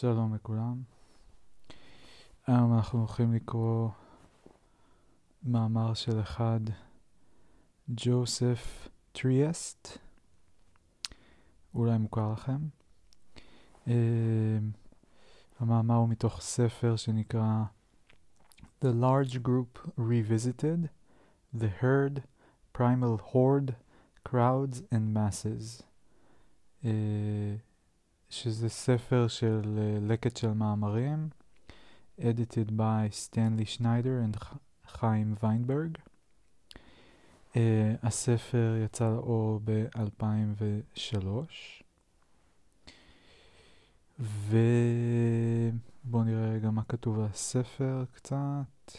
שלום 0.00 0.34
לכולם. 0.34 0.82
היום 2.46 2.74
אנחנו 2.74 2.98
הולכים 2.98 3.32
לקרוא 3.32 3.88
מאמר 5.42 5.94
של 5.94 6.20
אחד, 6.20 6.60
ג'וסף 7.88 8.88
טריאסט, 9.12 9.88
אולי 11.74 11.98
מוכר 11.98 12.32
לכם. 12.32 12.58
Uh, 13.86 13.90
המאמר 15.58 15.94
הוא 15.94 16.08
מתוך 16.08 16.40
ספר 16.40 16.96
שנקרא 16.96 17.64
The 18.84 18.88
Large 19.00 19.34
Group 19.34 19.88
Revisited, 19.98 20.88
The 21.58 21.82
Herd, 21.82 22.20
Primal 22.78 23.20
Horde, 23.32 23.74
Crowds 24.28 24.82
and 24.92 25.14
Masses. 25.14 25.82
Uh, 26.84 26.88
שזה 28.34 28.68
ספר 28.68 29.28
של 29.28 29.60
uh, 29.62 30.12
לקט 30.12 30.36
של 30.36 30.52
מאמרים, 30.52 31.28
edited 32.18 32.70
by 32.78 33.10
סטנלי 33.10 33.66
שניידר 33.66 34.20
וחיים 34.86 35.34
ויינברג. 35.42 35.98
Uh, 37.52 37.56
הספר 38.02 38.76
יצא 38.84 39.10
לאור 39.10 39.60
ב-2003. 39.64 41.26
ובואו 44.18 44.64
נראה 46.24 46.50
רגע 46.54 46.70
מה 46.70 46.82
כתוב 46.84 47.18
על 47.18 47.24
הספר 47.24 48.04
קצת. 48.14 48.92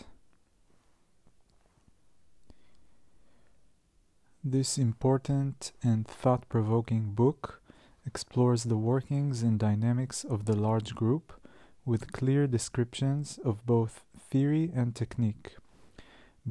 This 4.45 4.77
important 4.77 5.72
and 5.83 6.08
thought-provoking 6.23 7.16
book 7.16 7.64
explores 8.05 8.64
the 8.64 8.77
workings 8.77 9.41
and 9.41 9.59
dynamics 9.59 10.23
of 10.23 10.45
the 10.45 10.55
large 10.55 10.95
group 10.95 11.34
with 11.86 12.12
clear 12.12 12.48
descriptions 12.48 13.39
of 13.44 13.66
both 13.66 14.03
theory 14.30 14.72
and 14.75 14.95
technique. 14.95 15.56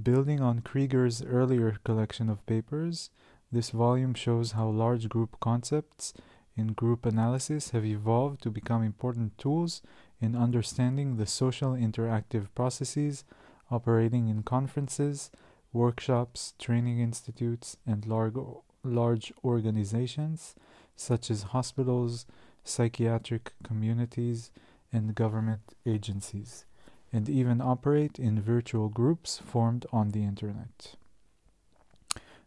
Building 0.00 0.40
on 0.40 0.60
Krieger's 0.60 1.22
earlier 1.22 1.78
collection 1.84 2.28
of 2.28 2.44
papers, 2.46 3.10
this 3.52 3.70
volume 3.70 4.14
shows 4.14 4.52
how 4.52 4.68
large 4.68 5.08
group 5.08 5.38
concepts 5.40 6.12
in 6.56 6.68
group 6.68 7.06
analysis 7.06 7.70
have 7.70 7.84
evolved 7.84 8.42
to 8.42 8.50
become 8.50 8.82
important 8.82 9.36
tools 9.38 9.82
in 10.20 10.36
understanding 10.36 11.16
the 11.16 11.26
social 11.26 11.72
interactive 11.72 12.46
processes 12.54 13.24
operating 13.70 14.28
in 14.28 14.42
conferences, 14.42 15.30
workshops, 15.72 16.54
training 16.58 17.00
institutes, 17.00 17.76
and 17.86 18.06
large, 18.06 18.34
large 18.84 19.32
organizations 19.44 20.54
such 20.96 21.30
as 21.30 21.44
hospitals, 21.54 22.26
psychiatric 22.64 23.52
communities, 23.62 24.50
and 24.92 25.14
government 25.14 25.74
agencies, 25.84 26.64
and 27.12 27.28
even 27.28 27.60
operate 27.60 28.18
in 28.18 28.40
virtual 28.40 28.88
groups 28.88 29.38
formed 29.38 29.86
on 29.92 30.10
the 30.10 30.22
Internet. 30.22 30.94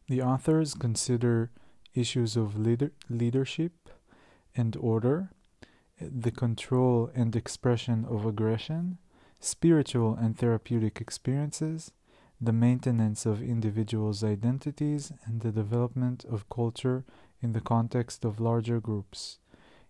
The 0.08 0.22
authors 0.22 0.74
consider 0.74 1.52
issues 1.94 2.38
of 2.38 2.58
leader- 2.58 2.94
leadership 3.10 3.90
and 4.56 4.76
order, 4.78 5.32
the 6.00 6.32
control 6.32 7.12
and 7.14 7.36
expression 7.36 8.06
of 8.06 8.26
aggression, 8.26 8.98
spiritual 9.40 10.16
and 10.16 10.38
therapeutic 10.38 11.02
experiences, 11.02 11.92
the 12.40 12.54
maintenance 12.54 13.26
of 13.26 13.42
individuals' 13.42 14.24
identities, 14.24 15.12
and 15.26 15.42
the 15.42 15.52
development 15.52 16.24
of 16.26 16.50
culture 16.50 17.04
in 17.41 17.53
the 17.53 17.61
context 17.61 18.25
of 18.25 18.41
larger 18.41 18.81
groups. 18.81 19.39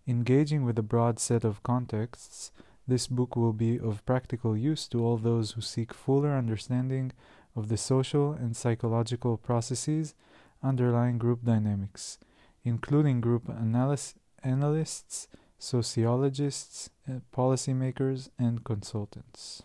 Engaging 0.06 0.64
with 0.64 0.78
a 0.78 0.82
broad 0.82 1.18
set 1.20 1.44
of 1.44 1.62
contexts, 1.62 2.50
this 2.88 3.06
book 3.06 3.36
will 3.36 3.52
be 3.52 3.78
of 3.78 4.04
practical 4.04 4.56
use 4.56 4.88
to 4.88 5.04
all 5.04 5.16
those 5.16 5.52
who 5.52 5.60
seek 5.60 5.94
fuller 5.94 6.32
understanding 6.32 7.12
of 7.54 7.68
the 7.68 7.76
social 7.76 8.32
and 8.32 8.56
psychological 8.56 9.36
processes 9.36 10.14
underlying 10.62 11.18
group 11.18 11.44
dynamics, 11.44 12.18
including 12.64 13.20
group 13.20 13.48
analysis, 13.48 14.14
analysts, 14.42 15.28
sociologists, 15.58 16.90
policymakers, 17.32 18.30
and 18.38 18.64
consultants. 18.64 19.62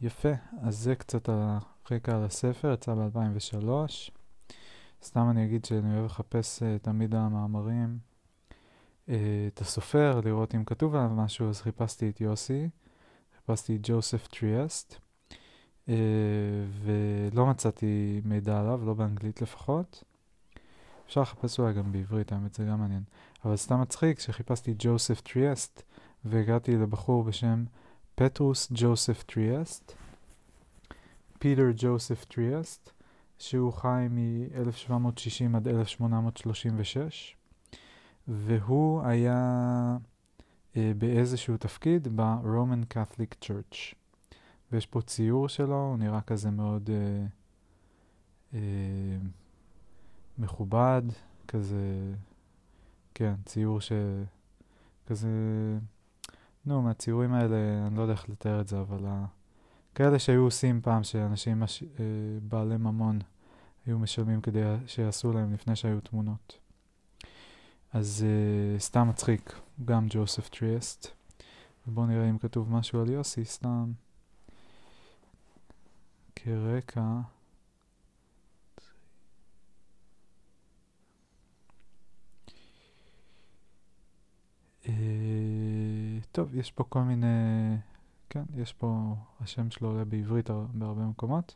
יפה, 0.00 0.32
אז 0.62 0.78
זה 0.78 0.94
קצת 0.94 1.28
הרקע 1.28 2.16
על 2.16 2.24
הספר, 2.24 2.72
יצא 2.72 2.94
ב-2003. 2.94 4.10
סתם 5.03 5.29
אני 5.29 5.45
אגיד 5.45 5.65
שאני 5.65 5.93
אוהב 5.93 6.05
לחפש 6.05 6.63
uh, 6.63 6.83
תמיד 6.83 7.15
המאמרים, 7.15 7.97
uh, 9.07 9.11
את 9.47 9.61
הסופר, 9.61 10.21
לראות 10.25 10.55
אם 10.55 10.65
כתוב 10.65 10.95
עליו 10.95 11.09
משהו, 11.09 11.49
אז 11.49 11.61
חיפשתי 11.61 12.09
את 12.09 12.21
יוסי, 12.21 12.69
חיפשתי 13.35 13.75
את 13.75 13.79
ג'וסף 13.83 14.27
טריאסט, 14.27 14.95
uh, 14.95 15.89
ולא 16.83 17.45
מצאתי 17.45 18.21
מידע 18.25 18.59
עליו, 18.59 18.85
לא 18.85 18.93
באנגלית 18.93 19.41
לפחות. 19.41 20.03
אפשר 21.05 21.21
לחפש 21.21 21.59
אולי 21.59 21.73
גם 21.73 21.91
בעברית, 21.91 22.31
האמת 22.31 22.53
זה 22.53 22.65
גם 22.65 22.79
מעניין. 22.79 23.03
אבל 23.45 23.55
סתם 23.55 23.81
מצחיק 23.81 24.19
שחיפשתי 24.19 24.73
ג'וסף 24.77 25.21
טריאסט, 25.21 25.83
והגעתי 26.25 26.77
לבחור 26.77 27.23
בשם 27.23 27.65
פטרוס 28.15 28.71
ג'וסף 28.75 29.23
טריאסט, 29.23 29.93
פיטר 31.39 31.71
ג'וסף 31.75 32.25
טריאסט, 32.25 32.91
שהוא 33.39 33.73
חי 33.73 34.07
מ-1760 34.09 35.55
עד 35.57 35.67
1836, 35.67 37.35
והוא 38.27 39.01
היה 39.03 39.97
אה, 40.77 40.91
באיזשהו 40.97 41.57
תפקיד 41.57 42.07
ב-Roman 42.15 42.93
Catholic 42.93 43.45
Church. 43.45 43.95
ויש 44.71 44.85
פה 44.85 45.01
ציור 45.01 45.49
שלו, 45.49 45.87
הוא 45.87 45.97
נראה 45.97 46.21
כזה 46.21 46.51
מאוד 46.51 46.89
אה, 46.89 47.25
אה, 48.53 49.17
מכובד, 50.37 51.01
כזה, 51.47 52.13
כן, 53.13 53.33
ציור 53.45 53.81
ש... 53.81 53.91
כזה, 55.07 55.29
נו, 56.65 56.81
מהציורים 56.81 57.33
האלה, 57.33 57.87
אני 57.87 57.95
לא 57.97 58.01
יודע 58.01 58.13
איך 58.13 58.29
לתאר 58.29 58.61
את 58.61 58.67
זה, 58.67 58.79
אבל 58.81 59.05
ה... 59.05 59.25
כאלה 59.95 60.19
שהיו 60.19 60.41
עושים 60.41 60.81
פעם, 60.81 61.03
שאנשים 61.03 61.59
מש... 61.59 61.83
אה, 61.83 62.05
בעלי 62.41 62.77
ממון 62.77 63.19
היו 63.85 63.99
משלמים 63.99 64.41
כדי 64.41 64.63
שיעשו 64.87 65.33
להם 65.33 65.53
לפני 65.53 65.75
שהיו 65.75 65.99
תמונות. 66.01 66.59
אז 67.93 68.25
uh, 68.25 68.81
סתם 68.81 69.09
מצחיק, 69.09 69.59
גם 69.85 70.05
ג'וסף 70.09 70.49
טריאסט. 70.49 71.07
ובואו 71.87 72.05
נראה 72.05 72.29
אם 72.29 72.37
כתוב 72.37 72.71
משהו 72.71 73.01
על 73.01 73.09
יוסי, 73.09 73.45
סתם 73.45 73.91
כרקע. 76.35 77.19
Uh, 84.83 84.89
טוב, 86.31 86.55
יש 86.55 86.71
פה 86.71 86.83
כל 86.83 87.01
מיני, 87.01 87.27
כן, 88.33 88.43
יש 88.55 88.73
פה, 88.73 89.15
השם 89.39 89.71
שלו 89.71 89.87
עולה 89.89 90.05
בעברית 90.05 90.49
בהרבה 90.73 91.05
מקומות. 91.05 91.55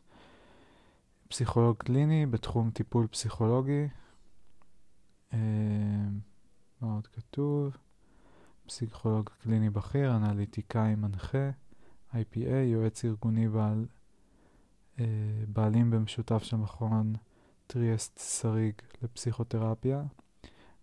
פסיכולוג 1.28 1.76
קליני 1.76 2.26
בתחום 2.26 2.70
טיפול 2.70 3.06
פסיכולוגי. 3.06 3.88
אה, 5.32 5.38
מה 6.80 6.94
עוד 6.94 7.06
כתוב? 7.06 7.76
פסיכולוג 8.66 9.30
קליני 9.42 9.70
בכיר, 9.70 10.16
אנליטיקאי 10.16 10.94
מנחה, 10.94 11.50
IPA, 12.12 12.48
יועץ 12.64 13.04
ארגוני 13.04 13.48
בעל, 13.48 13.86
אה, 15.00 15.04
בעלים 15.48 15.90
במשותף 15.90 16.42
של 16.42 16.56
מכון 16.56 17.14
טריאסט 17.66 18.18
שריג 18.40 18.74
לפסיכותרפיה, 19.02 20.02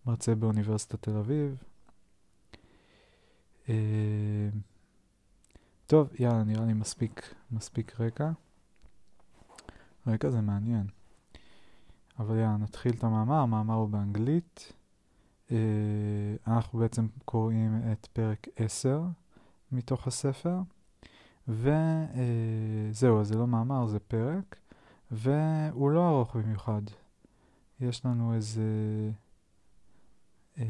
מרצה 0.05 0.35
באוניברסיטת 0.35 1.01
תל 1.01 1.17
אביב. 1.17 1.63
אה, 3.69 4.49
טוב, 5.87 6.09
יאללה, 6.19 6.43
נראה 6.43 6.65
לי 6.65 6.73
מספיק, 6.73 7.33
מספיק 7.51 7.99
רקע. 7.99 8.31
רקע 10.07 10.29
זה 10.29 10.41
מעניין. 10.41 10.87
אבל 12.19 12.37
יאללה, 12.37 12.57
נתחיל 12.57 12.93
את 12.93 13.03
המאמר, 13.03 13.35
המאמר 13.35 13.73
הוא 13.73 13.89
באנגלית. 13.89 14.73
Uh, 15.47 15.51
אנחנו 16.47 16.79
בעצם 16.79 17.07
קוראים 17.25 17.81
את 17.91 18.05
פרק 18.13 18.47
10 18.55 19.03
מתוך 19.71 20.07
הספר. 20.07 20.59
וזהו, 21.47 23.21
אז 23.21 23.27
זה 23.27 23.37
לא 23.37 23.47
מאמר, 23.47 23.87
זה 23.87 23.99
פרק. 23.99 24.55
והוא 25.11 25.91
לא 25.91 26.09
ארוך 26.09 26.35
במיוחד. 26.35 26.81
יש 27.79 28.05
לנו 28.05 28.33
איזה... 28.33 28.61
Uh, 30.55 30.61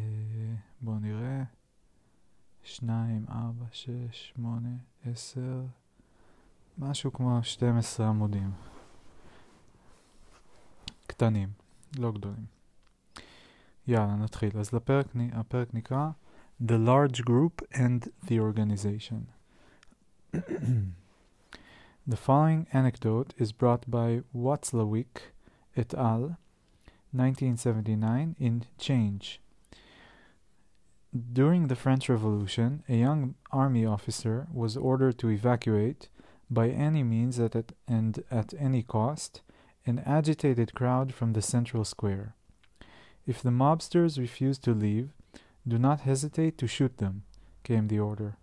בואו 0.81 0.99
נראה. 0.99 1.43
2, 2.65 3.25
4, 3.29 3.65
6, 3.71 4.33
8, 4.35 4.69
10, 5.11 5.41
משהו 6.77 7.13
כמו 7.13 7.43
12 7.43 8.09
עמודים. 8.09 8.51
קטנים, 11.07 11.49
לא 11.97 12.11
גדולים. 12.11 12.45
יאללה, 13.87 14.15
נתחיל. 14.15 14.57
אז 14.59 14.73
לפרק, 14.73 15.05
הפרק 15.33 15.73
נקרא 15.73 16.09
the 16.59 16.77
large 16.77 17.23
group 17.25 17.61
and 17.73 18.11
the 18.27 18.39
organization. 18.39 19.27
the 22.07 22.17
following 22.17 22.67
anecdote 22.73 23.33
is 23.37 23.51
brought 23.51 23.89
by 23.89 24.21
Watzlawick 24.33 25.33
et 25.75 25.93
al. 25.93 26.37
1979 27.11 28.35
in 28.39 28.63
Change. 28.77 29.39
During 31.15 31.67
the 31.67 31.77
French 31.77 32.09
Revolution, 32.09 32.83
a 32.89 32.95
young 32.95 33.35
army 33.49 33.85
officer 33.85 34.47
was 34.51 34.75
ordered 34.75 35.17
to 35.19 35.29
evacuate, 35.29 36.09
by 36.49 36.67
any 36.67 37.03
means 37.03 37.39
at 37.39 37.55
and 37.87 38.21
at 38.29 38.53
any 38.59 38.83
cost, 38.83 39.41
an 39.85 39.99
agitated 39.99 40.73
crowd 40.73 41.13
from 41.13 41.31
the 41.31 41.41
central 41.41 41.85
square. 41.85 42.35
If 43.25 43.41
the 43.41 43.51
mobsters 43.51 44.19
refuse 44.19 44.57
to 44.59 44.73
leave, 44.73 45.11
do 45.65 45.77
not 45.77 46.01
hesitate 46.01 46.57
to 46.57 46.67
shoot 46.67 46.97
them, 46.97 47.23
came 47.63 47.87
the 47.87 47.99
order. 47.99 48.35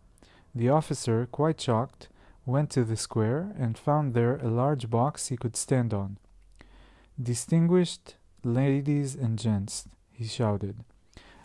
The 0.54 0.70
officer, 0.70 1.26
quite 1.30 1.60
shocked, 1.60 2.08
went 2.46 2.70
to 2.70 2.84
the 2.84 2.96
square 2.96 3.52
and 3.58 3.76
found 3.76 4.14
there 4.14 4.36
a 4.36 4.48
large 4.48 4.88
box 4.88 5.28
he 5.28 5.36
could 5.36 5.56
stand 5.56 5.92
on. 5.92 6.16
Distinguished 7.22 8.14
ladies 8.42 9.14
and 9.14 9.38
gents, 9.38 9.88
he 10.10 10.24
shouted, 10.24 10.84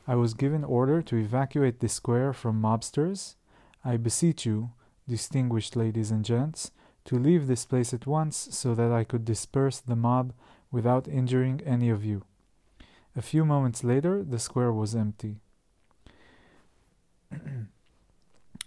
I 0.07 0.15
was 0.15 0.33
given 0.33 0.63
order 0.63 1.01
to 1.01 1.17
evacuate 1.17 1.81
the 1.81 1.89
square 1.89 2.31
from 2.31 2.61
mobsters. 2.61 3.35
I 3.83 3.97
beseech 3.97 4.45
you, 4.45 4.71
distinguished 5.05 5.75
ladies 5.75 6.11
and 6.11 6.23
gents, 6.23 6.71
to 7.05 7.19
leave 7.19 7.47
this 7.47 7.65
place 7.65 7.93
at 7.93 8.07
once 8.07 8.47
so 8.51 8.73
that 8.73 8.91
I 8.91 9.03
could 9.03 9.25
disperse 9.25 9.79
the 9.79 9.97
mob 9.97 10.33
without 10.71 11.09
injuring 11.09 11.59
any 11.65 11.89
of 11.89 12.05
you. 12.05 12.23
A 13.17 13.21
few 13.21 13.43
moments 13.43 13.83
later, 13.83 14.23
the 14.23 14.39
square 14.39 14.71
was 14.71 14.95
empty. 14.95 15.41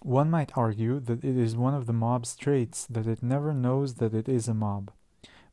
one 0.02 0.30
might 0.30 0.56
argue 0.56 1.00
that 1.00 1.24
it 1.24 1.36
is 1.38 1.56
one 1.56 1.74
of 1.74 1.86
the 1.86 1.92
mob's 1.94 2.36
traits 2.36 2.86
that 2.90 3.06
it 3.06 3.22
never 3.22 3.54
knows 3.54 3.94
that 3.94 4.12
it 4.12 4.28
is 4.28 4.46
a 4.46 4.54
mob, 4.54 4.90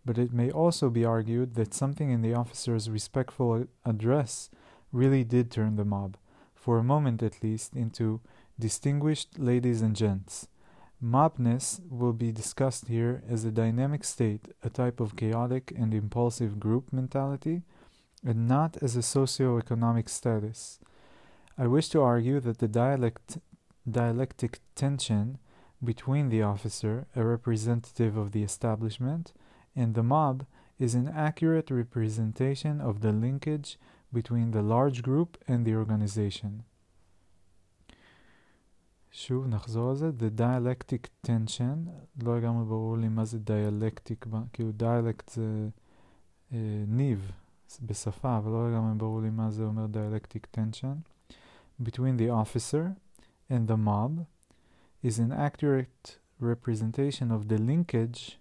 but 0.06 0.18
it 0.18 0.34
may 0.34 0.52
also 0.52 0.90
be 0.90 1.06
argued 1.06 1.56
that 1.56 1.74
something 1.74 2.10
in 2.10 2.22
the 2.22 2.34
officer's 2.34 2.90
respectful 2.90 3.68
address 3.86 4.50
really 4.92 5.24
did 5.24 5.52
turn 5.52 5.76
the 5.76 5.86
mob, 5.86 6.18
for 6.56 6.78
a 6.78 6.84
moment 6.84 7.22
at 7.22 7.44
least, 7.44 7.76
into 7.76 8.22
distinguished 8.60 9.38
ladies 9.38 9.82
and 9.82 9.96
gents. 9.96 10.48
Mobness 11.04 11.80
will 11.90 12.14
be 12.14 12.32
discussed 12.32 12.88
here 12.88 13.22
as 13.30 13.46
a 13.46 13.52
dynamic 13.52 14.04
state, 14.04 14.48
a 14.64 14.70
type 14.70 15.00
of 15.00 15.16
chaotic 15.16 15.72
and 15.78 15.94
impulsive 15.94 16.60
group 16.60 16.92
mentality, 16.92 17.62
and 18.26 18.48
not 18.48 18.78
as 18.82 18.96
a 18.96 19.04
socio-economic 19.04 20.10
status. 20.10 20.80
I 21.58 21.68
wish 21.68 21.90
to 21.90 22.02
argue 22.02 22.40
that 22.40 22.58
the 22.58 22.68
dialect, 22.68 23.38
dialectic 23.90 24.60
tension 24.76 25.38
between 25.84 26.30
the 26.30 26.42
officer, 26.42 27.06
a 27.16 27.24
representative 27.24 28.18
of 28.18 28.32
the 28.32 28.44
establishment, 28.44 29.34
and 29.76 29.94
the 29.94 30.04
mob 30.04 30.46
is 30.80 30.96
an 30.96 31.08
accurate 31.08 31.70
representation 31.70 32.82
of 32.82 33.02
the 33.02 33.12
linkage 33.12 33.78
between 34.13 34.51
the 34.53 34.63
large 34.63 35.03
group 35.03 35.39
and 35.49 35.67
the 35.67 35.75
organization. 35.75 36.63
שוב 39.15 39.47
נחזור 39.47 39.91
על 39.91 39.97
זה, 39.97 40.11
the 40.19 40.41
dialectic 40.41 41.27
tension, 41.27 41.89
לא 42.23 42.39
לגמרי 42.39 42.65
ברור 42.65 42.97
לי 42.97 43.09
מה 43.09 43.25
זה 43.25 43.39
דיאלקטיק, 43.39 44.27
כאילו 44.53 44.73
דיאלקט 44.73 45.29
זה 45.29 45.69
אה, 46.53 46.85
ניב 46.87 47.33
בשפה, 47.83 48.39
אבל 48.39 48.51
לא 48.51 48.71
לגמרי 48.71 48.95
ברור 48.99 49.21
לי 49.21 49.31
מה 49.31 49.51
זה 49.51 49.65
אומר 49.65 49.87
dialectic 49.93 50.59
tension, 50.59 50.97
between 51.83 52.17
the 52.17 52.31
officer 52.31 52.97
and 53.51 53.69
the 53.69 53.77
mob 53.77 54.27
is 55.03 55.19
an 55.19 55.33
accurate 55.33 56.19
representation 56.41 57.31
of 57.31 57.49
the 57.49 57.59
linkage, 57.59 58.37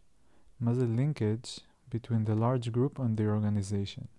מה 0.59 0.73
זה 0.73 0.85
linkage, 0.85 1.59
between 1.89 2.25
the 2.25 2.35
large 2.35 2.71
group 2.71 2.99
and 2.99 3.17
the 3.17 3.25
organization. 3.25 4.14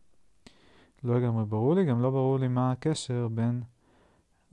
לא 1.04 1.20
לגמרי 1.20 1.44
ברור 1.44 1.74
לי, 1.74 1.84
גם 1.84 2.02
לא 2.02 2.10
ברור 2.10 2.38
לי 2.38 2.48
מה 2.48 2.72
הקשר 2.72 3.28
בין 3.28 3.62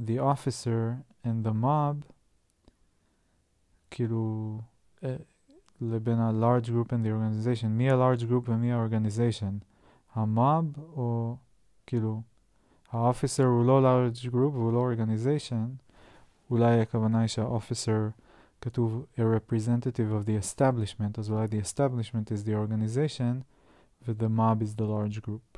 the 0.01 0.17
officer 0.19 1.01
and 1.25 1.47
the 1.47 1.63
mob, 1.63 2.11
כאילו, 3.91 4.61
לבין 5.81 6.19
ה-large 6.19 6.65
group 6.65 6.87
and 6.87 7.05
the 7.05 7.09
organization. 7.09 7.67
מי 7.67 7.91
ה-large 7.91 8.21
group 8.21 8.49
ומי 8.49 8.73
ה-organization? 8.73 9.65
המוב 10.13 10.77
או 10.77 11.37
כאילו, 11.85 12.21
ה-officer 12.91 13.43
הוא 13.43 13.65
לא 13.65 14.07
large 14.09 14.25
group 14.25 14.53
והוא 14.53 14.73
לא 14.73 14.91
organization, 14.93 15.89
אולי 16.51 16.81
הכוונה 16.81 17.19
היא 17.19 17.27
שה-officer 17.27 18.21
כתוב 18.61 19.05
a 19.15 19.19
representative 19.19 20.11
of 20.11 20.25
the 20.25 20.43
establishment, 20.43 21.19
אז 21.19 21.31
אולי 21.31 21.45
the 21.45 21.65
establishment 21.65 22.31
is 22.31 22.43
the 22.45 22.53
organization 22.53 23.43
ו-the 24.07 24.29
mob 24.29 24.61
is 24.61 24.75
the 24.75 24.85
large 24.85 25.21
group. 25.21 25.52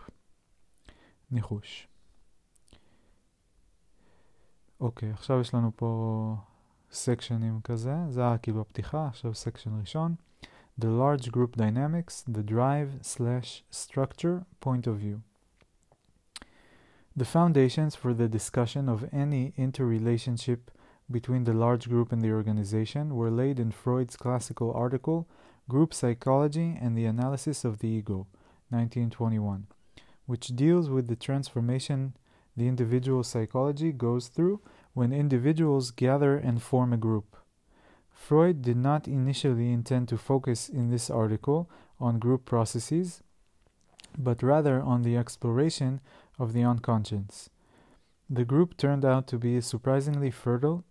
ניחוש. 1.31 1.87
אוקיי, 4.79 5.11
עכשיו 5.11 5.41
יש 5.41 5.53
לנו 5.53 5.71
פה 5.75 6.35
סקשנים 6.91 7.61
כזה, 7.63 7.95
זה 8.09 8.21
היה 8.21 8.37
כאילו 8.37 8.61
הפתיחה, 8.61 9.07
עכשיו 9.07 9.33
סקשן 9.33 9.79
ראשון. 9.79 10.15
The 10.79 10.85
large 10.85 11.31
group 11.31 11.55
dynamics, 11.57 12.23
the 12.27 12.43
drive 12.43 12.91
slash 13.01 13.63
structure 13.69 14.45
point 14.59 14.87
of 14.87 14.95
view. 15.03 15.21
The 17.15 17.25
foundations 17.25 17.93
for 17.95 18.13
the 18.13 18.29
discussion 18.29 18.87
of 18.87 19.05
any 19.11 19.53
interrelationship 19.57 20.71
between 21.11 21.43
the 21.43 21.53
large 21.53 21.89
group 21.89 22.11
and 22.13 22.21
the 22.21 22.31
organization 22.31 23.15
were 23.15 23.29
laid 23.29 23.59
in 23.59 23.71
Freud's 23.71 24.15
classical 24.15 24.71
article, 24.73 25.27
Group 25.67 25.93
Psychology 25.93 26.77
and 26.81 26.97
the 26.97 27.05
Analysis 27.05 27.65
of 27.65 27.79
the 27.79 27.89
Ego, 27.89 28.27
1921, 28.69 29.67
which 30.26 30.48
deals 30.48 30.90
with 30.90 31.08
the 31.08 31.16
transformation 31.16 32.14
the 32.56 32.68
individual 32.68 33.22
psychology 33.22 33.92
goes 33.92 34.28
through 34.28 34.60
when 34.94 35.12
individuals 35.12 35.90
gather 35.90 36.36
and 36.36 36.62
form 36.62 36.92
a 36.92 36.96
group. 36.96 37.36
Freud 38.10 38.62
did 38.62 38.76
not 38.76 39.06
initially 39.06 39.72
intend 39.72 40.08
to 40.08 40.16
focus 40.16 40.68
in 40.68 40.90
this 40.90 41.10
article 41.10 41.68
on 42.00 42.18
group 42.18 42.44
processes, 42.44 43.22
but 44.18 44.42
rather 44.42 44.80
on 44.80 45.02
the 45.02 45.16
exploration 45.16 46.00
of 46.38 46.52
the 46.52 46.64
unconscious. 46.64 47.50
The 48.28 48.44
group 48.44 48.76
turned 48.76 49.04
out 49.04 49.26
to 49.28 49.38
be 49.38 49.56
a 49.56 49.62
surprisingly 49.62 50.30
fertile 50.30 50.84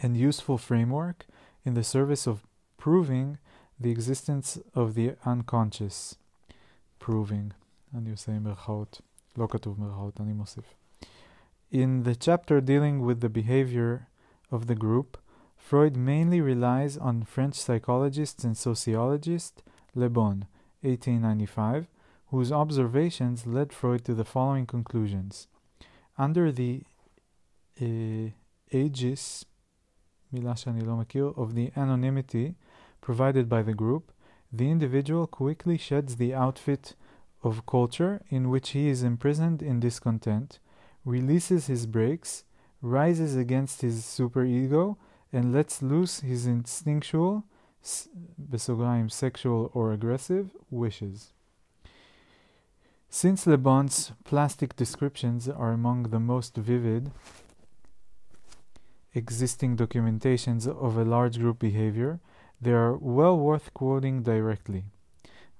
and 0.00 0.16
useful 0.16 0.58
framework 0.58 1.26
in 1.64 1.74
the 1.74 1.82
service 1.82 2.26
of 2.26 2.46
proving 2.76 3.38
the 3.80 3.90
existence 3.90 4.58
of 4.74 4.94
the 4.94 5.16
unconscious. 5.24 6.16
proving, 6.98 7.52
אני 7.93 8.11
עושה 8.11 8.39
מירכאות, 8.39 9.01
לא 9.37 9.47
כתוב 9.51 9.81
מירכאות, 9.81 10.21
אני 10.21 10.33
מוסיף. 10.33 10.75
In 11.71 12.03
the 12.03 12.15
chapter 12.15 12.61
dealing 12.61 13.01
with 13.01 13.19
the 13.19 13.29
behavior 13.29 14.07
of 14.51 14.67
the 14.67 14.75
group, 14.75 15.17
Freud 15.57 15.97
mainly 15.97 16.39
relies 16.39 16.97
on 16.97 17.23
French 17.23 17.55
psychologist 17.55 18.45
and 18.45 18.55
sociologist 18.57 19.63
Le 19.95 20.09
Bon, 20.09 20.45
1895, 20.81 21.87
whose 22.31 22.51
observations 22.51 23.45
led 23.45 23.73
Freud 23.73 24.05
to 24.05 24.13
the 24.13 24.23
following 24.23 24.65
conclusions. 24.65 25.47
Under 26.17 26.51
the 26.51 26.83
uh, 27.81 28.31
aegis 28.71 29.45
מילה 30.33 30.55
שאני 30.55 30.81
לא 30.81 30.97
מכיר, 30.97 31.33
of 31.35 31.53
the 31.53 31.71
anonymity 31.77 32.53
provided 33.01 33.49
by 33.49 33.61
the 33.61 33.73
group, 33.73 34.11
the 34.53 34.69
individual 34.69 35.27
quickly 35.27 35.77
sheds 35.77 36.15
the 36.15 36.33
outfit 36.33 36.95
of 37.42 37.66
culture 37.66 38.22
in 38.28 38.50
which 38.50 38.70
he 38.70 38.88
is 38.88 39.02
imprisoned 39.02 39.62
in 39.62 39.80
discontent, 39.80 40.58
releases 41.04 41.66
his 41.66 41.86
brakes, 41.86 42.44
rises 42.80 43.36
against 43.36 43.82
his 43.82 44.02
superego, 44.02 44.96
and 45.32 45.52
lets 45.52 45.82
loose 45.82 46.20
his 46.20 46.46
instinctual, 46.46 47.44
sexual 47.82 49.70
or 49.74 49.92
aggressive, 49.92 50.50
wishes. 50.70 51.32
Since 53.08 53.46
Le 53.46 53.58
Bon's 53.58 54.12
plastic 54.24 54.74
descriptions 54.74 55.48
are 55.48 55.72
among 55.72 56.04
the 56.04 56.20
most 56.20 56.56
vivid 56.56 57.10
existing 59.14 59.76
documentations 59.76 60.66
of 60.66 60.96
a 60.96 61.04
large 61.04 61.38
group 61.38 61.58
behavior, 61.58 62.20
they 62.60 62.72
are 62.72 62.96
well 62.96 63.36
worth 63.36 63.74
quoting 63.74 64.22
directly. 64.22 64.84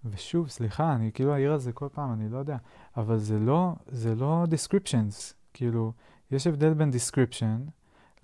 ושוב, 0.04 0.48
סליחה, 0.48 0.92
אני 0.92 1.12
כאילו 1.12 1.32
אעיר 1.32 1.52
על 1.52 1.58
זה 1.58 1.72
כל 1.72 1.88
פעם, 1.92 2.12
אני 2.12 2.28
לא 2.28 2.38
יודע, 2.38 2.56
אבל 2.96 3.18
זה 3.18 3.38
לא, 3.38 3.72
זה 3.88 4.14
לא 4.14 4.44
descriptions, 4.50 5.34
כאילו, 5.54 5.92
יש 6.30 6.46
הבדל 6.46 6.74
בין 6.74 6.90
description 6.90 7.70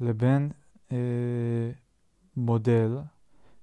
לבין 0.01 0.51
אה, 0.93 0.97
מודל, 2.37 2.99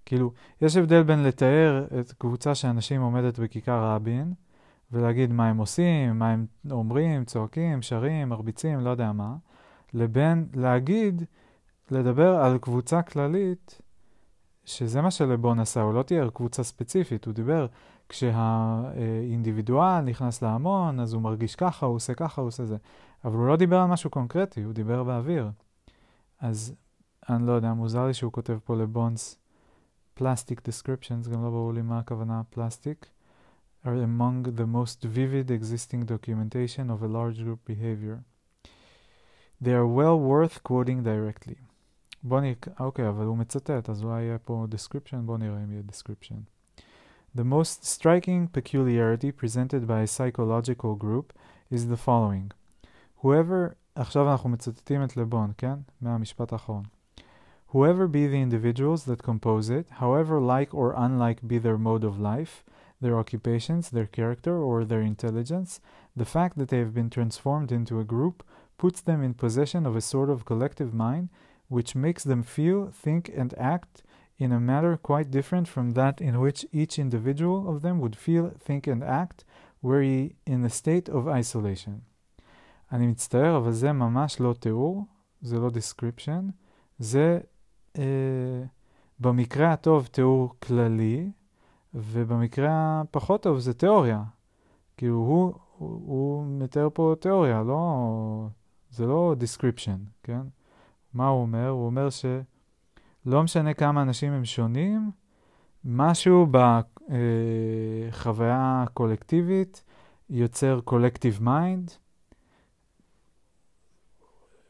כאילו, 0.06 0.32
יש 0.62 0.78
הבדל 0.78 1.04
בין 1.04 1.24
לתאר 1.24 1.88
את 2.00 2.12
קבוצה 2.12 2.56
של 2.56 2.68
אנשים 2.68 3.02
עומדת 3.02 3.40
בכיכר 3.40 3.84
רבין, 3.84 4.34
ולהגיד 4.92 5.32
מה 5.32 5.50
הם 5.50 5.58
עושים, 5.58 6.20
מה 6.20 6.32
הם 6.32 6.46
אומרים, 6.72 7.26
צועקים, 7.26 7.82
שרים, 7.82 8.30
מרביצים, 8.30 8.80
לא 8.80 8.90
יודע 8.90 9.12
מה, 9.12 9.36
לבין 9.94 10.48
להגיד, 10.54 11.24
לדבר 11.92 12.36
על 12.36 12.58
קבוצה 12.58 13.02
כללית, 13.02 13.82
שזה 14.66 15.02
מה 15.02 15.12
שלבון 15.12 15.60
עשה, 15.60 15.82
הוא 15.82 15.94
לא 15.94 16.04
תיאר 16.04 16.30
קבוצה 16.30 16.64
ספציפית, 16.64 17.26
הוא 17.26 17.34
דיבר 17.34 17.68
כשהאינדיבידואל 18.10 20.02
נכנס 20.02 20.42
להמון, 20.42 21.00
אז 21.00 21.14
הוא 21.14 21.22
מרגיש 21.22 21.56
ככה, 21.56 21.86
הוא 21.86 21.96
עושה 21.96 22.14
ככה, 22.14 22.42
הוא 22.42 22.48
עושה 22.48 22.66
זה. 22.66 22.78
אבל 23.26 23.38
הוא 23.38 23.48
לא 23.48 23.56
דיבר 23.56 23.78
על 23.78 23.88
משהו 23.88 24.10
קונקרטי, 24.10 24.64
הוא 24.64 24.74
דיבר 24.74 25.04
באוויר. 25.04 25.52
אז 26.40 26.76
אני 27.30 27.48
לא 27.48 27.52
יודע, 27.52 27.74
מוזר 27.74 28.08
לי 28.08 28.14
שהוא 28.14 28.32
כותב 28.32 28.58
פה 28.64 28.76
לבונס 28.76 29.38
פלסטיק 30.14 30.62
descriptions, 30.62 31.30
גם 31.30 31.44
לא 31.44 31.50
ברור 31.50 31.74
לי 31.74 31.82
מה 31.82 32.00
הכוונה 32.00 32.42
פלסטיק. 32.50 33.10
are 33.86 34.02
among 34.02 34.44
the 34.56 34.66
most 34.66 35.04
vivid 35.04 35.52
existing 35.52 36.06
documentation 36.06 36.90
of 36.90 37.04
a 37.04 37.08
large 37.08 37.38
group 37.44 37.60
behavior. 37.66 38.24
They 39.62 39.74
are 39.74 39.88
well 39.88 40.20
worth 40.20 40.64
quoting 40.64 41.04
directly. 41.04 41.56
בוא 42.24 42.42
נראה, 42.42 42.56
אוקיי, 42.80 43.10
אבל 43.10 43.26
הוא 43.26 43.38
מצטט, 43.38 43.90
אז 43.90 44.04
אולי 44.04 44.22
יהיה 44.22 44.38
פה 44.38 44.66
description, 44.72 45.18
בוא 45.26 45.38
נראה 45.38 45.64
אם 45.64 45.72
יהיה 45.72 45.84
description. 45.92 46.55
The 47.35 47.45
most 47.45 47.85
striking 47.85 48.49
peculiarity 48.49 49.31
presented 49.31 49.87
by 49.87 50.01
a 50.01 50.07
psychological 50.07 50.97
group 50.97 51.33
is 51.71 51.89
the 51.89 51.97
following. 51.97 52.53
Whoever, 53.23 53.77
עכשיו 53.95 54.33
אנחנו 54.33 54.51
מצטטים 54.51 55.05
את 55.05 55.17
לבון, 55.17 55.53
כן? 55.59 55.79
מהמשפט 56.01 56.53
האחרון. 56.53 56.83
Whoever 57.73 58.09
be 58.09 58.27
the 58.27 58.41
individuals 58.41 59.05
that 59.05 59.23
compose 59.23 59.71
it, 59.71 59.87
however 60.01 60.41
like 60.41 60.75
or 60.75 60.93
unlike 60.97 61.47
be 61.47 61.59
their 61.59 61.79
mode 61.79 62.03
of 62.03 62.19
life, 62.19 62.65
their 63.01 63.17
occupations, 63.17 63.91
their 63.91 64.07
character, 64.07 64.59
or 64.59 64.85
their 64.85 65.01
intelligence, 65.01 65.81
the 66.17 66.25
fact 66.25 66.59
that 66.59 66.69
they 66.69 66.79
have 66.79 66.93
been 66.93 67.11
transformed 67.11 67.71
into 67.71 68.01
a 68.01 68.05
group 68.05 68.43
puts 68.77 69.01
them 69.01 69.23
in 69.23 69.35
possession 69.35 69.87
of 69.87 69.95
a 69.95 70.01
sort 70.01 70.31
of 70.31 70.45
collective 70.45 70.93
mind 70.93 71.29
which 71.69 71.95
makes 71.95 72.25
them 72.25 72.43
feel, 72.43 72.91
think, 72.91 73.31
and 73.35 73.55
act 73.57 74.03
in 74.38 74.52
a 74.52 74.60
manner 74.60 74.98
quite 74.98 75.32
different 75.32 75.68
from 75.68 75.92
that 75.94 76.22
in 76.22 76.40
which 76.40 76.66
each 76.72 77.00
individual 77.00 77.70
of 77.70 77.82
them 77.82 78.00
would 78.00 78.16
feel, 78.16 78.52
think, 78.60 78.88
and 78.88 79.04
act 79.04 79.46
were 79.82 80.02
he 80.02 80.36
in 80.46 80.66
a 80.66 80.70
state 80.70 81.10
of 81.10 81.28
isolation. 81.28 82.02
אני 82.92 83.08
מצטער, 83.08 83.58
אבל 83.58 83.72
זה 83.72 83.94
ממש 83.94 84.40
לא 84.40 84.54
תיאור, 84.60 85.06
זה 85.42 85.60
לא 85.60 85.70
description, 85.70 86.52
זה 87.00 87.40
אה, 87.98 88.64
במקרה 89.20 89.74
הטוב 89.74 90.08
תיאור 90.12 90.54
כללי, 90.60 91.32
ובמקרה 91.94 93.02
הפחות 93.02 93.44
טוב 93.44 93.60
זה 93.60 93.74
תיאוריה. 93.74 94.24
כאילו 94.98 95.16
הוא, 95.16 95.54
הוא, 95.78 95.90
הוא 95.90 96.46
מתאר 96.46 96.88
פה 96.94 97.16
תיאוריה, 97.20 97.64
לא, 97.64 98.48
זה 98.92 99.06
לא 99.06 99.36
description, 99.40 100.00
כן? 100.24 100.42
מה 101.14 101.28
הוא 101.28 101.42
אומר? 101.42 101.70
הוא 101.70 101.86
אומר 101.86 102.10
שלא 103.26 103.44
משנה 103.44 103.74
כמה 103.74 104.02
אנשים 104.02 104.34
הם 104.34 104.46
שונים, 104.46 105.12
משהו 105.86 106.48
בחוויה 108.12 108.84
הקולקטיבית 108.84 109.84
יוצר 110.30 110.80
collective 110.84 111.40
mind. 111.42 111.92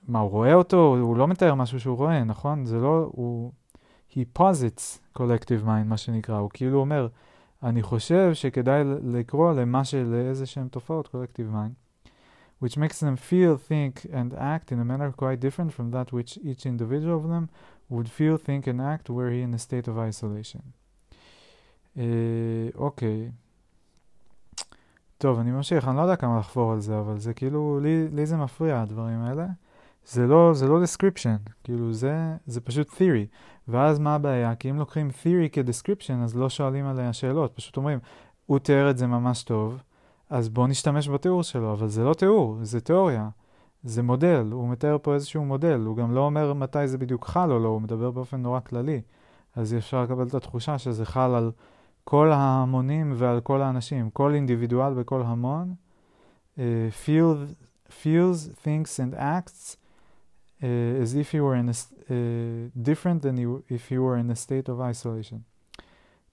מה, 0.07 0.19
הוא 0.19 0.29
רואה 0.29 0.53
אותו? 0.53 0.97
הוא 1.01 1.17
לא 1.17 1.27
מתאר 1.27 1.55
משהו 1.55 1.79
שהוא 1.79 1.97
רואה, 1.97 2.23
נכון? 2.23 2.65
זה 2.65 2.79
לא, 2.79 3.09
הוא... 3.11 3.51
he 4.11 4.39
posits 4.39 4.99
collective 5.17 5.63
mind, 5.65 5.85
מה 5.85 5.97
שנקרא. 5.97 6.37
הוא 6.37 6.49
כאילו 6.53 6.79
אומר, 6.79 7.07
אני 7.63 7.81
חושב 7.81 8.33
שכדאי 8.33 8.83
לקרוא 9.03 9.53
למה 9.53 9.85
של 9.85 10.25
איזה 10.29 10.45
שהם 10.45 10.67
תופעות 10.67 11.07
collective 11.07 11.53
mind. 11.53 11.85
which 12.61 12.77
makes 12.77 12.99
them 12.99 13.17
feel, 13.17 13.57
think, 13.57 14.05
and 14.11 14.33
act 14.33 14.71
in 14.71 14.79
a 14.79 14.85
manner 14.85 15.11
quite 15.11 15.39
different 15.39 15.71
from 15.73 15.91
that 15.91 16.13
which 16.13 16.37
each 16.49 16.65
individual 16.65 17.17
of 17.19 17.27
them 17.33 17.49
would 17.91 18.07
feel, 18.07 18.37
think, 18.37 18.67
and 18.67 18.81
act 18.81 19.09
were 19.09 19.29
he 19.29 19.41
in 19.41 19.53
a 19.53 19.59
state 19.59 19.87
of 19.87 19.97
isolation. 19.97 20.61
אוקיי. 22.75 23.31
טוב, 25.17 25.39
אני 25.39 25.51
ממשיך, 25.51 25.87
אני 25.87 25.97
לא 25.97 26.01
יודע 26.01 26.15
כמה 26.15 26.39
לחפור 26.39 26.71
על 26.71 26.79
זה, 26.79 26.99
אבל 26.99 27.19
זה 27.19 27.33
כאילו, 27.33 27.79
לי, 27.79 28.07
לי 28.07 28.25
זה 28.25 28.37
מפריע, 28.37 28.81
הדברים 28.81 29.19
האלה. 29.21 29.45
זה 30.05 30.27
לא, 30.27 30.53
זה 30.53 30.67
לא 30.67 30.83
description, 30.83 31.49
כאילו 31.63 31.93
זה, 31.93 32.35
זה 32.45 32.61
פשוט 32.61 32.89
theory. 32.89 33.25
ואז 33.67 33.99
מה 33.99 34.15
הבעיה? 34.15 34.55
כי 34.55 34.69
אם 34.69 34.75
לוקחים 34.75 35.09
theory 35.09 35.49
כ-description, 35.51 36.23
אז 36.23 36.35
לא 36.35 36.49
שואלים 36.49 36.85
עליה 36.85 37.13
שאלות, 37.13 37.55
פשוט 37.55 37.77
אומרים, 37.77 37.99
הוא 38.45 38.59
תיאר 38.59 38.89
את 38.89 38.97
זה 38.97 39.07
ממש 39.07 39.43
טוב, 39.43 39.77
אז 40.29 40.49
בואו 40.49 40.67
נשתמש 40.67 41.09
בתיאור 41.09 41.43
שלו, 41.43 41.73
אבל 41.73 41.87
זה 41.87 42.03
לא 42.03 42.13
תיאור, 42.13 42.57
זה 42.61 42.81
תיאוריה. 42.81 43.29
זה 43.85 44.03
מודל, 44.03 44.49
הוא 44.51 44.69
מתאר 44.69 44.97
פה 45.01 45.13
איזשהו 45.13 45.45
מודל, 45.45 45.79
הוא 45.79 45.97
גם 45.97 46.15
לא 46.15 46.19
אומר 46.19 46.53
מתי 46.53 46.87
זה 46.87 46.97
בדיוק 46.97 47.25
חל 47.25 47.51
או 47.51 47.59
לא, 47.59 47.67
הוא 47.67 47.81
מדבר 47.81 48.11
באופן 48.11 48.41
נורא 48.41 48.59
כללי. 48.59 49.01
אז 49.55 49.73
אפשר 49.73 50.03
לקבל 50.03 50.27
את 50.27 50.33
התחושה 50.33 50.77
שזה 50.77 51.05
חל 51.05 51.35
על 51.35 51.51
כל 52.03 52.31
ההמונים 52.31 53.13
ועל 53.15 53.41
כל 53.41 53.61
האנשים, 53.61 54.09
כל 54.09 54.33
אינדיבידואל 54.33 54.93
בכל 54.93 55.21
המון, 55.21 55.73
uh, 56.55 56.59
feel, 57.05 57.37
feels, 57.89 58.49
thinks 58.63 58.99
and 58.99 59.13
acts 59.15 59.77
uh, 60.61 60.65
as 61.03 61.15
if 61.15 61.31
he 61.31 61.39
were 61.39 61.55
in 61.55 61.69
a, 61.69 61.73
uh, 61.73 62.15
different 62.81 63.21
than 63.21 63.37
you, 63.37 63.63
if 63.69 63.89
he 63.89 63.97
were 63.97 64.17
in 64.17 64.29
a 64.31 64.35
state 64.35 64.69
of 64.69 64.79
isolation. 64.79 65.39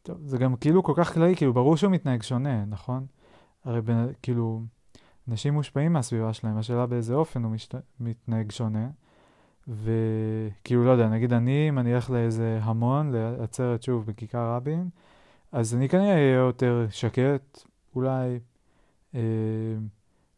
טוב, 0.03 0.17
זה 0.27 0.39
גם 0.39 0.57
כאילו 0.57 0.83
כל 0.83 0.93
כך 0.97 1.15
כללי, 1.15 1.37
כאילו 1.37 1.53
ברור 1.53 1.77
שהוא 1.77 1.93
מתנהג 1.93 2.23
שונה, 2.23 2.65
נכון? 2.65 3.07
הרי 3.65 3.81
בין, 3.81 4.07
כאילו, 4.23 4.63
אנשים 5.29 5.55
מושפעים 5.55 5.93
מהסביבה 5.93 6.33
שלהם, 6.33 6.57
השאלה 6.57 6.87
באיזה 6.87 7.15
אופן 7.15 7.45
הוא 7.45 7.53
משת... 7.53 7.75
מתנהג 8.01 8.51
שונה. 8.51 8.89
וכאילו, 9.69 10.85
לא 10.85 10.91
יודע, 10.91 11.09
נגיד 11.09 11.33
אני, 11.33 11.69
אם 11.69 11.79
אני 11.79 11.95
אלך 11.95 12.11
לאיזה 12.11 12.59
המון, 12.63 13.11
לעצרת 13.13 13.83
שוב 13.83 14.07
בכיכר 14.07 14.55
רבין, 14.55 14.89
אז 15.53 15.75
אני 15.75 15.89
כנראה 15.89 16.13
אהיה 16.13 16.35
יותר 16.35 16.87
שקט, 16.91 17.63
אולי, 17.95 18.41
אה, 19.15 19.21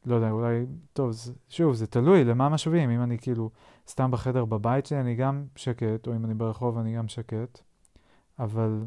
לא 0.07 0.15
יודע, 0.15 0.31
אולי, 0.31 0.67
טוב, 0.93 1.11
זה, 1.11 1.33
שוב, 1.49 1.75
זה 1.75 1.87
תלוי 1.87 2.25
למה 2.25 2.49
משווים, 2.49 2.91
אם 2.91 3.03
אני 3.03 3.19
כאילו 3.19 3.51
סתם 3.89 4.11
בחדר 4.11 4.45
בבית 4.45 4.87
שלי, 4.87 5.01
אני 5.01 5.15
גם 5.15 5.45
שקט, 5.57 6.07
או 6.07 6.17
אם 6.17 6.25
אני 6.25 6.35
ברחוב, 6.35 6.79
אני 6.79 6.97
גם 6.97 7.09
שקט, 7.09 7.61
אבל 8.39 8.85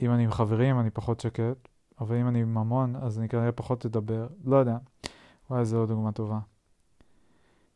אם 0.00 0.10
אני 0.10 0.24
עם 0.24 0.30
חברים, 0.30 0.80
אני 0.80 0.90
פחות 0.90 1.20
שקט, 1.20 1.68
אבל 2.00 2.16
אם 2.16 2.28
אני 2.28 2.42
עם 2.42 2.54
ממון, 2.54 2.96
אז 2.96 3.18
אני 3.18 3.28
כנראה 3.28 3.52
פחות 3.52 3.86
אדבר, 3.86 4.26
לא 4.44 4.56
יודע. 4.56 4.76
וואי, 5.50 5.64
זו 5.64 5.78
עוד 5.78 5.88
דוגמה 5.88 6.12
טובה. 6.12 6.38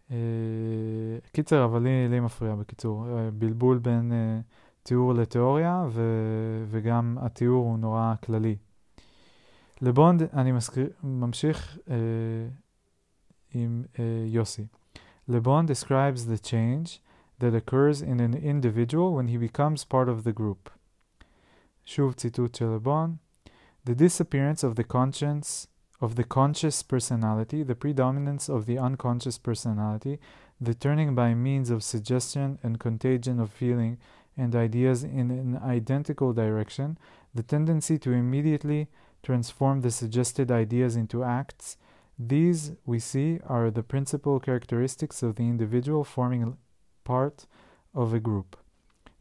Uh, 0.09 0.13
קיצר, 1.33 1.65
אבל 1.65 1.83
לי, 1.83 2.09
לי 2.09 2.21
מפריע 2.21 2.55
בקיצור. 2.55 3.05
Uh, 3.07 3.31
בלבול 3.35 3.79
בין 3.79 4.13
uh, 4.13 4.45
תיאור 4.83 5.15
לתיאוריה, 5.15 5.87
ו- 5.91 6.65
וגם 6.71 7.19
התיאור 7.21 7.65
הוא 7.65 7.79
נורא 7.79 8.15
כללי. 8.25 8.57
לבונד, 9.83 10.23
אני 10.23 10.53
מזכיר, 10.53 10.89
ממשיך 11.03 11.79
uh, 11.87 11.91
עם 13.55 13.85
uh, 13.95 13.99
יוסי. 14.27 14.67
לבונד 15.29 15.71
describes 15.71 16.21
the 16.21 16.47
change 16.47 17.01
that 17.41 17.55
occurs 17.55 18.03
in 18.03 18.21
an 18.21 18.35
individual 18.35 19.15
when 19.15 19.29
he 19.29 19.37
becomes 19.37 19.85
part 19.85 20.09
of 20.09 20.25
the 20.27 20.39
group. 20.41 20.71
שוב 21.85 22.13
ציטוט 22.13 22.55
של 22.55 22.67
לבונד. 22.67 23.24
The 23.85 23.95
disappearance 23.95 24.63
of 24.63 24.77
the 24.77 24.85
conscience 24.85 25.69
of 26.01 26.17
the 26.17 26.25
conscious 26.25 26.83
personality, 26.83 27.63
the 27.63 27.75
predominance 27.75 28.49
of 28.49 28.67
the 28.67 28.79
unconscious 28.79 29.39
personality, 29.39 30.19
the 30.61 30.75
turning 30.75 31.15
by 31.15 31.35
means 31.35 31.71
of 31.71 31.83
suggestion 31.83 32.59
and 32.63 32.81
contagion 32.81 33.41
of 33.41 33.51
feeling 33.51 33.99
and 34.37 34.55
ideas 34.55 35.05
in 35.05 35.31
an 35.31 35.59
identical 35.63 36.33
direction, 36.33 36.99
the 37.35 37.43
tendency 37.43 37.99
to 37.99 38.13
immediately 38.13 38.89
transform 39.23 39.81
the 39.81 39.91
suggested 39.91 40.51
ideas 40.51 40.97
into 40.97 41.25
acts, 41.25 41.77
these, 42.19 42.73
we 42.85 42.99
see, 42.99 43.41
are 43.47 43.71
the 43.71 43.83
principal 43.83 44.39
characteristics 44.39 45.23
of 45.23 45.37
the 45.37 45.45
individual 45.45 46.05
forming 46.05 46.57
part 47.03 47.47
of 47.95 48.13
a 48.13 48.21
group. 48.21 48.57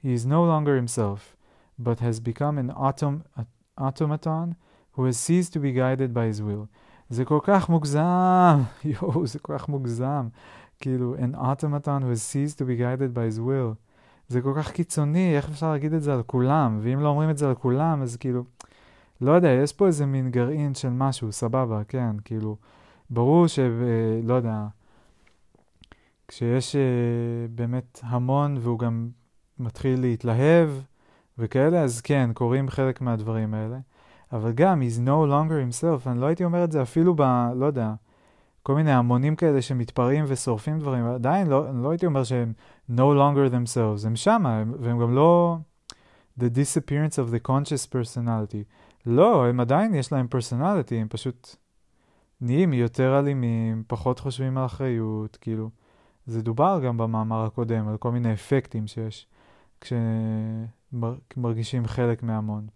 He 0.01 0.13
is 0.13 0.25
no 0.25 0.43
longer 0.43 0.75
himself, 0.75 1.35
but 1.79 1.99
has 1.99 2.19
become 2.19 2.57
an 2.57 2.69
autom- 2.69 3.23
automaton 3.77 4.55
who 4.95 5.05
has 5.05 5.17
ceased 5.17 5.53
to 5.53 5.59
be 5.59 5.71
guided 5.71 6.13
by 6.13 6.25
his 6.27 6.41
will. 6.41 6.65
זה 7.09 7.25
כל 7.25 7.39
כך 7.43 7.69
מוגזם, 7.69 8.61
יואו, 8.85 9.27
זה 9.27 9.39
כל 9.39 9.57
כך 9.57 9.69
מוגזם. 9.69 10.27
כאילו, 10.79 11.15
an 11.15 11.35
automaton 11.35 12.01
who 12.01 12.11
has 12.13 12.21
ceased 12.21 12.57
to 12.57 12.63
be 12.63 12.77
guided 12.77 13.13
by 13.15 13.35
his 13.35 13.39
will. 13.39 13.75
זה 14.27 14.41
כל 14.41 14.53
כך 14.57 14.71
קיצוני, 14.71 15.37
איך 15.37 15.49
אפשר 15.49 15.71
להגיד 15.71 15.93
את 15.93 16.03
זה 16.03 16.13
על 16.13 16.23
כולם? 16.23 16.79
ואם 16.81 16.99
לא 16.99 17.07
אומרים 17.07 17.29
את 17.29 17.37
זה 17.37 17.47
על 17.49 17.55
כולם, 17.55 18.01
אז 18.01 18.17
כאילו, 18.17 18.43
לא 19.21 19.31
יודע, 19.31 19.49
יש 19.49 19.73
פה 19.73 19.87
איזה 19.87 20.05
מין 20.05 20.31
גרעין 20.31 20.73
של 20.75 20.89
משהו, 20.89 21.31
סבבה, 21.31 21.83
כן, 21.87 22.15
כאילו, 22.25 22.57
ברור 23.09 23.47
ש... 23.47 23.59
לא 24.23 24.33
יודע, 24.33 24.67
כשיש 26.27 26.75
uh, 26.75 26.77
באמת 27.55 27.99
המון 28.03 28.57
והוא 28.61 28.79
גם 28.79 29.09
מתחיל 29.59 30.01
להתלהב 30.01 30.69
וכאלה, 31.37 31.83
אז 31.83 32.01
כן, 32.01 32.29
קורים 32.33 32.69
חלק 32.69 33.01
מהדברים 33.01 33.53
האלה. 33.53 33.77
אבל 34.33 34.51
גם, 34.51 34.81
he's 34.81 34.99
no 34.99 35.29
longer 35.29 35.81
himself, 35.83 36.09
אני 36.09 36.21
לא 36.21 36.25
הייתי 36.25 36.43
אומר 36.43 36.63
את 36.63 36.71
זה 36.71 36.81
אפילו 36.81 37.13
ב... 37.15 37.21
לא 37.55 37.65
יודע, 37.65 37.93
כל 38.63 38.75
מיני 38.75 38.91
המונים 38.91 39.35
כאלה 39.35 39.61
שמתפרעים 39.61 40.25
ושורפים 40.27 40.79
דברים, 40.79 41.05
עדיין 41.05 41.47
לא, 41.47 41.73
לא 41.73 41.89
הייתי 41.89 42.05
אומר 42.05 42.23
שהם 42.23 42.53
no 42.91 43.01
longer 43.01 43.53
themselves, 43.53 44.07
הם 44.07 44.15
שמה, 44.15 44.63
והם 44.79 44.99
גם 44.99 45.15
לא 45.15 45.57
the 46.39 46.43
disappearance 46.43 47.15
of 47.15 47.33
the 47.33 47.47
conscious 47.47 47.93
personality. 47.93 48.63
לא, 49.05 49.47
הם 49.47 49.59
עדיין 49.59 49.93
יש 49.93 50.11
להם 50.11 50.27
personality, 50.31 50.95
הם 50.95 51.07
פשוט 51.09 51.55
נהיים 52.41 52.73
יותר 52.73 53.19
אלימים, 53.19 53.83
פחות 53.87 54.19
חושבים 54.19 54.57
על 54.57 54.65
אחריות, 54.65 55.37
כאילו. 55.41 55.69
זה 56.25 56.41
דובר 56.41 56.79
גם 56.85 56.97
במאמר 56.97 57.45
הקודם, 57.45 57.87
על 57.87 57.97
כל 57.97 58.11
מיני 58.11 58.33
אפקטים 58.33 58.87
שיש 58.87 59.27
כשמרגישים 61.29 61.87
חלק 61.87 62.23
מהמון. 62.23 62.67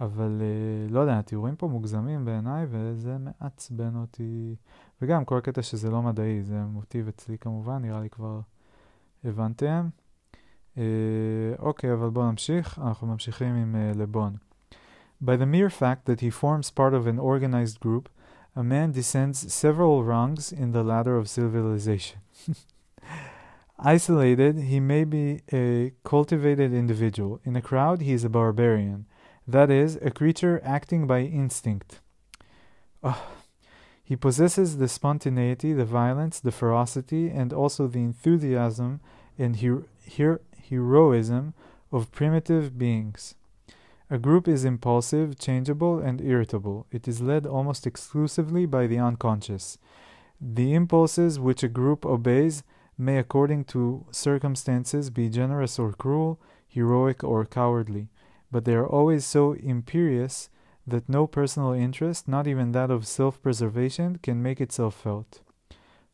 אבל 0.00 0.40
uh, 0.40 0.92
לא 0.92 1.00
יודע, 1.00 1.18
התיאורים 1.18 1.56
פה 1.56 1.68
מוגזמים 1.68 2.24
בעיניי, 2.24 2.66
וזה 2.70 3.16
מעצבן 3.18 3.96
אותי. 3.96 4.54
וגם 5.02 5.24
כל 5.24 5.38
הקטע 5.38 5.62
שזה 5.62 5.90
לא 5.90 6.02
מדעי, 6.02 6.42
זה 6.42 6.64
מוטיב 6.64 7.08
אצלי 7.08 7.38
כמובן, 7.38 7.82
נראה 7.82 8.00
לי 8.00 8.10
כבר 8.10 8.40
הבנתם. 9.24 9.88
Uh, 10.74 10.78
אוקיי, 11.58 11.92
אבל 11.92 12.10
בואו 12.10 12.30
נמשיך, 12.30 12.78
אנחנו 12.78 13.06
ממשיכים 13.06 13.54
עם 13.54 13.74
uh, 13.74 13.98
לבון. 13.98 14.36
By 15.24 15.36
the 15.36 15.46
mere 15.46 15.70
fact 15.70 16.06
that 16.06 16.20
he 16.20 16.30
forms 16.30 16.70
part 16.70 16.94
of 16.94 17.06
an 17.06 17.18
organized 17.18 17.80
group, 17.80 18.08
a 18.56 18.62
man 18.62 18.90
descends 18.92 19.52
several 19.52 20.02
rungs 20.02 20.50
in 20.52 20.72
the 20.72 20.82
ladder 20.82 21.16
of 21.18 21.28
civilization. 21.28 22.18
Isolated, 23.82 24.58
he 24.58 24.78
may 24.78 25.04
be 25.04 25.40
a 25.52 25.92
cultivated 26.04 26.74
individual. 26.74 27.40
In 27.44 27.56
a 27.56 27.62
crowd, 27.62 28.02
he 28.02 28.12
is 28.12 28.24
a 28.24 28.28
barbarian. 28.28 29.06
That 29.48 29.70
is, 29.70 29.96
a 30.02 30.10
creature 30.10 30.60
acting 30.62 31.06
by 31.06 31.20
instinct. 31.20 32.00
Oh. 33.02 33.26
He 34.04 34.16
possesses 34.16 34.76
the 34.76 34.88
spontaneity, 34.88 35.72
the 35.72 35.84
violence, 35.84 36.40
the 36.40 36.50
ferocity, 36.50 37.30
and 37.30 37.52
also 37.52 37.86
the 37.86 38.00
enthusiasm 38.00 39.00
and 39.38 39.60
her- 39.60 39.84
her- 40.18 40.40
heroism 40.68 41.54
of 41.90 42.12
primitive 42.12 42.76
beings. 42.76 43.34
A 44.10 44.18
group 44.18 44.46
is 44.46 44.64
impulsive, 44.64 45.38
changeable, 45.38 46.00
and 46.00 46.20
irritable. 46.20 46.86
It 46.90 47.06
is 47.08 47.22
led 47.22 47.46
almost 47.46 47.86
exclusively 47.86 48.66
by 48.66 48.88
the 48.88 48.98
unconscious. 48.98 49.78
The 50.40 50.74
impulses 50.74 51.38
which 51.38 51.62
a 51.62 51.68
group 51.68 52.04
obeys 52.04 52.62
may, 53.00 53.18
according 53.18 53.64
to 53.64 54.06
circumstances, 54.10 55.10
be 55.10 55.28
generous 55.28 55.78
or 55.78 55.92
cruel, 55.92 56.40
heroic 56.68 57.24
or 57.24 57.44
cowardly, 57.44 58.08
but 58.52 58.64
they 58.64 58.74
are 58.74 58.86
always 58.86 59.24
so 59.24 59.52
imperious 59.54 60.50
that 60.86 61.08
no 61.08 61.26
personal 61.26 61.72
interest, 61.72 62.28
not 62.28 62.46
even 62.46 62.72
that 62.72 62.90
of 62.90 63.06
self 63.06 63.42
preservation, 63.42 64.18
can 64.22 64.42
make 64.42 64.60
itself 64.60 64.94
felt. 64.94 65.40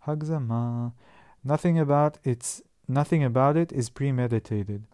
Hagzama. 0.06 0.92
Nothing 1.44 1.78
about 1.78 2.18
its 2.24 2.62
nothing 2.88 3.22
about 3.22 3.56
it 3.56 3.72
is 3.72 3.90
premeditated. 3.90 4.84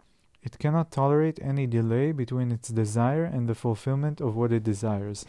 It 0.41 0.59
cannot 0.59 0.91
tolerate 0.91 1.39
any 1.41 1.67
delay 1.67 2.11
between 2.11 2.51
its 2.51 2.69
desire 2.69 3.23
and 3.23 3.47
the 3.47 3.55
fulfillment 3.55 4.19
of 4.19 4.35
what 4.35 4.51
it 4.51 4.63
desires. 4.63 5.25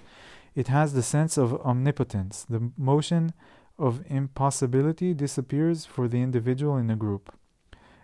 It 0.54 0.68
has 0.68 0.92
the 0.92 1.02
sense 1.02 1.36
of 1.36 1.60
omnipotence. 1.60 2.44
The 2.48 2.70
motion 2.76 3.32
of 3.78 4.04
impossibility 4.08 5.14
disappears 5.14 5.84
for 5.84 6.08
the 6.08 6.22
individual 6.22 6.76
in 6.76 6.90
a 6.90 6.96
group. 6.96 7.34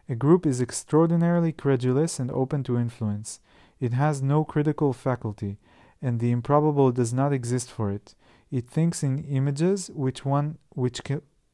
A 0.09 0.15
group 0.15 0.45
is 0.45 0.61
extraordinarily 0.61 1.53
credulous 1.53 2.19
and 2.19 2.31
open 2.33 2.65
to 2.65 2.77
influence. 2.77 3.41
It 3.79 3.93
has 3.93 4.21
no 4.21 4.45
critical 4.45 4.93
faculty, 4.93 5.59
and 6.03 6.19
the 6.19 6.33
improbable 6.33 6.91
does 6.91 7.13
not 7.13 7.33
exist 7.33 7.71
for 7.71 7.91
it. 7.91 8.15
It 8.51 8.69
thinks 8.69 9.03
in 9.03 9.25
images 9.25 9.91
which 9.95 10.25
one 10.25 10.59
which 10.71 11.01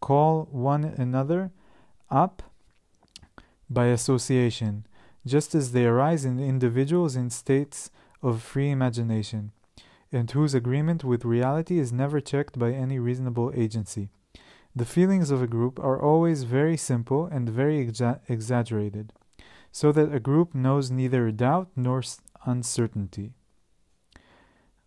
call 0.00 0.49
one 0.50 0.85
another 0.85 1.50
up 2.11 2.42
by 3.68 3.87
association, 3.87 4.87
just 5.26 5.55
as 5.55 5.72
they 5.72 5.85
arise 5.85 6.24
in 6.24 6.38
individuals 6.38 7.16
in 7.16 7.29
states 7.29 7.90
of 8.22 8.42
free 8.42 8.70
imagination, 8.70 9.52
and 10.12 10.30
whose 10.32 10.54
agreement 10.54 11.04
with 11.04 11.24
reality 11.24 11.80
is 11.80 11.91
never 11.93 12.19
checked 12.19 12.60
by 12.60 12.71
any 12.71 13.00
reasonable 13.00 13.52
agency. 13.56 14.10
The 14.76 14.86
feelings 14.86 15.32
of 15.32 15.41
a 15.41 15.47
group 15.47 15.80
are 15.80 16.02
always 16.02 16.43
very 16.43 16.78
simple 16.78 17.26
and 17.26 17.50
very 17.50 17.86
exa- 17.86 18.19
exaggerated, 18.30 19.13
so 19.71 19.91
that 19.91 20.13
a 20.13 20.19
group 20.19 20.54
knows 20.54 20.91
neither 20.91 21.32
doubt 21.32 21.69
nor 21.76 22.02
uncertainty. 22.45 23.34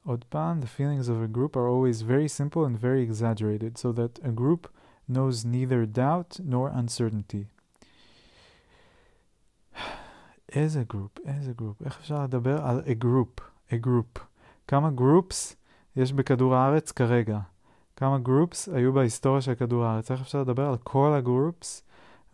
עוד 0.07 0.25
פעם, 0.29 0.61
the 0.61 0.67
feelings 0.67 1.09
of 1.09 1.23
a 1.23 1.29
group 1.29 1.57
are 1.57 1.69
always 1.69 2.03
very 2.03 2.29
simple 2.29 2.65
and 2.65 2.79
very 2.79 3.03
exaggerated, 3.03 3.79
so 3.79 3.93
that 3.93 4.19
a 4.23 4.31
group 4.31 4.69
knows 5.09 5.45
neither 5.45 5.87
doubt 5.87 6.41
nor 6.45 6.71
uncertainty. 6.71 7.47
איזה 10.55 10.85
גרופ? 10.85 11.19
איזה 11.27 11.53
גרופ? 11.53 11.83
איך 11.83 11.99
אפשר 12.01 12.25
לדבר 12.25 12.67
על 12.67 12.83
a 12.87 13.05
group? 13.05 13.41
a 13.71 13.87
group. 13.87 14.19
כמה 14.70 14.90
groups 14.98 15.56
יש 15.96 16.14
בכדור 16.14 16.56
הארץ 16.56 16.92
כרגע? 16.92 17.40
כמה 17.96 18.18
groups 18.26 18.76
היו 18.76 18.94
בהיסטוריה 18.94 19.42
של 19.42 19.56
כדור 19.56 19.86
הארץ? 19.86 20.12
איך 20.12 20.22
אפשר 20.22 20.42
לדבר 20.42 20.68
על 20.70 20.78
כל 20.78 21.14
הגרופס 21.18 21.84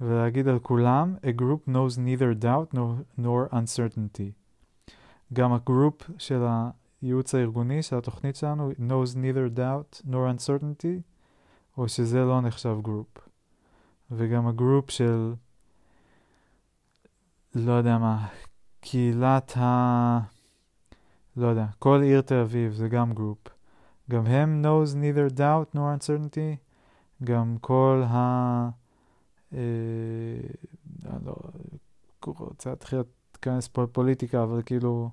ולהגיד 0.02 0.48
על 0.48 0.60
כולם 0.60 1.16
a 1.22 1.42
group 1.42 1.70
knows 1.70 1.98
neither 1.98 2.44
doubt 2.44 2.76
nor, 2.76 3.20
nor 3.20 3.54
uncertainty. 3.54 4.32
גם 5.34 5.54
ה 5.54 5.63
group 5.63 6.10
של 6.18 6.46
הייעוץ 7.02 7.36
הארגוני 7.36 7.84
של 7.84 7.98
התוכנית 7.98 8.36
שלנו 8.36 8.72
knows 8.72 9.16
neither 9.16 9.58
doubt 9.58 10.06
nor 10.08 10.38
uncertainty, 10.38 11.02
או 11.78 11.90
שזה 11.90 12.20
לא 12.20 12.42
נחשב 12.42 12.78
group. 12.82 13.18
וגם 14.12 14.48
ה 14.48 14.55
group 14.55 14.92
של 14.92 15.34
לא 17.56 17.72
יודע 17.72 17.98
מה, 17.98 18.28
קהילת 18.80 19.58
ה... 19.58 20.35
לא 21.38 21.48
יודע, 21.48 21.66
כל 21.80 22.02
עיר 22.04 22.22
תל 22.22 22.36
אביב 22.36 22.74
זה 22.74 22.88
גם 22.88 23.14
group. 23.14 23.48
גם 24.10 24.26
הם 24.26 24.66
knows 24.66 24.94
neither 24.96 25.38
doubt 25.38 25.76
nor 25.76 25.80
uncertainty, 25.98 26.58
גם 27.24 27.58
כל 27.62 28.04
ה... 28.08 28.70
אה, 29.54 29.60
לא 31.26 31.36
רוצה 32.26 32.70
להתחיל 32.70 33.00
להיכנס 33.34 33.68
פה 33.68 33.84
לפוליטיקה, 33.84 34.44
אבל 34.44 34.62
כאילו... 34.66 35.10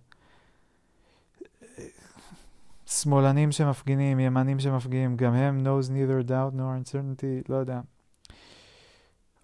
שמאלנים 2.86 3.52
שמפגינים, 3.52 4.20
ימנים 4.20 4.60
שמפגינים, 4.60 5.16
גם 5.16 5.34
הם 5.34 5.66
knows 5.66 5.88
neither 5.88 6.28
doubt 6.28 6.56
nor 6.56 6.90
uncertainty, 6.90 7.48
לא 7.48 7.56
יודע. 7.56 7.80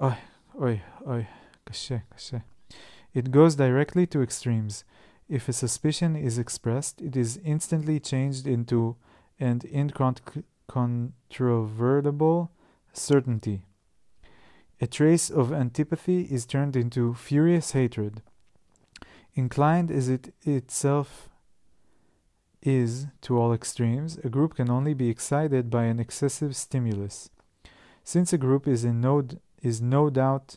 אוי, 0.01 0.13
אוי, 0.55 0.79
אוי, 1.07 1.25
קשה, 1.65 1.97
קשה. 2.15 2.37
It 3.17 3.29
goes 3.29 3.57
directly 3.57 4.07
to 4.15 4.19
extremes. 4.29 4.85
If 5.29 5.49
a 5.49 5.53
suspicion 5.53 6.17
is 6.17 6.39
expressed, 6.39 7.03
it 7.03 7.15
is 7.15 7.39
instantly 7.45 8.01
changed 8.01 8.47
into 8.47 8.97
an 9.39 9.61
incontrovertible 9.71 12.51
certainty. 12.95 13.67
A 14.81 14.87
trace 14.87 15.29
of 15.29 15.53
antipathy 15.53 16.23
is 16.23 16.47
turned 16.47 16.77
into 16.77 17.13
furious 17.13 17.73
hatred. 17.73 18.23
Inclined 19.35 19.91
as 19.91 20.09
it 20.09 20.33
itself 20.43 21.29
is 22.63 23.09
to 23.21 23.39
all 23.39 23.53
extremes, 23.53 24.17
a 24.25 24.31
group 24.31 24.55
can 24.57 24.71
only 24.71 24.95
be 24.95 25.11
excited 25.11 25.69
by 25.69 25.85
an 25.85 26.01
excessive 26.01 26.57
stimulus. 26.57 27.29
Since 28.03 28.33
a 28.33 28.39
group 28.39 28.67
is 28.67 28.83
in 28.85 29.01
no, 29.01 29.23
is 29.63 29.83
no 29.83 30.11
doubt 30.11 30.57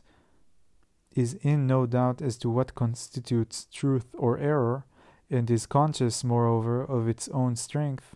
is 1.15 1.34
in 1.41 1.67
no 1.67 1.86
doubt 1.86 2.21
as 2.21 2.38
to 2.38 2.50
what 2.50 2.76
constitutes 2.76 3.67
truth 3.71 4.08
or 4.17 4.38
error, 4.38 4.86
and 5.30 5.50
is 5.50 5.65
conscious, 5.65 6.24
moreover, 6.24 6.82
of 6.84 7.08
its 7.08 7.28
own 7.30 7.56
strength, 7.56 8.15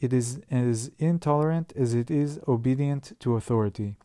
it 0.00 0.12
is 0.12 0.40
as 0.50 0.90
intolerant 0.98 1.72
as 1.76 1.94
it 1.94 2.10
is 2.10 2.38
obedient 2.46 3.18
to 3.20 3.36
authority. 3.36 3.96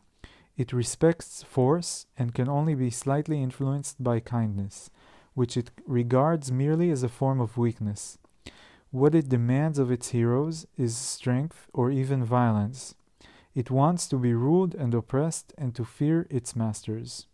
It 0.56 0.72
respects 0.72 1.42
force 1.42 2.06
and 2.16 2.34
can 2.34 2.48
only 2.48 2.74
be 2.74 2.90
slightly 2.90 3.42
influenced 3.42 4.02
by 4.02 4.20
kindness, 4.20 4.90
which 5.34 5.56
it 5.56 5.70
regards 5.86 6.50
merely 6.50 6.90
as 6.90 7.02
a 7.02 7.08
form 7.08 7.40
of 7.40 7.58
weakness. 7.58 8.18
What 8.90 9.14
it 9.14 9.28
demands 9.28 9.78
of 9.78 9.90
its 9.90 10.08
heroes 10.08 10.66
is 10.76 10.96
strength 10.96 11.68
or 11.72 11.90
even 11.90 12.24
violence. 12.24 12.94
It 13.54 13.70
wants 13.70 14.08
to 14.08 14.16
be 14.16 14.34
ruled 14.34 14.74
and 14.74 14.94
oppressed 14.94 15.52
and 15.58 15.74
to 15.74 15.84
fear 15.84 16.26
its 16.30 16.56
masters. 16.56 17.26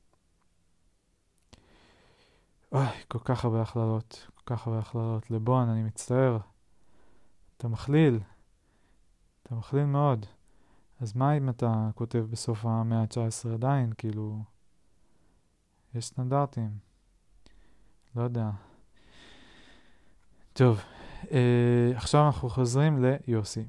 אוי, 2.77 2.87
כל 3.09 3.19
כך 3.19 3.45
הרבה 3.45 3.63
הכללות, 3.63 4.27
כל 4.35 4.57
כך 4.57 4.67
הרבה 4.67 4.79
הכללות. 4.79 5.31
לבון, 5.31 5.69
אני 5.69 5.83
מצטער. 5.83 6.39
אתה 7.57 7.69
מכליל. 7.69 8.21
אתה 9.43 9.55
מכליל 9.55 9.85
מאוד. 9.85 10.27
אז 11.01 11.17
מה 11.17 11.37
אם 11.37 11.49
אתה 11.49 11.91
כותב 11.95 12.27
בסוף 12.31 12.67
המאה 12.67 13.01
ה-19 13.01 13.55
עדיין? 13.55 13.93
כאילו, 13.99 14.43
יש 15.95 16.07
סטנדרטים. 16.07 16.71
לא 18.17 18.23
יודע. 18.23 18.51
טוב, 20.53 20.81
אה, 21.31 21.93
עכשיו 21.95 22.27
אנחנו 22.27 22.49
חוזרים 22.49 23.05
ליוסי. 23.05 23.67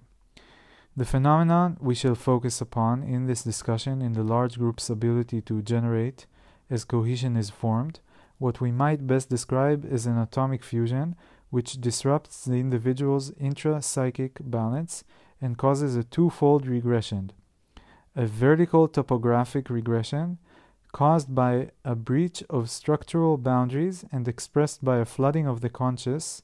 The 1.00 1.04
phenomenon 1.04 1.84
we 1.84 1.93
shall 1.93 2.15
focus 2.15 2.62
upon 2.62 3.04
in 3.04 3.28
this 3.28 3.43
discussion 3.43 4.02
in 4.02 4.13
the 4.13 4.24
large 4.24 4.58
group's 4.58 4.89
ability 4.89 5.41
to 5.41 5.62
generate 5.62 6.26
as 6.70 6.84
cohesion 6.84 7.38
is 7.38 7.50
formed, 7.62 8.00
what 8.38 8.62
we 8.62 8.71
might 8.71 9.08
best 9.08 9.30
describe 9.30 9.86
as 9.91 10.06
an 10.06 10.17
atomic 10.17 10.63
fusion 10.63 11.15
which 11.50 11.80
disrupts 11.80 12.45
the 12.45 12.56
individual's 12.56 13.32
intra-psychic 13.39 14.38
balance 14.41 15.04
and 15.41 15.58
causes 15.58 15.95
a 15.95 16.04
twofold 16.04 16.67
regression. 16.67 17.32
A 18.15 18.26
vertical 18.26 18.88
topographic 18.88 19.69
regression 19.69 20.39
caused 20.91 21.34
by 21.34 21.69
a 21.86 21.95
breach 21.95 22.43
of 22.50 22.69
structural 22.69 23.38
boundaries 23.38 24.04
and 24.12 24.28
expressed 24.28 24.84
by 24.84 24.97
a 24.97 25.06
flooding 25.06 25.47
of 25.47 25.62
the 25.62 25.69
conscious 25.69 26.41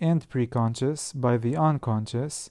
and 0.00 0.28
preconscious 0.30 1.12
by 1.14 1.36
the 1.36 1.56
unconscious 1.56 2.50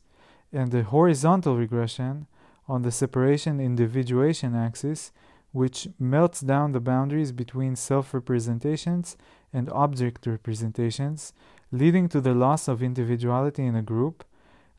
and 0.53 0.73
a 0.73 0.83
horizontal 0.83 1.57
regression 1.57 2.27
on 2.67 2.83
the 2.83 2.91
separation 2.91 3.59
individuation 3.59 4.55
axis, 4.55 5.11
which 5.52 5.88
melts 5.98 6.40
down 6.40 6.72
the 6.72 6.80
boundaries 6.80 7.32
between 7.32 7.76
self 7.76 8.12
representations 8.12 9.16
and 9.52 9.70
object 9.70 10.26
representations, 10.26 11.32
leading 11.70 12.08
to 12.08 12.20
the 12.20 12.34
loss 12.34 12.66
of 12.66 12.82
individuality 12.82 13.64
in 13.64 13.76
a 13.76 13.82
group, 13.82 14.24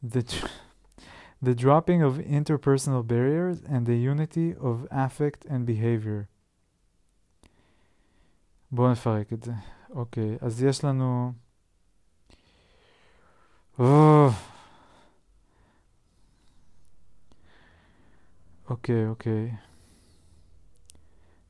the, 0.04 0.24
the 1.42 1.56
dropping 1.56 2.02
of 2.02 2.18
interpersonal 2.18 3.08
barriers, 3.08 3.62
and 3.68 3.86
the 3.86 3.96
unity 3.96 4.54
of 4.60 4.88
affect 4.92 5.46
and 5.46 5.66
behavior. 5.66 6.28
בואו 8.72 8.92
נפרק 8.92 9.34
את 9.34 9.44
זה. 9.44 9.54
אוקיי, 9.90 10.38
אז 10.42 10.64
יש 10.64 10.84
לנו... 10.84 11.34
Oh. 13.78 14.32
Okay, 18.68 19.06
okay. 19.14 19.54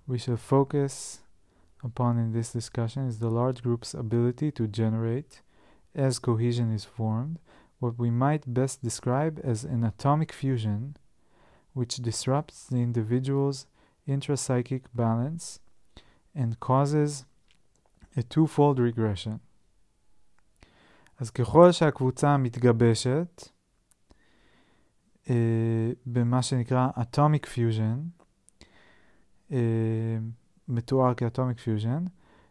We 0.09 0.17
shall 0.17 0.37
focus 0.37 1.21
upon 1.83 2.17
in 2.17 2.31
this 2.33 2.51
discussion 2.51 3.07
is 3.07 3.19
the 3.19 3.29
large 3.29 3.61
group's 3.63 3.93
ability 3.93 4.51
to 4.51 4.67
generate, 4.67 5.41
as 5.93 6.19
cohesion 6.19 6.71
is 6.71 6.85
formed, 6.85 7.39
what 7.79 7.97
we 7.97 8.09
might 8.09 8.53
best 8.53 8.83
describe 8.83 9.39
as 9.43 9.63
an 9.63 9.83
atomic 9.83 10.31
fusion 10.31 10.97
which 11.73 11.97
disrupts 11.97 12.67
the 12.67 12.77
individual's 12.77 13.67
intrapsychic 14.07 14.83
balance 14.93 15.59
and 16.33 16.59
causes 16.59 17.25
a 18.15 18.23
twofold 18.23 18.79
regression. 18.79 19.39
אז 21.19 21.29
ככל 21.29 21.71
שהקבוצה 21.71 22.37
מתגבשת, 22.37 23.49
אה, 25.29 25.91
במה 26.05 26.41
שנקרא 26.41 26.89
Atomic 26.97 27.45
Fusion, 27.45 28.18
אה, 29.52 29.58
מתואר 30.68 31.14
כאטומיק 31.14 31.58
פיוז'ן, 31.58 32.04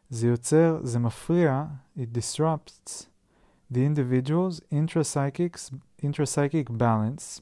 זה 0.09 0.27
יוצר, 0.27 0.79
זה 0.83 0.99
מפריע, 0.99 1.65
it 1.97 2.17
disrupts 2.17 3.05
the 3.73 3.77
individual's 3.77 4.61
intrapsychic 6.03 6.69
balance, 6.79 7.41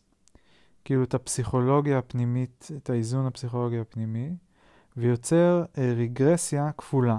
כאילו 0.85 1.03
את 1.03 1.13
הפסיכולוגיה 1.13 1.97
הפנימית, 1.97 2.67
את 2.77 2.89
האיזון 2.89 3.25
הפסיכולוגי 3.25 3.79
הפנימי, 3.79 4.35
ויוצר 4.97 5.65
אה, 5.77 5.93
רגרסיה 5.97 6.71
כפולה. 6.77 7.17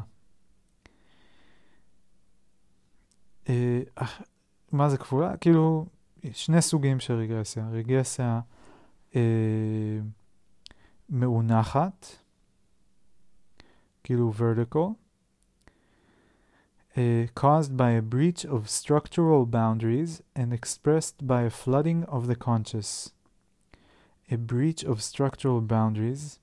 אה, 3.48 3.82
מה 4.72 4.88
זה 4.88 4.98
כפולה? 4.98 5.36
כאילו, 5.36 5.86
שני 6.32 6.62
סוגים 6.62 7.00
של 7.00 7.14
רגרסיה. 7.14 7.68
רגרסיה 7.72 8.40
אה, 9.16 9.20
מאונחת, 11.10 12.06
כאילו 14.07 14.31
vertical, 14.31 14.97
uh, 16.95 17.27
caused 17.33 17.75
by 17.75 17.91
a 17.91 18.01
breach 18.01 18.45
of 18.45 18.69
structural 18.69 19.45
boundaries 19.45 20.21
and 20.35 20.53
expressed 20.53 21.25
by 21.25 21.41
a 21.41 21.49
flooding 21.49 22.03
of 22.05 22.27
the 22.27 22.35
conscious. 22.35 23.09
A 24.31 24.37
breach 24.37 24.83
of 24.83 25.01
structural 25.01 25.61
boundaries 25.61 26.39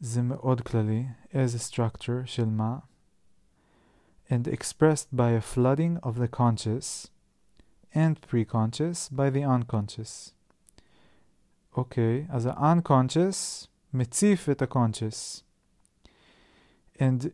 זה 0.00 0.22
מאוד 0.22 0.60
כללי, 0.60 1.06
as 1.32 1.54
a 1.54 1.72
structure 1.72 2.26
של 2.26 2.48
מה, 2.48 2.78
and 4.28 4.48
expressed 4.48 5.08
by 5.12 5.30
a 5.30 5.40
flooding 5.40 5.98
of 6.02 6.18
the 6.18 6.28
conscious 6.28 7.06
and 7.94 8.20
preconscious 8.20 9.08
by 9.10 9.30
the 9.30 9.44
unconscious. 9.44 10.32
אוקיי, 11.76 12.26
okay, 12.28 12.32
אז 12.32 12.46
ה-unconscious 12.46 13.66
מציף 13.94 14.48
את 14.48 14.62
ה-conscious. 14.62 15.42
and 17.00 17.26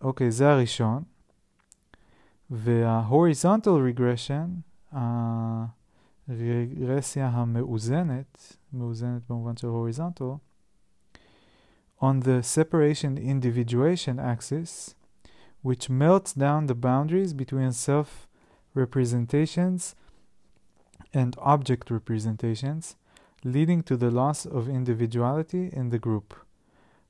אוקיי, 0.00 0.28
okay, 0.28 0.30
זה 0.30 0.50
הראשון. 0.50 1.02
וה-horizontal 2.50 3.98
regression, 3.98 4.48
הרגרסיה 6.28 7.28
המאוזנת, 7.28 8.56
מאוזנת 8.72 9.22
במובן 9.28 9.56
של 9.56 9.68
horizontal, 9.68 10.38
on 12.00 12.20
the 12.20 12.42
separation 12.42 13.16
individuation 13.16 14.18
axis, 14.18 14.94
which 15.62 15.88
melts 15.88 16.32
down 16.34 16.66
the 16.66 16.74
boundaries 16.74 17.32
between 17.32 17.72
self 17.72 18.26
representations 18.74 19.94
and 21.14 21.36
object 21.38 21.90
representations, 21.90 22.96
leading 23.44 23.82
to 23.82 23.96
the 23.96 24.10
loss 24.10 24.44
of 24.46 24.68
individuality 24.68 25.70
in 25.72 25.90
the 25.90 25.98
group, 25.98 26.34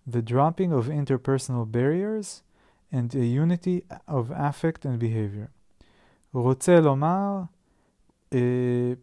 The 0.08 0.22
dropping 0.22 0.72
of 0.74 0.90
interpersonal 0.90 1.66
barriers, 1.72 2.42
and 2.92 3.14
a 3.16 3.26
unity 3.26 3.82
of 4.08 4.32
affect 4.32 4.86
and 4.86 5.00
behavior. 5.00 5.48
רוצה 6.34 6.80
לומר, 6.80 7.42
אה, 8.34 8.94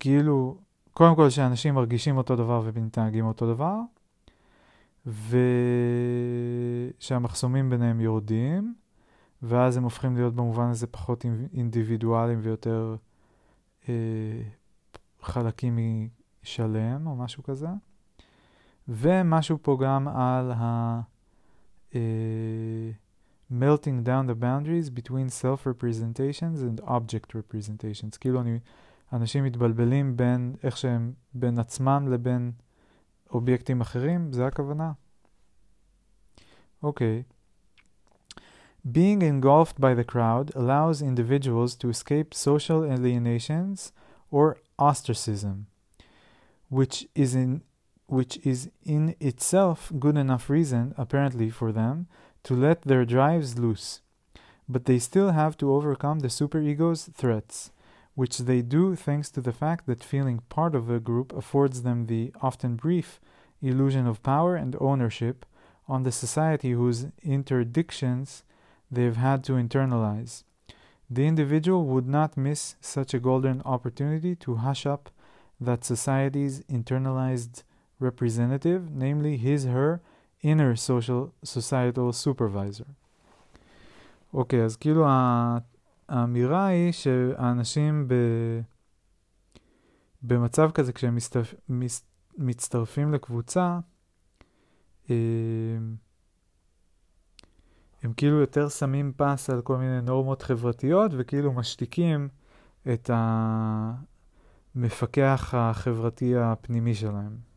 כאילו, 0.00 0.56
קודם 0.92 1.16
כל 1.16 1.30
שאנשים 1.30 1.74
מרגישים 1.74 2.16
אותו 2.16 2.36
דבר 2.36 2.62
ומתנהגים 2.64 3.24
אותו 3.24 3.54
דבר, 3.54 3.78
ושהמחסומים 7.00 7.70
ביניהם 7.70 8.00
יורדים, 8.00 8.74
ואז 9.42 9.76
הם 9.76 9.82
הופכים 9.82 10.16
להיות 10.16 10.34
במובן 10.34 10.66
הזה 10.66 10.86
פחות 10.86 11.24
אינדיבידואליים 11.54 12.38
ויותר 12.42 12.96
אה, 13.88 13.94
חלקים 15.22 15.78
משלם 16.42 17.06
או 17.06 17.16
משהו 17.16 17.42
כזה. 17.42 17.68
ומשהו 18.87 19.57
פה 19.61 19.77
גם 19.81 20.07
על 20.07 20.51
ה... 20.51 21.01
Uh, 21.91 21.95
melting 23.51 24.03
down 24.03 24.27
the 24.27 24.35
boundaries 24.35 24.89
between 24.89 25.27
self-representations 25.29 26.61
and 26.61 26.79
object 26.81 27.33
representations. 27.33 28.17
כאילו 28.19 28.41
אני, 28.41 28.59
אנשים 29.13 29.43
מתבלבלים 29.43 30.17
בין 30.17 30.55
איך 30.63 30.77
שהם, 30.77 31.13
בין 31.33 31.59
עצמם 31.59 32.07
לבין 32.11 32.51
אובייקטים 33.29 33.81
אחרים, 33.81 34.33
זה 34.33 34.47
הכוונה? 34.47 34.91
אוקיי. 36.83 37.23
Okay. 37.25 37.39
Being 38.87 39.21
engulfed 39.21 39.79
by 39.79 39.93
the 39.93 40.05
crowd 40.05 40.51
allows 40.55 41.01
individuals 41.01 41.75
to 41.75 41.89
escape 41.89 42.33
social 42.33 42.85
alienations 42.85 43.91
or 44.31 44.57
ostracism, 44.79 45.67
which 46.69 47.05
is 47.13 47.35
in 47.35 47.61
which 48.06 48.38
is 48.44 48.70
in 48.84 49.14
itself 49.20 49.92
good 49.98 50.16
enough 50.16 50.50
reason, 50.50 50.94
apparently, 50.96 51.50
for 51.50 51.72
them 51.72 52.06
to 52.44 52.54
let 52.54 52.82
their 52.82 53.04
drives 53.04 53.58
loose. 53.58 54.00
But 54.68 54.84
they 54.84 54.98
still 54.98 55.30
have 55.30 55.56
to 55.58 55.72
overcome 55.72 56.20
the 56.20 56.28
superego's 56.28 57.04
threats, 57.04 57.70
which 58.14 58.38
they 58.38 58.62
do 58.62 58.94
thanks 58.94 59.30
to 59.30 59.40
the 59.40 59.52
fact 59.52 59.86
that 59.86 60.04
feeling 60.04 60.42
part 60.48 60.74
of 60.74 60.90
a 60.90 61.00
group 61.00 61.32
affords 61.32 61.82
them 61.82 62.06
the 62.06 62.32
often 62.40 62.76
brief 62.76 63.20
illusion 63.60 64.06
of 64.06 64.22
power 64.22 64.56
and 64.56 64.76
ownership 64.80 65.46
on 65.88 66.02
the 66.02 66.12
society 66.12 66.72
whose 66.72 67.06
interdictions 67.24 68.42
they've 68.90 69.16
had 69.16 69.42
to 69.44 69.52
internalize. 69.52 70.44
The 71.10 71.26
individual 71.26 71.84
would 71.86 72.06
not 72.06 72.36
miss 72.36 72.76
such 72.80 73.12
a 73.12 73.20
golden 73.20 73.62
opportunity 73.62 74.34
to 74.36 74.56
hush 74.56 74.86
up 74.86 75.10
that 75.60 75.84
society's 75.84 76.60
internalized 76.62 77.62
representative, 78.10 78.82
namely 78.98 79.36
his, 79.44 79.64
her, 79.66 80.00
inner 80.42 80.74
social 80.76 81.32
societal 81.44 82.12
supervisor. 82.24 82.90
אוקיי, 84.34 84.60
okay, 84.60 84.64
אז 84.64 84.76
כאילו 84.76 85.06
האמירה 86.08 86.66
היא 86.66 86.92
שהאנשים 86.92 88.08
ב... 88.08 88.14
במצב 90.22 90.70
כזה, 90.70 90.92
כשהם 90.92 91.14
מסתפ... 91.14 91.54
מצטרפים 92.38 93.12
לקבוצה, 93.12 93.78
הם... 95.08 95.96
הם 98.02 98.12
כאילו 98.16 98.40
יותר 98.40 98.68
שמים 98.68 99.12
פס 99.16 99.50
על 99.50 99.62
כל 99.62 99.76
מיני 99.76 100.00
נורמות 100.00 100.42
חברתיות 100.42 101.10
וכאילו 101.14 101.52
משתיקים 101.52 102.28
את. 102.92 103.10
המפקח 104.74 105.54
החברתי 105.56 106.36
הפנימי 106.36 106.94
שלהם. 106.94 107.53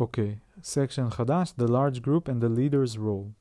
אוקיי, 0.00 0.36
section 0.62 1.10
חדש, 1.10 1.54
The 1.58 1.68
Large 1.68 2.00
Group 2.00 2.28
and 2.28 2.40
the 2.42 2.48
Leader's 2.58 2.98
Role. 2.98 3.32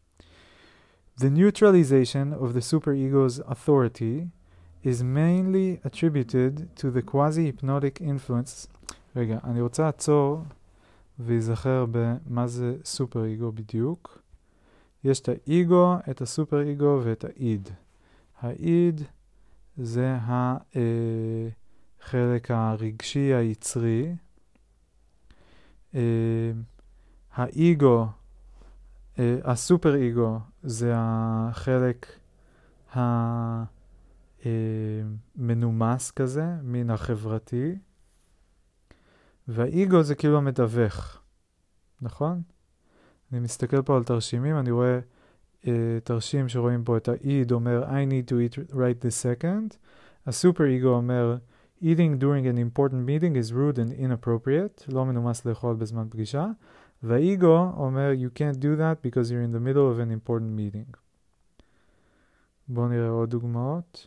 The 1.18 1.30
neutralization 1.30 2.34
of 2.34 2.54
the 2.54 2.62
superego's 2.62 3.40
authority 3.54 4.28
is 4.84 5.04
mainly 5.04 5.80
attributed 5.84 6.54
to 6.76 6.90
the 6.90 7.02
quasi-hypnotic 7.02 8.02
influence. 8.02 8.68
רגע, 9.16 9.40
אני 9.44 9.62
רוצה 9.62 9.84
לעצור 9.84 10.44
להיזכר 11.20 11.86
במה 11.92 12.48
זה 12.48 12.76
סופר-אגו 12.86 13.52
בדיוק. 13.52 14.22
יש 15.04 15.20
את 15.20 15.30
האגו, 15.30 15.96
את 16.10 16.22
הסופר-אגו 16.22 17.02
ואת 17.04 17.24
האיד. 17.24 17.70
האיד 18.42 19.02
זה 19.78 20.18
החלק 22.02 22.52
הרגשי 22.52 23.34
היצרי. 23.34 24.16
האגו, 27.34 28.08
הסופר-אגו 29.18 30.40
זה 30.64 30.94
החלק 30.96 32.20
המנומס 35.36 36.12
כזה, 36.12 36.46
מן 36.64 36.90
החברתי. 36.90 37.76
והאיגו 39.48 40.04
זה 40.04 40.16
כאילו 40.16 40.38
המתווך, 40.38 41.22
נכון? 42.02 42.42
אני 43.32 43.40
מסתכל 43.40 43.82
פה 43.82 43.98
על 43.98 44.04
תרשימים, 44.04 44.58
אני 44.60 44.72
רואה 44.72 45.00
uh, 45.62 45.66
תרשים 46.04 46.50
שרואים 46.50 46.84
פה 46.84 46.98
את 46.98 47.08
האיד 47.08 47.52
אומר 47.52 47.84
I 47.84 48.12
need 48.12 48.30
to 48.30 48.34
eat 48.34 48.74
right 48.74 49.06
this 49.06 49.24
second, 49.24 49.76
הסופר 50.26 50.64
איגו 50.66 50.90
אומר 50.90 51.38
eating 51.81 52.19
during 52.19 52.47
an 52.47 52.59
important 52.59 53.05
meeting 53.05 53.37
is 53.37 53.53
rude 53.53 53.79
and 53.79 53.93
inappropriate, 53.93 54.85
לא 54.89 55.05
מנומס 55.05 55.45
לאכול 55.45 55.77
בזמן 55.77 56.09
פגישה, 56.11 56.47
והאיגו 57.03 57.73
אומר 57.77 58.13
you 58.15 58.39
can't 58.39 58.61
do 58.61 58.77
that 58.77 59.03
because 59.03 59.31
you're 59.31 59.43
in 59.43 59.53
the 59.53 59.61
middle 59.61 59.91
of 59.91 59.99
an 59.99 60.11
important 60.11 60.57
meeting. 60.57 60.97
בואו 62.69 62.89
נראה 62.89 63.09
עוד 63.09 63.31
דוגמאות. 63.31 64.07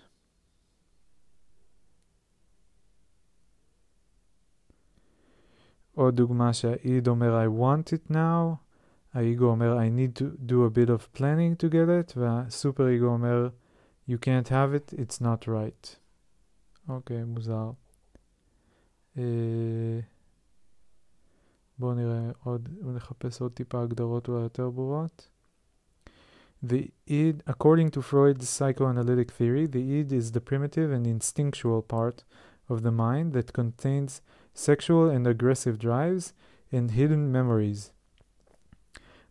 עוד 5.94 6.16
דוגמה 6.16 6.54
שהאיד 6.54 7.08
אומר 7.08 7.46
I 7.46 7.62
want 7.62 7.94
it 7.94 8.12
now, 8.12 8.56
האיגו 9.14 9.46
אומר 9.46 9.78
I 9.78 9.90
need 9.90 10.22
to 10.22 10.26
do 10.46 10.64
a 10.66 10.70
bit 10.70 10.90
of 10.90 11.18
planning 11.18 11.56
to 11.64 11.70
get 11.70 11.90
it, 11.90 12.18
והסופר 12.18 12.88
איגו 12.88 13.06
אומר 13.06 13.50
You 14.08 14.18
can't 14.18 14.48
have 14.48 14.74
it, 14.74 14.94
it's 14.94 15.22
not 15.22 15.48
right. 15.48 16.00
אוקיי, 16.90 17.22
okay, 17.22 17.26
מוזר. 17.26 17.72
Uh, 19.16 19.20
בואו 21.80 21.94
נראה 21.94 22.32
עוד, 22.44 22.70
נחפש 22.82 23.42
עוד 23.42 23.52
טיפה 23.52 23.82
הגדרות 23.82 24.28
אולי 24.28 24.44
יותר 24.44 24.70
ברורות. 24.70 25.30
The 26.64 26.92
id, 27.08 27.42
according 27.48 27.90
to 27.92 28.02
Freud's 28.02 28.50
psychoanalytic 28.50 29.32
theory, 29.32 29.66
the 29.66 30.00
id 30.00 30.12
is 30.12 30.32
the 30.32 30.42
primitive 30.42 30.92
and 30.92 31.08
instinctual 31.08 31.82
part 31.82 32.26
of 32.70 32.84
the 32.84 32.92
mind 32.92 33.32
that 33.34 33.54
contains 33.54 34.22
sexual 34.54 35.10
and 35.10 35.26
aggressive 35.26 35.80
drives, 35.80 36.34
and 36.72 36.92
hidden 36.92 37.32
memories. 37.32 37.92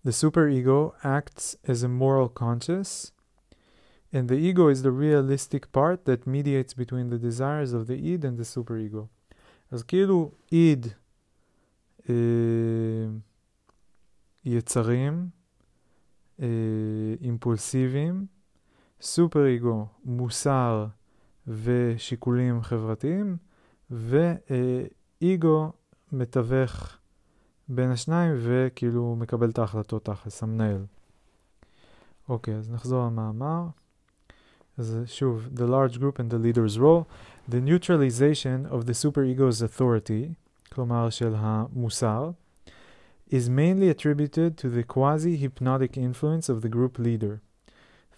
The 0.04 0.10
superego 0.10 0.94
acts 1.04 1.56
as 1.66 1.82
a 1.82 1.88
moral 1.88 2.28
conscience, 2.28 3.11
and 4.13 4.27
the 4.27 4.37
ego 4.49 4.67
is 4.67 4.81
the 4.83 4.91
realistic 4.91 5.71
part 5.71 6.05
that 6.05 6.27
mediates 6.27 6.73
between 6.73 7.09
the 7.09 7.17
desires 7.17 7.73
of 7.73 7.87
the 7.87 7.97
id 8.13 8.23
and 8.23 8.37
the 8.37 8.45
superego. 8.45 9.07
אז 9.71 9.83
כאילו 9.83 10.31
איד 10.51 10.87
אה, 12.09 12.15
יצרים 14.45 15.29
אה, 16.41 16.47
אימפולסיביים, 17.21 18.25
סופר 19.01 19.45
איגו 19.45 19.85
מוסר 20.05 20.87
ושיקולים 21.47 22.61
חברתיים, 22.61 23.37
ו... 23.91 24.17
אה, 24.51 24.85
איגו 25.23 25.71
מתווך 26.11 26.97
בין 27.69 27.91
השניים 27.91 28.35
וכאילו 28.37 29.15
מקבל 29.15 29.49
את 29.49 29.59
ההחלטות 29.59 30.05
תכלס, 30.05 30.43
המנהל. 30.43 30.85
אוקיי, 32.29 32.55
אז 32.55 32.71
נחזור 32.71 33.05
למאמר. 33.05 33.67
אז 34.78 34.96
שוב, 35.06 35.48
the 35.54 35.66
large 35.66 35.98
group 35.98 36.18
and 36.18 36.30
the 36.30 36.38
leader's 36.38 36.78
role, 36.78 37.06
the 37.48 37.60
neutralization 37.60 38.66
of 38.66 38.86
the 38.86 38.94
superego's 38.94 39.62
authority, 39.62 40.34
כלומר 40.72 41.10
של 41.10 41.34
המוסר, 41.36 42.34
is 43.30 43.50
mainly 43.50 43.88
attributed 43.88 44.56
to 44.56 44.68
the 44.68 44.82
quasi-hypnotic 44.82 45.96
influence 45.96 46.48
of 46.48 46.62
the 46.62 46.68
group 46.68 46.98
leader. 46.98 47.40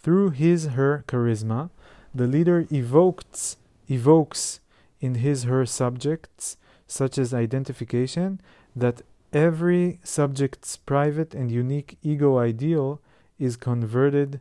Through 0.02 0.30
his 0.30 0.66
her 0.76 1.04
charisma, 1.08 1.70
the 2.14 2.26
leader 2.26 2.66
evokes, 2.70 3.56
evokes 3.88 4.60
in 5.00 5.16
his 5.16 5.44
her 5.44 5.64
subjects 5.66 6.56
such 6.86 7.18
as 7.18 7.32
identification, 7.32 8.40
that 8.74 9.02
every 9.32 10.00
subject's 10.02 10.76
private 10.76 11.34
and 11.34 11.50
unique 11.50 11.98
ego 12.02 12.38
ideal 12.38 13.00
is 13.38 13.56
converted 13.56 14.40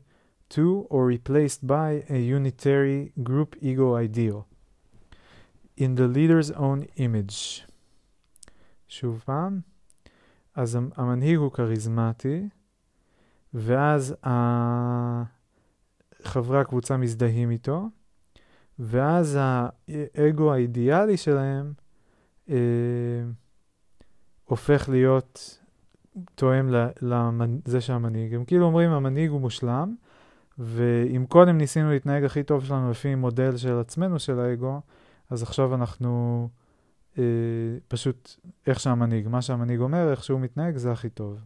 to 0.54 0.86
or 0.90 1.06
replaced 1.06 1.66
by 1.66 2.04
a 2.08 2.18
unitary 2.38 3.12
group 3.22 3.56
ego 3.60 3.94
ideal 4.06 4.46
in 5.76 5.94
the 5.96 6.08
leader's 6.16 6.50
own 6.50 6.84
image. 6.96 7.66
שוב 8.88 9.22
פעם, 9.24 9.60
אז 10.54 10.78
המנהיג 10.96 11.36
הוא 11.36 11.52
כריזמטי, 11.52 12.48
ואז 13.54 14.14
חברי 16.22 16.60
הקבוצה 16.60 16.96
מזדהים 16.96 17.50
איתו, 17.50 17.88
ואז 18.78 19.38
האגו 19.40 20.52
האידיאלי 20.52 21.16
שלהם 21.16 21.72
אה, 22.48 22.56
הופך 24.44 24.88
להיות 24.88 25.60
תואם 26.34 26.68
לזה 27.02 27.80
שהמנהיג. 27.80 28.34
הם 28.34 28.44
כאילו 28.44 28.66
אומרים 28.66 28.90
המנהיג 28.90 29.30
הוא 29.30 29.40
מושלם, 29.40 29.94
ואם 30.58 31.24
קודם 31.28 31.58
ניסינו 31.58 31.90
להתנהג 31.90 32.24
הכי 32.24 32.42
טוב 32.42 32.64
שלנו 32.64 32.90
לפי 32.90 33.14
מודל 33.14 33.56
של 33.56 33.78
עצמנו, 33.78 34.18
של 34.18 34.40
האגו, 34.40 34.80
אז 35.30 35.42
עכשיו 35.42 35.74
אנחנו 35.74 36.48
אה, 37.18 37.24
פשוט 37.88 38.36
איך 38.66 38.80
שהמנהיג, 38.80 39.28
מה 39.28 39.42
שהמנהיג 39.42 39.80
אומר, 39.80 40.10
איך 40.10 40.24
שהוא 40.24 40.40
מתנהג, 40.40 40.76
זה 40.76 40.92
הכי 40.92 41.08
טוב. 41.08 41.38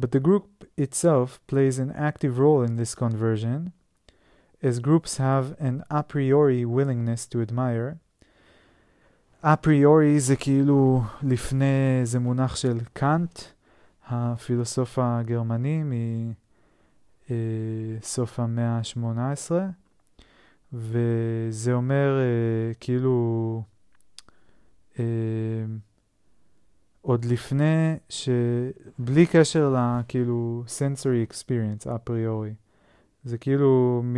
But 0.00 0.06
the 0.12 0.20
group 0.20 0.64
itself 0.80 1.40
plays 1.52 1.78
an 1.78 1.92
active 1.96 2.38
role 2.38 2.62
in 2.62 2.76
this 2.76 2.94
conversion, 2.94 3.72
as 4.62 4.78
groups 4.78 5.16
have 5.16 5.46
an 5.60 5.82
a 5.90 6.02
priori 6.02 6.64
willingness 6.64 7.26
to 7.26 7.40
admire, 7.50 7.96
אפריורי 9.40 10.20
זה 10.20 10.36
כאילו 10.36 11.02
לפני, 11.22 12.00
זה 12.04 12.18
מונח 12.18 12.56
של 12.56 12.78
קאנט, 12.92 13.38
הפילוסוף 14.08 14.98
הגרמני 15.02 15.84
מסוף 17.30 18.40
המאה 18.40 18.78
ה-18, 18.78 19.50
וזה 20.72 21.72
אומר 21.72 22.18
אה, 22.20 22.74
כאילו 22.80 23.62
אה, 24.98 25.04
עוד 27.00 27.24
לפני, 27.24 27.96
שבלי 28.08 29.26
קשר 29.26 29.74
לכאילו 29.76 30.64
sensory 30.66 31.32
experience 31.32 31.90
אפריורי. 31.94 32.54
זה 33.24 33.38
כאילו 33.38 34.02
מ... 34.04 34.16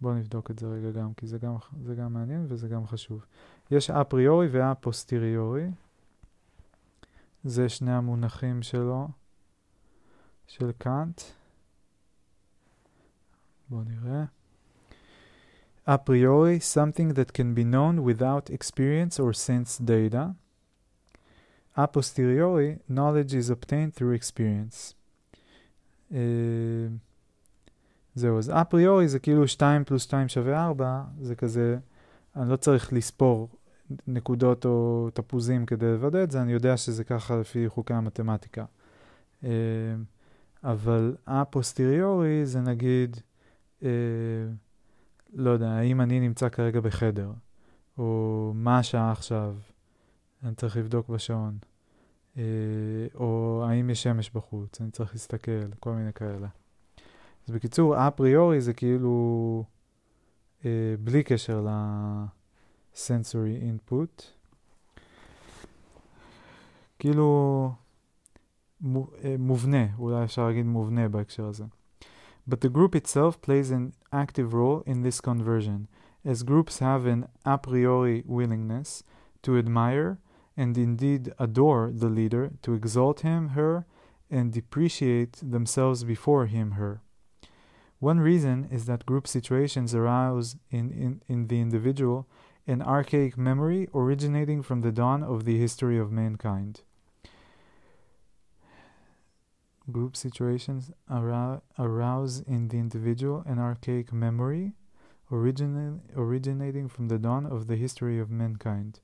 בואו 0.00 0.14
נבדוק 0.14 0.50
את 0.50 0.58
זה 0.58 0.66
רגע 0.66 0.90
גם, 0.90 1.14
כי 1.14 1.26
זה 1.26 1.38
גם, 1.38 1.54
זה 1.84 1.94
גם 1.94 2.12
מעניין 2.12 2.46
וזה 2.48 2.68
גם 2.68 2.86
חשוב. 2.86 3.24
יש 3.70 3.90
אפריורי 3.90 4.48
ואפוסטריורי. 4.50 5.66
זה 7.44 7.68
שני 7.68 7.92
המונחים 7.92 8.62
שלו, 8.62 9.08
של 10.46 10.72
קאנט. 10.78 11.20
בואו 13.68 13.82
נראה. 13.84 14.24
אפריורי, 15.84 16.58
something 16.74 17.12
that 17.14 17.32
can 17.32 17.54
be 17.58 17.64
known 17.64 18.02
without 18.02 18.50
experience 18.50 19.20
or 19.20 19.32
sense 19.32 19.78
data. 19.78 20.34
Posteriori, 21.92 22.78
knowledge 22.88 23.34
is 23.34 23.50
obtained 23.50 23.94
through 23.94 24.14
experience. 24.14 24.94
Uh, 26.10 26.16
זהו, 28.14 28.38
אז 28.38 28.50
אפריורי 28.50 29.08
זה 29.08 29.18
כאילו 29.18 29.48
2 29.48 29.84
פלוס 29.84 30.02
2 30.02 30.28
שווה 30.28 30.66
4, 30.66 31.02
זה 31.20 31.34
כזה, 31.34 31.78
אני 32.36 32.50
לא 32.50 32.56
צריך 32.56 32.92
לספור 32.92 33.48
נקודות 34.06 34.64
או 34.64 35.08
תפוזים 35.14 35.66
כדי 35.66 35.86
לוודא 35.86 36.22
את 36.22 36.30
זה, 36.30 36.42
אני 36.42 36.52
יודע 36.52 36.76
שזה 36.76 37.04
ככה 37.04 37.36
לפי 37.36 37.68
חוקי 37.68 37.94
המתמטיקה. 37.94 38.64
אה, 39.44 39.50
אבל 40.66 41.16
הפוסטריורי 41.26 42.46
זה 42.46 42.60
נגיד, 42.60 43.16
אה, 43.82 43.88
לא 45.32 45.50
יודע, 45.50 45.68
האם 45.68 46.00
אני 46.00 46.20
נמצא 46.20 46.48
כרגע 46.48 46.80
בחדר, 46.80 47.32
או 47.98 48.52
מה 48.54 48.78
השעה 48.78 49.12
עכשיו, 49.12 49.54
אני 50.42 50.54
צריך 50.54 50.76
לבדוק 50.76 51.08
בשעון, 51.08 51.58
אה, 52.36 52.42
או 53.14 53.62
האם 53.68 53.90
יש 53.90 54.02
שמש 54.02 54.30
בחוץ, 54.30 54.80
אני 54.80 54.90
צריך 54.90 55.12
להסתכל, 55.12 55.72
כל 55.80 55.92
מיני 55.92 56.12
כאלה. 56.12 56.48
אז 57.48 57.54
בקיצור, 57.54 58.08
אפריורי 58.08 58.60
זה 58.60 58.72
כאילו 58.72 59.64
אה, 60.64 60.94
בלי 61.00 61.22
קשר 61.22 61.60
ל-sensory 61.60 63.62
input. 63.92 64.22
כאילו 66.98 67.72
מובנה, 69.39 69.85
אולי 69.97 70.23
אפשר 70.23 70.47
להגיד 70.47 70.65
מובנה 70.65 71.09
בהקשר 71.09 71.45
הזה. 71.45 71.63
But 72.49 72.61
the 72.61 72.69
group 72.69 72.95
itself 72.95 73.41
plays 73.41 73.69
an 73.71 73.93
active 74.11 74.53
role 74.53 74.81
in 74.85 75.03
this 75.03 75.21
conversion, 75.21 75.87
as 76.25 76.43
groups 76.43 76.79
have 76.79 77.05
an 77.05 77.27
a 77.45 77.57
priori 77.57 78.23
willingness 78.25 79.03
to 79.43 79.57
admire 79.57 80.17
and 80.57 80.77
indeed 80.77 81.31
adore 81.39 81.91
the 81.93 82.09
leader, 82.09 82.51
to 82.63 82.73
exalt 82.73 83.21
him, 83.21 83.49
her, 83.49 83.85
and 84.29 84.51
depreciate 84.51 85.33
themselves 85.41 86.03
before 86.03 86.45
him, 86.47 86.71
her. 86.71 87.01
One 87.99 88.19
reason 88.19 88.67
is 88.71 88.85
that 88.85 89.05
group 89.05 89.27
situations 89.27 89.93
arouse 89.93 90.55
in, 90.71 90.91
in, 90.91 91.21
in 91.27 91.47
the 91.47 91.61
individual 91.61 92.27
an 92.67 92.81
archaic 92.81 93.37
memory 93.37 93.87
originating 93.93 94.61
from 94.61 94.81
the 94.81 94.91
dawn 94.91 95.23
of 95.23 95.45
the 95.45 95.57
history 95.57 95.97
of 95.97 96.11
mankind. 96.11 96.81
Group 99.91 100.15
situations 100.15 100.91
arou- 101.09 101.61
arouse 101.77 102.43
in 102.47 102.69
the 102.69 102.77
individual 102.77 103.43
an 103.45 103.59
archaic 103.59 104.11
memory 104.13 104.73
origina- 105.31 105.99
originating 106.15 106.87
from 106.87 107.07
the 107.07 107.17
dawn 107.17 107.45
of 107.45 107.67
the 107.67 107.75
history 107.75 108.19
of 108.19 108.29
mankind. 108.29 108.99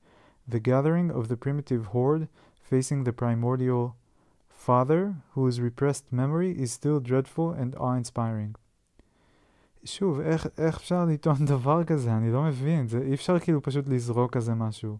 The 0.47 0.59
gathering 0.59 1.09
of 1.11 1.27
the 1.29 1.37
primitive 1.45 1.87
horde 1.93 2.27
facing 2.61 3.03
the 3.03 3.13
primordial 3.21 3.95
father, 4.49 5.15
whose 5.35 5.59
repressed 5.59 6.11
memory 6.11 6.51
is 6.63 6.71
still 6.71 6.99
dreadful 6.99 7.53
and 7.53 7.75
awe 7.75 7.95
inspiring. 7.95 8.55
שוב, 9.83 10.19
איך, 10.19 10.47
איך 10.57 10.75
אפשר 10.75 11.05
לטעון 11.05 11.45
דבר 11.45 11.83
כזה? 11.83 12.17
אני 12.17 12.31
לא 12.31 12.43
מבין. 12.43 12.87
זה, 12.87 13.01
אי 13.01 13.13
אפשר 13.13 13.39
כאילו 13.39 13.61
פשוט 13.61 13.87
לזרוק 13.87 14.33
כזה 14.33 14.53
משהו. 14.55 14.97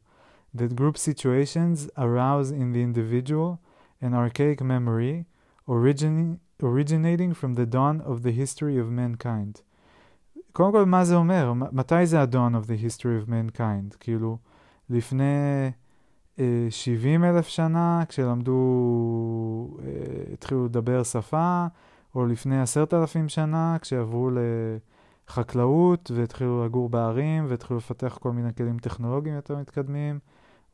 That 0.57 0.73
group 0.73 0.97
situations 0.97 1.89
arouse 1.97 2.51
in 2.51 2.73
the 2.73 2.81
individual 2.81 3.57
an 4.01 4.13
archaic 4.13 4.61
memory 4.61 5.30
origin, 5.68 6.38
originating 6.62 7.34
from 7.34 7.54
the 7.54 7.66
dawn 7.66 8.00
of 8.00 8.22
the 8.22 8.32
history 8.32 8.76
of 8.78 8.88
mankind. 8.90 9.62
קודם 10.52 10.72
כל, 10.72 10.84
מה 10.84 11.04
זה 11.04 11.16
אומר? 11.16 11.52
מתי 11.72 12.06
זה 12.06 12.20
ה-dawn 12.20 12.54
of 12.54 12.66
the 12.66 12.86
history 12.86 13.26
of 13.26 13.28
mankind? 13.28 13.96
כאילו, 14.00 14.38
לפני 14.90 15.70
אה, 16.38 16.66
70 16.70 17.24
אלף 17.24 17.48
שנה, 17.48 18.02
כשלמדו, 18.08 19.78
אה, 19.82 20.32
התחילו 20.32 20.64
לדבר 20.64 21.02
שפה, 21.02 21.66
או 22.14 22.26
לפני 22.26 22.60
עשרת 22.60 22.94
אלפים 22.94 23.28
שנה, 23.28 23.76
כשעברו 23.80 24.30
לחקלאות 25.28 26.10
והתחילו 26.14 26.64
לגור 26.64 26.88
בערים 26.88 27.46
והתחילו 27.48 27.78
לפתח 27.78 28.18
כל 28.20 28.32
מיני 28.32 28.54
כלים 28.54 28.78
טכנולוגיים 28.78 29.36
יותר 29.36 29.56
מתקדמים, 29.56 30.18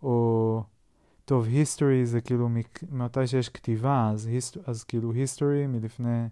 או, 0.02 0.62
טוב, 1.28 1.46
history 1.46 2.04
זה 2.04 2.20
כאילו 2.20 2.48
מתי 2.90 3.26
שיש 3.26 3.48
כתיבה, 3.48 4.10
אז, 4.12 4.26
היסט, 4.26 4.56
אז 4.66 4.84
כאילו 4.84 5.12
history 5.12 5.66
מלפני, 5.68 6.26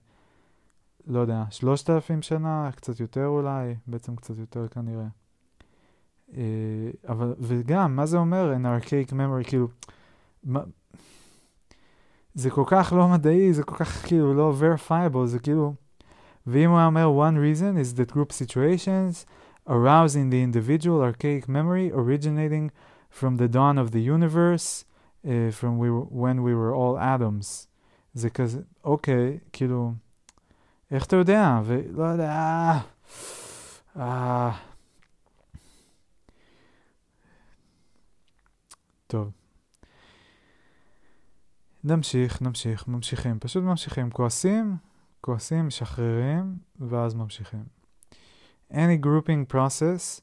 לא 1.07 1.21
יודע, 1.21 1.45
שלושת 1.51 1.91
אלפים 1.91 2.23
שנה, 2.23 2.71
קצת 2.77 3.01
יותר 3.01 3.27
אולי, 3.27 3.75
בעצם 3.87 4.17
קצת 4.17 4.39
יותר 4.39 4.69
כנראה. 4.69 5.07
אה, 6.37 6.43
אבל, 7.09 7.35
וגם, 7.41 7.97
מה 7.97 8.07
זה 8.07 8.19
אומר 8.19 8.55
an 8.55 8.65
archaic 8.65 9.13
memory, 9.13 9.49
כאילו, 9.49 9.69
מה, 10.45 10.61
זה 12.35 12.51
כל 12.51 12.65
כך 12.67 12.93
לא 12.97 13.09
מדעי, 13.09 13.53
זה 13.53 13.63
כל 13.63 13.77
כך 13.77 14.07
כאילו 14.07 14.35
לא 14.35 14.55
verifiable, 14.61 15.27
זה 15.27 15.39
כאילו... 15.39 15.75
ואם 16.47 16.71
הוא 16.71 16.81
אומר 16.81 17.29
one 17.29 17.35
reason 17.35 17.77
is 17.77 17.99
that 17.99 18.13
group 18.13 18.33
situations 18.33 19.27
arouse 19.69 20.15
in 20.15 20.31
the 20.31 20.43
individual 20.43 21.03
archaic 21.03 21.49
memory 21.49 21.93
originating 21.93 22.71
from 23.21 23.37
the 23.37 23.49
dawn 23.49 23.77
of 23.79 23.89
the 23.93 24.03
universe, 24.17 24.85
uh, 25.27 25.51
from 25.59 25.73
we 25.79 25.89
were, 25.91 26.07
when 26.23 26.37
we 26.43 26.55
were 26.55 26.75
all 26.75 26.99
atoms. 26.99 27.67
זה 28.15 28.31
כזה, 28.31 28.61
אוקיי, 28.85 29.39
כאילו, 29.53 29.93
איך 30.91 31.05
אתה 31.05 31.17
יודע? 31.17 31.61
ולא 31.65 32.05
יודע, 32.05 32.31
אה, 32.31 32.81
אה. 33.97 34.53
טוב. 39.07 39.31
נמשיך, 41.85 42.43
נמשיך, 42.43 42.89
ממשיכים. 42.89 43.39
פשוט 43.39 43.65
ממשיכים. 43.65 44.11
כועסים, 44.11 44.77
כועסים, 45.21 45.67
משחררים, 45.67 46.57
ואז 46.81 47.15
ממשיכים. 47.15 47.65
Any 48.73 48.99
grouping 49.05 49.53
process 49.53 50.21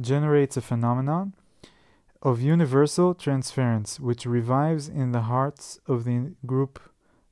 generates 0.00 0.56
a 0.56 0.60
phenomenon 0.60 1.43
of 2.23 2.41
universal 2.41 3.13
transference, 3.13 3.99
which 3.99 4.25
revives 4.25 4.89
in 4.89 5.11
the 5.11 5.21
hearts 5.21 5.79
of 5.87 6.03
the 6.03 6.33
group 6.45 6.79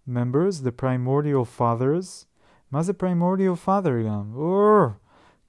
members 0.06 0.62
the 0.62 0.72
primordial 0.72 1.46
fathers. 1.46 2.26
מה 2.72 2.84
זה 2.84 2.93
primordial 2.93 3.56
father 3.56 4.04
גם? 4.04 4.34
Or, 4.36 5.00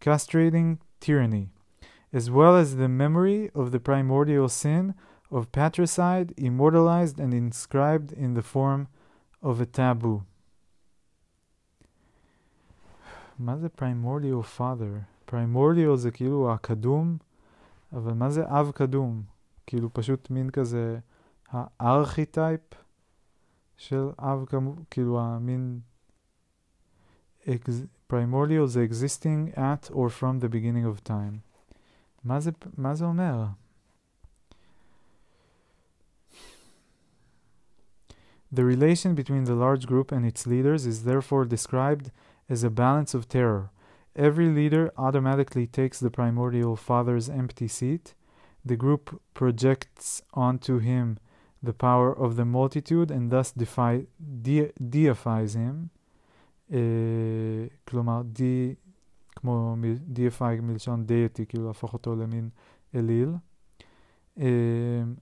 castrating 0.00 0.78
tyranny, 1.00 1.48
as 2.12 2.30
well 2.30 2.56
as 2.56 2.76
the 2.76 2.88
memory 2.88 3.50
of 3.54 3.70
the 3.70 3.80
primordial 3.80 4.48
sin 4.48 4.94
of 5.30 5.52
patricide 5.52 6.32
immortalized 6.36 7.20
and 7.20 7.34
inscribed 7.34 8.12
in 8.12 8.34
the 8.34 8.42
form 8.42 8.88
of 9.42 9.60
a 9.60 9.66
taboo. 9.66 10.22
מה 13.38 13.56
זה 13.56 13.68
primordial 13.68 14.42
father? 14.42 15.04
primordial 15.26 15.96
זה 15.96 16.10
כאילו 16.10 16.52
הקדום, 16.52 17.16
אבל 17.92 18.12
מה 18.12 18.30
זה 18.30 18.44
אב 18.46 18.70
קדום? 18.74 19.22
כאילו 19.66 19.92
פשוט 19.92 20.30
מין 20.30 20.50
כזה 20.50 20.98
הארכיטייפ 21.52 22.60
של 23.76 24.10
אב 24.18 24.44
קדום, 24.44 24.82
כאילו 24.90 25.20
המין 25.20 25.80
primordial 28.12 28.66
זה 28.66 28.86
existing 28.90 29.56
at 29.56 29.90
or 29.90 30.08
from 30.08 30.40
the 30.40 30.48
beginning 30.48 30.84
of 30.84 31.08
time. 31.08 31.38
מה 32.24 32.40
זה, 32.40 32.50
מה 32.76 32.94
זה 32.94 33.04
אומר? 33.04 33.46
The 38.50 38.64
relation 38.64 39.14
between 39.14 39.44
the 39.44 39.54
large 39.54 39.86
group 39.86 40.10
and 40.10 40.24
its 40.24 40.46
leaders 40.46 40.86
is 40.86 41.04
therefore 41.04 41.44
described 41.44 42.10
as 42.48 42.64
a 42.64 42.70
balance 42.70 43.14
of 43.14 43.28
terror. 43.28 43.70
Every 44.16 44.48
leader 44.48 44.90
automatically 44.96 45.66
takes 45.66 46.00
the 46.00 46.10
primordial 46.10 46.74
father's 46.74 47.28
empty 47.28 47.68
seat. 47.68 48.14
The 48.64 48.76
group 48.76 49.20
projects 49.34 50.22
onto 50.34 50.78
him 50.78 51.18
the 51.62 51.72
power 51.72 52.12
of 52.12 52.36
the 52.36 52.44
multitude 52.44 53.10
and 53.10 53.30
thus 53.30 53.52
defy, 53.52 54.06
de, 54.18 54.72
deifies 54.80 55.54
him. 55.54 55.90
כלומר, 57.84 58.22
די, 58.22 58.74
כמו 59.36 59.76
deify 60.12 60.60
מלשון 60.62 61.06
deity, 61.08 61.44
כאילו 61.48 61.66
להפוך 61.66 61.92
אותו 61.92 62.16
למין 62.16 62.48
אליל. 62.94 63.36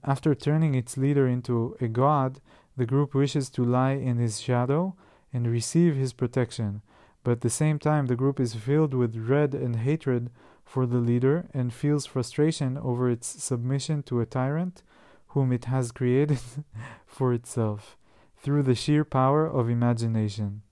after 0.03 0.35
turning 0.35 0.75
its 0.75 0.95
leader 0.95 1.27
into 1.27 1.75
a 1.81 1.87
god, 1.87 2.39
the 2.77 2.85
group 2.85 3.15
wishes 3.15 3.49
to 3.49 3.63
lie 3.63 3.93
in 3.93 4.17
his 4.17 4.39
shadow 4.39 4.93
and 5.33 5.47
receive 5.47 5.95
his 5.95 6.13
protection, 6.13 6.81
but 7.23 7.31
at 7.31 7.41
the 7.41 7.49
same 7.49 7.79
time, 7.79 8.05
the 8.05 8.15
group 8.15 8.39
is 8.39 8.53
filled 8.53 8.93
with 8.93 9.25
dread 9.27 9.55
and 9.55 9.77
hatred 9.77 10.29
for 10.72 10.86
the 10.86 11.04
leader 11.10 11.44
and 11.52 11.70
feels 11.70 12.06
frustration 12.06 12.78
over 12.78 13.10
its 13.10 13.26
submission 13.26 14.02
to 14.02 14.20
a 14.20 14.24
tyrant 14.24 14.82
whom 15.34 15.52
it 15.52 15.66
has 15.66 15.92
created 15.92 16.40
for 17.06 17.34
itself 17.34 17.98
through 18.42 18.62
the 18.62 18.74
sheer 18.74 19.04
power 19.04 19.46
of 19.46 19.68
imagination. 19.68 20.62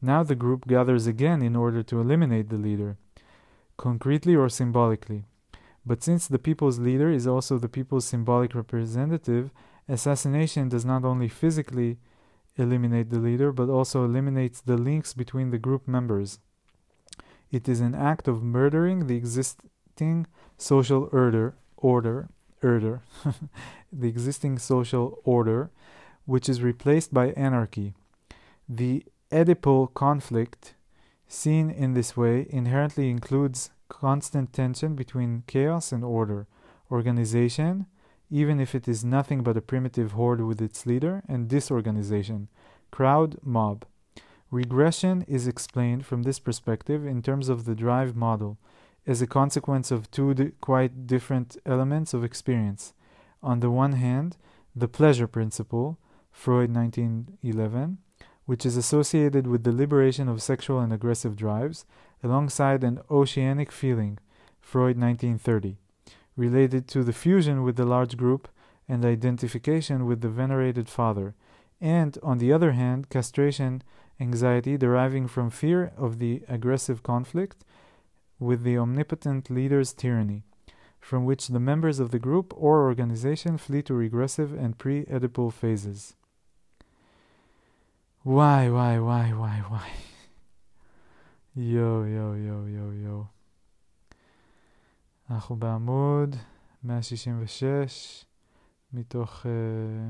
Now 0.00 0.22
the 0.22 0.34
group 0.34 0.66
gathers 0.66 1.06
again 1.06 1.42
in 1.42 1.54
order 1.54 1.82
to 1.82 2.00
eliminate 2.00 2.48
the 2.48 2.56
leader, 2.56 2.96
concretely 3.76 4.34
or 4.34 4.48
symbolically. 4.48 5.24
But 5.84 6.02
since 6.02 6.26
the 6.26 6.38
people's 6.38 6.78
leader 6.78 7.10
is 7.10 7.26
also 7.26 7.58
the 7.58 7.68
people's 7.68 8.06
symbolic 8.06 8.54
representative, 8.54 9.50
Assassination 9.86 10.70
does 10.70 10.86
not 10.86 11.04
only 11.04 11.28
physically 11.28 11.98
eliminate 12.56 13.10
the 13.10 13.18
leader, 13.18 13.52
but 13.52 13.68
also 13.68 14.06
eliminates 14.06 14.62
the 14.62 14.78
links 14.78 15.12
between 15.12 15.50
the 15.50 15.58
group 15.58 15.86
members. 15.86 16.38
It 17.52 17.68
is 17.68 17.80
an 17.80 17.94
act 17.94 18.26
of 18.26 18.42
murdering 18.42 19.06
the 19.06 19.16
existing 19.16 20.26
social 20.56 21.08
order, 21.12 21.54
order, 21.76 22.30
order, 22.62 23.02
the 23.92 24.08
existing 24.08 24.58
social 24.58 25.18
order, 25.22 25.70
which 26.24 26.48
is 26.48 26.62
replaced 26.62 27.12
by 27.12 27.32
anarchy. 27.32 27.92
The 28.66 29.04
Oedipal 29.30 29.92
conflict, 29.92 30.74
seen 31.28 31.70
in 31.70 31.92
this 31.92 32.16
way, 32.16 32.46
inherently 32.48 33.10
includes 33.10 33.70
constant 33.90 34.54
tension 34.54 34.94
between 34.94 35.42
chaos 35.46 35.92
and 35.92 36.02
order, 36.02 36.46
organization, 36.90 37.84
even 38.30 38.60
if 38.60 38.74
it 38.74 38.88
is 38.88 39.04
nothing 39.04 39.42
but 39.42 39.58
a 39.58 39.60
primitive 39.60 40.12
horde 40.12 40.40
with 40.40 40.62
its 40.62 40.86
leader, 40.86 41.22
and 41.28 41.48
disorganization, 41.48 42.48
crowd, 42.90 43.36
mob. 43.42 43.84
Regression 44.52 45.24
is 45.26 45.46
explained 45.46 46.04
from 46.04 46.24
this 46.24 46.38
perspective 46.38 47.06
in 47.06 47.22
terms 47.22 47.48
of 47.48 47.64
the 47.64 47.74
drive 47.74 48.14
model, 48.14 48.58
as 49.06 49.22
a 49.22 49.26
consequence 49.26 49.90
of 49.90 50.10
two 50.10 50.34
di- 50.34 50.52
quite 50.60 51.06
different 51.06 51.56
elements 51.64 52.12
of 52.12 52.22
experience. 52.22 52.92
On 53.42 53.60
the 53.60 53.70
one 53.70 53.92
hand, 53.92 54.36
the 54.76 54.88
pleasure 54.88 55.26
principle, 55.26 55.98
Freud 56.30 56.72
1911, 56.74 57.96
which 58.44 58.66
is 58.66 58.76
associated 58.76 59.46
with 59.46 59.64
the 59.64 59.72
liberation 59.72 60.28
of 60.28 60.42
sexual 60.42 60.80
and 60.80 60.92
aggressive 60.92 61.34
drives, 61.34 61.86
alongside 62.22 62.84
an 62.84 63.00
oceanic 63.10 63.72
feeling, 63.72 64.18
Freud 64.60 65.00
1930, 65.00 65.78
related 66.36 66.86
to 66.88 67.02
the 67.02 67.14
fusion 67.14 67.62
with 67.62 67.76
the 67.76 67.86
large 67.86 68.18
group 68.18 68.48
and 68.86 69.02
identification 69.02 70.04
with 70.04 70.20
the 70.20 70.28
venerated 70.28 70.90
father, 70.90 71.34
and, 71.80 72.18
on 72.22 72.36
the 72.36 72.52
other 72.52 72.72
hand, 72.72 73.08
castration 73.08 73.82
anxiety 74.19 74.77
deriving 74.77 75.27
from 75.27 75.49
fear 75.49 75.91
of 75.97 76.19
the 76.19 76.43
aggressive 76.47 77.03
conflict 77.03 77.65
with 78.39 78.63
the 78.63 78.77
omnipotent 78.77 79.49
leader's 79.49 79.93
tyranny, 79.93 80.43
from 80.99 81.25
which 81.25 81.47
the 81.47 81.59
members 81.59 81.99
of 81.99 82.11
the 82.11 82.19
group 82.19 82.53
or 82.55 82.83
organization 82.83 83.57
flee 83.57 83.81
to 83.81 83.93
regressive 83.93 84.53
and 84.53 84.77
pre 84.77 85.03
Oedipal 85.05 85.51
phases. 85.51 86.13
וואי, 88.25 88.69
וואי, 88.69 88.99
וואי, 88.99 89.33
וואי, 89.33 89.61
וואי. 89.69 89.89
יואו, 91.55 92.05
יואו, 92.05 92.35
יואו, 92.35 92.67
יואו, 92.67 92.93
יואו. 92.93 93.23
אנחנו 95.31 95.55
בעמוד 95.55 96.35
166, 96.83 98.25
מתוך 98.93 99.45
uh, 99.45 99.49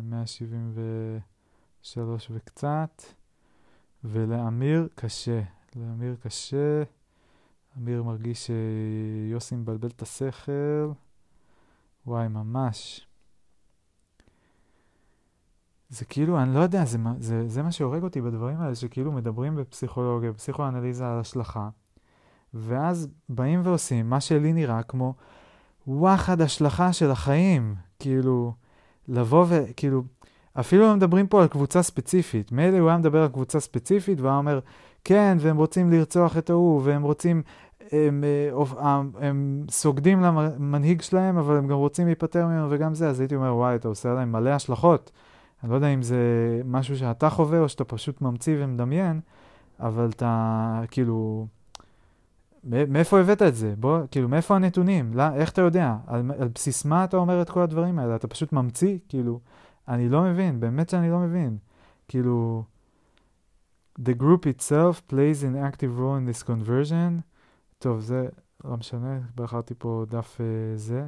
173 0.03 2.27
וקצת, 2.31 3.03
ולאמיר 4.04 4.88
קשה. 4.94 5.40
לאמיר 5.76 6.16
קשה. 6.22 6.82
אמיר 7.78 8.02
מרגיש 8.02 8.46
שיוסי 8.46 9.56
מבלבל 9.56 9.88
את 9.88 10.02
השכל. 10.02 10.90
וואי, 12.06 12.28
ממש. 12.28 13.06
זה 15.88 16.04
כאילו, 16.04 16.42
אני 16.42 16.54
לא 16.54 16.60
יודע, 16.60 16.84
זה, 16.84 16.98
זה, 17.18 17.48
זה 17.48 17.62
מה 17.62 17.72
שהורג 17.72 18.02
אותי 18.02 18.20
בדברים 18.20 18.60
האלה, 18.60 18.74
שכאילו 18.74 19.12
מדברים 19.12 19.56
בפסיכולוגיה, 19.56 20.32
בפסיכואנליזה 20.32 21.06
על 21.08 21.18
השלכה, 21.18 21.68
ואז 22.54 23.08
באים 23.28 23.60
ועושים 23.64 24.10
מה 24.10 24.20
שלי 24.20 24.52
נראה 24.52 24.82
כמו 24.82 25.14
וואחד 25.86 26.40
השלכה 26.40 26.92
של 26.92 27.10
החיים. 27.10 27.74
כאילו, 27.98 28.54
לבוא 29.08 29.46
וכאילו, 29.48 30.02
אפילו 30.60 30.82
לא 30.82 30.96
מדברים 30.96 31.26
פה 31.26 31.42
על 31.42 31.48
קבוצה 31.48 31.82
ספציפית. 31.82 32.52
מילא 32.52 32.78
הוא 32.78 32.88
היה 32.88 32.98
מדבר 32.98 33.22
על 33.22 33.28
קבוצה 33.28 33.60
ספציפית, 33.60 34.20
והוא 34.20 34.30
היה 34.30 34.38
אומר, 34.38 34.60
כן, 35.04 35.36
והם 35.40 35.56
רוצים 35.56 35.90
לרצוח 35.90 36.36
את 36.36 36.50
ההוא, 36.50 36.80
והם 36.84 37.02
רוצים, 37.02 37.42
הם, 37.92 38.24
הם, 38.52 38.78
הם, 38.78 39.10
הם 39.20 39.64
סוגדים 39.70 40.20
למנהיג 40.20 41.02
שלהם, 41.02 41.38
אבל 41.38 41.56
הם 41.56 41.66
גם 41.66 41.76
רוצים 41.76 42.06
להיפטר 42.06 42.46
ממנו 42.46 42.66
וגם 42.70 42.94
זה, 42.94 43.08
אז 43.08 43.20
הייתי 43.20 43.34
אומר, 43.34 43.54
וואי, 43.54 43.74
אתה 43.74 43.88
עושה 43.88 44.12
עליהם 44.12 44.32
מלא 44.32 44.50
השלכות. 44.50 45.10
אני 45.62 45.70
לא 45.70 45.74
יודע 45.74 45.88
אם 45.88 46.02
זה 46.02 46.16
משהו 46.64 46.96
שאתה 46.96 47.30
חווה 47.30 47.60
או 47.60 47.68
שאתה 47.68 47.84
פשוט 47.84 48.22
ממציא 48.22 48.56
ומדמיין, 48.58 49.20
אבל 49.80 50.10
אתה, 50.16 50.82
כאילו, 50.90 51.46
מאיפה 52.64 53.20
הבאת 53.20 53.42
את 53.42 53.54
זה? 53.54 53.74
בוא, 53.78 53.98
כאילו, 54.10 54.28
מאיפה 54.28 54.56
הנתונים? 54.56 55.10
לא, 55.14 55.22
איך 55.34 55.50
אתה 55.50 55.62
יודע? 55.62 55.96
על, 56.06 56.30
על 56.38 56.48
בסיס 56.54 56.84
מה 56.84 57.04
אתה 57.04 57.16
אומר 57.16 57.42
את 57.42 57.50
כל 57.50 57.60
הדברים 57.60 57.98
האלה? 57.98 58.16
אתה 58.16 58.28
פשוט 58.28 58.52
ממציא? 58.52 58.98
כאילו, 59.08 59.40
אני 59.88 60.08
לא 60.08 60.22
מבין, 60.22 60.60
באמת 60.60 60.88
שאני 60.88 61.10
לא 61.10 61.18
מבין. 61.18 61.56
כאילו, 62.08 62.64
the 64.00 64.14
group 64.20 64.46
itself 64.46 65.12
plays 65.12 65.42
an 65.42 65.56
active 65.56 65.98
role 65.98 66.16
in 66.18 66.26
this 66.26 66.46
conversion. 66.46 67.20
טוב, 67.78 68.00
זה 68.00 68.28
לא 68.64 68.76
משנה, 68.76 69.18
בחרתי 69.34 69.74
פה 69.78 70.04
דף 70.08 70.36
uh, 70.36 70.78
זה. 70.78 71.06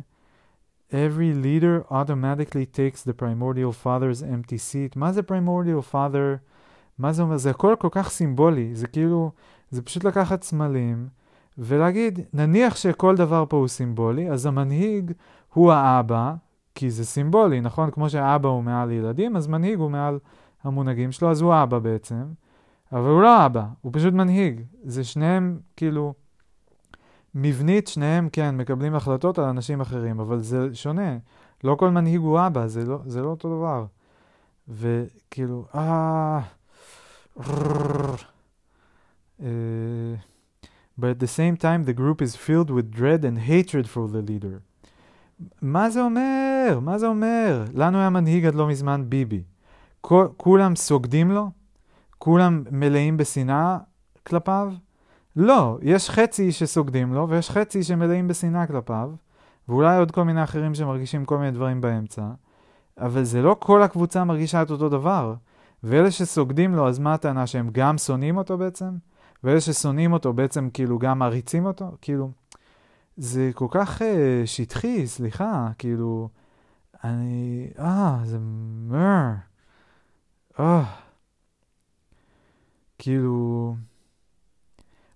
Every 0.90 1.44
leader 1.44 1.92
automatically 1.92 2.66
takes 2.76 3.02
the 3.02 3.12
primordial 3.22 3.84
father's 3.84 4.22
empty 4.22 4.58
seat. 4.58 4.96
מה 4.96 5.12
זה 5.12 5.20
primordial 5.20 5.92
father? 5.92 6.38
מה 6.98 7.12
זה 7.12 7.22
אומר? 7.22 7.36
זה 7.36 7.50
הכל 7.50 7.74
כל 7.78 7.88
כך 7.90 8.10
סימבולי. 8.10 8.74
זה 8.74 8.86
כאילו, 8.86 9.32
זה 9.70 9.82
פשוט 9.82 10.04
לקחת 10.04 10.42
סמלים 10.42 11.08
ולהגיד, 11.58 12.20
נניח 12.32 12.76
שכל 12.76 13.16
דבר 13.16 13.44
פה 13.48 13.56
הוא 13.56 13.68
סימבולי, 13.68 14.30
אז 14.30 14.46
המנהיג 14.46 15.12
הוא 15.52 15.72
האבא, 15.72 16.34
כי 16.74 16.90
זה 16.90 17.04
סימבולי, 17.04 17.60
נכון? 17.60 17.90
כמו 17.90 18.10
שהאבא 18.10 18.48
הוא 18.48 18.62
מעל 18.62 18.90
ילדים, 18.90 19.36
אז 19.36 19.46
מנהיג 19.46 19.78
הוא 19.78 19.90
מעל 19.90 20.18
המונהגים 20.64 21.12
שלו, 21.12 21.30
אז 21.30 21.40
הוא 21.40 21.52
האבא 21.52 21.78
בעצם. 21.78 22.24
אבל 22.92 23.08
הוא 23.08 23.22
לא 23.22 23.46
אבא, 23.46 23.64
הוא 23.80 23.92
פשוט 23.94 24.14
מנהיג. 24.14 24.60
זה 24.84 25.04
שניהם, 25.04 25.58
כאילו, 25.76 26.14
מבנית, 27.34 27.88
שניהם, 27.88 28.28
כן, 28.32 28.56
מקבלים 28.56 28.94
החלטות 28.94 29.38
על 29.38 29.44
אנשים 29.44 29.80
אחרים, 29.80 30.20
אבל 30.20 30.40
זה 30.40 30.68
שונה. 30.74 31.16
לא 31.64 31.74
כל 31.74 31.90
מנהיג 31.90 32.20
הוא 32.20 32.40
אבא, 32.46 32.66
זה 32.66 32.84
לא, 32.84 32.98
זה 33.06 33.22
לא 33.22 33.28
אותו 33.28 33.58
דבר. 33.58 33.86
וכאילו, 34.68 35.66
אה... 35.74 36.40
Uh, 39.40 39.44
but 40.96 41.10
at 41.10 41.18
the 41.18 41.26
same 41.26 41.56
time, 41.56 41.84
the 41.84 41.92
group 41.92 42.22
is 42.22 42.36
filled 42.36 42.70
with 42.70 42.90
dread 42.90 43.24
and 43.24 43.38
hatred 43.38 43.88
for 43.88 44.06
the 44.08 44.22
leader. 44.22 44.62
מה 45.62 45.90
זה 45.90 46.02
אומר? 46.02 46.78
מה 46.82 46.98
זה 46.98 47.06
אומר? 47.06 47.64
לנו 47.74 47.98
היה 47.98 48.10
מנהיג 48.10 48.46
עד 48.46 48.54
לא 48.54 48.68
מזמן 48.68 49.04
ביבי. 49.08 49.42
כולם 50.36 50.76
סוגדים 50.76 51.30
לו? 51.30 51.50
כולם 52.18 52.64
מלאים 52.70 53.16
בשנאה 53.16 53.78
כלפיו? 54.26 54.72
לא, 55.36 55.78
יש 55.82 56.10
חצי 56.10 56.52
שסוגדים 56.52 57.14
לו 57.14 57.28
ויש 57.28 57.50
חצי 57.50 57.82
שמלאים 57.82 58.28
בשנאה 58.28 58.66
כלפיו, 58.66 59.10
ואולי 59.68 59.98
עוד 59.98 60.10
כל 60.10 60.22
מיני 60.22 60.44
אחרים 60.44 60.74
שמרגישים 60.74 61.24
כל 61.24 61.38
מיני 61.38 61.50
דברים 61.50 61.80
באמצע, 61.80 62.22
אבל 62.98 63.24
זה 63.24 63.42
לא 63.42 63.56
כל 63.58 63.82
הקבוצה 63.82 64.24
מרגישה 64.24 64.62
את 64.62 64.70
אותו 64.70 64.88
דבר. 64.88 65.34
ואלה 65.84 66.10
שסוגדים 66.10 66.74
לו, 66.74 66.88
אז 66.88 66.98
מה 66.98 67.14
הטענה 67.14 67.46
שהם 67.46 67.68
גם 67.72 67.98
שונאים 67.98 68.36
אותו 68.36 68.58
בעצם? 68.58 68.90
ואלה 69.44 69.60
ששונאים 69.60 70.12
אותו 70.12 70.32
בעצם 70.32 70.68
כאילו 70.72 70.98
גם 70.98 71.18
מעריצים 71.18 71.66
אותו? 71.66 71.90
כאילו, 72.00 72.30
זה 73.16 73.50
כל 73.54 73.66
כך 73.70 74.02
uh, 74.02 74.04
שטחי, 74.46 75.06
סליחה, 75.06 75.68
כאילו, 75.78 76.28
אני, 77.04 77.68
אה, 77.78 78.18
זה 78.24 78.38
מר, 78.88 79.30
אה, 80.60 80.84
כאילו, 82.98 83.76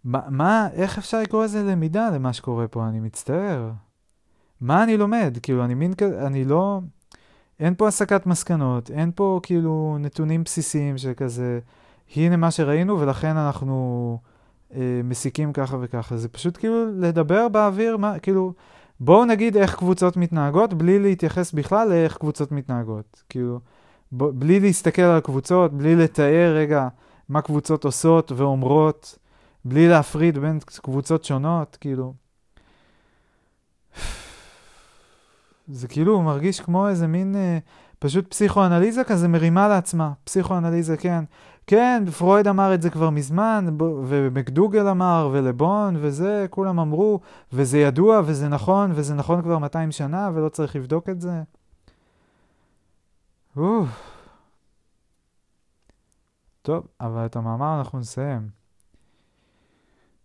מה, 0.05 0.20
מה, 0.28 0.68
איך 0.72 0.99
אפשר 0.99 1.20
לקרוא 1.20 1.44
לזה 1.44 1.62
למידה 1.62 2.11
למה 2.11 2.32
שקורה 2.32 2.68
פה? 2.68 2.88
אני 2.88 3.01
מצטער. 3.01 3.70
מה 4.61 4.84
אני 4.84 4.96
לומד? 4.96 5.38
כאילו, 5.42 5.64
אני 5.64 5.74
מין 5.74 5.94
כזה, 5.94 6.26
אני 6.26 6.44
לא... 6.44 6.80
אין 7.61 7.74
פה 7.74 7.88
הסקת 7.88 8.26
מסקנות, 8.26 8.90
אין 8.90 9.12
פה 9.14 9.40
כאילו 9.42 9.96
נתונים 10.01 10.44
בסיסיים 10.44 10.99
שכזה, 10.99 11.61
הנה 12.16 12.36
מה 12.36 12.51
שראינו 12.51 13.01
ולכן 13.01 13.36
אנחנו 13.36 14.18
אה, 14.74 15.00
מסיקים 15.04 15.52
ככה 15.52 15.76
וככה. 15.80 16.16
זה 16.16 16.28
פשוט 16.28 16.56
כאילו 16.56 16.86
לדבר 16.98 17.48
באוויר, 17.48 17.96
מה, 17.96 18.18
כאילו, 18.18 18.52
בואו 19.00 19.24
נגיד 19.24 19.56
איך 19.56 19.74
קבוצות 19.74 20.16
מתנהגות 20.16 20.74
בלי 20.74 20.98
להתייחס 20.98 21.52
בכלל 21.52 21.88
לאיך 21.88 22.16
קבוצות 22.16 22.52
מתנהגות. 22.52 23.22
כאילו, 23.28 23.60
ב, 24.12 24.24
בלי 24.24 24.60
להסתכל 24.60 25.02
על 25.02 25.20
קבוצות, 25.20 25.72
בלי 25.72 25.96
לתאר 25.96 26.54
רגע 26.56 26.88
מה 27.28 27.42
קבוצות 27.42 27.84
עושות 27.84 28.32
ואומרות. 28.32 29.18
בלי 29.64 29.88
להפריד 29.88 30.38
בין 30.38 30.58
קבוצות 30.82 31.24
שונות, 31.24 31.76
כאילו. 31.80 32.14
זה 35.68 35.88
כאילו 35.88 36.22
מרגיש 36.22 36.60
כמו 36.60 36.88
איזה 36.88 37.06
מין 37.06 37.36
אה, 37.36 37.58
פשוט 37.98 38.30
פסיכואנליזה 38.30 39.04
כזה 39.04 39.28
מרימה 39.28 39.68
לעצמה. 39.68 40.12
פסיכואנליזה, 40.24 40.96
כן. 40.96 41.24
כן, 41.68 42.02
פרויד 42.18 42.48
אמר 42.48 42.74
את 42.74 42.82
זה 42.82 42.90
כבר 42.90 43.10
מזמן, 43.10 43.66
ומקדוגל 44.06 44.88
אמר, 44.88 45.30
ולבון, 45.32 45.96
וזה, 46.00 46.46
כולם 46.50 46.78
אמרו, 46.78 47.20
וזה 47.52 47.78
ידוע, 47.78 48.20
וזה 48.26 48.48
נכון, 48.48 48.90
וזה 48.94 49.14
נכון 49.14 49.42
כבר 49.42 49.58
200 49.58 49.92
שנה, 49.92 50.30
ולא 50.34 50.48
צריך 50.48 50.76
לבדוק 50.76 51.08
את 51.08 51.20
זה. 51.20 51.42
אוף. 53.56 53.88
טוב, 56.62 56.86
אבל 57.00 57.26
את 57.26 57.36
המאמר 57.36 57.78
אנחנו 57.78 57.98
נסיים. 57.98 58.48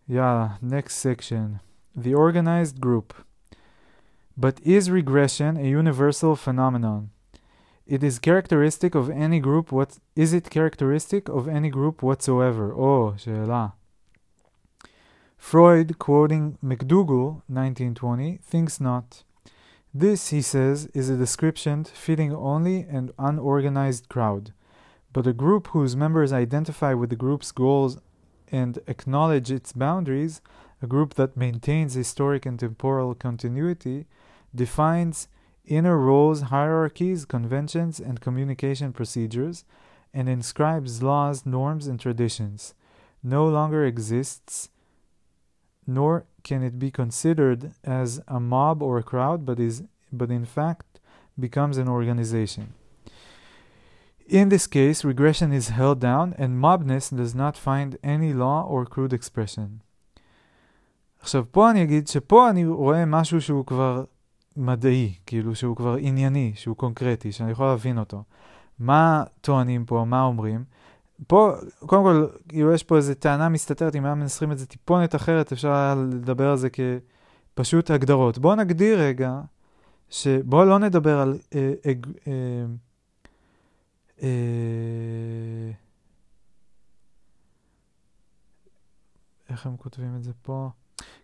Yeah, 0.09 0.47
next 0.63 0.95
section. 1.05 1.59
The 1.97 2.13
organized 2.13 2.79
group. 2.79 3.13
But 4.39 4.59
is 4.63 4.89
regression 4.89 5.57
a 5.57 5.67
universal 5.67 6.35
phenomenon? 6.35 7.12
It 7.92 8.04
is 8.04 8.18
characteristic 8.18 8.94
of 8.94 9.08
any 9.08 9.40
group 9.40 9.72
what 9.72 9.98
is 10.14 10.32
it 10.32 10.50
characteristic 10.50 11.28
of 11.28 11.48
any 11.48 11.70
group 11.70 12.02
whatsoever? 12.02 12.74
Oh, 12.74 13.14
שאלה. 13.16 13.72
Freud, 15.38 15.98
quoting 15.98 16.58
McDougall, 16.62 17.42
1920, 17.46 18.40
thinks 18.42 18.80
not. 18.80 19.22
This, 19.94 20.28
he 20.28 20.42
says, 20.42 20.86
is 20.92 21.08
a 21.08 21.16
description 21.16 21.84
fitting 21.84 22.34
only 22.34 22.80
an 22.80 23.10
unorganized 23.18 24.08
crowd. 24.08 24.52
But 25.12 25.26
a 25.26 25.32
group 25.32 25.68
whose 25.68 25.96
members 25.96 26.32
identify 26.32 26.92
with 26.92 27.08
the 27.08 27.16
group's 27.16 27.52
goals 27.52 27.98
and 28.52 28.78
acknowledge 28.86 29.50
its 29.50 29.72
boundaries, 29.72 30.42
a 30.82 30.86
group 30.86 31.14
that 31.14 31.36
maintains 31.36 31.94
historic 31.94 32.44
and 32.44 32.58
temporal 32.58 33.14
continuity, 33.14 34.06
defines 34.54 35.28
inner 35.64 35.98
roles, 35.98 36.42
hierarchies, 36.42 37.24
conventions, 37.24 38.00
and 38.00 38.20
communication 38.20 38.92
procedures, 38.92 39.64
and 40.14 40.28
inscribes 40.28 41.02
laws, 41.02 41.44
norms, 41.44 41.86
and 41.86 42.00
traditions, 42.00 42.74
no 43.22 43.46
longer 43.46 43.84
exists, 43.84 44.70
nor 45.86 46.24
can 46.42 46.62
it 46.62 46.78
be 46.78 46.90
considered 46.90 47.72
as 47.84 48.20
a 48.28 48.40
mob 48.40 48.82
or 48.82 48.98
a 48.98 49.02
crowd, 49.02 49.44
but 49.44 49.58
is 49.60 49.82
but 50.12 50.30
in 50.30 50.44
fact 50.44 51.00
becomes 51.38 51.76
an 51.78 51.88
organization. 51.88 52.74
In 54.26 54.48
this 54.50 54.66
case, 54.66 55.04
regression 55.04 55.52
is 55.52 55.68
held 55.68 56.00
down 56.00 56.34
and 56.38 56.60
mobness 56.62 57.14
does 57.14 57.34
not 57.34 57.56
find 57.56 57.98
any 58.02 58.32
law 58.32 58.62
or 58.62 58.84
crude 58.84 59.12
expression. 59.12 59.80
עכשיו, 61.20 61.44
פה 61.50 61.70
אני 61.70 61.82
אגיד 61.82 62.08
שפה 62.08 62.50
אני 62.50 62.66
רואה 62.66 63.04
משהו 63.04 63.40
שהוא 63.40 63.66
כבר 63.66 64.04
מדעי, 64.57 65.13
כאילו 65.25 65.55
שהוא 65.55 65.75
כבר 65.75 65.95
ענייני, 65.99 66.51
שהוא 66.55 66.75
קונקרטי, 66.75 67.31
שאני 67.31 67.51
יכול 67.51 67.65
להבין 67.65 67.97
אותו. 67.97 68.23
מה 68.79 69.23
טוענים 69.41 69.85
פה, 69.85 70.05
מה 70.07 70.23
אומרים? 70.23 70.63
פה, 71.27 71.53
קודם 71.79 72.03
כל, 72.03 72.27
כאילו 72.49 72.73
יש 72.73 72.83
פה 72.83 72.97
איזו 72.97 73.13
טענה 73.13 73.49
מסתתרת, 73.49 73.95
אם 73.95 74.05
היה 74.05 74.15
מנסחים 74.15 74.51
את 74.51 74.57
זה 74.57 74.65
טיפונת 74.65 75.15
אחרת, 75.15 75.51
אפשר 75.51 75.71
היה 75.71 75.95
לדבר 75.95 76.49
על 76.49 76.57
זה 76.57 76.67
כפשוט 76.69 77.91
הגדרות. 77.91 78.37
בואו 78.37 78.55
נגדיר 78.55 78.99
רגע, 78.99 79.41
שבואו 80.09 80.65
לא 80.65 80.79
נדבר 80.79 81.19
על... 81.19 81.37
אה, 81.55 81.73
אה, 81.85 81.93
אה, 82.27 82.65
אה, 84.23 85.71
איך 89.49 89.65
הם 89.65 89.77
כותבים 89.77 90.15
את 90.15 90.23
זה 90.23 90.31
פה? 90.41 90.69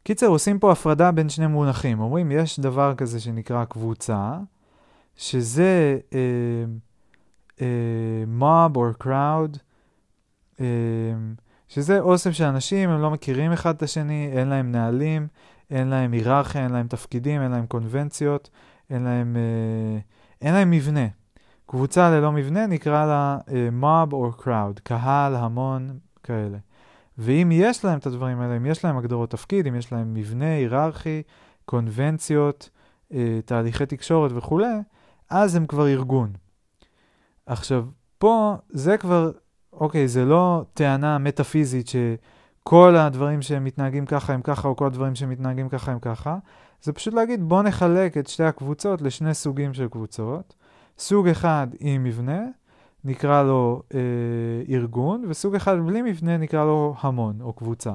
קיצר, 0.04 0.28
עושים 0.28 0.60
פה 0.60 0.72
הפרדה 0.72 1.12
בין 1.12 1.30
שני 1.30 1.48
מונחים. 1.48 2.00
אומרים, 2.00 2.32
יש 2.32 2.60
דבר 2.60 2.96
כזה 2.96 3.20
שנקרא 3.20 3.66
קבוצה, 3.66 4.38
שזה 5.16 5.98
מוב 8.28 8.78
או 8.78 8.86
קראוד, 9.00 9.58
שזה 11.68 12.00
אוסף 12.00 12.32
של 12.32 12.44
אנשים, 12.44 12.90
הם 12.90 13.02
לא 13.02 13.12
מכירים 13.12 13.52
אחד 13.52 13.76
את 13.76 13.84
השני, 13.84 14.30
אין 14.34 14.48
להם 14.48 14.72
נהלים, 14.72 15.28
אין 15.72 15.88
להם 15.88 16.12
היררכיה, 16.12 16.64
אין 16.64 16.72
להם 16.72 16.88
תפקידים, 16.88 17.42
אין 17.42 17.52
להם 17.52 17.66
קונבנציות, 17.66 18.50
אין 18.90 19.04
להם, 19.04 19.36
uh, 19.36 20.02
אין 20.42 20.54
להם 20.54 20.72
מבנה. 20.72 21.08
קבוצה 21.66 22.10
ללא 22.10 22.32
מבנה 22.32 22.68
נקרא 22.68 23.06
לה 23.06 23.38
mob 23.82 24.12
or 24.14 24.42
crowd, 24.42 24.80
קהל, 24.84 25.36
המון, 25.36 26.00
כאלה. 26.24 26.58
ואם 27.22 27.50
יש 27.54 27.86
להם 27.86 28.00
את 28.00 28.06
הדברים 28.06 28.42
האלה, 28.42 28.58
אם 28.58 28.66
יש 28.66 28.86
להם 28.86 28.98
הגדרות 28.98 29.30
תפקיד, 29.30 29.68
אם 29.68 29.76
יש 29.76 29.92
להם 29.92 30.14
מבנה 30.14 30.56
היררכי, 30.56 31.22
קונבנציות, 31.66 32.70
uh, 33.12 33.16
תהליכי 33.46 33.86
תקשורת 33.86 34.32
וכולי, 34.36 34.76
אז 35.30 35.56
הם 35.56 35.66
כבר 35.66 35.88
ארגון. 35.88 36.34
עכשיו, 37.46 37.86
פה 38.18 38.56
זה 38.70 38.98
כבר, 38.98 39.32
אוקיי, 39.74 40.08
זה 40.08 40.26
לא 40.26 40.64
טענה 40.74 41.18
מטאפיזית 41.18 41.88
שכל 41.88 42.96
הדברים 42.96 43.42
שהם 43.42 43.64
מתנהגים 43.64 44.06
ככה 44.06 44.34
הם 44.34 44.42
ככה, 44.42 44.68
או 44.68 44.76
כל 44.76 44.86
הדברים 44.86 45.16
שהם 45.16 45.30
מתנהגים 45.30 45.70
ככה 45.70 45.92
הם 45.92 46.00
ככה. 46.00 46.38
זה 46.82 46.94
פשוט 46.94 47.14
להגיד, 47.14 47.44
בוא 47.44 47.64
נחלק 47.64 48.18
את 48.18 48.28
שתי 48.28 48.44
הקבוצות 48.44 49.02
לשני 49.02 49.34
סוגים 49.34 49.74
של 49.74 49.88
קבוצות. 49.88 50.56
סוג 50.98 51.28
אחד 51.28 51.68
עם 51.80 52.04
מבנה, 52.04 52.42
נקרא 53.06 53.44
לו 53.44 53.82
אה, 53.94 54.00
ארגון, 54.70 55.26
וסוג 55.28 55.56
אחד 55.56 55.78
בלי 55.86 56.02
מבנה 56.02 56.38
נקרא 56.38 56.66
לו 56.66 56.96
המון 57.02 57.42
או 57.42 57.54
קבוצה. 57.54 57.94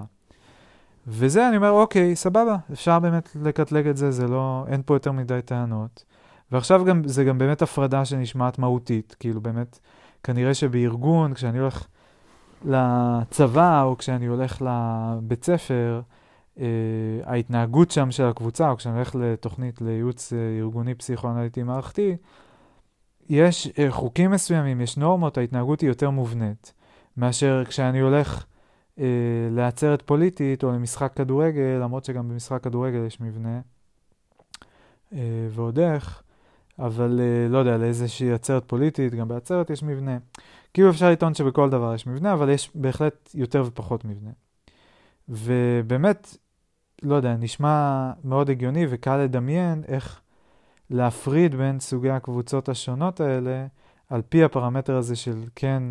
וזה 1.07 1.49
אני 1.49 1.57
אומר, 1.57 1.71
אוקיי, 1.71 2.17
סבבה, 2.17 2.57
אפשר 2.73 2.99
באמת 2.99 3.37
לקטלג 3.43 3.87
את 3.87 3.97
זה, 3.97 4.11
זה 4.11 4.29
לא, 4.29 4.65
אין 4.69 4.83
פה 4.87 4.95
יותר 4.95 5.13
מדי 5.13 5.41
טענות. 5.45 6.05
ועכשיו 6.53 6.85
גם, 6.85 7.09
זה 7.09 7.25
גם 7.25 7.39
באמת 7.39 7.63
הפרדה 7.63 8.05
שנשמעת 8.05 8.59
מהותית, 8.59 9.17
כאילו 9.21 9.41
באמת, 9.41 9.79
כנראה 10.23 10.55
שבארגון, 10.55 11.35
כשאני 11.35 11.59
הולך 11.59 11.87
לצבא, 12.65 13.83
או 13.83 13.99
כשאני 13.99 14.27
הולך 14.27 14.63
לבית 14.63 15.45
ספר, 15.45 16.01
אה, 16.61 16.67
ההתנהגות 17.25 17.91
שם 17.91 18.11
של 18.11 18.25
הקבוצה, 18.25 18.71
או 18.71 18.77
כשאני 18.77 18.95
הולך 18.95 19.15
לתוכנית 19.15 19.81
לייעוץ 19.81 20.33
אה, 20.33 20.39
ארגוני 20.59 20.95
פסיכואנליטי 20.95 21.63
מערכתי, 21.63 22.17
יש 23.29 23.69
אה, 23.79 23.91
חוקים 23.91 24.31
מסוימים, 24.31 24.81
יש 24.81 24.97
נורמות, 24.97 25.39
ההתנהגות 25.39 25.81
היא 25.81 25.89
יותר 25.89 26.11
מובנית, 26.11 26.73
מאשר 27.17 27.63
כשאני 27.69 28.01
הולך 28.01 28.45
אה, 28.99 29.05
לעצרת 29.51 30.03
פוליטית 30.03 30.65
או 30.65 30.73
למשחק 30.73 31.13
כדורגל, 31.17 31.79
למרות 31.83 32.05
שגם 32.05 32.29
במשחק 32.29 32.63
כדורגל 32.63 33.07
יש 33.07 33.21
מבנה, 33.21 33.61
אה, 35.13 35.19
ועוד 35.51 35.79
איך, 35.79 36.23
אבל 36.79 37.21
אה, 37.21 37.49
לא 37.49 37.59
יודע, 37.59 37.77
לאיזושהי 37.77 38.33
עצרת 38.33 38.65
פוליטית, 38.67 39.15
גם 39.15 39.29
בעצרת 39.29 39.71
יש 39.71 39.83
מבנה. 39.83 40.19
כאילו 40.75 40.91
אפשר 40.91 41.11
לטעון 41.11 41.35
שבכל 41.35 41.71
דבר 41.71 41.95
יש 41.95 42.07
מבנה, 42.07 42.33
אבל 42.33 42.51
יש 42.51 42.71
בהחלט 42.75 43.31
יותר 43.35 43.63
ופחות 43.67 44.05
מבנה. 44.05 44.31
ובאמת, 45.29 46.37
לא 47.03 47.15
יודע, 47.15 47.37
נשמע 47.37 48.11
מאוד 48.25 48.51
הגיוני 48.51 48.87
וקל 48.89 49.17
לדמיין 49.17 49.83
איך 49.89 50.21
להפריד 50.91 51.55
בין 51.55 51.81
סוגי 51.81 52.11
הקבוצות 52.11 52.69
השונות 52.69 53.21
האלה, 53.21 53.67
על 54.11 54.23
פי 54.23 54.45
הפרמטר 54.45 54.97
הזה 54.97 55.17
של 55.17 55.45
כן, 55.55 55.83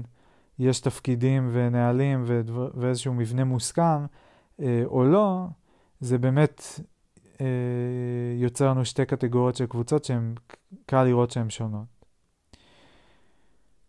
יש 0.59 0.79
תפקידים 0.79 1.49
ונהלים 1.53 2.23
ודבר, 2.27 2.69
ואיזשהו 2.73 3.13
מבנה 3.13 3.43
מוסכם, 3.43 4.05
אה, 4.59 4.83
או 4.85 5.03
לא, 5.03 5.45
זה 5.99 6.17
באמת 6.17 6.63
אה, 7.41 7.45
יוצר 8.35 8.69
לנו 8.69 8.85
שתי 8.85 9.05
קטגוריות 9.05 9.55
של 9.55 9.65
קבוצות 9.65 10.03
שהן 10.03 10.35
קל 10.85 11.03
לראות 11.03 11.31
שהן 11.31 11.49
שונות. 11.49 11.85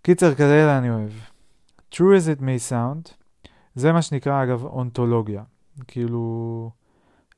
קיצר, 0.03 0.35
כאלה 0.35 0.79
אני 0.79 0.91
אוהב. 0.91 1.11
True 1.95 2.17
as 2.19 2.39
it 2.39 2.41
may 2.41 2.71
sound, 2.71 3.15
זה 3.75 3.93
מה 3.93 4.03
שנקרא 4.03 4.43
אגב 4.43 4.65
אונתולוגיה. 4.65 5.43
כאילו, 5.87 6.71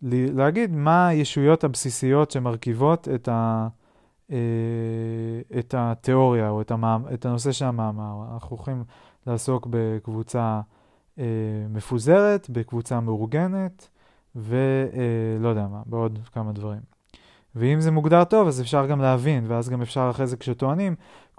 להגיד 0.03 0.73
מה 0.73 1.09
הישויות 1.09 1.65
הבסיסיות 1.65 2.31
שמרכיבות 2.31 3.09
את, 3.15 3.29
ה, 3.29 3.69
אה, 4.31 4.37
את 5.59 5.75
התיאוריה 5.79 6.51
או 6.51 6.61
את, 6.61 6.71
המאמ, 6.71 7.03
את 7.15 7.27
הנושא 7.27 7.53
של 7.53 7.65
המאמר. 7.65 8.35
אנחנו 8.35 8.57
הולכים 8.57 8.85
לעסוק 9.27 9.67
בקבוצה 9.71 10.61
אה, 11.19 11.25
מפוזרת, 11.71 12.51
בקבוצה 12.51 13.01
מאורגנת, 13.01 13.89
ולא 14.37 14.53
אה, 15.45 15.49
יודע 15.49 15.67
מה, 15.67 15.83
בעוד 15.87 16.19
כמה 16.33 16.53
דברים. 16.53 16.81
ואם 17.55 17.81
זה 17.81 17.91
מוגדר 17.91 18.25
טוב, 18.25 18.49
אז 18.49 18.61
אפשר 18.61 18.87
גם 18.87 19.01
להבין, 19.01 19.45
ואז 19.49 19.69
גם 19.69 19.83
אפשר 19.83 20.09
אחרי 20.11 20.27
זה 20.27 20.37
כשטוענים, 20.37 20.95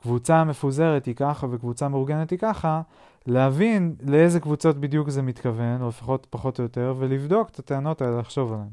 קבוצה 0.06 0.44
מפוזרת 0.44 1.06
היא 1.06 1.14
ככה 1.14 1.46
וקבוצה 1.50 1.88
מאורגנת 1.88 2.30
היא 2.30 2.38
ככה, 2.38 2.82
להבין 3.26 3.94
לאיזה 4.02 4.40
קבוצות 4.40 4.78
בדיוק 4.78 5.08
זה 5.08 5.22
מתכוון, 5.22 5.82
או 5.82 5.88
לפחות 5.88 6.26
פחות 6.30 6.58
או 6.58 6.62
יותר, 6.62 6.94
ולבדוק 6.98 7.48
את 7.48 7.58
הטענות 7.58 8.02
האלה, 8.02 8.18
לחשוב 8.18 8.52
עליהן. 8.52 8.68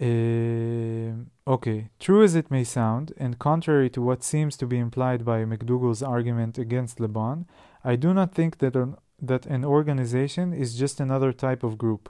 Uh, 0.00 1.12
okay, 1.46 1.90
true 1.98 2.22
as 2.24 2.34
it 2.34 2.50
may 2.50 2.64
sound, 2.64 3.12
and 3.18 3.38
contrary 3.38 3.90
to 3.90 4.00
what 4.00 4.24
seems 4.24 4.56
to 4.56 4.66
be 4.66 4.78
implied 4.78 5.26
by 5.26 5.44
McDougall's 5.44 6.02
argument 6.02 6.56
against 6.56 7.00
Le 7.00 7.08
Bon, 7.08 7.44
I 7.84 7.96
do 7.96 8.14
not 8.14 8.32
think 8.32 8.58
that 8.62 8.74
an, 8.76 8.96
that 9.20 9.44
an 9.44 9.62
organization 9.62 10.54
is 10.54 10.78
just 10.82 11.00
another 11.00 11.32
type 11.34 11.62
of 11.62 11.76
group, 11.76 12.08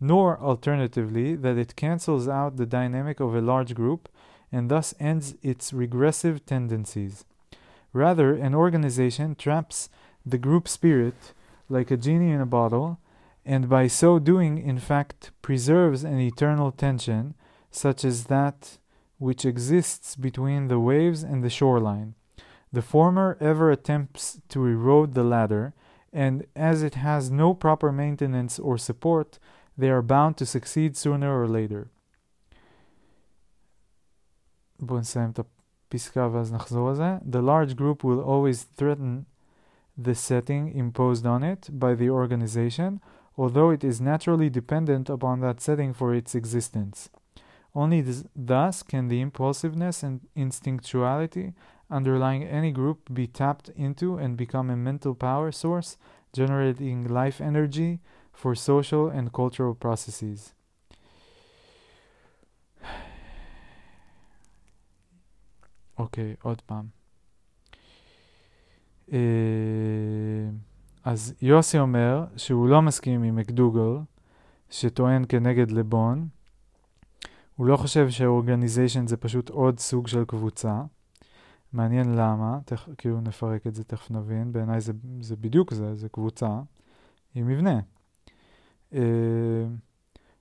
nor, 0.00 0.38
alternatively, 0.38 1.34
that 1.34 1.58
it 1.58 1.74
cancels 1.74 2.28
out 2.28 2.56
the 2.56 2.66
dynamic 2.66 3.18
of 3.18 3.34
a 3.34 3.40
large 3.40 3.74
group 3.74 4.08
and 4.51 4.69
thus 4.69 4.93
ends 4.99 5.35
its 5.41 5.73
regressive 5.73 6.45
tendencies. 6.45 7.25
Rather, 7.93 8.33
an 8.33 8.53
organization 8.53 9.35
traps 9.35 9.89
the 10.25 10.37
group 10.37 10.67
spirit 10.67 11.33
like 11.69 11.91
a 11.91 11.97
genie 11.97 12.31
in 12.31 12.41
a 12.41 12.45
bottle, 12.45 12.99
and 13.45 13.69
by 13.69 13.87
so 13.87 14.19
doing, 14.19 14.57
in 14.57 14.79
fact, 14.79 15.31
preserves 15.41 16.03
an 16.03 16.19
eternal 16.19 16.71
tension, 16.71 17.33
such 17.71 18.03
as 18.03 18.25
that 18.25 18.77
which 19.19 19.45
exists 19.45 20.15
between 20.15 20.67
the 20.67 20.79
waves 20.79 21.23
and 21.23 21.43
the 21.43 21.49
shoreline. 21.49 22.13
The 22.71 22.81
former 22.81 23.37
ever 23.39 23.71
attempts 23.71 24.39
to 24.49 24.65
erode 24.65 25.13
the 25.13 25.23
latter, 25.23 25.73
and 26.13 26.45
as 26.55 26.83
it 26.83 26.95
has 26.95 27.31
no 27.31 27.53
proper 27.53 27.91
maintenance 27.91 28.59
or 28.59 28.77
support, 28.77 29.39
they 29.77 29.89
are 29.89 30.01
bound 30.01 30.37
to 30.37 30.45
succeed 30.45 30.97
sooner 30.97 31.41
or 31.41 31.47
later. 31.47 31.89
בואו 34.80 34.98
נסיים 34.98 35.30
את 35.30 35.40
פסקה 35.88 36.28
ואז 36.32 36.52
נחזור 36.52 36.90
לזה. 36.90 37.16
The 37.30 37.42
large 37.42 37.76
group 37.76 38.04
will 38.04 38.22
always 38.24 38.64
threaten 38.78 39.24
the 39.98 40.14
setting 40.14 40.74
imposed 40.74 41.26
on 41.26 41.42
it 41.42 41.70
by 41.78 41.94
the 41.94 42.08
organization, 42.10 43.00
although 43.36 43.70
it 43.70 43.84
is 43.84 44.00
naturally 44.00 44.50
dependent 44.50 45.10
upon 45.10 45.40
that 45.40 45.60
setting 45.60 45.92
for 45.92 46.14
its 46.14 46.34
existence. 46.34 47.10
Only 47.74 48.02
th- 48.02 48.24
thus 48.34 48.82
can 48.82 49.08
the 49.08 49.20
impulsiveness 49.20 50.02
and 50.02 50.20
instinctuality 50.34 51.54
underlying 51.90 52.44
any 52.44 52.72
group 52.72 52.98
be 53.12 53.26
tapped 53.26 53.68
into 53.86 54.16
and 54.16 54.36
become 54.36 54.70
a 54.70 54.76
mental 54.76 55.14
power 55.14 55.50
source, 55.52 55.96
generating 56.32 57.06
life 57.06 57.40
energy 57.40 58.00
for 58.32 58.54
social 58.54 59.08
and 59.08 59.32
cultural 59.32 59.74
processes. 59.74 60.54
אוקיי, 65.97 66.35
עוד 66.41 66.61
פעם. 66.61 66.85
Uh, 69.07 69.11
אז 71.03 71.33
יוסי 71.41 71.79
אומר 71.79 72.25
שהוא 72.37 72.67
לא 72.67 72.81
מסכים 72.81 73.23
עם 73.23 73.35
מקדוגל, 73.35 73.97
שטוען 74.69 75.25
כנגד 75.29 75.71
לבון. 75.71 76.27
הוא 77.55 77.67
לא 77.67 77.77
חושב 77.77 78.09
שאורגניזיישן 78.09 79.07
זה 79.07 79.17
פשוט 79.17 79.49
עוד 79.49 79.79
סוג 79.79 80.07
של 80.07 80.25
קבוצה. 80.25 80.81
מעניין 81.73 82.15
למה, 82.15 82.59
תכ, 82.65 82.89
כאילו 82.97 83.21
נפרק 83.21 83.67
את 83.67 83.75
זה, 83.75 83.83
תכף 83.83 84.11
נבין. 84.11 84.51
בעיניי 84.51 84.81
זה, 84.81 84.93
זה 85.21 85.35
בדיוק 85.35 85.73
זה, 85.73 85.95
זה 85.95 86.09
קבוצה 86.09 86.59
עם 87.35 87.47
מבנה. 87.47 87.79
Uh, 88.91 88.95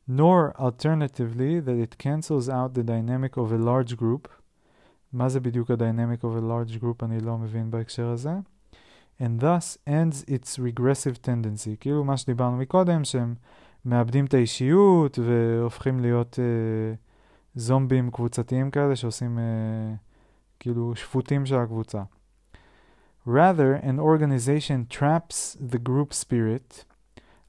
nor 0.08 0.52
alternatively 0.58 1.60
that 1.60 1.78
it 1.84 1.98
cancels 1.98 2.48
out 2.48 2.74
the 2.74 2.82
dynamic 2.82 3.36
of 3.36 3.52
a 3.52 3.58
large 3.58 3.96
group. 3.96 4.28
מה 5.16 5.28
זה 5.28 5.40
בדיוק 5.40 5.70
ה-dynamic 5.70 6.22
of 6.22 6.38
a 6.38 6.42
large 6.42 6.82
group 6.82 7.04
אני 7.04 7.20
לא 7.20 7.38
מבין 7.38 7.70
בהקשר 7.70 8.08
הזה. 8.08 8.32
and 9.18 9.40
thus 9.40 9.78
ends 9.86 10.24
its 10.28 10.58
regressive 10.58 11.18
tendency. 11.22 11.76
כאילו 11.80 12.04
מה 12.04 12.16
שדיברנו 12.16 12.56
מקודם, 12.56 13.04
שהם 13.04 13.34
מאבדים 13.84 14.24
את 14.24 14.34
האישיות 14.34 15.18
והופכים 15.18 16.00
להיות 16.00 16.38
uh, 16.38 16.96
זומבים 17.54 18.10
קבוצתיים 18.10 18.70
כאלה 18.70 18.96
שעושים 18.96 19.38
uh, 19.38 19.96
כאילו 20.60 20.96
שפוטים 20.96 21.46
של 21.46 21.56
הקבוצה. 21.56 22.02
Rather, 23.26 23.80
an 23.82 23.98
organization 23.98 24.96
traps 24.96 25.56
the 25.72 25.78
group 25.78 26.12
spirit 26.12 26.84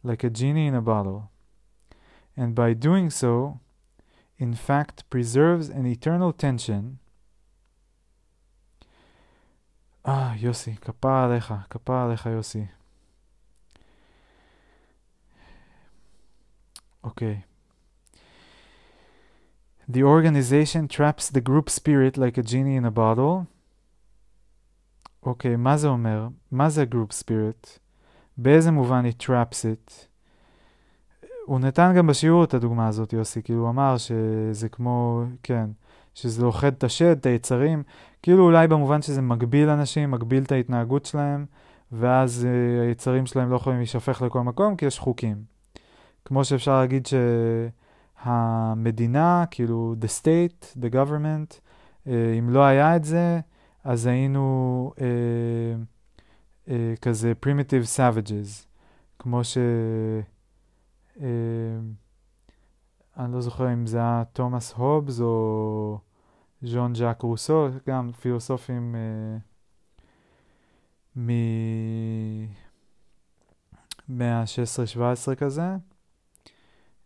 like 0.03 0.24
a 0.24 0.30
genie 0.30 0.68
in 0.68 0.76
a 0.76 0.82
bottle. 0.82 1.30
And 2.38 2.55
by 2.55 2.74
doing 2.74 3.09
so, 3.09 3.59
in 4.39 4.53
fact, 4.53 5.03
preserves 5.11 5.70
an 5.70 5.86
eternal 5.86 6.32
tension 6.32 6.97
אה, 10.08 10.34
יוסי, 10.36 10.76
כפרה 10.76 11.26
עליך, 11.26 11.53
כפרה 11.70 12.05
עליך, 12.05 12.26
יוסי. 12.26 12.66
אוקיי. 17.03 17.41
The 19.91 20.03
organization 20.03 20.88
traps 20.88 21.30
the 21.32 21.41
group 21.41 21.70
spirit 21.70 22.18
like 22.18 22.38
a 22.38 22.43
genie 22.43 22.78
in 22.78 22.86
a 22.86 22.97
bottle. 22.97 23.45
אוקיי, 25.24 25.55
מה 25.55 25.78
זה 25.78 25.88
אומר? 25.88 26.28
מה 26.51 26.70
זה 26.70 26.86
group 26.91 27.24
spirit? 27.24 27.80
באיזה 28.38 28.72
מובן 28.72 29.05
it 29.05 29.24
traps 29.24 29.64
it? 29.64 29.91
הוא 31.45 31.60
נתן 31.60 31.93
גם 31.97 32.08
בשיעור 32.08 32.43
את 32.43 32.53
הדוגמה 32.53 32.88
הזאת, 32.88 33.14
יוסי, 33.14 33.43
כאילו 33.43 33.62
הוא 33.62 33.70
אמר 33.70 33.97
שזה 33.97 34.70
כמו, 34.70 35.24
כן, 35.43 35.70
שזה 36.18 36.43
לוכד 36.43 36.74
את 36.74 36.84
השד, 36.84 37.18
את 37.18 37.26
היצרים, 37.26 37.84
כאילו 38.22 38.43
אולי 38.43 38.68
במובן 38.68 39.01
שזה 39.01 39.22
מגביל 39.22 39.70
אנשים, 39.70 40.11
מגביל 40.11 40.43
את 40.43 40.51
ההתנהגות 40.51 41.05
שלהם, 41.05 41.45
ואז 41.91 42.47
uh, 42.47 42.47
היצרים 42.88 43.26
שלהם 43.26 43.49
לא 43.49 43.55
יכולים 43.55 43.80
להישפך 43.80 44.22
לכל 44.22 44.41
מקום, 44.41 44.76
כי 44.76 44.86
יש 44.86 44.99
חוקים. 44.99 45.38
כמו 46.26 46.45
שאפשר 46.45 46.80
להגיד 46.80 47.07
שהמדינה, 48.26 49.45
כאילו 49.51 49.95
the 50.01 50.07
state, 50.22 50.78
the 50.82 50.93
government, 50.93 51.59
uh, 52.05 52.09
אם 52.39 52.49
לא 52.49 52.63
היה 52.63 52.95
את 52.95 53.03
זה, 53.03 53.39
אז 53.84 54.05
היינו 54.05 54.91
uh, 54.95 54.99
uh, 56.65 56.70
כזה 57.01 57.34
primitive 57.45 57.97
savages, 57.97 58.65
כמו 59.20 59.43
ש... 59.43 59.57
Uh, 61.18 61.22
אני 63.20 63.34
לא 63.34 63.41
זוכר 63.41 63.74
אם 63.74 63.86
זה 63.86 63.97
היה 63.97 64.24
תומאס 64.34 64.74
הובס 64.74 65.22
או 65.22 65.99
ז'ון 66.62 66.95
ז'אק 66.95 67.22
רוסו, 67.22 67.68
גם 67.88 68.12
פילוסופים 68.12 68.95
uh, 68.95 68.97
ממאה 71.16 72.49
ה-16-17 74.20 75.36
כזה, 75.36 75.76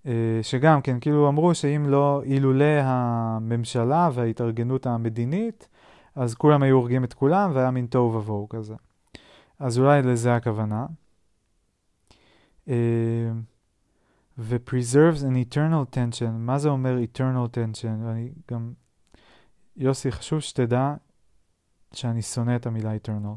uh, 0.03 0.07
שגם 0.41 0.81
כן, 0.81 0.99
כאילו 0.99 1.29
אמרו 1.29 1.55
שאם 1.55 1.85
לא, 1.87 2.21
אילולא 2.25 2.81
הממשלה 2.83 4.09
וההתארגנות 4.13 4.85
המדינית, 4.85 5.67
אז 6.15 6.35
כולם 6.35 6.63
היו 6.63 6.75
הורגים 6.75 7.03
את 7.03 7.13
כולם 7.13 7.51
והיה 7.53 7.71
מין 7.71 7.85
תוהו 7.85 8.13
ובוהו 8.13 8.49
כזה. 8.49 8.75
אז 9.59 9.79
אולי 9.79 10.01
לזה 10.01 10.35
הכוונה. 10.35 10.85
Uh, 12.67 12.71
ו-preserves 14.37 15.21
an 15.21 15.35
eternal 15.35 15.95
tension, 15.95 16.31
מה 16.31 16.59
זה 16.59 16.69
אומר 16.69 16.97
eternal 16.97 17.55
tension? 17.55 18.09
אני 18.09 18.31
גם 18.51 18.73
יוסי, 19.77 20.11
חשוב 20.11 20.39
שתדע 20.39 20.93
שאני 21.93 22.21
שונא 22.21 22.55
את 22.55 22.65
המילה 22.65 22.91
eternal. 22.95 23.35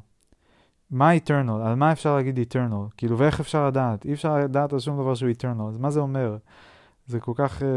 מה 0.91 1.11
eternal? 1.15 1.67
על 1.67 1.75
מה 1.75 1.93
אפשר 1.93 2.17
להגיד 2.17 2.39
eternal? 2.39 2.95
כאילו, 2.97 3.19
ואיך 3.19 3.41
אפשר 3.41 3.67
לדעת? 3.67 4.05
אי 4.05 4.13
אפשר 4.13 4.39
לדעת 4.39 4.73
על 4.73 4.79
שום 4.79 4.97
דבר 5.01 5.15
שהוא 5.15 5.31
eternal, 5.31 5.69
אז 5.69 5.79
מה 5.79 5.91
זה 5.91 6.01
אומר? 6.01 6.37
זה 7.07 7.21
כל 7.21 7.33
כך, 7.35 7.63
אה, 7.63 7.69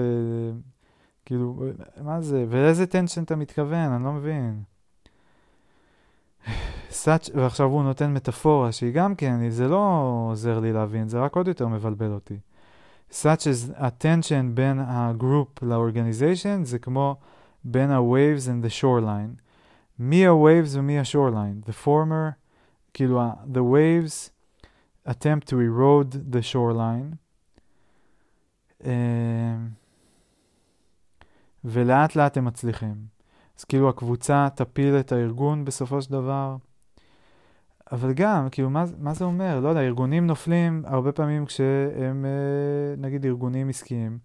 כאילו, 1.25 1.63
מה 2.01 2.21
זה? 2.21 2.45
ואיזה 2.49 2.83
tension 2.83 3.23
אתה 3.23 3.35
מתכוון? 3.35 3.91
אני 3.91 4.03
לא 4.03 4.11
מבין. 4.13 4.63
such, 6.89 7.31
ועכשיו 7.35 7.67
הוא 7.67 7.83
נותן 7.83 8.13
מטאפורה 8.13 8.71
שהיא 8.71 8.93
גם 8.93 9.15
כן, 9.15 9.49
זה 9.49 9.67
לא 9.67 10.01
עוזר 10.29 10.59
לי 10.59 10.73
להבין, 10.73 11.07
זה 11.07 11.19
רק 11.19 11.35
עוד 11.35 11.47
יותר 11.47 11.67
מבלבל 11.67 12.11
אותי. 12.11 12.37
such 13.11 13.41
as 13.41 13.79
attention 13.79 14.53
בין 14.53 14.79
הגרופ 14.87 15.63
לאורגניזיישן 15.63 16.63
זה 16.63 16.79
כמו 16.79 17.15
בין 17.71 17.91
ה-waves 17.91 18.45
and 18.47 18.65
the 18.65 18.81
shoreline. 18.81 19.41
מי 19.99 20.27
ה-waves 20.27 20.73
ומי 20.73 20.99
ה-shoreline? 20.99 21.69
The 21.69 21.85
former, 21.85 22.31
כאילו, 22.93 23.21
the 23.53 23.63
waves 23.73 24.29
attempt 25.07 25.49
to 25.49 25.53
erode 25.53 26.13
the 26.33 26.41
shoreline. 26.53 27.15
Um, 28.81 28.85
ולאט 31.63 32.15
לאט 32.15 32.37
הם 32.37 32.45
מצליחים. 32.45 32.95
אז 33.59 33.63
כאילו 33.63 33.89
הקבוצה 33.89 34.47
תפיל 34.55 34.95
את 34.99 35.11
הארגון 35.11 35.65
בסופו 35.65 36.01
של 36.01 36.11
דבר. 36.11 36.55
אבל 37.91 38.13
גם, 38.13 38.47
כאילו, 38.51 38.69
מה, 38.69 38.85
מה 38.99 39.13
זה 39.13 39.25
אומר? 39.25 39.59
לא 39.59 39.69
יודע, 39.69 39.81
ארגונים 39.81 40.27
נופלים 40.27 40.83
הרבה 40.85 41.11
פעמים 41.11 41.45
כשהם, 41.45 42.25
נגיד, 42.97 43.25
ארגונים 43.25 43.69
עסקיים. 43.69 44.17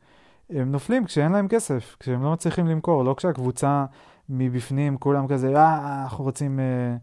הם 0.55 0.73
נופלים 0.73 1.05
כשאין 1.05 1.33
להם 1.33 1.49
כסף, 1.49 1.97
כשהם 2.01 2.23
לא 2.23 2.33
מצליחים 2.33 2.67
למכור, 2.67 3.05
לא 3.05 3.15
כשהקבוצה 3.15 3.85
מבפנים, 4.29 4.99
כולם 4.99 5.29
כזה, 5.29 5.57
אה, 5.57 6.03
אנחנו 6.03 6.25
רוצים 6.25 6.61
אה, 6.61 6.97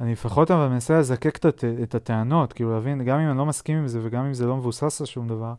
אני 0.00 0.12
לפחות 0.12 0.50
אבל 0.50 0.68
מנסה 0.68 0.98
לזקק 0.98 1.38
את 1.82 1.94
הטענות, 1.94 2.52
כאילו 2.52 2.72
להבין, 2.72 3.04
גם 3.04 3.18
אם 3.18 3.30
אני 3.30 3.38
לא 3.38 3.46
מסכים 3.46 3.78
עם 3.78 3.88
זה 3.88 4.00
וגם 4.02 4.24
אם 4.24 4.34
זה 4.34 4.46
לא 4.46 4.56
מבוסס 4.56 5.00
על 5.00 5.06
שום 5.06 5.28
דבר, 5.28 5.54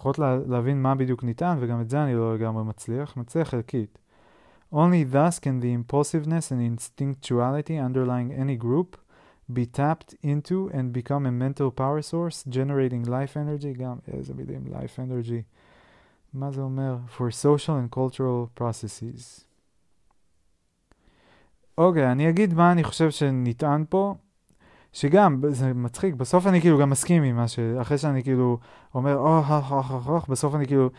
לפחות 0.00 0.18
לה, 0.18 0.38
להבין 0.46 0.82
מה 0.82 0.94
בדיוק 0.94 1.24
ניתן, 1.24 1.56
וגם 1.60 1.80
את 1.80 1.90
זה 1.90 2.02
אני 2.02 2.14
לא 2.14 2.34
לגמרי 2.34 2.64
מצליח, 2.64 3.16
מצליח 3.16 3.48
חלקית. 3.48 3.98
Only 4.72 5.04
thus 5.12 5.38
can 5.38 5.60
the 5.60 5.72
impulsiveness 5.74 6.50
and 6.50 6.62
instinctuality 6.62 7.76
underlying 7.76 8.32
any 8.32 8.56
group 8.64 8.96
be 9.52 9.66
tapped 9.66 10.14
into 10.24 10.70
and 10.72 10.92
become 10.92 11.26
a 11.26 11.30
mental 11.30 11.70
power 11.70 12.00
source, 12.02 12.44
generating 12.48 13.04
life 13.04 13.36
energy, 13.36 13.78
גם 13.78 13.96
איזה 14.08 14.34
מילים, 14.34 14.64
life 14.66 14.98
energy, 14.98 15.42
מה 16.34 16.50
זה 16.50 16.60
אומר? 16.60 16.96
For 17.18 17.30
social 17.44 17.92
and 17.92 17.96
cultural 17.96 18.60
processes. 18.60 19.44
אוקיי, 21.78 22.08
okay, 22.08 22.12
אני 22.12 22.28
אגיד 22.28 22.54
מה 22.54 22.72
אני 22.72 22.84
חושב 22.84 23.10
שנטען 23.10 23.84
פה, 23.88 24.14
שגם, 24.92 25.40
זה 25.48 25.74
מצחיק, 25.74 26.14
בסוף 26.14 26.46
אני 26.46 26.60
כאילו 26.60 26.78
גם 26.78 26.90
מסכים 26.90 27.22
עם 27.22 27.36
מה 27.36 27.48
ש... 27.48 27.58
אחרי 27.58 27.98
שאני 27.98 28.22
כאילו 28.22 28.58
אומר, 28.94 29.16
אוח, 29.16 29.50
אוח, 29.50 29.72
אוח, 29.72 30.08
אוח, 30.08 30.26
בסוף 30.28 30.54
אני 30.54 30.66
כאילו, 30.66 30.90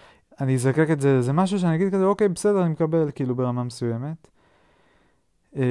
אני 0.41 0.55
אזקק 0.55 0.87
את 0.91 1.01
זה, 1.01 1.21
זה 1.21 1.33
משהו 1.33 1.59
שאני 1.59 1.75
אגיד 1.75 1.93
כזה, 1.93 2.05
אוקיי, 2.05 2.29
בסדר, 2.29 2.61
אני 2.61 2.69
מקבל, 2.69 3.11
כאילו, 3.15 3.35
ברמה 3.35 3.63
מסוימת. 3.63 4.27
אה, 5.55 5.63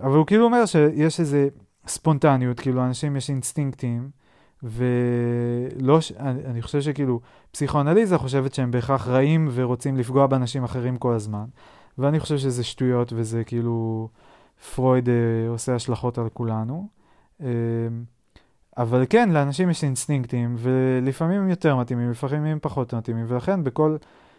אבל 0.00 0.16
הוא 0.16 0.26
כאילו 0.26 0.44
אומר 0.44 0.66
שיש 0.66 1.20
איזה 1.20 1.48
ספונטניות, 1.86 2.60
כאילו, 2.60 2.76
לאנשים 2.76 3.16
יש 3.16 3.30
אינסטינקטים, 3.30 4.10
ולא, 4.62 6.00
ש... 6.00 6.12
אני, 6.12 6.44
אני 6.44 6.62
חושב 6.62 6.80
שכאילו, 6.80 7.20
פסיכואנליזה 7.50 8.18
חושבת 8.18 8.54
שהם 8.54 8.70
בהכרח 8.70 9.08
רעים 9.08 9.48
ורוצים 9.52 9.96
לפגוע 9.96 10.26
באנשים 10.26 10.64
אחרים 10.64 10.96
כל 10.96 11.14
הזמן, 11.14 11.44
ואני 11.98 12.20
חושב 12.20 12.38
שזה 12.38 12.64
שטויות 12.64 13.12
וזה 13.16 13.44
כאילו... 13.44 14.08
פרויד 14.74 15.08
אה, 15.08 15.14
עושה 15.48 15.74
השלכות 15.74 16.18
על 16.18 16.28
כולנו. 16.28 16.88
אה, 17.42 17.48
אבל 18.78 19.04
כן, 19.10 19.30
לאנשים 19.30 19.70
יש 19.70 19.84
אינסטינקטים, 19.84 20.54
ולפעמים 20.58 21.40
הם 21.40 21.50
יותר 21.50 21.76
מתאימים, 21.76 22.10
לפעמים 22.10 22.44
הם 22.44 22.58
פחות 22.62 22.94
מתאימים, 22.94 23.24
ולכן 23.28 23.64
בכל 23.64 23.96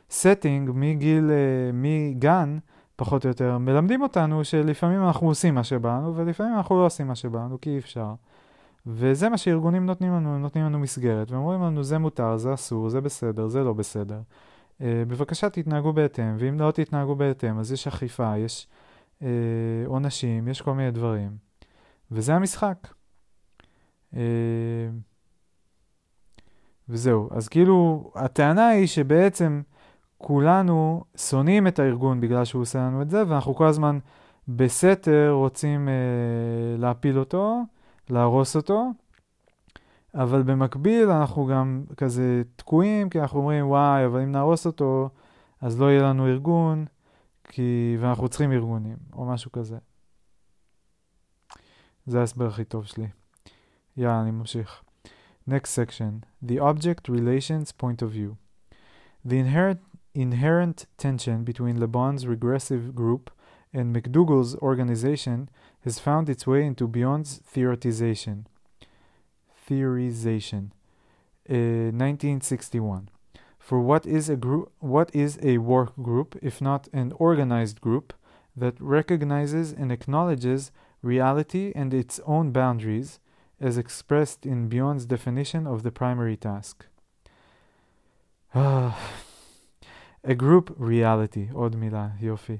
setting, 0.09 0.71
מגיל, 0.73 1.31
אה, 1.31 1.71
מגן, 1.73 2.57
פחות 2.95 3.25
או 3.25 3.29
יותר, 3.29 3.57
מלמדים 3.57 4.01
אותנו 4.01 4.43
שלפעמים 4.43 5.03
אנחנו 5.03 5.27
עושים 5.27 5.55
מה 5.55 5.63
שבאנו, 5.63 6.15
ולפעמים 6.15 6.55
אנחנו 6.55 6.79
לא 6.79 6.85
עושים 6.85 7.07
מה 7.07 7.15
שבאנו, 7.15 7.61
כי 7.61 7.69
אי 7.69 7.77
אפשר. 7.77 8.13
וזה 8.85 9.29
מה 9.29 9.37
שארגונים 9.37 9.85
נותנים 9.85 10.13
לנו, 10.13 10.35
הם 10.35 10.41
נותנים 10.41 10.65
לנו 10.65 10.79
מסגרת, 10.79 11.31
והם 11.31 11.41
אומרים 11.41 11.61
לנו, 11.61 11.83
זה 11.83 11.97
מותר, 11.97 12.37
זה 12.37 12.53
אסור, 12.53 12.89
זה 12.89 13.01
בסדר, 13.01 13.47
זה 13.47 13.63
לא 13.63 13.73
בסדר. 13.73 14.19
Uh, 14.79 14.81
בבקשה 15.07 15.49
תתנהגו 15.49 15.93
בהתאם, 15.93 16.35
ואם 16.39 16.59
לא 16.59 16.71
תתנהגו 16.71 17.15
בהתאם, 17.15 17.59
אז 17.59 17.71
יש 17.71 17.87
אכיפה, 17.87 18.37
יש 18.37 18.67
אה, 19.21 19.27
עונשים, 19.85 20.47
יש 20.47 20.61
כל 20.61 20.73
מיני 20.73 20.91
דברים. 20.91 21.48
וזה 22.11 22.35
המשחק. 22.35 22.87
אה, 24.15 24.21
וזהו. 26.89 27.29
אז 27.31 27.47
כאילו, 27.47 28.11
הטענה 28.15 28.67
היא 28.67 28.87
שבעצם 28.87 29.61
כולנו 30.17 31.03
שונאים 31.17 31.67
את 31.67 31.79
הארגון 31.79 32.21
בגלל 32.21 32.45
שהוא 32.45 32.61
עושה 32.61 32.79
לנו 32.79 33.01
את 33.01 33.09
זה, 33.09 33.23
ואנחנו 33.27 33.55
כל 33.55 33.67
הזמן 33.67 33.99
בסתר 34.47 35.31
רוצים 35.31 35.89
אה, 35.89 35.93
להפיל 36.77 37.19
אותו, 37.19 37.61
להרוס 38.09 38.55
אותו, 38.55 38.91
אבל 40.15 40.43
במקביל 40.43 41.09
אנחנו 41.09 41.45
גם 41.45 41.83
כזה 41.97 42.41
תקועים, 42.55 43.09
כי 43.09 43.19
אנחנו 43.19 43.39
אומרים, 43.39 43.67
וואי, 43.67 44.05
אבל 44.05 44.21
אם 44.21 44.31
נהרוס 44.31 44.65
אותו, 44.65 45.09
אז 45.61 45.81
לא 45.81 45.85
יהיה 45.85 46.03
לנו 46.03 46.27
ארגון. 46.27 46.85
כי, 47.49 47.97
ואנחנו 47.99 48.29
צריכים 48.29 48.51
ארגונים, 48.51 48.97
או 49.13 49.25
משהו 49.25 49.51
כזה. 49.51 49.77
זה 52.08 52.20
ההסבר 52.20 52.46
הכי 52.46 52.64
טוב 52.64 52.84
שלי. 52.84 53.06
יאללה, 53.96 54.22
אני 54.22 54.30
ממשיך. 54.30 54.82
Next 55.48 55.70
section, 55.70 56.24
the 56.42 56.58
object 56.58 57.08
relations 57.08 57.70
point 57.72 58.02
of 58.02 58.10
view. 58.10 58.36
The 59.24 59.38
inherent, 59.38 59.80
inherent 60.14 60.86
tension 60.96 61.44
between 61.44 61.78
Le 61.78 61.86
Bon's 61.86 62.26
regressive 62.26 62.94
group 62.94 63.30
and 63.74 63.94
McDougall's 63.94 64.56
organization 64.56 65.50
has 65.84 65.98
found 65.98 66.28
its 66.28 66.46
way 66.46 66.64
into 66.64 66.88
Beyond's 66.88 67.40
theorization. 67.52 68.46
Theorization. 69.68 70.70
Uh, 71.48 71.92
1961. 71.92 73.10
For 73.58 73.80
what 73.80 74.06
is 74.06 74.28
a 74.28 74.36
group 74.36 74.72
what 74.78 75.14
is 75.14 75.38
a 75.42 75.58
work 75.58 75.92
group 76.02 76.38
if 76.42 76.60
not 76.60 76.88
an 76.92 77.12
organized 77.18 77.80
group 77.80 78.12
that 78.56 78.80
recognizes 78.80 79.72
and 79.72 79.90
acknowledges 79.90 80.70
reality 81.02 81.72
and 81.74 81.92
its 81.92 82.20
own 82.26 82.50
boundaries 82.50 83.20
as 83.60 83.78
expressed 83.78 84.44
in 84.46 84.68
Beyond's 84.68 85.06
definition 85.06 85.66
of 85.66 85.82
the 85.82 85.90
primary 85.90 86.36
task. 86.36 86.86
a 88.54 88.92
group 90.36 90.74
reality, 90.78 91.52
עוד 91.52 91.76
מילה, 91.76 92.08
יופי. 92.20 92.58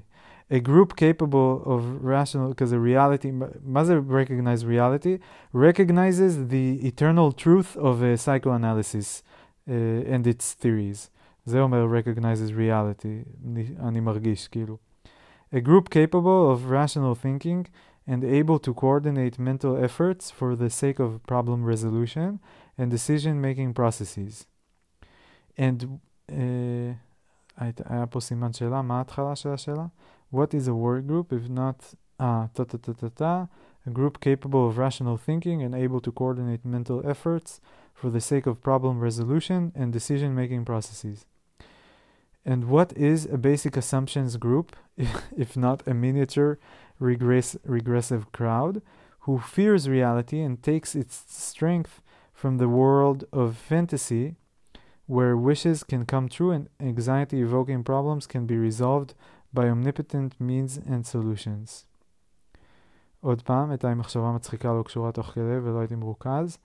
A 0.51 0.59
group 0.59 0.95
capable 0.95 1.63
of 1.65 2.03
rational, 2.03 2.49
because 2.49 2.71
a 2.71 2.79
reality, 2.79 3.31
מה 3.31 3.83
recognize 4.07 4.63
reality? 4.63 5.17
Recognizes 5.53 6.49
the 6.49 6.85
eternal 6.85 7.31
truth 7.31 7.75
of 7.77 8.03
a 8.03 8.15
psychoanalysis. 8.15 9.23
uh, 9.67 10.13
and 10.13 10.27
its 10.27 10.53
theories. 10.53 11.09
זה 11.45 11.61
אומר 11.61 11.87
recognizes 11.87 12.51
reality, 12.51 13.29
אני 13.79 13.99
מרגיש 13.99 14.47
כאילו. 14.47 14.77
A 15.53 15.57
group 15.57 15.89
capable 15.89 16.51
of 16.51 16.69
rational 16.69 17.15
thinking 17.15 17.67
and 18.09 18.23
able 18.23 18.59
to 18.59 18.73
coordinate 18.73 19.39
mental 19.39 19.83
efforts 19.83 20.29
for 20.29 20.55
the 20.55 20.69
sake 20.69 20.99
of 20.99 21.25
problem 21.25 21.63
resolution 21.63 22.39
and 22.77 22.91
decision-making 22.91 23.73
processes. 23.73 24.45
And 25.57 25.99
uh, 26.29 26.95
היה 27.57 28.05
פה 28.09 28.19
סימן 28.19 28.53
שאלה, 28.53 28.81
מה 28.81 28.97
ההתחלה 28.97 29.35
של 29.35 29.49
השאלה? 29.49 29.85
What 30.33 30.53
is 30.53 30.67
a 30.67 30.73
work 30.73 31.07
group 31.07 31.33
if 31.33 31.49
not... 31.49 31.95
אה, 32.21 32.45
טה 32.53 32.65
טה 32.65 32.77
טה 32.77 32.93
טה 32.93 33.09
טה. 33.09 33.43
A 33.87 33.91
group 33.91 34.19
capable 34.19 34.67
of 34.67 34.77
rational 34.77 35.17
thinking 35.17 35.61
and 35.61 35.75
able 35.75 35.99
to 35.99 36.11
coordinate 36.11 36.65
mental 36.65 37.01
efforts 37.05 37.59
for 37.93 38.09
the 38.09 38.19
sake 38.19 38.47
of 38.47 38.61
problem 38.61 38.99
resolution 38.99 39.71
and 39.75 39.93
decision 39.93 40.33
making 40.33 40.65
processes. 40.65 41.25
And 42.45 42.65
what 42.65 42.93
is 42.93 43.25
a 43.25 43.37
basic 43.37 43.75
assumptions 43.75 44.37
group, 44.37 44.75
if 44.97 45.57
not 45.57 45.87
a 45.87 45.93
miniature 45.93 46.59
regress- 46.99 47.57
regressive 47.65 48.31
crowd, 48.31 48.81
who 49.21 49.39
fears 49.39 49.89
reality 49.89 50.39
and 50.41 50.61
takes 50.61 50.93
its 50.95 51.23
strength 51.27 52.01
from 52.33 52.57
the 52.57 52.69
world 52.69 53.23
of 53.33 53.57
fantasy, 53.57 54.35
where 55.07 55.35
wishes 55.35 55.83
can 55.83 56.05
come 56.05 56.29
true 56.29 56.51
and 56.51 56.69
anxiety 56.79 57.41
evoking 57.41 57.83
problems 57.83 58.27
can 58.27 58.45
be 58.45 58.57
resolved 58.57 59.13
by 59.53 59.67
omnipotent 59.69 60.39
means 60.39 60.77
and 60.77 61.05
solutions. 61.05 61.85
עוד 63.21 63.41
פעם, 63.41 63.69
הייתה 63.69 63.89
לי 63.89 63.95
מחשבה 63.95 64.31
מצחיקה 64.31 64.73
לא 64.73 64.83
קשורה 64.83 65.11
תוך 65.11 65.27
כדי 65.27 65.57
ולא 65.63 65.79
הייתי 65.79 65.95
מרוכז. 65.95 66.57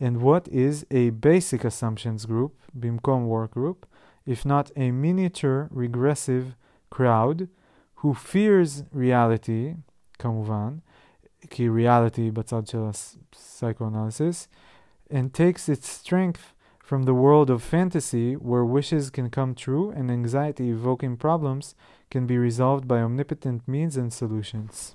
and 0.00 0.16
what 0.22 0.48
is 0.48 0.84
a 0.90 1.10
basic 1.10 1.64
assumptions 1.64 2.26
group 2.26 2.52
במקום 2.74 3.28
work 3.28 3.54
group, 3.54 3.86
if 4.26 4.44
not 4.44 4.70
a 4.76 4.90
miniature 4.90 5.68
regressive 5.70 6.54
crowd 6.90 7.48
who 7.96 8.14
fears 8.14 8.84
reality, 8.92 9.74
כמובן, 10.18 10.78
כי 11.50 11.68
reality 11.68 12.32
בצד 12.32 12.66
של 12.66 12.90
psychoanalysis, 13.32 14.48
and 15.10 15.32
takes 15.32 15.68
its 15.68 15.88
strength 15.88 16.54
from 16.88 17.02
the 17.04 17.14
world 17.14 17.50
of 17.50 17.62
fantasy 17.62 18.34
where 18.34 18.64
wishes 18.64 19.10
can 19.10 19.28
come 19.30 19.54
true 19.54 19.90
and 19.90 20.10
anxiety 20.10 20.70
evoking 20.70 21.16
problems 21.16 21.74
can 22.10 22.26
be 22.26 22.38
resolved 22.38 22.88
by 22.88 23.00
omnipotent 23.00 23.66
means 23.68 23.96
and 23.96 24.12
solutions. 24.12 24.94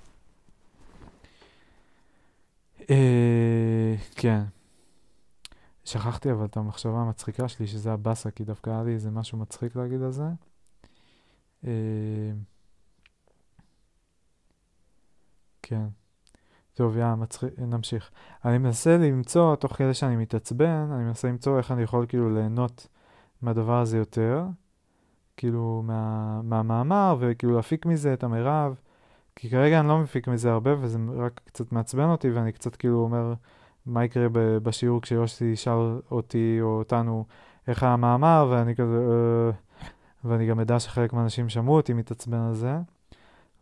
Uh, 2.89 3.98
כן. 4.16 4.52
שכחתי 5.89 6.32
אבל 6.32 6.45
את 6.45 6.57
המחשבה 6.57 6.99
המצחיקה 6.99 7.49
שלי, 7.49 7.66
שזה 7.66 7.93
הבאסה, 7.93 8.30
כי 8.30 8.45
דווקא 8.45 8.70
היה 8.70 8.82
לי 8.82 8.93
איזה 8.93 9.11
משהו 9.11 9.39
מצחיק 9.39 9.76
להגיד 9.76 10.03
על 10.03 10.11
זה. 10.11 10.28
אה, 11.64 12.32
כן. 15.62 15.86
טוב, 16.74 16.97
יאללה, 16.97 17.14
מצחיק, 17.14 17.59
נמשיך. 17.59 18.11
אני 18.45 18.59
מנסה 18.59 18.97
למצוא, 18.97 19.57
תוך 19.57 19.72
כדי 19.76 19.95
שאני 19.95 20.16
מתעצבן, 20.16 20.89
אני 20.93 21.05
מנסה 21.05 21.28
למצוא 21.28 21.59
איך 21.59 21.70
אני 21.70 21.82
יכול 21.82 22.07
כאילו 22.07 22.34
ליהנות 22.34 22.86
מהדבר 23.43 23.80
הזה 23.80 23.99
יותר, 23.99 24.45
כאילו 25.36 25.82
מה, 25.86 26.41
מהמאמר, 26.43 27.16
וכאילו 27.20 27.57
להפיק 27.57 27.86
מזה 27.86 28.12
את 28.12 28.24
המרב, 28.24 28.80
כי 29.36 29.51
כרגע 29.51 29.80
אני 29.80 29.89
לא 29.89 29.99
מפיק 29.99 30.28
מזה 30.28 30.53
הרבה, 30.53 30.70
וזה 30.80 30.99
רק 31.16 31.41
קצת 31.45 31.72
מעצבן 31.72 32.09
אותי, 32.09 32.30
ואני 32.30 32.53
קצת 32.53 32.76
כאילו 32.76 32.99
אומר, 32.99 33.34
מה 33.89 34.05
יקרה 34.05 34.26
בשיעור 34.62 35.03
כשיוסי 35.03 35.45
ישאל 35.45 36.01
אותי 36.11 36.59
או 36.61 36.78
אותנו 36.78 37.24
איך 37.68 37.82
המאמר, 37.82 38.49
ואני 38.51 38.74
כזה, 38.74 38.99
אה, 38.99 39.51
ואני 40.24 40.47
גם 40.47 40.61
אדע 40.61 40.80
שחלק 40.80 41.12
מהאנשים 41.12 41.49
שמעו 41.49 41.76
אותי 41.76 41.93
מתעצבן 41.93 42.41
על 42.41 42.55
זה, 42.55 42.78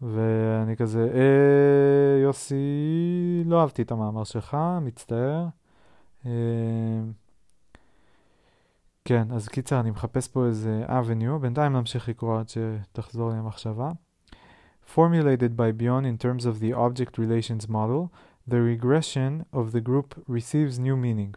ואני 0.02 0.76
כזה, 0.76 1.08
אה, 1.14 2.22
יוסי, 2.22 3.42
לא 3.46 3.60
אהבתי 3.60 3.82
את 3.82 3.90
המאמר 3.90 4.24
שלך, 4.24 4.56
מצטער. 4.80 5.46
אה, 6.26 6.30
כן, 9.04 9.32
אז 9.32 9.48
קיצר, 9.48 9.80
אני 9.80 9.90
מחפש 9.90 10.28
פה 10.28 10.46
איזה 10.46 10.84
avenue, 10.88 11.38
בינתיים 11.40 11.72
נמשיך 11.72 12.08
לקרוא 12.08 12.40
עד 12.40 12.48
שתחזור 12.48 13.30
לי 13.30 13.36
המחשבה. 13.36 13.92
Formulated 14.94 15.56
by 15.56 15.72
Bion 15.80 16.04
in 16.04 16.16
terms 16.24 16.46
of 16.46 16.60
the 16.60 16.72
object 16.72 17.18
relations 17.18 17.68
model, 17.68 18.08
the 18.46 18.60
regression 18.60 19.44
of 19.52 19.72
the 19.72 19.80
group 19.80 20.22
receives 20.26 20.78
new 20.78 20.96
meaning. 20.96 21.34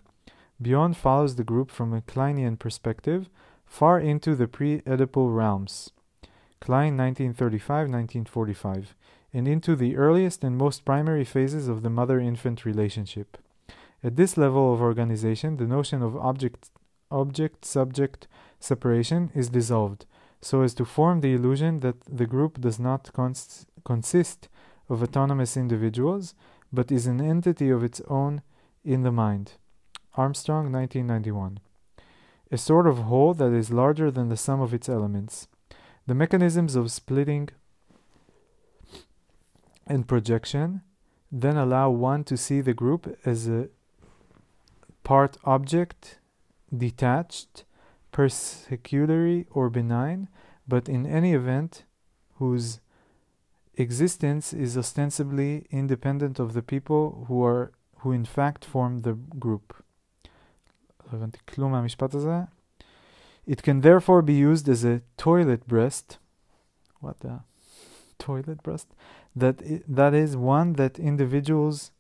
Beyond 0.62 0.98
follows 0.98 1.36
the 1.36 1.44
group 1.44 1.72
from 1.72 1.94
a 1.94 2.02
Kleinian 2.02 2.60
perspective 2.60 3.30
far 3.66 4.00
into 4.00 4.36
the 4.36 4.48
pre-Oedipal 4.48 5.36
realms. 5.36 5.92
Klein 6.60 6.98
1935-1945, 6.98 8.88
and 9.34 9.48
into 9.48 9.76
the 9.76 9.96
earliest 9.96 10.44
and 10.44 10.58
most 10.58 10.84
primary 10.84 11.24
phases 11.24 11.68
of 11.68 11.82
the 11.82 11.90
mother-infant 11.90 12.66
relationship. 12.66 13.38
At 14.04 14.16
this 14.16 14.38
level 14.38 14.74
of 14.74 14.82
organization, 14.82 15.58
the 15.58 15.68
notion 15.68 16.02
of 16.02 16.16
object 16.18 16.70
object 17.12 17.66
subject 17.66 18.28
separation 18.60 19.32
is 19.34 19.50
dissolved, 19.50 20.06
so 20.42 20.62
as 20.62 20.74
to 20.76 20.86
form 20.86 21.22
the 21.22 21.34
illusion 21.34 21.80
that 21.80 22.00
the 22.02 22.28
group 22.28 22.62
does 22.62 22.80
not 22.80 23.12
cons- 23.14 23.66
consist 23.84 24.48
of 24.90 25.02
autonomous 25.02 25.58
individuals, 25.58 26.36
but 26.72 26.92
is 26.92 27.08
an 27.08 27.22
entity 27.22 27.70
of 27.70 27.84
its 27.84 28.02
own 28.08 28.42
in 28.84 29.04
the 29.04 29.12
mind. 29.12 29.54
Armstrong, 30.16 30.72
1991. 30.72 31.60
A 32.52 32.58
sort 32.58 32.88
of 32.88 32.98
whole 33.00 33.34
that 33.36 33.54
is 33.54 33.72
larger 33.72 34.10
than 34.10 34.30
the 34.30 34.38
sum 34.38 34.62
of 34.62 34.74
its 34.74 34.90
elements. 34.90 35.48
The 36.08 36.16
mechanisms 36.16 36.76
of 36.76 36.92
splitting 36.92 37.50
and 39.86 40.08
projection 40.08 40.82
then 41.32 41.58
allow 41.58 41.90
one 41.90 42.24
to 42.24 42.38
see 42.38 42.62
the 42.62 42.74
group 42.74 43.18
as 43.26 43.48
a 43.48 43.70
part 45.04 45.38
object, 45.44 46.20
detached, 46.76 47.64
persecutory, 48.12 49.46
or 49.52 49.70
benign, 49.70 50.28
but 50.68 50.90
in 50.90 51.06
any 51.06 51.34
event 51.34 51.84
whose 52.36 52.80
existence 53.80 54.54
is 54.54 54.78
ostensibly 54.78 55.66
independent 55.72 56.40
of 56.40 56.54
the 56.54 56.62
people 56.62 57.26
who 57.28 57.44
are 57.44 57.72
who 58.00 58.12
in 58.12 58.26
fact 58.26 58.64
form 58.64 59.00
the 59.00 59.14
group. 59.14 59.84
It 63.46 63.64
can 63.64 63.82
therefore 63.82 64.22
be 64.22 64.34
used 64.34 64.70
as 64.70 64.84
a 64.86 65.02
toilet 65.18 65.68
breast. 65.68 66.20
What 67.00 67.20
the 67.22 67.40
toilet 68.18 68.62
breast? 68.64 68.88
That 69.36 69.62
i- 69.64 69.82
that 69.88 70.14
is 70.14 70.36
one 70.38 70.74
that 70.74 71.00
individuals 71.00 71.92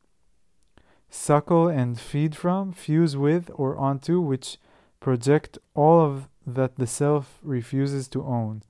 suckle 1.09 1.67
and 1.67 1.99
feed 1.99 2.35
from, 2.35 2.71
fuse 2.71 3.17
with, 3.17 3.49
or 3.55 3.75
onto, 3.77 4.21
which 4.21 4.59
project 4.99 5.57
all 5.73 5.99
of 6.01 6.27
that 6.45 6.75
the 6.75 6.87
self 6.87 7.39
refuses 7.41 8.07
to 8.09 8.23
own. 8.23 8.61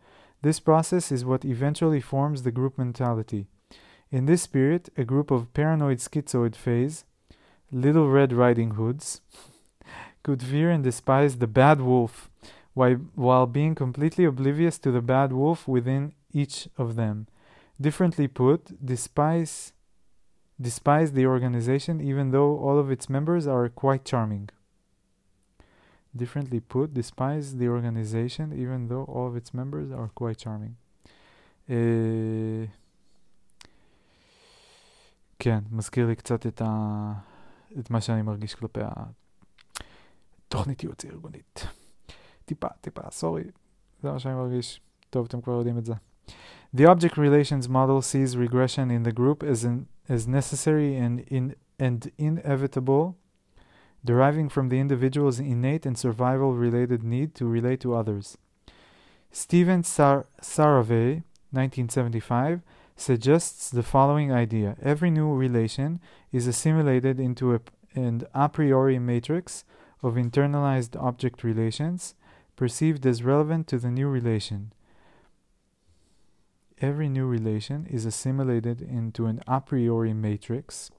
This 0.41 0.59
process 0.59 1.11
is 1.11 1.25
what 1.25 1.43
eventually 1.43 1.99
forms 1.99 2.43
the 2.43 2.51
group 2.51 2.77
mentality. 2.77 3.47
In 4.11 4.25
this 4.25 4.43
spirit, 4.43 4.89
a 4.97 5.03
group 5.03 5.31
of 5.31 5.53
paranoid 5.53 5.97
schizoid 5.99 6.55
phase, 6.55 7.03
little 7.71 8.09
red 8.09 8.33
riding 8.33 8.71
hoods, 8.71 9.21
could 10.23 10.41
fear 10.41 10.71
and 10.71 10.83
despise 10.83 11.37
the 11.37 11.47
bad 11.47 11.81
wolf 11.81 12.29
while, 12.73 13.45
being 13.45 13.75
completely 13.75 14.23
oblivious 14.23 14.79
to 14.79 14.91
the 14.91 15.01
bad 15.01 15.33
wolf 15.33 15.67
within 15.67 16.13
each 16.31 16.69
of 16.77 16.95
them. 16.95 17.27
Differently 17.79 18.27
put, 18.27 18.85
despise 18.85 19.73
despise 20.61 21.13
the 21.13 21.25
organization 21.25 22.01
even 22.01 22.31
though 22.31 22.57
all 22.59 22.77
of 22.77 22.91
its 22.91 23.09
members 23.09 23.47
are 23.47 23.69
quite 23.69 24.03
charming. 24.03 24.49
Differently 26.16 26.60
put, 26.60 26.94
despise 26.94 27.56
the 27.60 27.68
organization 27.68 28.46
even 28.62 28.88
though 28.88 29.04
all 29.14 29.26
of 29.30 29.36
its 29.36 29.50
members 29.52 29.88
are 29.90 30.08
quite 30.20 30.38
charming. 30.38 30.74
אה, 31.70 32.64
כן, 35.38 35.58
מזכיר 35.70 36.06
לי 36.06 36.16
קצת 36.16 36.46
את, 36.46 36.62
ה... 36.64 37.12
את 37.78 37.90
מה 37.90 38.00
שאני 38.00 38.22
מרגיש 38.22 38.54
כלפי 38.54 38.80
התוכנית 40.48 40.82
ייעוץ 40.82 41.04
הארגונית. 41.04 41.66
טיפה, 42.44 42.68
טיפה, 42.80 43.10
סורי, 43.10 43.44
זה 44.02 44.12
מה 44.12 44.18
שאני 44.18 44.34
מרגיש. 44.34 44.80
טוב, 45.10 45.26
אתם 45.26 45.40
כבר 45.40 45.52
יודעים 45.52 45.78
את 45.78 45.84
זה. 45.84 45.94
The 46.76 46.86
object 46.88 47.16
relations 47.16 47.68
model 47.68 48.02
sees 48.02 48.36
regression 48.36 48.90
in 48.90 49.04
the 49.04 49.12
group 49.12 49.42
as, 49.42 49.64
an, 49.64 49.86
as 50.08 50.26
necessary 50.26 50.96
and, 50.96 51.20
in, 51.30 51.54
and 51.78 52.10
inevitable, 52.18 53.14
deriving 54.03 54.49
from 54.49 54.69
the 54.69 54.79
individual's 54.79 55.39
innate 55.39 55.85
and 55.85 55.97
survival 55.97 56.53
related 56.53 57.03
need 57.03 57.35
to 57.35 57.45
relate 57.45 57.79
to 57.81 57.95
others. 57.95 58.37
Stephen 59.31 59.83
Sar- 59.83 60.25
Saravey, 60.41 61.23
1975, 61.51 62.61
suggests 62.95 63.69
the 63.69 63.83
following 63.83 64.31
idea 64.31 64.75
Every 64.81 65.11
new 65.11 65.33
relation 65.33 65.99
is 66.31 66.47
assimilated 66.47 67.19
into 67.19 67.53
a, 67.53 67.61
an 67.95 68.23
a 68.33 68.49
priori 68.49 68.99
matrix 68.99 69.63
of 70.01 70.15
internalized 70.15 71.01
object 71.01 71.43
relations 71.43 72.15
perceived 72.55 73.05
as 73.05 73.23
relevant 73.23 73.67
to 73.67 73.77
the 73.77 73.91
new 73.91 74.07
relation. 74.07 74.73
Every 76.81 77.09
new 77.09 77.25
relation 77.25 77.85
is 77.89 78.05
assimilated 78.05 78.81
into 78.81 79.25
an 79.25 79.41
a 79.47 79.61
priori 79.61 80.13
matrix, 80.13 80.91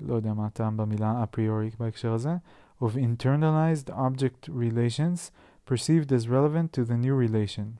לא 0.00 0.14
יודע 0.14 0.34
מה 0.34 0.46
הטעם 0.46 0.76
במילה 0.76 1.24
a 1.24 1.36
priori 1.36 1.76
בהקשר 1.78 2.12
הזה, 2.12 2.36
of 2.82 2.96
internalized 2.96 3.90
object 3.90 4.48
relations 4.48 5.30
perceived 5.64 6.12
as 6.12 6.28
relevant 6.28 6.72
to 6.72 6.84
the 6.84 6.96
new 6.96 7.14
relation. 7.14 7.78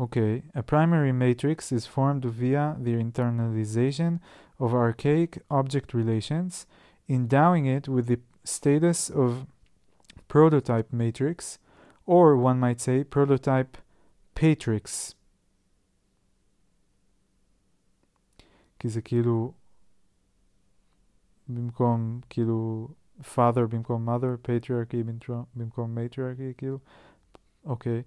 Okay, 0.00 0.44
a 0.54 0.62
primary 0.62 1.12
matrix 1.12 1.72
is 1.72 1.86
formed 1.86 2.24
via 2.24 2.76
the 2.78 2.94
internalization 2.94 4.20
of 4.60 4.72
archaic 4.72 5.42
object 5.50 5.92
relations, 5.92 6.66
endowing 7.08 7.66
it 7.66 7.88
with 7.88 8.06
the 8.06 8.20
status 8.44 9.10
of 9.10 9.46
prototype 10.28 10.92
matrix, 10.92 11.58
or 12.06 12.36
one 12.36 12.60
might 12.60 12.80
say 12.80 13.02
prototype 13.02 13.76
patrix. 14.36 15.16
כי 18.82 18.88
זה 18.88 19.00
כאילו 19.00 19.52
במקום 21.48 22.20
כאילו 22.30 22.88
father 23.22 23.66
במקום 23.70 24.08
mother, 24.08 24.46
patriarchy 24.46 25.04
במקום- 25.04 25.44
במקום 25.54 25.98
matriarchy 25.98 26.54
כאילו, 26.56 26.78
אוקיי, 27.64 28.02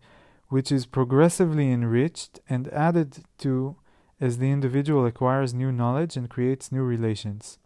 which 0.53 0.72
is 0.72 0.86
progressively 0.86 1.68
enriched 1.74 2.39
and 2.49 2.68
added 2.74 3.20
to 3.38 3.76
as 4.20 4.38
the 4.38 4.51
individual 4.51 5.05
acquires 5.05 5.53
new 5.53 5.72
knowledge 5.72 6.16
and 6.16 6.30
creates 6.30 6.72
new 6.72 6.84
relations, 6.84 7.57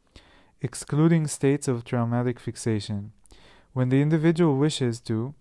excluding 0.62 1.28
states 1.28 1.68
of 1.68 1.84
traumatic 1.84 2.40
fixation. 2.40 3.12
When 3.74 3.90
the 3.90 4.02
individual 4.02 4.58
wishes 4.58 5.02
to 5.10 5.34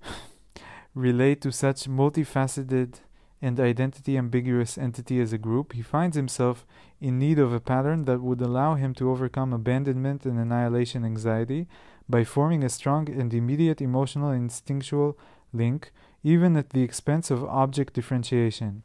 relate 1.07 1.39
to 1.41 1.51
such 1.51 1.87
multifaceted 1.87 3.01
and 3.41 3.59
identity 3.59 4.17
ambiguous 4.17 4.77
entity 4.77 5.19
as 5.21 5.31
a 5.31 5.37
group, 5.37 5.73
he 5.73 5.81
finds 5.81 6.15
himself 6.15 6.65
in 6.99 7.19
need 7.19 7.37
of 7.37 7.53
a 7.53 7.59
pattern 7.59 8.05
that 8.05 8.21
would 8.21 8.41
allow 8.41 8.75
him 8.75 8.93
to 8.95 9.09
overcome 9.11 9.53
abandonment 9.53 10.25
and 10.25 10.39
annihilation 10.39 11.05
anxiety 11.05 11.67
by 12.09 12.23
forming 12.23 12.63
a 12.63 12.69
strong 12.69 13.09
and 13.09 13.33
immediate 13.33 13.81
emotional 13.81 14.29
and 14.29 14.43
instinctual 14.43 15.17
link, 15.53 15.91
even 16.23 16.57
at 16.57 16.71
the 16.71 16.81
expense 16.81 17.29
of 17.29 17.43
object 17.45 17.93
differentiation. 17.93 18.83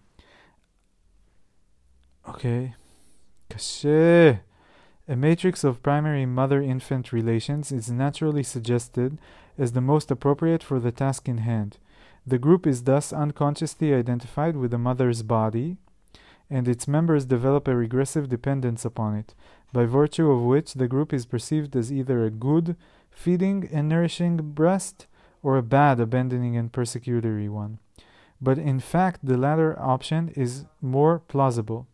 Okay. 2.28 2.74
קשה. 3.48 4.40
A 5.08 5.16
matrix 5.16 5.64
of 5.64 5.82
primary 5.82 6.24
mother 6.26 6.62
infant 6.62 7.12
relations 7.12 7.72
is 7.72 7.90
naturally 7.90 8.44
suggested 8.44 9.18
as 9.58 9.72
the 9.72 9.80
most 9.80 10.10
appropriate 10.10 10.62
for 10.62 10.78
the 10.78 10.92
task 10.92 11.28
in 11.28 11.38
hand. 11.38 11.78
The 12.27 12.37
group 12.37 12.67
is 12.67 12.83
thus 12.83 13.13
unconsciously 13.13 13.93
identified 13.93 14.57
with 14.57 14.71
the 14.71 14.77
mother's 14.77 15.23
body, 15.23 15.77
and 16.49 16.67
its 16.67 16.85
members 16.85 17.25
develop 17.25 17.69
a 17.69 17.75
regressive 17.75 18.27
dependence 18.27 18.83
upon 18.83 19.15
it, 19.15 19.33
by 19.71 19.85
virtue 19.85 20.29
of 20.29 20.41
which 20.41 20.73
the 20.73 20.89
group 20.89 21.13
is 21.13 21.25
perceived 21.25 21.73
as 21.73 21.89
either 21.89 22.25
a 22.25 22.29
good, 22.29 22.75
feeding 23.09 23.69
and 23.71 23.87
nourishing 23.87 24.35
breast, 24.51 25.07
or 25.41 25.55
a 25.55 25.63
bad, 25.63 26.01
abandoning 26.01 26.57
and 26.57 26.73
persecutory 26.73 27.47
one. 27.49 27.79
But 28.41 28.57
in 28.57 28.81
fact, 28.81 29.21
the 29.23 29.37
latter 29.37 29.79
option 29.79 30.27
is 30.35 30.65
more 30.81 31.19
plausible. 31.19 31.87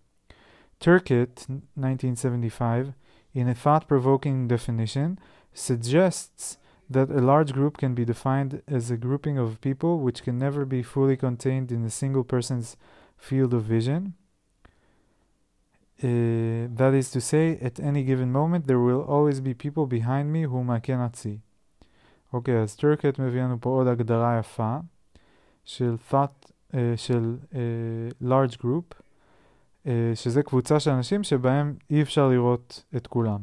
Turkett, 0.79 1.45
1975, 1.75 2.93
in 3.35 3.47
a 3.47 3.53
thought 3.53 3.87
provoking 3.87 4.47
definition, 4.47 5.19
suggests 5.53 6.57
that 6.89 7.09
a 7.09 7.21
large 7.21 7.53
group 7.53 7.77
can 7.77 7.93
be 7.93 8.05
defined 8.05 8.61
as 8.67 8.91
a 8.91 8.97
grouping 8.97 9.37
of 9.37 9.61
people 9.61 9.99
which 9.99 10.23
can 10.23 10.37
never 10.37 10.65
be 10.65 10.83
fully 10.83 11.17
contained 11.17 11.71
in 11.71 11.83
a 11.85 11.89
single 11.89 12.23
person's 12.23 12.77
field 13.17 13.53
of 13.53 13.63
vision. 13.63 14.13
Uh, 16.03 16.67
that 16.79 16.93
is 16.93 17.09
to 17.11 17.21
say, 17.21 17.57
at 17.61 17.79
any 17.79 18.03
given 18.03 18.31
moment 18.31 18.67
there 18.67 18.79
will 18.79 19.01
always 19.01 19.39
be 19.39 19.53
people 19.53 19.85
behind 19.85 20.33
me 20.33 20.43
whom 20.43 20.69
I 20.69 20.79
cannot 20.79 21.15
see. 21.15 21.39
אוקיי, 22.33 22.61
אז 22.61 22.75
טורקט 22.75 23.19
מביא 23.19 23.41
לנו 23.41 23.61
פה 23.61 23.69
עוד 23.69 23.87
הגדרה 23.87 24.39
יפה 24.39 24.77
של 25.63 25.95
thought, 26.11 26.51
uh, 26.71 26.75
של 26.95 27.37
uh, 27.51 27.55
large 28.23 28.57
group, 28.57 28.95
uh, 29.85 29.87
שזה 30.15 30.43
קבוצה 30.43 30.79
של 30.79 30.91
אנשים 30.91 31.23
שבהם 31.23 31.75
אי 31.89 32.01
אפשר 32.01 32.29
לראות 32.29 32.83
את 32.95 33.07
כולם. 33.07 33.39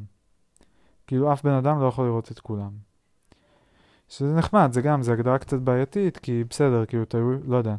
כאילו 1.07 1.32
אף 1.32 1.43
בן 1.43 1.53
אדם 1.53 1.80
לא 1.80 1.86
יכול 1.86 2.07
לראות 2.07 2.32
את 2.32 2.41
כולם. 2.41 2.89
שזה 4.11 4.34
נחמד, 4.34 4.72
זה 4.72 4.80
גם, 4.82 5.02
זה 5.02 5.12
הגדרה 5.12 5.38
קצת 5.38 5.58
בעייתית, 5.58 6.18
כי 6.18 6.44
בסדר, 6.50 6.86
כאילו, 6.86 7.04
תלוי, 7.04 7.36
לא 7.44 7.56
יודע, 7.56 7.76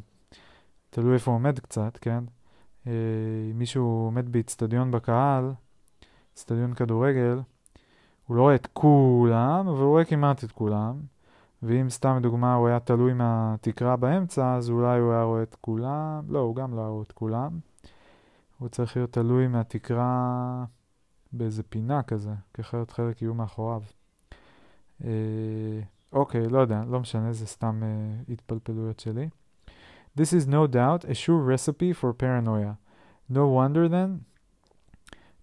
תלוי 0.90 1.14
איפה 1.14 1.32
הוא 1.32 1.36
עומד 1.36 1.60
קצת, 1.60 1.98
כן? 1.98 2.24
אם 2.88 2.92
אה, 2.92 3.54
מישהו 3.54 3.84
עומד 4.06 4.32
באיצטדיון 4.32 4.92
בקהל, 4.92 5.54
איצטדיון 6.32 6.74
כדורגל, 6.74 7.40
הוא 8.28 8.38
לא 8.38 8.42
רואה 8.42 8.56
את 8.56 8.68
כולם, 8.74 9.68
אבל 9.68 9.82
הוא 9.82 9.90
רואה 9.90 10.06
כמעט 10.06 10.44
את 10.44 10.52
כולם. 10.52 11.02
ואם 11.64 11.90
סתם 11.90 12.18
לדוגמה 12.18 12.54
הוא 12.54 12.68
היה 12.68 12.80
תלוי 12.80 13.14
מהתקרה 13.14 13.96
באמצע, 13.96 14.56
אז 14.56 14.70
אולי 14.70 15.00
הוא 15.00 15.14
היה 15.14 15.24
רואה 15.24 15.44
את 15.44 15.56
כולם. 15.62 16.24
לא, 16.30 16.40
הוא 16.40 16.56
גם 16.56 16.76
לא 16.76 16.82
היה 16.82 16.90
רואה 16.90 17.04
את 17.04 17.12
כולם. 17.12 17.60
הוא 18.58 18.70
צריך 18.70 18.98
להיות 18.98 19.14
תלוי 19.14 19.48
מהתקרה 19.48 20.66
באיזה 21.34 21.64
פינה 21.64 22.04
כזה, 22.04 22.34
כי 22.54 22.62
אחרת 22.62 22.92
חלק 22.92 23.22
יהיו 23.22 23.34
מאחוריו. 23.34 23.82
אה, 25.04 25.82
אוקיי, 26.13 26.49
לא 26.49 26.59
יודע, 26.59 26.83
לא 26.91 27.01
משנה, 27.01 27.33
זה 27.33 27.47
סתם 27.47 27.83
אה, 27.83 28.33
התפלפלויות 28.33 29.01
שלי. 29.01 29.29
This 30.19 30.33
is 30.33 30.47
no 30.47 30.67
doubt 30.67 31.05
a 31.05 31.15
sure 31.15 31.43
recipe 31.55 31.93
for 31.93 32.13
paranoia. 32.13 32.79
No 33.29 33.47
wonder 33.49 33.87
then 33.89 34.25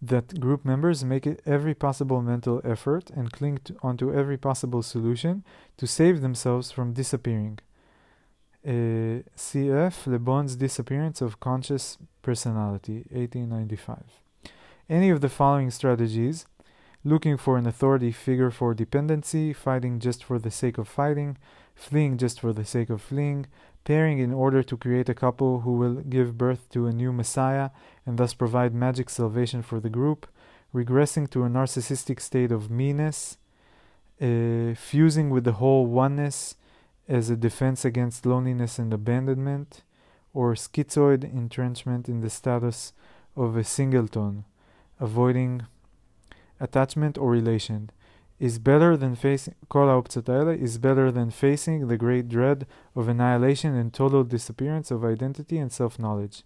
that 0.02 0.40
group 0.40 0.66
members 0.66 1.06
make 1.06 1.26
every 1.46 1.76
possible 1.76 2.22
mental 2.22 2.60
effort 2.64 3.10
and 3.12 3.32
cling 3.32 3.60
to, 3.66 3.76
onto 3.82 4.14
every 4.14 4.38
possible 4.38 4.82
solution 4.82 5.44
to 5.78 5.86
save 5.88 6.22
themselves 6.22 6.72
from 6.72 6.94
disappearing. 6.94 7.60
Uh, 8.66 9.22
CF 9.38 10.08
Le 10.08 10.20
Bon's 10.20 10.56
Disappearance 10.56 11.22
of 11.22 11.40
Conscious 11.40 11.98
Personality, 12.22 13.06
1895. 13.12 14.04
Any 14.90 15.10
of 15.10 15.22
the 15.22 15.30
following 15.30 15.70
strategies 15.70 16.46
looking 17.09 17.37
for 17.37 17.57
an 17.57 17.67
authority 17.67 18.13
figure 18.13 18.51
for 18.51 18.75
dependency, 18.75 19.53
fighting 19.53 19.99
just 19.99 20.23
for 20.23 20.39
the 20.39 20.51
sake 20.51 20.79
of 20.79 20.87
fighting, 20.87 21.39
fleeing 21.75 22.19
just 22.19 22.41
for 22.41 22.53
the 22.53 22.65
sake 22.65 22.91
of 22.91 23.01
fleeing, 23.01 23.47
pairing 23.85 24.19
in 24.19 24.33
order 24.33 24.63
to 24.63 24.77
create 24.77 25.09
a 25.09 25.15
couple 25.15 25.61
who 25.61 25.73
will 25.73 25.95
give 25.95 26.37
birth 26.37 26.69
to 26.69 26.87
a 26.87 26.93
new 26.93 27.13
Messiah 27.13 27.71
and 28.05 28.19
thus 28.19 28.35
provide 28.35 28.75
magic 28.75 29.09
salvation 29.09 29.63
for 29.63 29.81
the 29.81 29.89
group, 29.89 30.27
regressing 30.75 31.29
to 31.31 31.45
a 31.45 31.49
narcissistic 31.49 32.21
state 32.21 32.53
of 32.53 32.71
meanness, 32.71 33.39
uh, 34.21 34.75
fusing 34.75 35.31
with 35.31 35.45
the 35.45 35.53
whole 35.53 35.87
oneness 35.87 36.57
as 37.09 37.31
a 37.31 37.37
defense 37.37 37.85
against 37.85 38.27
loneliness 38.27 38.79
and 38.79 38.93
abandonment, 38.93 39.83
or 40.35 40.55
schizoid 40.55 41.25
entrenchment 41.25 42.09
in 42.09 42.21
the 42.21 42.29
status 42.29 42.93
of 43.35 43.57
a 43.57 43.65
singleton, 43.65 44.45
avoiding 45.01 45.63
attachment 46.61 47.19
or 47.19 47.31
relation 47.31 47.91
is 48.39 48.59
better 48.59 48.97
than 48.97 49.17
facing 49.17 49.55
is 49.75 50.79
better 50.79 51.11
than 51.11 51.31
facing 51.31 51.89
the 51.89 51.97
great 51.97 52.29
dread 52.29 52.67
of 52.95 53.09
annihilation 53.09 53.75
and 53.75 53.93
total 53.93 54.23
disappearance 54.23 54.91
of 54.91 55.05
identity 55.05 55.59
and 55.59 55.73
self-knowledge. 55.73 56.45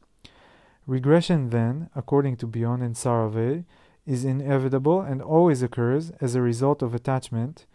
Regression 0.86 1.50
then, 1.50 1.90
according 1.94 2.36
to 2.38 2.46
Bion 2.46 2.82
and 2.82 2.94
Saravay, 2.94 3.64
is 4.06 4.24
inevitable 4.24 5.00
and 5.00 5.22
always 5.22 5.62
occurs 5.62 6.10
as 6.20 6.34
a 6.34 6.42
result 6.42 6.82
of 6.82 6.94
attachment 6.94 7.66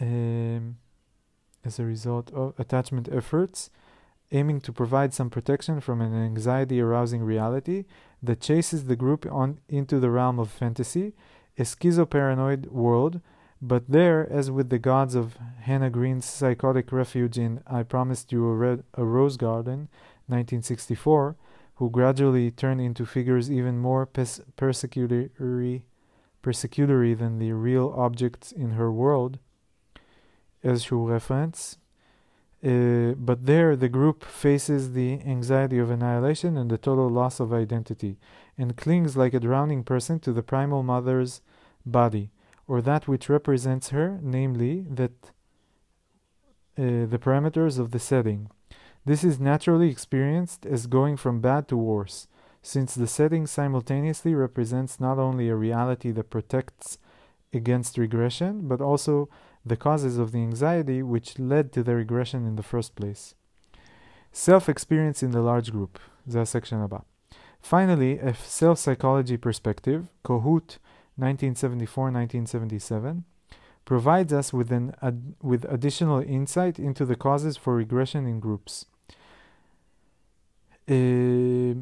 um, 0.00 0.76
as 1.64 1.78
a 1.78 1.84
result 1.84 2.30
of 2.32 2.54
attachment 2.58 3.08
efforts 3.10 3.70
aiming 4.32 4.60
to 4.62 4.72
provide 4.72 5.14
some 5.14 5.30
protection 5.30 5.80
from 5.80 6.00
an 6.00 6.14
anxiety 6.14 6.80
arousing 6.80 7.22
reality 7.22 7.84
that 8.22 8.40
chases 8.40 8.84
the 8.84 8.96
group 8.96 9.26
on 9.30 9.60
into 9.68 10.00
the 10.00 10.10
realm 10.10 10.38
of 10.38 10.50
fantasy 10.50 11.12
a 11.58 11.62
schizoparanoid 11.62 12.68
world, 12.68 13.20
but 13.60 13.88
there, 13.88 14.30
as 14.30 14.50
with 14.50 14.70
the 14.70 14.78
gods 14.78 15.14
of 15.14 15.36
Hannah 15.60 15.90
Green's 15.90 16.24
psychotic 16.24 16.90
refuge 16.90 17.38
in 17.38 17.62
I 17.66 17.82
Promised 17.82 18.32
You 18.32 18.46
a, 18.46 18.54
Red, 18.54 18.84
a 18.94 19.04
Rose 19.04 19.36
Garden, 19.36 19.88
1964, 20.26 21.36
who 21.76 21.90
gradually 21.90 22.50
turn 22.50 22.80
into 22.80 23.04
figures 23.06 23.50
even 23.50 23.78
more 23.78 24.06
pers- 24.06 24.40
persecutory, 24.56 25.82
persecutory 26.42 27.18
than 27.18 27.38
the 27.38 27.52
real 27.52 27.94
objects 27.96 28.50
in 28.50 28.72
her 28.72 28.90
world, 28.90 29.38
as 30.64 30.84
she 30.84 30.94
reference. 30.94 31.78
Uh, 32.64 33.14
but 33.16 33.46
there, 33.46 33.74
the 33.74 33.88
group 33.88 34.24
faces 34.24 34.92
the 34.92 35.20
anxiety 35.26 35.78
of 35.78 35.90
annihilation 35.90 36.56
and 36.56 36.70
the 36.70 36.78
total 36.78 37.08
loss 37.08 37.40
of 37.40 37.52
identity 37.52 38.18
and 38.56 38.76
clings 38.76 39.16
like 39.16 39.34
a 39.34 39.40
drowning 39.40 39.82
person 39.82 40.20
to 40.20 40.32
the 40.32 40.44
primal 40.44 40.84
mother's 40.84 41.40
body, 41.84 42.30
or 42.68 42.80
that 42.80 43.08
which 43.08 43.28
represents 43.28 43.88
her, 43.88 44.20
namely, 44.22 44.86
that 44.88 45.32
uh, 46.78 47.06
the 47.06 47.18
parameters 47.20 47.80
of 47.80 47.90
the 47.90 47.98
setting. 47.98 48.48
This 49.04 49.24
is 49.24 49.40
naturally 49.40 49.90
experienced 49.90 50.64
as 50.64 50.86
going 50.86 51.16
from 51.16 51.40
bad 51.40 51.66
to 51.68 51.76
worse, 51.76 52.28
since 52.62 52.94
the 52.94 53.08
setting 53.08 53.48
simultaneously 53.48 54.34
represents 54.34 55.00
not 55.00 55.18
only 55.18 55.48
a 55.48 55.56
reality 55.56 56.12
that 56.12 56.30
protects 56.30 56.98
against 57.52 57.98
regression, 57.98 58.68
but 58.68 58.80
also 58.80 59.28
the 59.65 59.77
causes 59.77 60.17
of 60.17 60.31
the 60.31 60.39
anxiety 60.39 61.03
which 61.03 61.39
led 61.39 61.71
to 61.73 61.83
the 61.83 61.95
regression 61.95 62.45
in 62.45 62.55
the 62.55 62.63
first 62.63 62.95
place. 62.95 63.35
Self 64.31 64.69
experience 64.69 65.23
in 65.23 65.31
the 65.31 65.41
large 65.41 65.71
group. 65.71 65.99
זה 66.27 66.41
הסקשן 66.41 66.77
הבא. 66.77 66.97
Finally, 67.61 68.19
a 68.19 68.33
self 68.33 68.77
psychology 68.79 69.37
perspective, 69.37 70.07
Kohut 70.23 70.77
1974 71.17 72.11
1977, 72.11 73.23
provides 73.83 74.31
us 74.31 74.53
with, 74.53 74.71
an 74.71 74.93
ad- 75.01 75.33
with 75.41 75.65
additional 75.65 76.19
insight 76.19 76.77
into 76.77 77.03
the 77.05 77.15
causes 77.15 77.57
for 77.57 77.75
regression 77.75 78.25
in 78.27 78.39
groups. 78.39 78.85
Uh, 80.89 81.73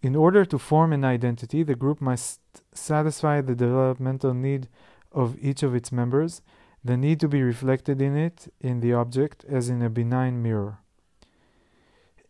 in 0.00 0.14
order 0.14 0.44
to 0.44 0.58
form 0.58 0.92
an 0.92 1.04
identity, 1.04 1.62
the 1.62 1.74
group 1.74 2.00
must 2.00 2.40
satisfy 2.72 3.40
the 3.40 3.54
developmental 3.54 4.34
need 4.34 4.68
of 5.12 5.36
each 5.40 5.62
of 5.62 5.74
its 5.74 5.90
members, 5.90 6.42
the 6.83 6.97
need 6.97 7.19
to 7.21 7.27
be 7.27 7.41
reflected 7.41 8.01
in 8.01 8.15
it, 8.15 8.51
in 8.59 8.81
the 8.81 8.93
object, 8.93 9.45
as 9.47 9.69
in 9.69 9.81
a 9.81 9.89
benign 9.89 10.41
mirror. 10.41 10.79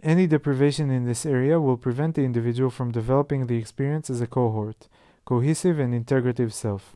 Any 0.01 0.27
deprivation 0.27 0.91
in 0.91 1.05
this 1.05 1.25
area 1.25 1.61
will 1.61 1.77
prevent 1.77 2.15
the 2.15 2.23
individual 2.23 2.69
from 2.69 2.91
developing 2.91 3.47
the 3.47 3.57
experience 3.57 4.09
as 4.09 4.21
a 4.21 4.27
cohort, 4.27 4.89
cohesive 5.25 5.79
and 5.79 5.93
integrative 5.93 6.51
self. 6.51 6.95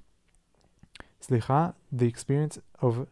Slicha, 1.21 1.73
the 1.91 2.07
experience 2.07 2.59
of 2.81 3.07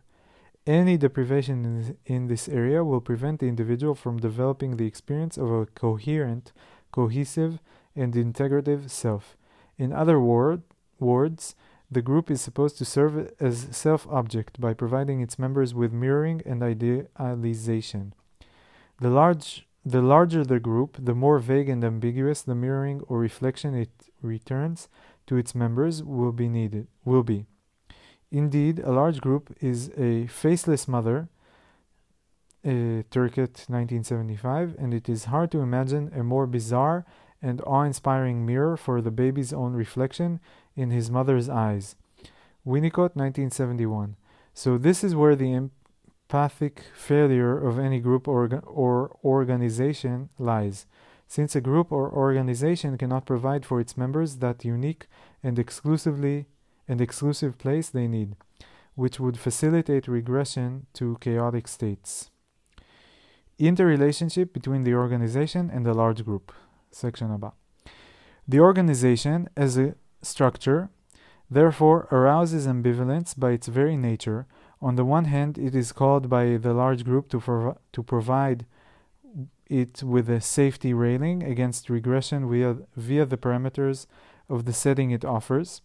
any 0.67 0.97
deprivation 0.97 1.95
in, 2.05 2.27
this 2.27 2.49
area 2.49 2.83
will 2.83 3.01
prevent 3.01 3.39
the 3.39 3.47
individual 3.47 3.95
from 3.95 4.17
developing 4.17 4.77
the 4.77 4.85
experience 4.85 5.37
of 5.37 5.51
a 5.51 5.65
coherent, 5.67 6.51
cohesive, 6.91 7.59
and 7.95 8.13
integrative 8.13 8.89
self. 8.89 9.37
In 9.77 9.93
other 9.93 10.19
word, 10.19 10.63
words, 10.99 11.55
the 11.95 12.01
group 12.01 12.29
is 12.29 12.41
supposed 12.41 12.77
to 12.77 12.83
serve 12.83 13.31
as 13.39 13.69
self 13.71 14.05
object 14.09 14.59
by 14.59 14.73
providing 14.73 15.21
its 15.21 15.39
members 15.39 15.73
with 15.73 15.93
mirroring 15.93 16.41
and 16.45 16.61
idealization. 16.61 18.13
The 18.99 19.09
large 19.09 19.65
the 19.85 20.01
larger 20.01 20.43
the 20.43 20.59
group, 20.59 20.97
the 20.99 21.15
more 21.15 21.39
vague 21.39 21.69
and 21.69 21.83
ambiguous 21.85 22.41
the 22.41 22.53
mirroring 22.53 22.99
or 23.07 23.17
reflection 23.19 23.73
it 23.73 23.93
returns 24.21 24.89
to 25.27 25.37
its 25.37 25.55
members 25.55 26.03
will 26.03 26.33
be 26.33 26.49
needed 26.49 26.87
will 27.05 27.23
be. 27.23 27.45
Indeed, 28.29 28.79
a 28.79 28.91
large 28.91 29.21
group 29.21 29.55
is 29.61 29.89
a 30.09 30.27
faceless 30.27 30.89
mother, 30.89 31.29
uh, 32.65 33.03
Turkett 33.15 33.53
1975, 33.69 34.75
and 34.77 34.93
it 34.93 35.07
is 35.07 35.25
hard 35.25 35.49
to 35.51 35.59
imagine 35.59 36.11
a 36.13 36.23
more 36.23 36.47
bizarre 36.47 37.05
and 37.41 37.61
awe-inspiring 37.61 38.45
mirror 38.45 38.75
for 38.75 39.01
the 39.01 39.11
baby's 39.11 39.53
own 39.53 39.73
reflection 39.73 40.41
in 40.75 40.91
his 40.91 41.09
mother's 41.09 41.49
eyes. 41.49 41.95
Winnicott 42.65 43.15
1971. 43.15 44.15
So 44.53 44.77
this 44.77 45.03
is 45.03 45.15
where 45.15 45.35
the 45.35 45.53
empathic 45.53 46.83
failure 46.95 47.57
of 47.57 47.77
any 47.77 47.99
group 47.99 48.27
or 48.27 49.17
organization 49.23 50.29
lies, 50.39 50.85
since 51.27 51.55
a 51.55 51.61
group 51.61 51.91
or 51.91 52.11
organization 52.11 52.97
cannot 52.97 53.25
provide 53.25 53.65
for 53.65 53.79
its 53.79 53.97
members 53.97 54.37
that 54.37 54.65
unique 54.65 55.07
and 55.43 55.59
exclusively 55.59 56.47
and 56.87 57.01
exclusive 57.01 57.57
place 57.57 57.89
they 57.89 58.07
need. 58.07 58.35
which 58.95 59.19
would 59.19 59.37
facilitate 59.37 60.07
regression 60.07 60.87
to 60.93 61.17
chaotic 61.19 61.67
states. 61.67 62.31
Interrelationship 63.59 64.53
between 64.53 64.83
the 64.83 64.93
organization 64.93 65.69
and 65.69 65.85
the 65.85 65.93
large 65.93 66.23
group. 66.25 66.51
Section 66.91 67.31
above. 67.31 67.53
The 68.47 68.59
organization, 68.59 69.49
as 69.57 69.77
a 69.77 69.95
structure, 70.25 70.89
therefore 71.49 72.07
arouses 72.11 72.67
ambivalence 72.67 73.37
by 73.37 73.51
its 73.51 73.67
very 73.67 73.95
nature. 73.95 74.45
On 74.81 74.95
the 74.95 75.05
one 75.05 75.25
hand, 75.25 75.57
it 75.57 75.75
is 75.75 75.91
called 75.91 76.29
by 76.29 76.57
the 76.57 76.73
large 76.73 77.03
group 77.03 77.29
to, 77.29 77.39
prov- 77.39 77.77
to 77.93 78.03
provide 78.03 78.65
it 79.67 80.03
with 80.03 80.29
a 80.29 80.41
safety 80.41 80.93
railing 80.93 81.43
against 81.43 81.89
regression 81.89 82.49
via, 82.49 82.77
via 82.95 83.25
the 83.25 83.37
parameters 83.37 84.05
of 84.49 84.65
the 84.65 84.73
setting 84.73 85.11
it 85.11 85.25
offers. 85.25 85.81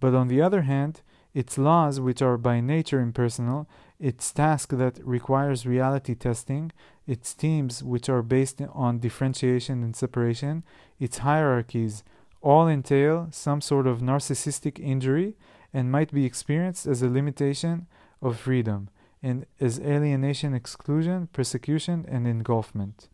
But 0.00 0.14
on 0.14 0.28
the 0.28 0.40
other 0.40 0.62
hand, 0.62 1.02
its 1.34 1.58
laws, 1.58 2.00
which 2.00 2.22
are 2.22 2.38
by 2.38 2.60
nature 2.60 3.00
impersonal, 3.00 3.68
its 4.00 4.32
task 4.32 4.70
that 4.70 4.98
requires 5.04 5.66
reality 5.66 6.14
testing, 6.14 6.72
its 7.06 7.34
teams, 7.34 7.82
which 7.82 8.08
are 8.08 8.22
based 8.22 8.60
on 8.72 9.00
differentiation 9.00 9.82
and 9.82 9.94
separation, 9.94 10.64
its 10.98 11.18
hierarchies, 11.18 12.02
all 12.40 12.68
entail 12.68 13.28
some 13.30 13.60
sort 13.60 13.86
of 13.86 14.00
narcissistic 14.00 14.78
injury 14.78 15.36
and 15.72 15.92
might 15.92 16.12
be 16.12 16.24
experienced 16.24 16.86
as 16.86 17.02
a 17.02 17.08
limitation 17.08 17.86
of 18.22 18.38
freedom 18.38 18.88
and 19.22 19.46
as 19.60 19.80
alienation, 19.80 20.54
exclusion, 20.54 21.28
persecution, 21.32 22.04
and 22.08 22.26
engulfment. 22.26 23.08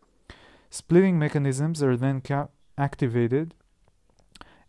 Splitting 0.70 1.18
mechanisms 1.18 1.82
are 1.82 1.96
then 1.96 2.20
ca- 2.20 2.48
activated 2.76 3.54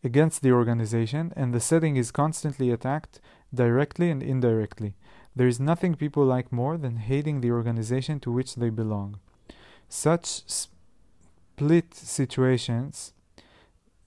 against 0.03 0.41
the 0.41 0.51
organization, 0.51 1.33
and 1.35 1.53
the 1.53 1.59
setting 1.59 1.97
is 1.97 2.11
constantly 2.11 2.71
attacked 2.71 3.19
directly 3.53 4.11
and 4.11 4.21
indirectly. 4.21 4.95
There 5.35 5.47
is 5.47 5.59
nothing 5.59 5.95
people 5.95 6.23
like 6.23 6.51
more 6.51 6.77
than 6.77 6.97
hating 6.97 7.41
the 7.41 7.51
organization 7.51 8.19
to 8.21 8.31
which 8.31 8.55
they 8.55 8.69
belong. 8.69 9.19
Such 9.89 10.43
split 10.47 11.93
situations, 11.93 13.13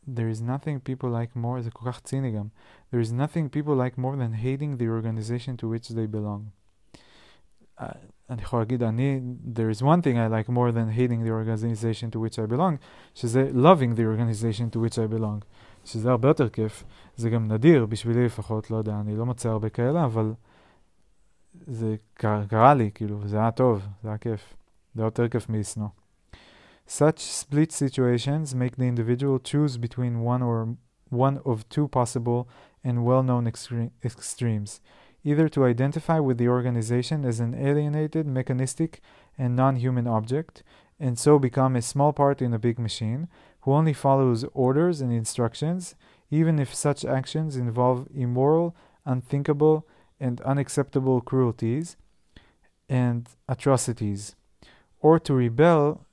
there 0.08 0.30
is 0.30 0.42
nothing 0.42 0.80
people 0.90 1.10
like 1.10 1.38
more, 1.38 1.62
זה 1.62 1.72
כל 1.72 1.92
כך 1.92 2.00
ציני 2.00 2.32
גם. 2.32 2.48
There 2.92 3.02
is 3.08 3.12
nothing 3.12 3.56
people 3.56 3.76
like 3.76 4.00
more 4.00 4.16
than 4.16 4.34
hating 4.44 4.82
the 4.82 4.88
organization 4.88 5.58
to 5.58 5.68
which 5.68 5.90
they 5.90 6.08
belong. 6.16 6.42
אני 8.30 8.42
יכול 8.42 8.60
להגיד, 8.60 8.84
אני, 8.84 9.22
there 9.56 9.80
is 9.80 9.82
one 9.82 10.02
thing 10.02 10.16
I 10.16 10.28
like 10.28 10.50
more 10.50 10.72
than 10.72 10.90
hating 10.98 11.24
the 11.26 11.32
organization 11.32 12.16
to 12.16 12.20
which 12.20 12.40
I 12.40 12.52
belong, 12.52 12.78
שזה 13.14 13.52
loving 13.54 13.98
the 13.98 14.06
organization 14.06 14.76
to 14.76 14.80
which 14.80 14.96
I 14.96 15.20
belong. 15.20 15.46
שזה 15.86 16.12
הרבה 16.12 16.28
יותר 16.28 16.50
כיף. 16.50 16.84
זה 17.16 17.30
גם 17.30 17.52
נדיר, 17.52 17.86
בשבילי 17.86 18.26
לפחות, 18.26 18.72
לא 18.72 18.78
יודע, 18.78 19.00
אני 19.00 19.16
לא 19.16 19.26
מוצא 19.26 19.50
הרבה 19.50 19.70
כאלה, 19.70 20.06
אבל 20.06 20.34
זה 21.68 21.96
קרה, 22.14 22.46
קרה 22.48 22.74
לי, 22.74 22.92
כאילו, 22.94 23.28
זה 23.28 23.38
היה 23.38 23.52
טוב, 23.52 23.88
זה 24.04 24.10
היה 24.10 24.18
כיף. 24.18 24.54
זה 24.96 25.02
היה 25.02 25.08
יותר 25.08 25.28
כיף 25.28 25.50
מלשנוא. 25.50 25.88
Such 26.91 27.21
split 27.21 27.71
situations 27.71 28.55
make 28.55 28.77
the 28.77 28.87
individual 28.87 29.39
choose 29.39 29.77
between 29.77 30.21
one 30.21 30.43
or 30.43 30.79
one 31.11 31.39
of 31.45 31.69
two 31.69 31.87
possible 31.87 32.49
and 32.83 33.05
well-known 33.05 33.45
extre- 33.45 33.91
extremes, 34.03 34.81
either 35.23 35.51
to 35.51 35.67
identify 35.67 36.19
with 36.19 36.39
the 36.39 36.49
organization 36.49 37.27
as 37.27 37.41
an 37.41 37.55
alienated, 37.55 38.27
mechanistic, 38.27 39.03
and 39.37 39.55
non-human 39.55 40.07
object, 40.07 40.63
and 40.99 41.19
so 41.19 41.39
become 41.39 41.77
a 41.77 41.83
small 41.83 42.15
part 42.15 42.41
in 42.41 42.55
a 42.55 42.59
big 42.59 42.79
machine, 42.79 43.29
who 43.61 43.73
only 43.75 43.93
follows 43.93 44.47
orders 44.55 45.03
and 45.03 45.13
instructions, 45.13 45.95
even 46.31 46.59
if 46.59 46.75
such 46.75 47.05
actions 47.05 47.55
involve 47.55 48.09
immoral, 48.15 48.75
unthinkable, 49.05 49.87
and 50.19 50.41
unacceptable 50.41 51.21
cruelties 51.21 51.99
and 52.89 53.29
atrocities, 53.47 54.37
or 55.01 55.19
to 55.19 55.35
rebel, 55.35 56.07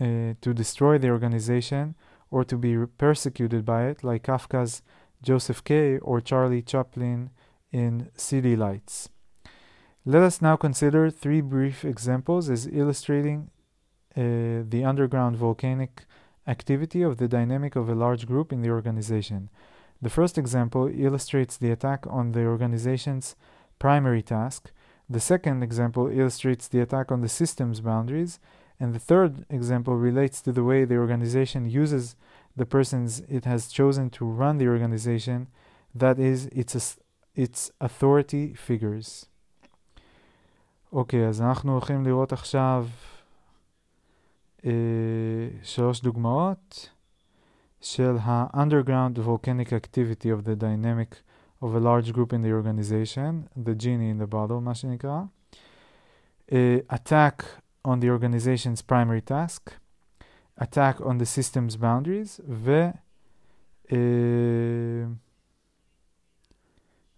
uh, 0.00 0.34
to 0.40 0.54
destroy 0.54 0.98
the 0.98 1.10
organization, 1.10 1.94
or 2.30 2.44
to 2.44 2.56
be 2.56 2.86
persecuted 2.98 3.64
by 3.64 3.86
it, 3.86 4.02
like 4.02 4.22
Kafka's 4.22 4.82
Joseph 5.22 5.62
K. 5.64 5.98
or 5.98 6.20
Charlie 6.20 6.62
Chaplin 6.62 7.30
in 7.72 8.10
City 8.16 8.56
Lights. 8.56 9.10
Let 10.04 10.22
us 10.22 10.40
now 10.40 10.56
consider 10.56 11.10
three 11.10 11.40
brief 11.40 11.84
examples 11.84 12.48
as 12.48 12.66
illustrating 12.66 13.50
uh, 14.16 14.64
the 14.68 14.82
underground 14.84 15.36
volcanic 15.36 16.06
activity 16.46 17.02
of 17.02 17.18
the 17.18 17.28
dynamic 17.28 17.76
of 17.76 17.88
a 17.88 17.94
large 17.94 18.26
group 18.26 18.52
in 18.52 18.62
the 18.62 18.70
organization. 18.70 19.50
The 20.02 20.10
first 20.10 20.38
example 20.38 20.88
illustrates 20.88 21.56
the 21.56 21.70
attack 21.70 22.06
on 22.08 22.32
the 22.32 22.46
organization's 22.46 23.36
primary 23.78 24.22
task. 24.22 24.72
The 25.08 25.20
second 25.20 25.62
example 25.62 26.08
illustrates 26.08 26.66
the 26.66 26.80
attack 26.80 27.12
on 27.12 27.20
the 27.20 27.28
system's 27.28 27.80
boundaries. 27.80 28.40
And 28.79 28.93
the 28.93 28.99
third 28.99 29.45
example 29.49 29.95
relates 29.95 30.41
to 30.41 30.51
the 30.51 30.63
way 30.63 30.85
the 30.85 30.97
organization 30.97 31.69
uses 31.69 32.15
the 32.55 32.65
persons 32.65 33.21
it 33.29 33.45
has 33.45 33.67
chosen 33.67 34.09
to 34.11 34.25
run 34.25 34.57
the 34.57 34.67
organization, 34.67 35.47
that 35.93 36.19
is, 36.19 36.47
its, 36.51 36.97
its 37.35 37.71
authority 37.79 38.53
figures. 38.53 39.25
אוקיי, 40.93 41.25
okay, 41.25 41.29
אז 41.29 41.41
אנחנו 41.41 41.71
הולכים 41.71 42.03
לראות 42.03 42.33
עכשיו 42.33 42.87
אה, 44.65 44.71
שלוש 45.63 46.01
דוגמאות. 46.01 46.89
של 47.85 48.17
ה-underground 48.21 49.19
volcanic 49.19 49.71
activity 49.71 50.29
of 50.29 50.43
the 50.43 50.55
dynamic 50.55 51.21
of 51.61 51.75
a 51.75 51.79
large 51.79 52.11
group 52.11 52.33
in 52.33 52.41
the 52.41 52.51
organization, 52.51 53.47
the 53.55 53.75
genie 53.75 54.09
in 54.09 54.17
the 54.17 54.27
bottle, 54.27 54.61
מה 54.61 54.75
שנקרא. 54.75 55.21
Uh, 56.51 56.55
attack 56.89 57.43
on 57.84 58.00
the 58.00 58.10
organization's 58.10 58.82
primary 58.82 59.20
task, 59.20 59.72
attack 60.58 61.00
on 61.00 61.18
the 61.18 61.26
system's 61.26 61.76
boundaries, 61.76 62.40
ו... 62.48 62.90
Uh, 63.88 63.92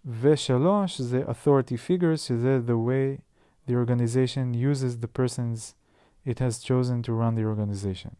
ושלוש 0.04 1.00
זה 1.00 1.24
authority 1.24 1.76
figures, 1.88 2.16
שזה 2.16 2.60
the 2.66 2.88
way 2.88 3.20
the 3.68 3.74
organization 3.74 4.54
uses 4.54 5.04
the 5.04 5.18
persons 5.18 5.74
it 6.26 6.38
has 6.38 6.62
chosen 6.62 7.02
to 7.02 7.12
run 7.12 7.34
the 7.34 7.44
organization. 7.44 8.14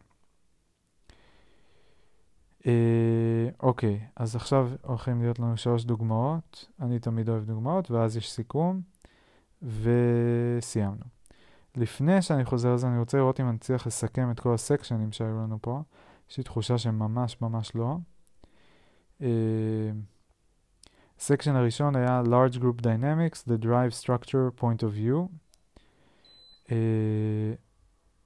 אה, 2.67 3.49
אוקיי, 3.59 3.99
אז 4.15 4.35
עכשיו 4.35 4.71
הולכים 4.81 5.21
להיות 5.21 5.39
לנו 5.39 5.57
שלוש 5.57 5.83
דוגמאות. 5.83 6.65
אני 6.81 6.99
תמיד 6.99 7.29
אוהב 7.29 7.45
דוגמאות, 7.45 7.91
ואז 7.91 8.17
יש 8.17 8.31
סיכום, 8.31 8.81
וסיימנו. 9.61 11.05
לפני 11.77 12.21
שאני 12.21 12.45
חוזר 12.45 12.73
לזה, 12.73 12.87
אני 12.87 12.99
רוצה 12.99 13.17
לראות 13.17 13.39
אם 13.39 13.49
אני 13.49 13.57
צריך 13.57 13.87
לסכם 13.87 14.31
את 14.31 14.39
כל 14.39 14.53
הסקשנים 14.53 15.11
שהיו 15.11 15.37
לנו 15.37 15.57
פה. 15.61 15.81
יש 16.29 16.37
לי 16.37 16.43
תחושה 16.43 16.77
שממש 16.77 17.41
ממש 17.41 17.71
לא. 17.75 17.97
ה-section 21.19 21.55
uh, 21.55 21.57
הראשון 21.57 21.95
היה 21.95 22.21
large 22.25 22.55
group 22.55 22.81
dynamics, 22.81 23.43
the 23.47 23.63
drive 23.63 24.03
structure 24.03 24.61
point 24.61 24.83
of 24.83 24.97
view. 24.97 25.27
Uh, 26.67 26.71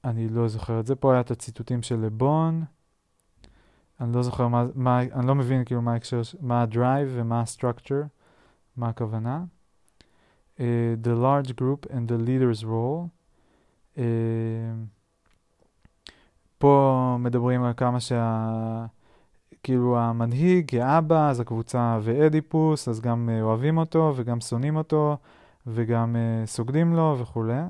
אני 0.03 0.29
לא 0.29 0.47
זוכר 0.47 0.79
את 0.79 0.85
זה, 0.85 0.95
פה 0.95 1.11
היה 1.11 1.21
את 1.21 1.31
הציטוטים 1.31 1.81
של 1.81 1.95
לבון. 1.99 2.63
אני 4.01 4.13
לא 4.13 4.23
זוכר 4.23 4.47
מה, 4.47 4.65
מה 4.75 5.01
אני 5.01 5.27
לא 5.27 5.35
מבין 5.35 5.65
כאילו 5.65 5.81
מה 5.81 5.93
ההקשר, 5.93 6.21
מה 6.41 6.61
ה-drive 6.61 7.09
ומה 7.11 7.41
ה-structure, 7.41 8.01
מה 8.77 8.89
הכוונה. 8.89 9.43
Uh, 10.57 10.59
the 11.03 11.15
large 11.15 11.55
group 11.55 11.85
and 11.91 12.07
the 12.09 12.17
leader's 12.27 12.63
role. 12.63 13.16
Uh, 13.97 13.99
פה 16.57 17.15
מדברים 17.19 17.63
על 17.63 17.73
כמה 17.77 17.99
שה... 17.99 18.85
כאילו 19.63 19.99
המנהיג 19.99 20.69
כאבא, 20.69 21.29
אז 21.29 21.39
הקבוצה 21.39 21.99
ואדיפוס, 22.01 22.87
אז 22.87 23.01
גם 23.01 23.29
uh, 23.29 23.43
אוהבים 23.43 23.77
אותו 23.77 24.13
וגם 24.15 24.41
שונאים 24.41 24.75
אותו 24.75 25.17
וגם 25.67 26.15
uh, 26.15 26.47
סוגדים 26.47 26.95
לו 26.95 27.15
וכולי. 27.19 27.61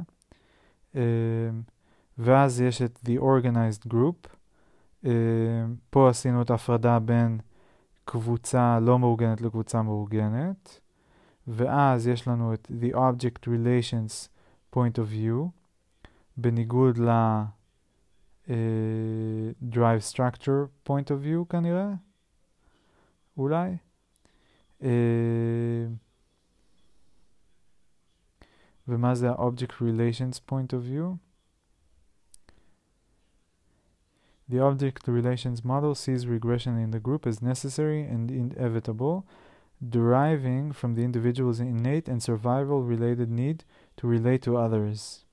Uh, 0.94 0.98
ואז 2.18 2.62
יש 2.62 2.82
את 2.82 3.00
The 3.06 3.22
Organized 3.22 3.94
Group. 3.94 4.28
Uh, 5.04 5.08
פה 5.90 6.10
עשינו 6.10 6.42
את 6.42 6.50
ההפרדה 6.50 7.00
בין 7.00 7.40
קבוצה 8.06 8.80
לא 8.80 9.00
מאורגנת 9.00 9.42
לקבוצה 9.42 9.82
מאורגנת, 9.82 10.80
ואז 11.48 12.08
יש 12.08 12.28
לנו 12.28 12.54
את 12.54 12.72
The 12.82 12.96
Object 12.96 13.48
Relations 13.48 14.28
Point 14.76 14.96
of 14.96 15.14
View, 15.14 15.57
בניגוד 16.37 16.99
ל... 16.99 17.11
Uh, 18.49 19.55
Drive 19.69 20.03
Structure 20.03 20.69
Point 20.85 21.11
of 21.11 21.23
View 21.23 21.45
כנראה, 21.49 21.93
אולי. 23.37 23.77
Uh, 24.81 24.85
ומה 28.89 29.15
זה 29.15 29.31
ה-Object 29.31 29.81
Relations 29.81 30.41
Point 30.51 30.73
of 30.73 30.83
View? 30.83 31.19
The 34.49 34.59
object 34.59 35.07
relations 35.07 35.65
model 35.65 35.95
sees 35.95 36.27
regression 36.27 36.77
in 36.77 36.91
the 36.91 36.99
group 36.99 37.27
as 37.27 37.41
necessary 37.41 38.03
and 38.03 38.31
inevitable, 38.31 39.25
deriving 39.89 40.73
from 40.73 40.95
the 40.95 41.05
individual's 41.05 41.61
innate 41.61 42.09
and 42.09 42.21
survival 42.21 42.83
related 42.83 43.31
need 43.31 43.65
to 43.99 44.07
relate 44.09 44.43
to 44.43 44.57
others. 44.57 45.25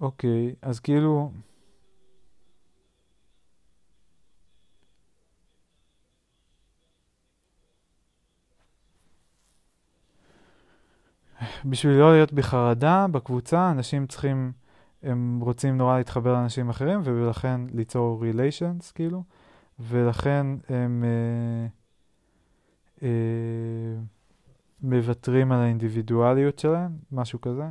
אוקיי, 0.00 0.54
אז 0.62 0.80
כאילו... 0.80 1.30
בשביל 11.64 11.92
לא 11.92 12.12
להיות 12.12 12.32
בחרדה 12.32 13.06
בקבוצה, 13.10 13.70
אנשים 13.70 14.06
צריכים, 14.06 14.52
הם 15.02 15.40
רוצים 15.42 15.78
נורא 15.78 15.98
להתחבר 15.98 16.32
לאנשים 16.32 16.68
אחרים, 16.68 17.00
ולכן 17.04 17.60
ליצור 17.74 18.24
relations, 18.24 18.92
כאילו, 18.94 19.24
ולכן 19.78 20.46
הם 20.68 21.04
אה, 21.04 21.66
אה, 23.02 24.00
מוותרים 24.82 25.52
על 25.52 25.60
האינדיבידואליות 25.60 26.58
שלהם, 26.58 26.92
משהו 27.12 27.40
כזה, 27.40 27.64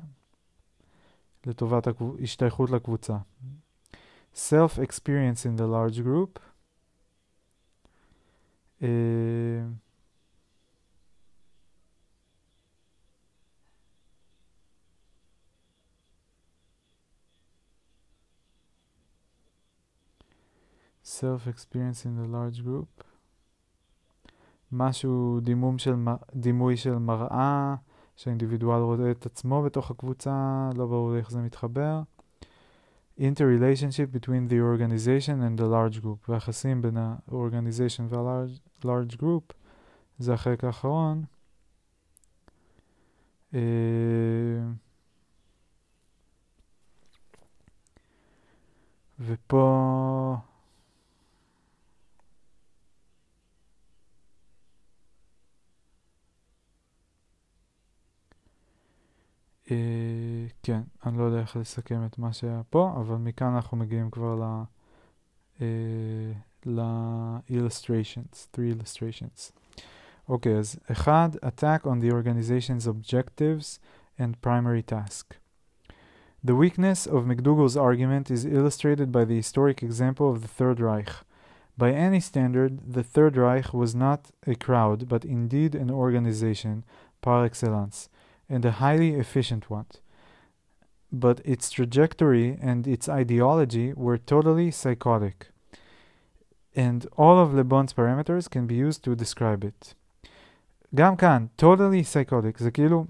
לטובת 1.47 1.87
השתייכות 2.23 2.69
לקבוצה. 2.69 3.17
Self-experience 4.35 5.45
in 5.45 5.59
the 5.59 5.67
large 5.67 5.99
group. 6.03 6.39
אה, 8.81 8.87
self-experience 21.03 22.05
in 22.05 22.13
the 22.19 22.27
large 22.27 22.59
group. 22.65 23.03
משהו, 24.71 25.39
דימום 25.43 25.77
של, 25.77 25.95
דימוי 26.35 26.77
של 26.77 26.97
מראה, 26.97 27.75
שהאינדיבידואל 28.17 28.81
רואה 28.81 29.11
את 29.11 29.25
עצמו 29.25 29.63
בתוך 29.63 29.91
הקבוצה, 29.91 30.69
לא 30.75 30.85
ברור 30.85 31.17
איך 31.17 31.31
זה 31.31 31.39
מתחבר. 31.39 32.01
interrelationship 33.19 34.11
between 34.11 34.47
the 34.47 34.59
organization 34.59 35.41
and 35.41 35.57
the 35.59 35.65
large 35.65 36.01
group, 36.03 36.29
והיחסים 36.29 36.81
בין 36.81 36.97
ה-organization 36.97 38.01
וה-large 38.09 39.15
group, 39.21 39.53
זה 40.19 40.33
החלק 40.33 40.63
האחרון. 40.63 41.23
Uh, 43.53 43.57
ופה 49.19 50.35
כן, 60.62 60.82
אני 61.06 61.18
לא 61.18 61.22
יודע 61.22 61.40
איך 61.40 61.56
לסכם 61.56 62.06
את 62.06 62.18
מה 62.18 62.32
שהיה 62.32 62.62
פה, 62.70 62.94
אבל 63.00 63.16
מכאן 63.16 63.54
אנחנו 63.54 63.76
מגיעים 63.76 64.10
כבר 64.10 64.34
ל... 64.34 64.62
אה, 65.60 66.32
ל-illustrations, 66.66 68.48
three 68.54 68.70
illustrations. 68.74 69.52
אוקיי, 70.28 70.54
okay, 70.54 70.58
אז 70.58 70.76
אחד, 70.92 71.28
attack 71.42 71.82
on 71.84 72.00
the 72.00 72.12
organization's 72.12 72.86
objectives 72.86 73.78
and 74.18 74.40
primary 74.40 74.82
task. 74.82 75.36
The 76.44 76.56
weakness 76.56 77.06
of 77.06 77.26
McDougall's 77.26 77.76
argument 77.76 78.30
is 78.30 78.44
illustrated 78.44 79.12
by 79.12 79.24
the 79.24 79.36
historic 79.36 79.82
example 79.82 80.30
of 80.30 80.42
the 80.42 80.48
Third 80.58 80.80
Reich. 80.80 81.12
By 81.78 81.90
any 81.92 82.20
standard, 82.20 82.72
the 82.96 83.04
Third 83.14 83.36
Reich 83.36 83.72
was 83.72 83.94
not 83.94 84.20
a 84.46 84.54
crowd, 84.54 85.08
but 85.08 85.24
indeed 85.24 85.74
an 85.74 85.90
organization 85.90 86.84
par 87.24 87.44
excellence 87.44 88.08
And 88.49 88.65
a 88.65 88.71
highly 88.83 89.11
efficient 89.13 89.69
one. 89.69 89.85
But 91.11 91.41
its 91.45 91.69
trajectory 91.69 92.57
and 92.61 92.87
its 92.87 93.07
ideology 93.07 93.93
were 93.93 94.17
totally 94.17 94.71
psychotic. 94.71 95.47
And 96.75 97.07
all 97.17 97.39
of 97.39 97.53
Le 97.53 97.63
Bon's 97.63 97.93
parameters 97.93 98.49
can 98.49 98.67
be 98.67 98.75
used 98.75 99.03
to 99.05 99.15
describe 99.15 99.63
it. 99.63 99.93
גם 100.95 101.15
כאן, 101.15 101.45
totally 101.57 102.03
psychotic, 102.03 102.57
זה 102.57 102.71
כאילו, 102.71 103.05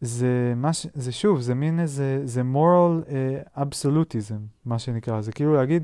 זה, 0.00 0.52
מש, 0.56 0.86
זה 0.94 1.12
שוב, 1.12 1.40
זה 1.40 1.54
מין 1.54 1.80
איזה, 1.80 2.20
זה 2.24 2.42
moral 2.54 3.08
uh, 3.08 3.58
absolutism, 3.58 4.40
מה 4.64 4.78
שנקרא, 4.78 5.20
זה 5.20 5.32
כאילו 5.32 5.54
להגיד, 5.54 5.82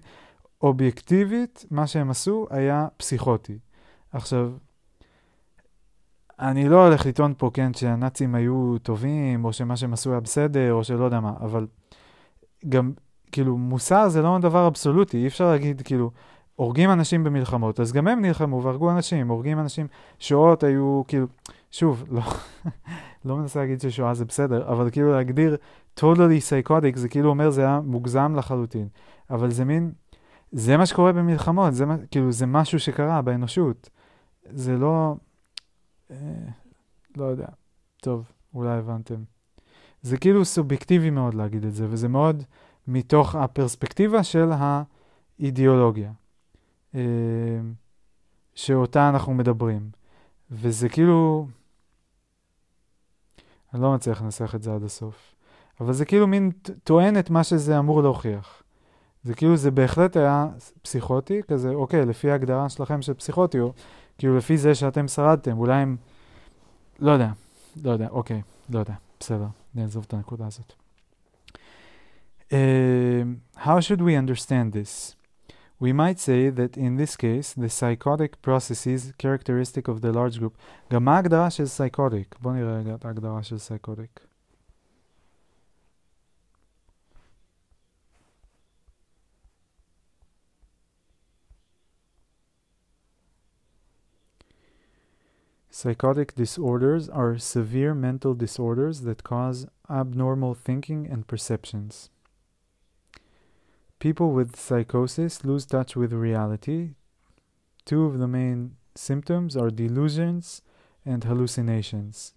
אובייקטיבית, 0.62 1.64
מה 1.70 1.86
שהם 1.86 2.10
עשו 2.10 2.46
היה 2.50 2.88
פסיכוטי. 2.96 3.58
עכשיו, 4.12 4.52
אני 6.40 6.68
לא 6.68 6.86
הולך 6.86 7.06
לטעון 7.06 7.34
פה, 7.38 7.50
כן, 7.54 7.74
שהנאצים 7.74 8.34
היו 8.34 8.76
טובים, 8.82 9.44
או 9.44 9.52
שמה 9.52 9.76
שהם 9.76 9.92
עשו 9.92 10.10
היה 10.10 10.20
בסדר, 10.20 10.72
או 10.72 10.84
שלא 10.84 11.04
יודע 11.04 11.20
מה, 11.20 11.32
אבל 11.40 11.66
גם, 12.68 12.92
כאילו, 13.32 13.58
מוסר 13.58 14.08
זה 14.08 14.22
לא 14.22 14.38
דבר 14.38 14.66
אבסולוטי, 14.66 15.16
אי 15.16 15.26
אפשר 15.26 15.50
להגיד, 15.50 15.82
כאילו, 15.82 16.10
הורגים 16.56 16.90
אנשים 16.90 17.24
במלחמות, 17.24 17.80
אז 17.80 17.92
גם 17.92 18.08
הם 18.08 18.20
נלחמו 18.20 18.62
והרגו 18.62 18.90
אנשים, 18.90 19.28
הורגים 19.28 19.58
אנשים, 19.58 19.86
שואות 20.18 20.62
היו, 20.62 21.02
כאילו, 21.08 21.26
שוב, 21.70 22.04
לא, 22.10 22.22
לא 23.24 23.36
מנסה 23.36 23.60
להגיד 23.60 23.80
ששואה 23.80 24.14
זה 24.14 24.24
בסדר, 24.24 24.68
אבל 24.68 24.90
כאילו 24.90 25.12
להגדיר 25.12 25.56
totally 26.00 26.40
psychotic, 26.40 26.96
זה 26.96 27.08
כאילו 27.08 27.30
אומר 27.30 27.50
זה 27.50 27.60
היה 27.60 27.80
מוגזם 27.84 28.34
לחלוטין, 28.36 28.88
אבל 29.30 29.50
זה 29.50 29.64
מין, 29.64 29.92
זה 30.52 30.76
מה 30.76 30.86
שקורה 30.86 31.12
במלחמות, 31.12 31.74
זה, 31.74 31.84
כאילו, 32.10 32.32
זה 32.32 32.46
משהו 32.46 32.80
שקרה 32.80 33.22
באנושות. 33.22 33.90
זה 34.50 34.76
לא, 34.76 35.14
אה, 36.10 36.16
לא 37.16 37.24
יודע. 37.24 37.46
טוב, 37.96 38.32
אולי 38.54 38.78
הבנתם. 38.78 39.22
זה 40.02 40.16
כאילו 40.16 40.44
סובייקטיבי 40.44 41.10
מאוד 41.10 41.34
להגיד 41.34 41.64
את 41.64 41.74
זה, 41.74 41.86
וזה 41.90 42.08
מאוד 42.08 42.42
מתוך 42.88 43.34
הפרספקטיבה 43.34 44.22
של 44.22 44.50
האידיאולוגיה, 45.38 46.12
אה, 46.94 47.00
שאותה 48.54 49.08
אנחנו 49.08 49.34
מדברים. 49.34 49.90
וזה 50.50 50.88
כאילו... 50.88 51.48
אני 53.74 53.82
לא 53.82 53.94
מצליח 53.94 54.22
לנסח 54.22 54.54
את 54.54 54.62
זה 54.62 54.74
עד 54.74 54.82
הסוף. 54.82 55.34
אבל 55.80 55.92
זה 55.92 56.04
כאילו 56.04 56.26
מין 56.26 56.50
טוען 56.84 57.18
את 57.18 57.30
מה 57.30 57.44
שזה 57.44 57.78
אמור 57.78 58.02
להוכיח. 58.02 58.62
זה 59.24 59.34
כאילו, 59.34 59.56
זה 59.56 59.70
בהחלט 59.70 60.16
היה 60.16 60.48
פסיכוטי, 60.82 61.42
כזה, 61.42 61.70
אוקיי, 61.70 62.06
לפי 62.06 62.30
ההגדרה 62.30 62.68
שלכם 62.68 63.02
של 63.02 63.14
פסיכוטי, 63.14 63.60
או 63.60 63.72
כאילו 64.18 64.36
לפי 64.36 64.56
זה 64.56 64.74
שאתם 64.74 65.08
שרדתם, 65.08 65.58
אולי 65.58 65.82
הם... 65.82 65.96
לא 66.98 67.10
יודע, 67.10 67.30
לא 67.82 67.90
יודע, 67.90 68.08
אוקיי, 68.08 68.42
לא 68.70 68.78
יודע, 68.78 68.94
בסדר, 69.20 69.46
נעזוב 69.74 70.04
את 70.08 70.14
הנקודה 70.14 70.46
הזאת. 70.46 70.72
Uh, 72.50 72.54
how 73.56 73.80
should 73.80 74.00
we 74.00 74.14
understand 74.14 74.72
this? 74.72 75.16
We 75.80 75.92
might 75.92 76.18
say 76.20 76.50
that 76.50 76.76
in 76.76 76.96
this 76.96 77.16
case, 77.16 77.52
the 77.54 77.68
psychotic 77.68 78.40
processes 78.42 79.12
characteristic 79.18 79.88
of 79.88 80.00
the 80.00 80.12
large 80.12 80.38
group. 80.38 80.56
גם 80.92 81.04
מה 81.04 81.16
ההגדרה 81.16 81.50
של 81.50 81.64
psychotic? 81.64 82.36
בואו 82.42 82.54
נראה 82.54 82.78
רגע 82.78 82.94
את 82.94 83.04
ההגדרה 83.04 83.42
של 83.42 83.56
psychotic. 83.56 84.33
Psychotic 95.73 96.35
disorders 96.35 97.07
are 97.09 97.37
severe 97.37 97.93
mental 97.93 98.33
disorders 98.33 99.01
that 99.01 99.23
cause 99.23 99.67
abnormal 99.89 100.55
thinking 100.55 101.07
and 101.07 101.27
perceptions. 101.27 102.09
People 103.99 104.31
with 104.31 104.55
psychosis 104.55 105.43
lose 105.43 105.65
touch 105.65 105.95
with 105.95 106.11
reality. 106.13 106.95
Two 107.85 108.05
of 108.05 108.17
the 108.17 108.27
main 108.27 108.75
symptoms 108.95 109.55
are 109.55 109.69
delusions 109.69 110.61
and 111.05 111.23
hallucinations. 111.23 112.33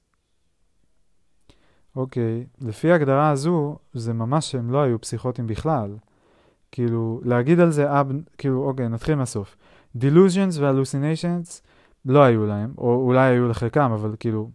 אוקיי, 1.96 2.46
okay, 2.46 2.66
לפי 2.68 2.92
ההגדרה 2.92 3.30
הזו, 3.30 3.78
זה 3.92 4.12
ממש 4.12 4.50
שהם 4.50 4.70
לא 4.70 4.82
היו 4.82 5.00
פסיכוטים 5.00 5.46
בכלל. 5.46 5.96
כאילו, 6.72 7.20
להגיד 7.24 7.60
על 7.60 7.70
זה, 7.70 8.00
אב, 8.00 8.12
כאילו, 8.38 8.68
אוקיי, 8.68 8.88
נתחיל 8.88 9.14
מהסוף. 9.14 9.56
Delusions 9.98 10.58
ו-hallucinations 10.60 11.60
לא 12.07 12.23
היו 12.23 12.45
להם, 12.45 12.73
או 12.77 12.95
אולי 12.95 13.29
היו 13.29 13.47
לחלקם, 13.47 13.91
אבל 13.91 14.15
כאילו, 14.19 14.49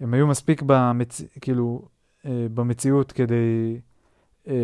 הם 0.00 0.14
היו 0.14 0.26
מספיק 0.26 0.62
במצ... 0.66 1.22
כאילו, 1.40 1.82
אה, 2.26 2.46
במציאות 2.54 3.12
כדי 3.12 3.80
אה, 4.48 4.54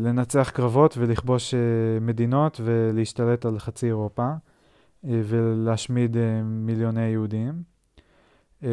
לנצח 0.00 0.50
קרבות 0.50 0.94
ולכבוש 0.98 1.54
אה, 1.54 1.60
מדינות 2.00 2.60
ולהשתלט 2.64 3.46
על 3.46 3.58
חצי 3.58 3.86
אירופה 3.86 4.22
אה, 5.04 5.20
ולהשמיד 5.24 6.16
אה, 6.16 6.42
מיליוני 6.44 7.06
יהודים. 7.06 7.62
אה, 8.64 8.68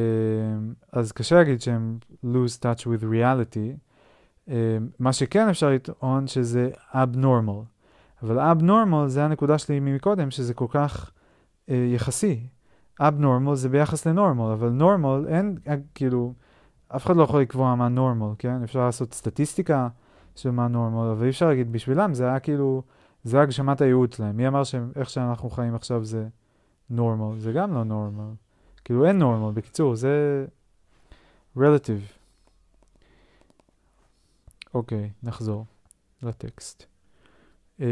אז 0.91 1.11
קשה 1.11 1.35
להגיד 1.35 1.61
שהם 1.61 1.97
lose 2.25 2.59
touch 2.61 2.83
with 2.85 3.03
reality. 3.03 3.77
אה, 4.49 4.77
מה 4.99 5.13
שכן 5.13 5.49
אפשר 5.49 5.69
לטעון 5.69 6.27
שזה 6.27 6.69
abnormal. 6.91 7.65
אבל 8.23 8.39
abnormal 8.39 9.07
זה 9.07 9.25
הנקודה 9.25 9.57
שלי 9.57 9.79
מקודם, 9.79 10.31
שזה 10.31 10.53
כל 10.53 10.67
כך 10.69 11.11
אה, 11.69 11.87
יחסי. 11.93 12.47
Abnormal 13.01 13.53
זה 13.53 13.69
ביחס 13.69 14.07
לנורמל, 14.07 14.51
אבל 14.51 14.69
נורמל 14.69 15.27
אין, 15.27 15.57
כאילו, 15.95 16.33
אף 16.87 17.05
אחד 17.05 17.15
לא 17.15 17.23
יכול 17.23 17.41
לקבוע 17.41 17.75
מה 17.75 17.87
נורמל, 17.87 18.33
כן? 18.39 18.63
אפשר 18.63 18.79
לעשות 18.79 19.13
סטטיסטיקה 19.13 19.87
של 20.35 20.51
מה 20.51 20.67
נורמל, 20.67 21.11
אבל 21.11 21.23
אי 21.23 21.29
אפשר 21.29 21.47
להגיד 21.47 21.71
בשבילם, 21.71 22.13
זה 22.13 22.29
היה 22.29 22.39
כאילו, 22.39 22.83
זה 23.23 23.41
הגשמת 23.41 23.81
הייעוד 23.81 24.13
שלהם. 24.13 24.37
מי 24.37 24.47
אמר 24.47 24.63
שאיך 24.63 25.09
שאנחנו 25.09 25.49
חיים 25.49 25.75
עכשיו 25.75 26.05
זה 26.05 26.27
נורמל? 26.89 27.39
זה 27.39 27.51
גם 27.51 27.73
לא 27.73 27.83
נורמל. 27.83 28.33
כאילו 28.85 29.05
אין 29.05 29.17
נורמל, 29.17 29.51
בקיצור, 29.53 29.95
זה 29.95 30.45
relative. 31.57 32.19
אוקיי, 34.73 35.09
נחזור 35.23 35.65
לטקסט. 36.23 36.85
Uh, 37.79 37.83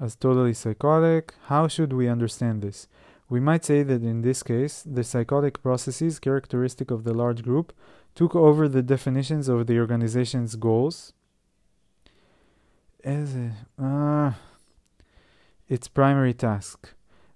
as 0.00 0.16
totally 0.16 0.54
psychotic. 0.54 1.34
How 1.44 1.68
should 1.68 1.92
we 1.92 2.08
understand 2.08 2.62
this? 2.62 2.88
We 3.28 3.40
might 3.40 3.64
say 3.64 3.82
that 3.82 4.02
in 4.02 4.22
this 4.22 4.42
case, 4.42 4.82
the 4.86 5.02
psychotic 5.02 5.62
processes 5.62 6.18
characteristic 6.18 6.90
of 6.90 7.04
the 7.04 7.14
large 7.14 7.42
group 7.42 7.72
took 8.14 8.36
over 8.36 8.68
the 8.68 8.82
definitions 8.82 9.48
of 9.48 9.66
the 9.66 9.78
organization's 9.78 10.56
goals. 10.56 11.12
As 13.02 13.36
uh, 13.78 14.32
its 15.68 15.88
primary 15.88 16.34
task. 16.34 16.92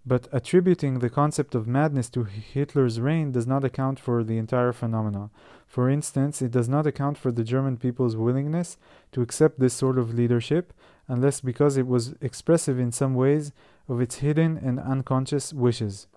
But 0.07 0.29
attributing 0.33 0.99
the 0.99 1.11
concept 1.11 1.55
of 1.55 1.67
madness 1.67 2.09
to 2.11 2.25
Hitler's 2.25 3.01
reign 3.01 3.33
does 3.33 3.47
not 3.47 3.65
account 3.65 4.01
for 4.01 4.25
the 4.25 4.39
entire 4.39 4.73
phenomena. 4.73 5.31
For 5.67 5.91
instance, 5.91 6.41
it 6.41 6.51
does 6.51 6.69
not 6.69 6.87
account 6.87 7.19
for 7.19 7.31
the 7.31 7.45
German 7.45 7.77
people's 7.77 8.17
willingness 8.17 8.79
to 9.13 9.21
accept 9.21 9.61
this 9.61 9.75
sort 9.75 9.99
of 9.99 10.15
leadership, 10.15 10.73
unless 11.10 11.42
because 11.42 11.78
it 11.78 11.88
was 11.88 12.14
expressive 12.22 12.80
in 12.80 12.92
some 12.92 13.14
ways 13.16 13.52
of 13.88 14.02
its 14.02 14.16
hidden 14.16 14.58
and 14.58 14.80
unconscious 14.80 15.54
wishes. 15.54 16.08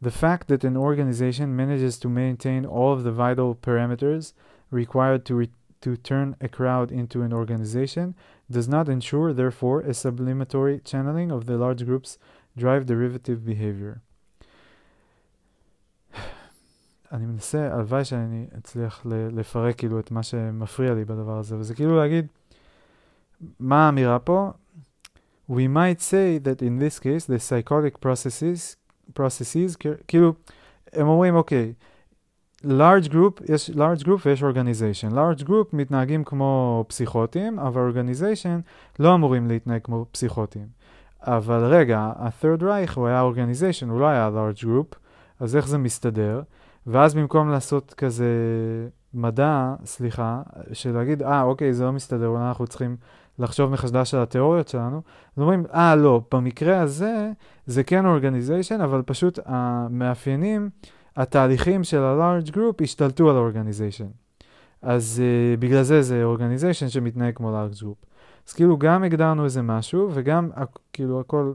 The 0.00 0.10
fact 0.10 0.48
that 0.48 0.64
an 0.64 0.76
organization 0.76 1.56
manages 1.56 1.98
to 2.00 2.08
maintain 2.08 2.66
all 2.66 2.92
of 2.92 3.04
the 3.04 3.12
vital 3.12 3.54
parameters 3.54 4.32
required 4.70 5.24
to, 5.26 5.34
re- 5.34 5.50
to 5.80 5.96
turn 5.96 6.36
a 6.40 6.48
crowd 6.48 6.92
into 6.92 7.22
an 7.22 7.32
organization 7.32 8.14
does 8.50 8.68
not 8.68 8.88
ensure, 8.88 9.32
therefore, 9.32 9.80
a 9.80 9.90
sublimatory 9.90 10.84
channeling 10.84 11.30
of 11.30 11.46
the 11.46 11.56
large 11.56 11.84
group's 11.86 12.18
drive 12.56 12.86
derivative 12.86 13.44
behavior. 13.44 14.00
אני 17.12 17.26
מנסה, 17.26 17.74
הלוואי 17.74 18.04
שאני 18.04 18.46
אצליח 18.58 19.06
לפרק 19.06 19.78
כאילו 19.78 20.00
את 20.00 20.10
מה 20.10 20.22
שמפריע 20.22 20.94
לי 20.94 21.04
בדבר 21.04 21.38
הזה, 21.38 21.56
וזה 21.56 21.74
כאילו 21.74 21.96
להגיד, 21.96 22.26
מה 23.59 23.85
האמירה 23.85 24.19
פה? 24.19 24.51
we 25.49 25.67
might 25.67 26.01
say 26.01 26.37
that 26.37 26.61
in 26.61 26.77
this 26.79 26.99
case 26.99 27.25
the 27.25 27.39
psychotic 27.39 27.99
processes, 27.99 28.75
processes 29.19 29.75
כאילו, 30.07 30.33
הם 30.93 31.07
אומרים, 31.07 31.35
אוקיי, 31.35 31.73
large 32.63 33.07
group, 33.09 33.51
יש 33.53 33.69
large 33.69 34.03
group 34.03 34.25
ויש 34.25 34.43
organization. 34.43 35.13
large 35.13 35.43
group 35.43 35.67
מתנהגים 35.73 36.23
כמו 36.23 36.85
פסיכוטים, 36.87 37.59
אבל 37.59 37.91
organization 37.91 38.61
לא 38.99 39.15
אמורים 39.15 39.47
להתנהג 39.47 39.81
כמו 39.83 40.05
פסיכוטים. 40.11 40.67
אבל 41.21 41.63
רגע, 41.65 41.99
ה-third 41.99 42.61
Reich 42.61 42.93
הוא 42.95 43.07
היה 43.07 43.29
organization, 43.33 43.85
הוא 43.89 43.99
לא 43.99 44.05
היה 44.05 44.29
large 44.33 44.63
group, 44.63 44.95
אז 45.39 45.55
איך 45.55 45.67
זה 45.67 45.77
מסתדר? 45.77 46.41
ואז 46.87 47.15
במקום 47.15 47.49
לעשות 47.49 47.93
כזה 47.93 48.25
מדע, 49.13 49.75
סליחה, 49.85 50.41
של 50.73 50.91
להגיד, 50.91 51.23
אה, 51.23 51.41
אוקיי, 51.41 51.73
זה 51.73 51.83
לא 51.83 51.91
מסתדר, 51.91 52.27
אולי 52.27 52.47
אנחנו 52.47 52.67
צריכים 52.67 52.97
לחשוב 53.39 53.71
מחדש 53.71 54.13
על 54.13 54.21
התיאוריות 54.21 54.67
שלנו, 54.67 55.01
אז 55.37 55.41
אומרים, 55.41 55.63
אה, 55.73 55.95
לא, 55.95 56.21
במקרה 56.31 56.81
הזה 56.81 57.31
זה 57.65 57.83
כן 57.83 58.05
אורגניזיישן, 58.05 58.81
אבל 58.81 59.01
פשוט 59.01 59.39
המאפיינים, 59.45 60.69
התהליכים 61.15 61.83
של 61.83 62.03
ה-large 62.03 62.49
group 62.51 62.83
השתלטו 62.83 63.29
על 63.29 63.35
האורגניזיישן. 63.35 64.07
אז 64.81 65.21
uh, 65.21 65.59
בגלל 65.59 65.83
זה 65.83 66.01
זה 66.01 66.23
אורגניזיישן 66.23 66.89
שמתנהג 66.89 67.35
כמו 67.35 67.51
large 67.57 67.81
group. 67.81 68.05
אז 68.47 68.53
כאילו 68.53 68.77
גם 68.77 69.03
הגדרנו 69.03 69.43
איזה 69.43 69.61
משהו, 69.61 70.09
וגם 70.13 70.49
כאילו 70.93 71.19
הכל 71.19 71.53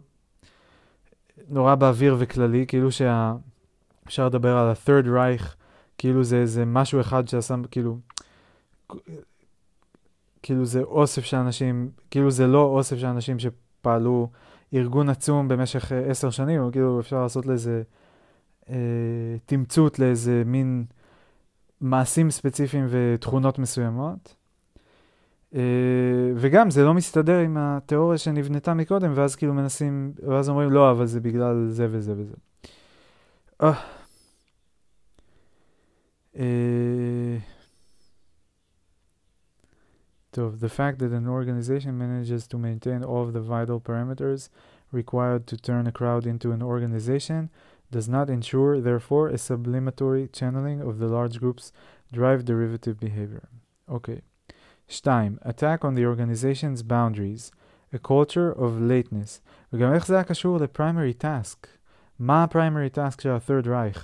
נורא 1.48 1.74
באוויר 1.74 2.16
וכללי, 2.18 2.66
כאילו 2.66 2.88
שאפשר 2.92 4.26
לדבר 4.26 4.56
על 4.56 4.68
ה-third 4.68 5.06
Reich, 5.06 5.54
כאילו 5.98 6.24
זה 6.24 6.36
איזה 6.36 6.64
משהו 6.64 7.00
אחד 7.00 7.28
שעשה, 7.28 7.54
כאילו, 7.70 7.98
כאילו 10.44 10.64
זה 10.64 10.82
אוסף 10.82 11.24
של 11.24 11.36
אנשים, 11.36 11.90
כאילו 12.10 12.30
זה 12.30 12.46
לא 12.46 12.62
אוסף 12.62 12.96
של 12.96 13.06
אנשים 13.06 13.36
שפעלו 13.38 14.28
ארגון 14.74 15.08
עצום 15.08 15.48
במשך 15.48 15.92
uh, 15.92 16.10
עשר 16.10 16.30
שנים, 16.30 16.60
או 16.62 16.72
כאילו 16.72 17.00
אפשר 17.00 17.22
לעשות 17.22 17.46
לאיזה 17.46 17.82
uh, 18.62 18.68
תמצות 19.46 19.98
לאיזה 19.98 20.42
מין 20.46 20.84
מעשים 21.80 22.30
ספציפיים 22.30 22.86
ותכונות 22.88 23.58
מסוימות. 23.58 24.34
Uh, 25.52 25.56
וגם 26.36 26.70
זה 26.70 26.84
לא 26.84 26.94
מסתדר 26.94 27.38
עם 27.38 27.56
התיאוריה 27.56 28.18
שנבנתה 28.18 28.74
מקודם, 28.74 29.12
ואז 29.14 29.36
כאילו 29.36 29.54
מנסים, 29.54 30.12
ואז 30.28 30.48
אומרים 30.48 30.70
לא, 30.70 30.90
אבל 30.90 31.06
זה 31.06 31.20
בגלל 31.20 31.66
זה 31.68 31.86
וזה 31.90 32.14
וזה. 32.16 32.34
Uh. 33.62 33.66
Uh, 36.34 36.38
of 40.37 40.59
the 40.59 40.69
fact 40.69 40.99
that 40.99 41.11
an 41.11 41.27
organization 41.27 41.97
manages 41.97 42.47
to 42.47 42.57
maintain 42.57 43.03
all 43.03 43.23
of 43.23 43.33
the 43.33 43.41
vital 43.41 43.79
parameters 43.79 44.49
required 44.91 45.47
to 45.47 45.57
turn 45.57 45.87
a 45.87 45.91
crowd 45.91 46.25
into 46.25 46.51
an 46.51 46.61
organization 46.61 47.49
does 47.91 48.07
not 48.07 48.29
ensure, 48.29 48.79
therefore, 48.79 49.29
a 49.29 49.33
sublimatory 49.33 50.31
channeling 50.31 50.81
of 50.81 50.99
the 50.99 51.07
large 51.07 51.39
group's 51.39 51.71
drive 52.11 52.45
derivative 52.45 52.99
behavior. 52.99 53.49
Okay. 53.89 54.21
2. 54.87 55.39
Attack 55.41 55.83
on 55.83 55.95
the 55.95 56.05
organization's 56.05 56.83
boundaries, 56.83 57.51
a 57.91 57.99
culture 57.99 58.51
of 58.51 58.79
lateness. 58.79 59.41
וגם 59.73 59.93
איך 59.93 60.07
זה 60.07 60.13
היה 60.15 60.23
קשור 60.23 60.57
לפריימרי 60.57 61.13
טאסק? 61.13 61.67
מה 62.19 62.43
הפריימרי 62.43 62.89
טאסק 62.89 63.21
של 63.21 63.29
ה-third 63.29 63.65
Reich? 63.65 63.99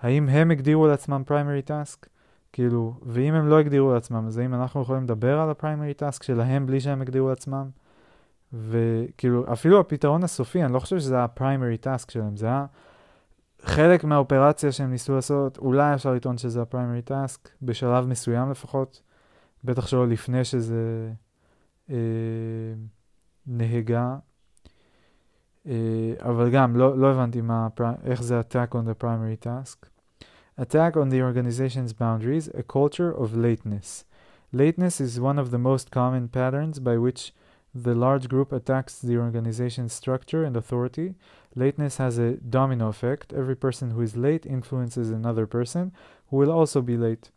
האם 0.00 0.28
הם 0.28 0.50
הגדירו 0.50 0.86
לעצמם 0.86 1.22
פריימרי 1.26 1.62
טאסק? 1.62 2.06
כאילו, 2.55 2.93
ואם 3.01 3.33
הם 3.33 3.47
לא 3.47 3.59
הגדירו 3.59 3.93
לעצמם, 3.93 4.27
אז 4.27 4.37
האם 4.37 4.53
אנחנו 4.53 4.81
יכולים 4.81 5.03
לדבר 5.03 5.39
על 5.39 5.49
ה-primary 5.49 5.93
task 5.93 6.23
שלהם 6.23 6.65
בלי 6.65 6.79
שהם 6.79 7.01
הגדירו 7.01 7.29
לעצמם? 7.29 7.69
וכאילו, 8.53 9.53
אפילו 9.53 9.79
הפתרון 9.79 10.23
הסופי, 10.23 10.63
אני 10.63 10.73
לא 10.73 10.79
חושב 10.79 10.99
שזה 10.99 11.23
ה-primary 11.23 11.77
task 11.77 12.11
שלהם, 12.11 12.37
זה 12.37 12.45
היה 12.45 12.65
חלק 13.61 14.03
מהאופרציה 14.03 14.71
שהם 14.71 14.91
ניסו 14.91 15.15
לעשות, 15.15 15.57
אולי 15.57 15.93
אפשר 15.93 16.13
לטעון 16.13 16.37
שזה 16.37 16.61
הפריימרי 16.61 17.01
טאסק, 17.01 17.49
בשלב 17.61 18.05
מסוים 18.05 18.51
לפחות, 18.51 19.01
בטח 19.63 19.87
שלא 19.87 20.07
לפני 20.07 20.43
שזה 20.43 21.11
אה, 21.89 21.95
נהגה. 23.47 24.17
אה, 25.67 26.13
אבל 26.19 26.51
גם, 26.51 26.75
לא, 26.75 26.97
לא 26.97 27.11
הבנתי 27.11 27.41
מה, 27.41 27.67
איך 28.03 28.23
זה 28.23 28.39
attack 28.39 28.73
on 28.73 28.89
the 28.89 29.03
primary 29.03 29.45
task. 29.45 29.94
Attack 30.57 30.95
on 30.95 31.09
the 31.09 31.21
organization's 31.21 31.91
boundaries, 31.91 32.49
a 32.53 32.63
culture 32.63 33.11
of 33.11 33.35
lateness. 33.35 34.05
Lateness 34.53 35.01
is 35.01 35.19
one 35.19 35.37
of 35.37 35.51
the 35.51 35.57
most 35.57 35.91
common 35.91 36.29
patterns 36.29 36.79
by 36.79 36.97
which 36.97 37.33
the 37.73 37.93
large 37.93 38.29
group 38.29 38.53
attacks 38.53 38.99
the 38.99 39.17
organization's 39.17 39.91
structure 39.91 40.45
and 40.45 40.55
authority. 40.55 41.15
Lateness 41.55 41.97
has 41.97 42.17
a 42.17 42.35
domino 42.35 42.87
effect. 42.87 43.33
Every 43.33 43.55
person 43.55 43.91
who 43.91 44.01
is 44.01 44.15
late 44.15 44.45
influences 44.45 45.09
another 45.09 45.45
person 45.45 45.91
who 46.29 46.37
will 46.37 46.51
also 46.51 46.81
be 46.81 46.95
late. 46.95 47.31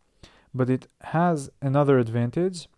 But 0.53 0.69
it 0.69 0.87
has 1.01 1.49
another 1.61 1.99
advantage. 1.99 2.69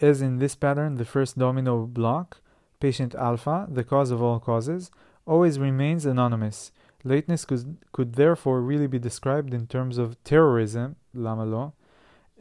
As 0.00 0.22
in 0.22 0.38
this 0.38 0.54
pattern, 0.54 0.94
the 0.94 1.04
first 1.04 1.36
domino 1.36 1.84
block, 1.86 2.40
patient 2.78 3.16
alpha, 3.16 3.66
the 3.68 3.82
cause 3.82 4.12
of 4.12 4.22
all 4.22 4.38
causes, 4.38 4.92
always 5.26 5.58
remains 5.58 6.06
anonymous. 6.06 6.70
Lateness 7.04 7.44
could, 7.44 7.78
could 7.92 8.14
therefore 8.14 8.60
really 8.60 8.86
be 8.86 8.98
described 8.98 9.52
in 9.52 9.66
terms 9.66 9.98
of 9.98 10.22
terrorism, 10.24 10.96
lama 11.12 11.72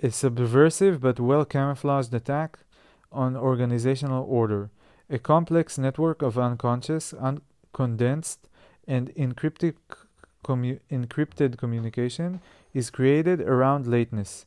a 0.01 0.11
subversive 0.11 0.99
but 1.01 1.19
well 1.19 1.45
camouflaged 1.45 2.13
attack 2.13 2.59
on 3.11 3.35
organizational 3.35 4.25
order, 4.27 4.69
a 5.09 5.19
complex 5.19 5.77
network 5.77 6.21
of 6.21 6.37
unconscious, 6.37 7.13
un- 7.19 7.41
condensed, 7.73 8.47
and 8.87 9.13
encrypted, 9.15 9.75
commu- 10.43 10.79
encrypted 10.89 11.57
communication 11.57 12.41
is 12.73 12.89
created 12.89 13.41
around 13.41 13.85
lateness. 13.85 14.45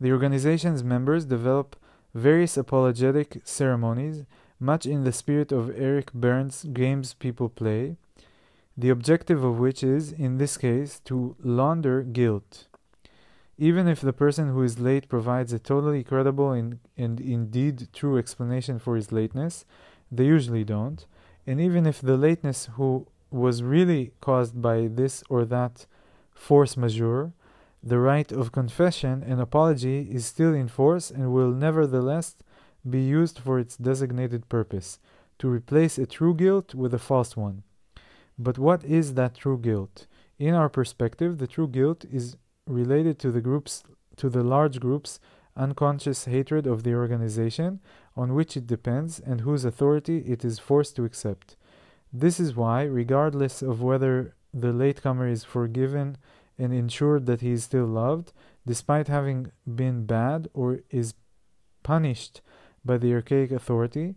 The 0.00 0.12
organization's 0.12 0.82
members 0.82 1.24
develop 1.24 1.76
various 2.14 2.56
apologetic 2.56 3.40
ceremonies, 3.44 4.24
much 4.58 4.84
in 4.84 5.04
the 5.04 5.12
spirit 5.12 5.52
of 5.52 5.70
Eric 5.78 6.12
Bern's 6.12 6.64
Games 6.64 7.14
People 7.14 7.48
Play, 7.48 7.96
the 8.76 8.88
objective 8.88 9.44
of 9.44 9.58
which 9.58 9.82
is, 9.82 10.12
in 10.12 10.38
this 10.38 10.56
case, 10.56 11.00
to 11.00 11.36
launder 11.42 12.02
guilt. 12.02 12.66
Even 13.58 13.86
if 13.86 14.00
the 14.00 14.12
person 14.12 14.48
who 14.48 14.62
is 14.62 14.78
late 14.78 15.08
provides 15.08 15.52
a 15.52 15.58
totally 15.58 16.02
credible 16.02 16.52
and, 16.52 16.78
and 16.96 17.20
indeed 17.20 17.88
true 17.92 18.18
explanation 18.18 18.78
for 18.78 18.96
his 18.96 19.12
lateness, 19.12 19.64
they 20.10 20.24
usually 20.24 20.64
don't. 20.64 21.06
And 21.46 21.60
even 21.60 21.86
if 21.86 22.00
the 22.00 22.16
lateness 22.16 22.68
who 22.74 23.06
was 23.30 23.62
really 23.62 24.12
caused 24.20 24.60
by 24.60 24.88
this 24.88 25.22
or 25.28 25.44
that 25.44 25.86
force 26.34 26.76
majeure, 26.76 27.32
the 27.82 27.98
right 27.98 28.30
of 28.30 28.52
confession 28.52 29.22
and 29.26 29.40
apology 29.40 30.08
is 30.10 30.24
still 30.24 30.54
in 30.54 30.68
force 30.68 31.10
and 31.10 31.32
will 31.32 31.50
nevertheless 31.50 32.36
be 32.88 33.00
used 33.00 33.38
for 33.38 33.58
its 33.58 33.76
designated 33.76 34.48
purpose 34.48 34.98
to 35.38 35.48
replace 35.48 35.98
a 35.98 36.06
true 36.06 36.34
guilt 36.34 36.74
with 36.74 36.94
a 36.94 36.98
false 36.98 37.36
one. 37.36 37.64
But 38.42 38.58
what 38.58 38.82
is 38.84 39.14
that 39.14 39.36
true 39.36 39.58
guilt? 39.58 40.06
In 40.36 40.54
our 40.54 40.68
perspective, 40.68 41.38
the 41.38 41.46
true 41.46 41.68
guilt 41.68 42.04
is 42.10 42.36
related 42.66 43.18
to 43.20 43.30
the 43.30 43.40
groups 43.40 43.84
to 44.16 44.28
the 44.28 44.42
large 44.42 44.80
group's 44.80 45.20
unconscious 45.56 46.24
hatred 46.24 46.66
of 46.66 46.82
the 46.82 46.94
organization 46.94 47.80
on 48.16 48.34
which 48.34 48.56
it 48.56 48.66
depends 48.66 49.20
and 49.20 49.42
whose 49.42 49.64
authority 49.64 50.18
it 50.18 50.44
is 50.44 50.58
forced 50.58 50.96
to 50.96 51.04
accept. 51.04 51.56
This 52.12 52.40
is 52.40 52.56
why, 52.56 52.82
regardless 52.82 53.62
of 53.62 53.80
whether 53.80 54.34
the 54.52 54.72
latecomer 54.72 55.28
is 55.28 55.44
forgiven 55.44 56.18
and 56.58 56.72
ensured 56.72 57.26
that 57.26 57.42
he 57.42 57.52
is 57.52 57.64
still 57.64 57.86
loved, 57.86 58.32
despite 58.66 59.08
having 59.08 59.52
been 59.66 60.04
bad, 60.04 60.48
or 60.52 60.80
is 60.90 61.14
punished 61.82 62.40
by 62.84 62.98
the 62.98 63.14
archaic 63.14 63.52
authority, 63.52 64.14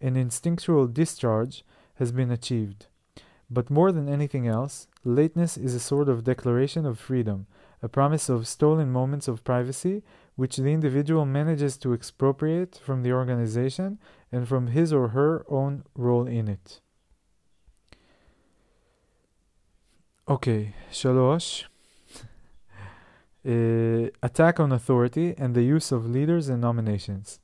an 0.00 0.16
instinctual 0.16 0.86
discharge 0.86 1.64
has 1.94 2.10
been 2.12 2.30
achieved. 2.30 2.86
But 3.50 3.68
more 3.68 3.90
than 3.90 4.08
anything 4.08 4.46
else, 4.46 4.86
lateness 5.04 5.56
is 5.56 5.74
a 5.74 5.80
sort 5.80 6.08
of 6.08 6.22
declaration 6.22 6.86
of 6.86 7.00
freedom, 7.00 7.46
a 7.82 7.88
promise 7.88 8.28
of 8.28 8.46
stolen 8.46 8.92
moments 8.92 9.26
of 9.26 9.42
privacy, 9.42 10.02
which 10.36 10.56
the 10.56 10.72
individual 10.72 11.26
manages 11.26 11.76
to 11.78 11.92
expropriate 11.92 12.80
from 12.82 13.02
the 13.02 13.12
organization 13.12 13.98
and 14.30 14.46
from 14.46 14.68
his 14.68 14.92
or 14.92 15.08
her 15.08 15.44
own 15.48 15.82
role 15.96 16.26
in 16.28 16.46
it. 16.46 16.80
Okay, 20.28 20.74
Shalosh. 20.92 21.64
Uh, 23.44 24.10
attack 24.22 24.60
on 24.60 24.70
authority 24.70 25.34
and 25.36 25.56
the 25.56 25.62
use 25.64 25.90
of 25.90 26.08
leaders 26.08 26.48
and 26.48 26.60
nominations. 26.60 27.40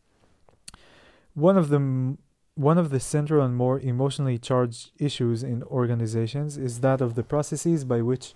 One 1.34 1.58
of 1.58 1.68
the 1.68 1.76
m- 1.76 2.18
one 2.56 2.78
of 2.78 2.88
the 2.88 2.98
central 2.98 3.44
and 3.44 3.54
more 3.54 3.78
emotionally 3.80 4.38
charged 4.38 4.90
issues 4.98 5.42
in 5.42 5.62
organizations 5.64 6.56
is 6.56 6.80
that 6.80 7.02
of 7.02 7.14
the 7.14 7.22
processes 7.22 7.84
by 7.84 8.00
which 8.00 8.34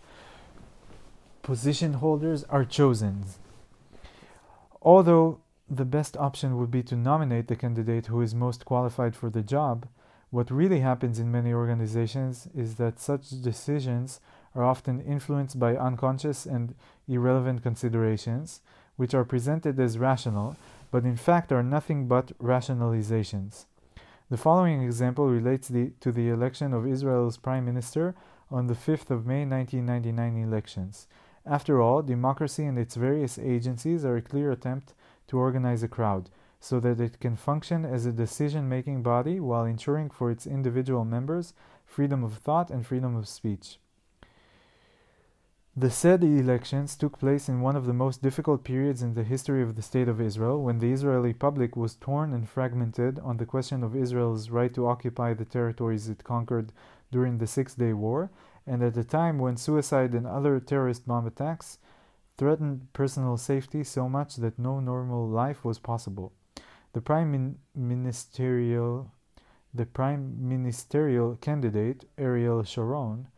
position 1.42 1.94
holders 1.94 2.44
are 2.44 2.64
chosen. 2.64 3.24
Although 4.82 5.40
the 5.70 5.86
best 5.86 6.18
option 6.18 6.58
would 6.58 6.70
be 6.70 6.82
to 6.82 6.96
nominate 6.96 7.48
the 7.48 7.56
candidate 7.56 8.06
who 8.06 8.20
is 8.20 8.34
most 8.34 8.66
qualified 8.66 9.16
for 9.16 9.30
the 9.30 9.42
job, 9.42 9.88
what 10.28 10.50
really 10.50 10.80
happens 10.80 11.18
in 11.18 11.32
many 11.32 11.54
organizations 11.54 12.46
is 12.54 12.74
that 12.74 13.00
such 13.00 13.30
decisions 13.42 14.20
are 14.54 14.62
often 14.62 15.00
influenced 15.00 15.58
by 15.58 15.76
unconscious 15.76 16.44
and 16.44 16.74
irrelevant 17.08 17.62
considerations, 17.62 18.60
which 18.96 19.14
are 19.14 19.24
presented 19.24 19.80
as 19.80 19.96
rational, 19.96 20.56
but 20.90 21.04
in 21.04 21.16
fact 21.16 21.50
are 21.50 21.62
nothing 21.62 22.06
but 22.06 22.36
rationalizations. 22.38 23.64
The 24.30 24.36
following 24.36 24.80
example 24.80 25.28
relates 25.28 25.66
the, 25.66 25.90
to 25.98 26.12
the 26.12 26.28
election 26.28 26.72
of 26.72 26.86
Israel's 26.86 27.36
Prime 27.36 27.64
Minister 27.64 28.14
on 28.48 28.68
the 28.68 28.74
5th 28.74 29.10
of 29.10 29.26
May 29.26 29.44
1999 29.44 30.36
elections. 30.36 31.08
After 31.44 31.82
all, 31.82 32.00
democracy 32.00 32.64
and 32.64 32.78
its 32.78 32.94
various 32.94 33.40
agencies 33.40 34.04
are 34.04 34.14
a 34.14 34.22
clear 34.22 34.52
attempt 34.52 34.94
to 35.26 35.38
organize 35.38 35.82
a 35.82 35.88
crowd 35.88 36.30
so 36.60 36.78
that 36.78 37.00
it 37.00 37.18
can 37.18 37.34
function 37.34 37.84
as 37.84 38.06
a 38.06 38.12
decision 38.12 38.68
making 38.68 39.02
body 39.02 39.40
while 39.40 39.64
ensuring 39.64 40.10
for 40.10 40.30
its 40.30 40.46
individual 40.46 41.04
members 41.04 41.52
freedom 41.84 42.22
of 42.22 42.34
thought 42.34 42.70
and 42.70 42.86
freedom 42.86 43.16
of 43.16 43.26
speech. 43.26 43.80
The 45.80 45.88
said 45.88 46.22
elections 46.22 46.94
took 46.94 47.18
place 47.18 47.48
in 47.48 47.62
one 47.62 47.74
of 47.74 47.86
the 47.86 47.94
most 47.94 48.20
difficult 48.20 48.64
periods 48.64 49.00
in 49.00 49.14
the 49.14 49.24
history 49.24 49.62
of 49.62 49.76
the 49.76 49.82
State 49.82 50.08
of 50.08 50.20
Israel, 50.20 50.62
when 50.62 50.78
the 50.78 50.92
Israeli 50.92 51.32
public 51.32 51.74
was 51.74 51.94
torn 51.94 52.34
and 52.34 52.46
fragmented 52.46 53.18
on 53.20 53.38
the 53.38 53.46
question 53.46 53.82
of 53.82 53.96
Israel's 53.96 54.50
right 54.50 54.74
to 54.74 54.86
occupy 54.86 55.32
the 55.32 55.46
territories 55.46 56.06
it 56.10 56.22
conquered 56.22 56.74
during 57.10 57.38
the 57.38 57.46
Six 57.46 57.74
Day 57.74 57.94
War, 57.94 58.30
and 58.66 58.82
at 58.82 58.94
a 58.98 59.04
time 59.04 59.38
when 59.38 59.56
suicide 59.56 60.12
and 60.12 60.26
other 60.26 60.60
terrorist 60.60 61.08
bomb 61.08 61.26
attacks 61.26 61.78
threatened 62.36 62.92
personal 62.92 63.38
safety 63.38 63.82
so 63.82 64.06
much 64.06 64.36
that 64.36 64.58
no 64.58 64.80
normal 64.80 65.26
life 65.26 65.64
was 65.64 65.78
possible. 65.78 66.34
The 66.92 67.00
prime 67.00 67.30
min- 67.30 67.58
ministerial 67.74 69.10
the 69.72 69.86
prime 69.86 70.46
ministerial 70.46 71.36
candidate 71.36 72.04
Ariel 72.18 72.64
Sharon 72.64 73.28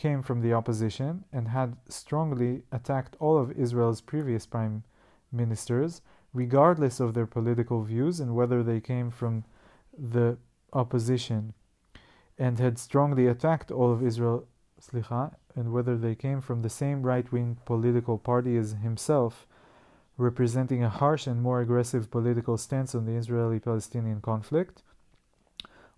came 0.00 0.22
from 0.22 0.40
the 0.40 0.52
opposition 0.52 1.24
and 1.32 1.48
had 1.48 1.76
strongly 1.88 2.62
attacked 2.72 3.16
all 3.20 3.36
of 3.38 3.52
Israel's 3.52 4.00
previous 4.00 4.46
prime 4.46 4.82
ministers 5.30 6.02
regardless 6.32 7.00
of 7.00 7.12
their 7.14 7.26
political 7.26 7.82
views 7.82 8.18
and 8.18 8.34
whether 8.34 8.62
they 8.62 8.80
came 8.80 9.10
from 9.10 9.44
the 9.96 10.36
opposition 10.72 11.52
and 12.38 12.58
had 12.58 12.78
strongly 12.78 13.26
attacked 13.26 13.70
all 13.70 13.92
of 13.92 14.02
Israel 14.02 14.46
slicha, 14.80 15.34
and 15.54 15.72
whether 15.72 15.96
they 15.96 16.14
came 16.14 16.40
from 16.40 16.62
the 16.62 16.70
same 16.70 17.02
right 17.02 17.30
wing 17.30 17.58
political 17.66 18.16
party 18.16 18.56
as 18.56 18.72
himself, 18.72 19.46
representing 20.16 20.82
a 20.82 20.88
harsh 20.88 21.26
and 21.26 21.42
more 21.42 21.60
aggressive 21.60 22.10
political 22.10 22.56
stance 22.56 22.94
on 22.94 23.04
the 23.04 23.12
Israeli 23.12 23.58
Palestinian 23.58 24.22
conflict, 24.22 24.82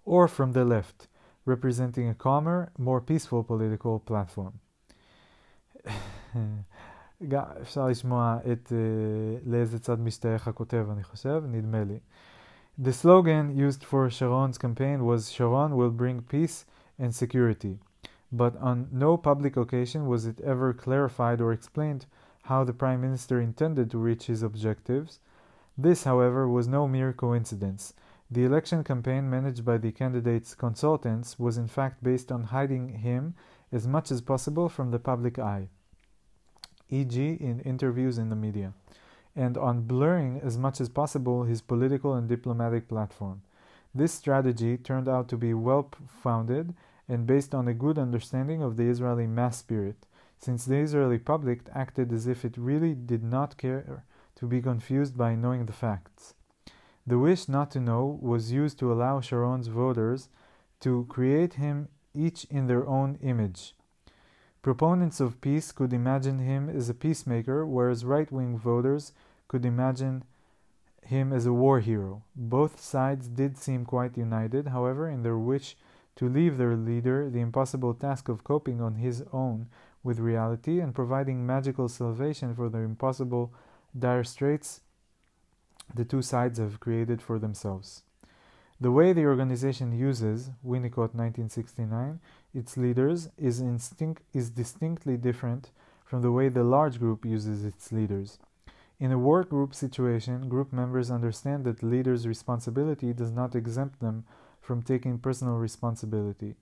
or 0.05 0.27
from 0.27 0.53
the 0.53 0.65
left, 0.65 1.07
representing 1.46 2.10
a 2.10 2.14
calmer, 2.14 2.72
more 2.78 3.02
peaceful 3.02 3.44
political 3.44 4.00
platform. 4.10 4.54
אפשר 7.62 7.88
לשמוע 7.88 8.38
את 8.52 8.74
לאיזה 9.46 9.80
צד 9.80 10.00
משתייך 10.00 10.48
הכותב, 10.48 10.88
אני 10.92 11.04
חושב, 11.04 11.44
נדמה 11.48 11.84
לי. 11.84 12.00
The 12.80 12.94
slogan 12.94 13.50
used 13.56 13.84
for 13.84 14.10
Sharon's 14.10 14.58
campaign 14.58 15.06
was 15.06 15.32
Sharon 15.32 15.76
will 15.76 15.90
bring 15.90 16.22
peace 16.22 16.66
and 17.00 17.16
security 17.16 17.80
but 18.32 18.58
on 18.58 18.90
no 18.92 19.18
public 19.18 19.56
occasion 19.56 20.08
was 20.08 20.26
it 20.26 20.42
ever 20.42 20.74
clarified 20.74 21.40
or 21.40 21.54
explained 21.54 22.06
how 22.44 22.64
the 22.64 22.74
Prime 22.74 23.02
Minister 23.02 23.40
intended 23.40 23.90
to 23.92 23.98
reach 23.98 24.26
his 24.26 24.44
objectives. 24.44 25.20
This, 25.78 26.04
however, 26.04 26.48
was 26.48 26.68
no 26.68 26.88
mere 26.88 27.14
coincidence. 27.14 27.94
The 28.33 28.47
election 28.47 28.83
campaign 28.83 29.29
managed 29.29 29.63
by 29.63 29.77
the 29.77 29.93
candidate's 29.93 30.55
consultants 30.55 31.39
was 31.39 31.59
in 31.59 31.67
fact 31.67 32.03
based 32.03 32.33
on 32.33 32.45
hiding 32.45 32.89
him 32.89 33.35
as 33.71 33.87
much 33.87 34.11
as 34.11 34.23
possible 34.23 34.71
from 34.71 34.91
the 34.91 34.99
public 34.99 35.39
eye, 35.39 35.69
e.g., 36.89 37.21
in 37.23 37.61
interviews 37.61 38.17
in 38.17 38.31
the 38.31 38.35
media, 38.35 38.73
and 39.37 39.59
on 39.59 39.83
blurring 39.83 40.41
as 40.43 40.57
much 40.57 40.81
as 40.81 40.89
possible 40.89 41.45
his 41.45 41.61
political 41.61 42.15
and 42.15 42.27
diplomatic 42.27 42.89
platform. 42.89 43.43
This 43.95 44.15
strategy 44.15 44.79
turned 44.79 45.11
out 45.11 45.29
to 45.29 45.37
be 45.37 45.53
well 45.53 45.91
founded 46.09 46.73
and 47.07 47.27
based 47.27 47.55
on 47.55 47.69
a 47.69 47.75
good 47.75 47.99
understanding 47.99 48.63
of 48.63 48.79
the 48.79 48.89
Israeli 48.89 49.27
mass 49.27 49.59
spirit, 49.59 50.07
since 50.39 50.65
the 50.65 50.79
Israeli 50.79 51.19
public 51.19 51.69
acted 51.75 52.11
as 52.11 52.27
if 52.27 52.47
it 52.47 52.57
really 52.57 52.95
did 52.95 53.23
not 53.23 53.59
care 53.59 54.05
to 54.37 54.47
be 54.47 54.63
confused 54.63 55.19
by 55.19 55.35
knowing 55.35 55.67
the 55.67 55.75
facts. 55.75 56.33
The 57.07 57.19
wish 57.19 57.49
not 57.49 57.71
to 57.73 57.81
know 57.81 58.19
was 58.21 58.53
used 58.53 58.79
to 58.79 58.93
allow 58.93 59.21
Sharon's 59.21 59.67
voters 59.67 60.29
to 60.81 61.05
create 61.09 61.55
him 61.55 61.89
each 62.15 62.45
in 62.45 62.67
their 62.67 62.87
own 62.87 63.19
image. 63.23 63.75
Proponents 64.63 65.19
of 65.19 65.41
peace 65.41 65.73
could 65.73 65.93
imagine 65.93 66.39
him 66.39 66.69
as 66.69 66.89
a 66.89 66.95
peacemaker, 66.95 67.67
whereas 67.67 68.05
right 68.05 68.31
wing 68.31 68.57
voters 68.57 69.13
could 69.49 69.65
imagine 69.65 70.23
him 71.05 71.33
as 71.33 71.47
a 71.47 71.53
war 71.53 71.81
hero. 71.81 72.23
Both 72.37 72.81
sides 72.81 73.27
did 73.27 73.59
seem 73.59 73.85
quite 73.85 74.17
united, 74.17 74.69
however, 74.69 75.09
in 75.09 75.25
their 75.25 75.39
wish 75.39 75.77
to 76.15 76.29
leave 76.29 76.59
their 76.59 76.77
leader 76.77 77.29
the 77.29 77.41
impossible 77.41 77.95
task 77.95 78.29
of 78.29 78.45
coping 78.45 78.81
on 78.81 78.95
his 78.95 79.25
own 79.33 79.67
with 80.05 80.21
reality 80.21 80.79
and 80.79 80.95
providing 80.95 81.45
magical 81.45 81.89
salvation 81.89 82.55
for 82.55 82.69
their 82.69 82.85
impossible 82.85 83.53
dire 83.99 84.25
straits 84.25 84.83
the 85.95 86.05
two 86.05 86.23
sides 86.23 86.59
have 86.59 86.81
created 86.81 87.21
for 87.23 87.39
themselves. 87.39 88.03
The 88.81 88.91
way 88.91 89.13
the 89.13 89.27
organization 89.27 89.97
uses, 89.97 90.51
Winnicott 90.67 91.15
1969, 91.15 92.19
its 92.53 92.77
leaders 92.77 93.29
is, 93.39 93.61
instinct, 93.61 94.23
is 94.35 94.51
distinctly 94.51 95.17
different 95.17 95.71
from 96.05 96.23
the 96.23 96.33
way 96.33 96.49
the 96.49 96.65
large 96.65 96.99
group 96.99 97.25
uses 97.25 97.65
its 97.65 97.93
leaders. 97.93 98.39
In 98.99 99.13
a 99.13 99.19
work 99.19 99.51
group 99.51 99.75
situation, 99.75 100.49
group 100.49 100.73
members 100.73 101.11
understand 101.11 101.65
that 101.65 101.83
leader's 101.83 102.27
responsibility 102.27 103.13
does 103.13 103.31
not 103.31 103.55
exempt 103.55 104.01
them 104.01 104.25
from 104.61 104.83
taking 104.83 105.19
personal 105.19 105.57
responsibility. 105.57 106.55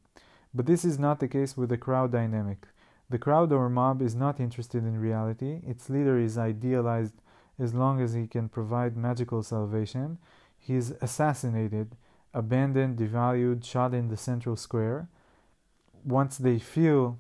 But 0.55 0.67
this 0.67 0.85
is 0.85 0.99
not 0.99 1.21
the 1.21 1.29
case 1.29 1.57
with 1.57 1.69
the 1.69 1.79
crowd 1.79 2.13
dynamic. 2.13 2.67
The 3.09 3.19
crowd 3.19 3.53
or 3.53 3.69
mob 3.69 4.03
is 4.03 4.15
not 4.15 4.41
interested 4.41 4.85
in 4.85 5.01
reality. 5.01 5.61
Its 5.67 5.91
leader 5.91 6.19
is 6.19 6.39
idealized 6.39 7.15
as 7.61 7.75
long 7.75 8.01
as 8.01 8.15
he 8.15 8.27
can 8.27 8.49
provide 8.49 8.97
magical 8.97 9.43
salvation. 9.43 10.19
He 10.59 10.75
is 10.75 10.95
assassinated, 11.01 11.97
abandoned, 12.35 12.99
devalued, 12.99 13.65
shot 13.65 13.95
in 13.95 14.09
the 14.09 14.17
central 14.17 14.57
square. 14.57 15.09
Once 16.05 16.39
they 16.39 16.59
feel 16.59 17.19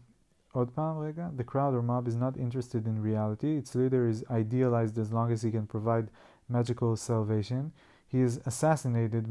the 0.52 1.44
crowd 1.46 1.74
or 1.74 1.82
mob 1.82 2.08
is 2.08 2.16
not 2.16 2.36
interested 2.36 2.86
in 2.86 3.00
reality. 3.00 3.56
Its 3.56 3.74
leader 3.74 4.08
is 4.08 4.24
idealized 4.30 4.98
as 4.98 5.12
long 5.12 5.30
as 5.30 5.42
he 5.42 5.50
can 5.50 5.66
provide 5.66 6.10
magical 6.48 6.96
salvation. 6.96 7.72
He 8.08 8.20
is 8.20 8.40
assassinated, 8.44 9.28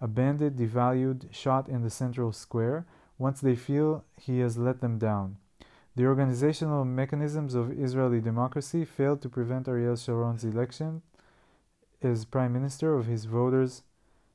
abandoned, 0.00 0.56
devalued, 0.56 1.34
shot 1.34 1.68
in 1.68 1.82
the 1.82 1.90
central 1.90 2.30
square 2.30 2.86
once 3.18 3.40
they 3.40 3.56
feel 3.56 4.04
he 4.16 4.38
has 4.40 4.56
let 4.56 4.80
them 4.80 4.98
down. 4.98 5.38
The 5.95 6.05
organizational 6.05 6.85
mechanisms 6.85 7.53
of 7.53 7.71
Israeli 7.71 8.21
democracy 8.21 8.85
failed 8.85 9.21
to 9.23 9.29
prevent 9.29 9.67
Ariel 9.67 9.97
Sharon's 9.97 10.45
election 10.45 11.01
as 12.01 12.23
prime 12.23 12.53
minister 12.53 12.95
of 12.95 13.07
his 13.07 13.25
voters' 13.25 13.83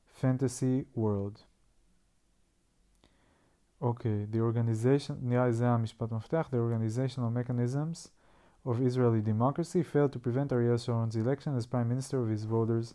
fantasy 0.05 0.85
world. 0.93 1.43
Okay, 3.81 4.25
the 4.31 4.39
organization, 4.39 5.15
נראה 5.21 5.45
לי 5.45 5.53
זה 5.53 5.69
המשפט 5.69 6.11
מפתח, 6.11 6.49
the 6.51 6.57
organizational 6.57 7.31
mechanisms 7.31 8.09
of 8.65 8.81
Israeli 8.81 9.21
democracy 9.21 9.83
failed 9.83 10.11
to 10.13 10.19
prevent 10.19 10.51
Ariel 10.51 10.77
Sharon's 10.77 11.15
election 11.15 11.55
as 11.55 11.65
prime 11.65 11.89
minister 11.89 12.21
of 12.21 12.29
his 12.29 12.45
voters' 12.45 12.93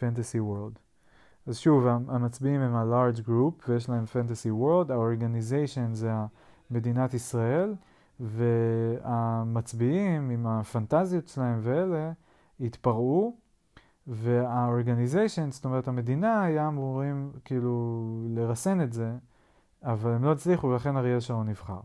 fantasy 0.00 0.40
world. 0.40 0.78
אז 1.46 1.58
שוב, 1.58 1.86
המצביעים 1.86 2.60
הם 2.60 2.74
ה-large 2.74 3.20
group 3.20 3.68
ויש 3.68 3.88
להם 3.88 4.04
fantasy 4.04 4.50
world, 4.50 4.92
ה-organization 4.92 5.94
זה 5.94 6.12
מדינת 6.70 7.14
ישראל, 7.14 7.74
והמצביעים 8.19 9.09
עם 10.29 10.47
הפנטזיות 10.47 11.27
שלהם 11.27 11.59
ואלה 11.63 12.11
התפרעו, 12.59 13.37
וה-organization, 14.07 15.51
זאת 15.51 15.65
אומרת 15.65 15.87
המדינה, 15.87 16.43
היה 16.43 16.67
אמורים 16.67 17.31
כאילו 17.45 18.25
לרסן 18.29 18.81
את 18.81 18.93
זה, 18.93 19.11
אבל 19.83 20.11
הם 20.11 20.23
לא 20.23 20.31
הצליחו 20.31 20.67
ולכן 20.67 20.97
אריאל 20.97 21.19
שרון 21.19 21.49
נבחר. 21.49 21.79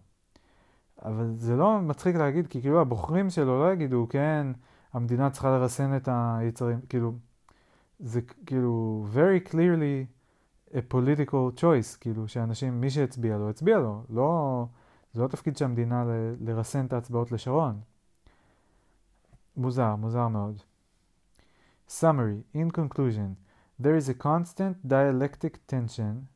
אבל 1.05 1.35
זה 1.37 1.57
לא 1.57 1.81
מצחיק 1.81 2.17
להגיד, 2.17 2.47
כי 2.47 2.61
כאילו 2.61 2.81
הבוחרים 2.81 3.31
שלו 3.31 3.61
לא 3.61 3.73
יגידו, 3.73 4.07
כן, 4.11 4.47
המדינה 4.93 5.31
צריכה 5.31 5.51
לרסן 5.51 5.97
את 5.97 6.09
היצרים, 6.13 6.81
כאילו, 6.89 7.13
זה 7.99 8.21
כאילו 8.47 9.05
very 9.15 9.49
clearly 9.51 10.07
a 10.71 10.93
political 10.93 11.61
choice, 11.61 11.99
כאילו 12.01 12.29
שאנשים, 12.29 12.81
מי 12.81 12.91
שהצביע 12.91 13.37
לו, 13.37 13.51
הצביע 13.51 13.79
לו. 13.79 14.03
לא, 14.11 14.67
זה 15.13 15.23
לא 15.23 15.29
תפקיד 15.29 15.57
של 15.57 15.65
המדינה 15.65 16.05
ל, 16.05 16.35
לרסן 16.41 16.87
את 16.87 16.93
ההצבעות 16.93 17.33
לשרון. 17.33 17.81
מוזר, 19.57 19.97
מוזר 19.97 20.29
מאוד. 20.29 20.63
Summary, 21.89 22.43
in 22.55 22.71
conclusion, 22.71 23.37
there 23.83 23.97
is 23.97 24.09
a 24.09 24.15
constant 24.23 24.87
dialectic 24.87 25.57
tension 25.67 26.27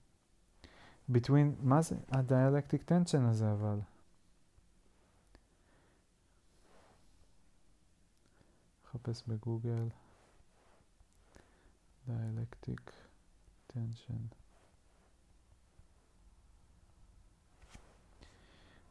between, 1.12 1.55
מה 1.61 1.82
זה 1.82 1.97
הדיאלקטיק 2.09 2.93
tension 2.93 3.20
הזה 3.31 3.53
אבל? 3.53 3.81
חפש 8.93 9.23
בגוגל. 9.28 9.89
dialectic 12.09 12.93
tension. 13.69 14.41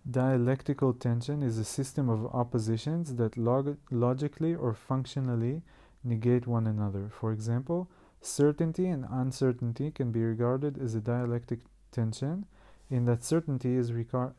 Dialectical 0.09 0.93
tension 0.93 1.43
is 1.43 1.59
a 1.59 1.65
system 1.65 2.09
of 2.09 2.27
oppositions 2.27 3.16
that 3.16 3.37
log 3.37 3.77
logically 3.91 4.55
or 4.55 4.73
functionally 4.73 5.62
negate 6.05 6.47
one 6.47 6.66
another. 6.66 7.11
For 7.11 7.33
example, 7.33 7.89
certainty 8.20 8.87
and 8.87 9.05
uncertainty 9.11 9.91
can 9.91 10.12
be 10.12 10.23
regarded 10.23 10.78
as 10.78 10.95
a 10.95 11.01
dialectic 11.01 11.61
tension 11.91 12.47
in 12.89 13.05
that 13.07 13.24
certainty 13.24 13.74
is 13.74 13.93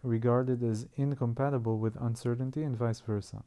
regarded 0.03 0.64
as 0.64 0.88
incompatible 0.95 1.77
with 1.80 1.95
uncertainty 1.98 2.64
and 2.64 2.77
vice 2.77 3.02
versa. 3.02 3.44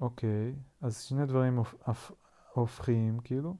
אוקיי, 0.00 0.54
אז 0.80 1.02
שני 1.02 1.26
דברים 1.26 1.58
הופכים 2.52 3.20
כאילו. 3.20 3.56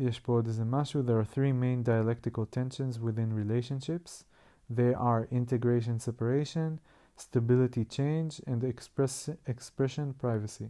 יש 0.00 0.20
פה 0.20 0.32
עוד 0.32 0.46
איזה 0.46 0.64
משהו. 0.64 1.02
There 1.02 1.24
are 1.24 1.34
three 1.34 1.52
main 1.62 1.86
dialectical 1.86 2.56
tensions 2.56 2.98
within 2.98 3.32
relationships. 3.32 4.24
They 4.70 4.94
are 4.94 5.32
integration 5.32 5.98
separation, 5.98 6.78
stability 7.18 7.84
change, 7.90 8.40
and 8.46 8.64
express, 8.64 9.28
expression 9.48 10.22
privacy. 10.24 10.68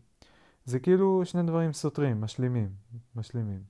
זה 0.64 0.78
כאילו 0.78 1.22
שני 1.24 1.42
דברים 1.42 1.72
סותרים, 1.72 2.20
משלימים, 2.20 2.68
משלימים. 3.16 3.62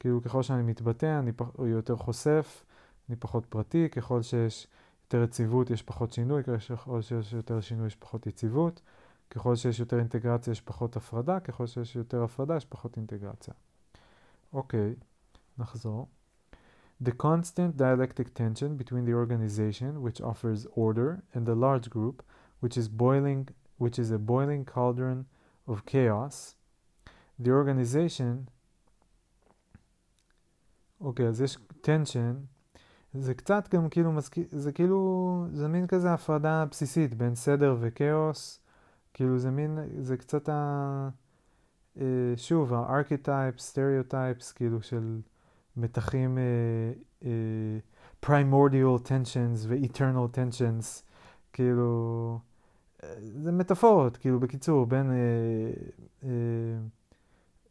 כאילו 0.00 0.22
ככל 0.22 0.42
שאני 0.42 0.62
מתבטא, 0.62 1.18
אני 1.18 1.32
פח, 1.32 1.46
יותר 1.66 1.96
חושף, 1.96 2.64
אני 3.08 3.16
פחות 3.16 3.46
פרטי, 3.46 3.88
ככל 3.88 4.22
שיש 4.22 4.66
יותר 5.04 5.22
יציבות 5.22 5.70
יש 5.70 5.82
פחות 5.82 6.12
שינוי, 6.12 6.42
ככל 6.44 7.02
שיש 7.02 7.32
יותר 7.32 7.60
שינוי 7.60 7.86
יש 7.86 7.94
פחות 7.94 8.26
יציבות. 8.26 8.80
ככל 9.30 9.56
שיש 9.56 9.80
יותר 9.80 9.98
אינטגרציה 9.98 10.50
יש 10.50 10.60
פחות 10.60 10.96
הפרדה, 10.96 11.40
ככל 11.40 11.66
שיש 11.66 11.96
יותר 11.96 12.22
הפרדה 12.22 12.56
יש 12.56 12.64
פחות 12.64 12.96
אינטגרציה. 12.96 13.54
אוקיי, 14.54 14.94
נחזור. 15.58 16.08
The 17.02 17.12
constant 17.12 17.76
dialectic 17.76 18.34
tension 18.34 18.76
between 18.76 19.04
the 19.04 19.12
organization, 19.12 20.00
which 20.02 20.20
offers 20.20 20.66
order, 20.74 21.24
and 21.34 21.44
the 21.44 21.54
large 21.54 21.90
group, 21.90 22.22
which 22.60 22.76
is 22.76 22.88
boiling, 22.88 23.48
which 23.78 23.98
is 23.98 24.10
a 24.10 24.18
boiling 24.18 24.64
cauldron 24.64 25.26
of 25.66 25.84
chaos. 25.86 26.54
The 27.42 27.50
organization, 27.50 28.48
אוקיי, 31.00 31.28
אז 31.28 31.40
יש 31.40 31.58
tension, 31.82 32.46
זה 33.14 33.34
קצת 33.34 33.74
גם 33.74 33.88
כאילו 33.88 34.12
מזכיר, 34.12 34.44
זה 34.50 34.72
כאילו, 34.72 35.46
זה 35.52 35.68
מין 35.68 35.86
כזה 35.86 36.14
הפרדה 36.14 36.64
בסיסית 36.70 37.14
בין 37.14 37.34
סדר 37.34 37.76
וכאוס. 37.80 38.60
כאילו 39.14 39.38
זה 39.38 39.50
מין, 39.50 39.78
זה 40.00 40.16
קצת 40.16 40.48
ה... 40.48 41.08
אה, 42.00 42.04
שוב, 42.36 42.74
ה-archetype, 42.74 43.58
stereotypes, 43.60 44.52
כאילו 44.52 44.82
של 44.82 45.20
מתחים, 45.76 46.38
primordial 48.26 48.98
tensions 49.06 49.66
ו-eternal 49.68 50.36
tensions, 50.36 51.02
כאילו, 51.52 52.38
זה 53.20 53.52
מטאפורות, 53.52 54.16
כאילו 54.16 54.40
בקיצור, 54.40 54.86
בין 54.86 55.10
אה, 55.10 55.16
אה, 56.24 56.28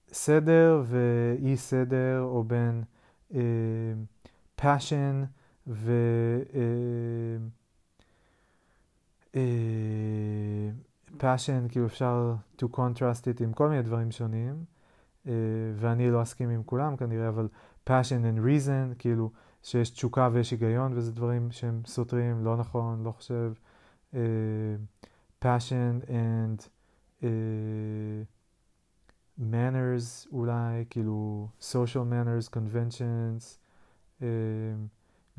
סדר 0.08 0.84
ואי 0.86 1.58
סדר, 1.58 2.22
או 2.22 2.44
בין 2.44 2.84
אה, 3.34 3.40
ו... 5.68 5.92
אה, 6.56 7.38
אה, 9.36 10.70
passion, 11.20 11.70
כאילו 11.70 11.86
אפשר 11.86 12.36
to 12.58 12.66
contrast 12.76 13.24
it 13.24 13.44
עם 13.44 13.54
כל 13.54 13.70
מיני 13.70 13.82
דברים 13.82 14.12
שונים, 14.12 14.64
uh, 15.26 15.30
ואני 15.76 16.12
לא 16.12 16.22
אסכים 16.22 16.50
עם 16.50 16.64
כולם 16.64 16.98
כנראה, 16.98 17.30
אבל 17.30 17.48
passion 17.90 18.24
and 18.24 18.40
reason, 18.40 18.96
כאילו 19.00 19.32
שיש 19.64 19.90
תשוקה 19.90 20.30
ויש 20.32 20.52
היגיון, 20.52 20.94
וזה 20.96 21.12
דברים 21.12 21.52
שהם 21.52 21.82
סותרים, 21.86 22.44
לא 22.44 22.58
נכון, 22.58 23.04
לא 23.04 23.12
חושב. 23.12 23.54
Uh, 24.14 24.16
passion 25.42 26.02
and 26.08 26.68
uh, 27.22 27.26
manners 29.40 30.28
אולי, 30.32 30.86
כאילו 30.90 31.48
social 31.62 32.06
manners, 32.12 32.50
conventions, 32.50 33.58
uh, 34.20 34.24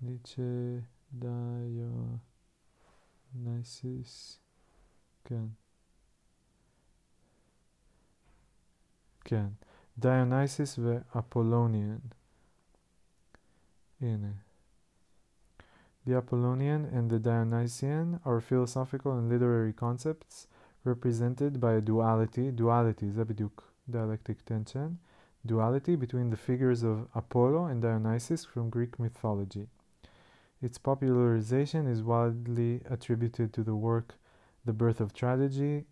ניטשה 0.01 0.79
דיו... 1.13 2.17
נייסיס, 3.35 4.39
כן. 5.23 5.45
כן. 9.19 9.47
דיונייסיס 9.97 10.79
ואפולוניאן. 10.79 11.97
הנה. 14.01 14.31
The 16.05 16.17
Apollonian 16.17 16.85
and 16.85 17.09
the 17.09 17.19
Dionysian 17.19 18.19
are 18.25 18.39
philosophical 18.41 19.11
and 19.17 19.29
literary 19.29 19.73
concepts 19.73 20.47
represented 20.83 21.59
by 21.59 21.73
a 21.73 21.81
duality, 21.81 22.51
duality 22.51 23.09
זה 23.09 23.25
בדיוק 23.25 23.63
dialectic 23.91 24.45
tension, 24.45 24.97
duality 25.45 25.95
between 25.95 26.29
the 26.29 26.37
figures 26.37 26.83
of 26.83 27.07
Apollo 27.15 27.65
and 27.65 27.81
Dionysus 27.81 28.45
from 28.45 28.69
Greek 28.69 28.99
mythology. 28.99 29.67
Its 30.61 30.77
popularization 30.77 31.87
is 31.87 32.03
widely 32.03 32.81
attributed 32.89 33.53
to 33.53 33.63
the 33.63 33.75
work 33.75 34.15
The 34.65 34.73
Birth 34.73 34.99
of 34.99 35.13
Tragedy 35.13 35.85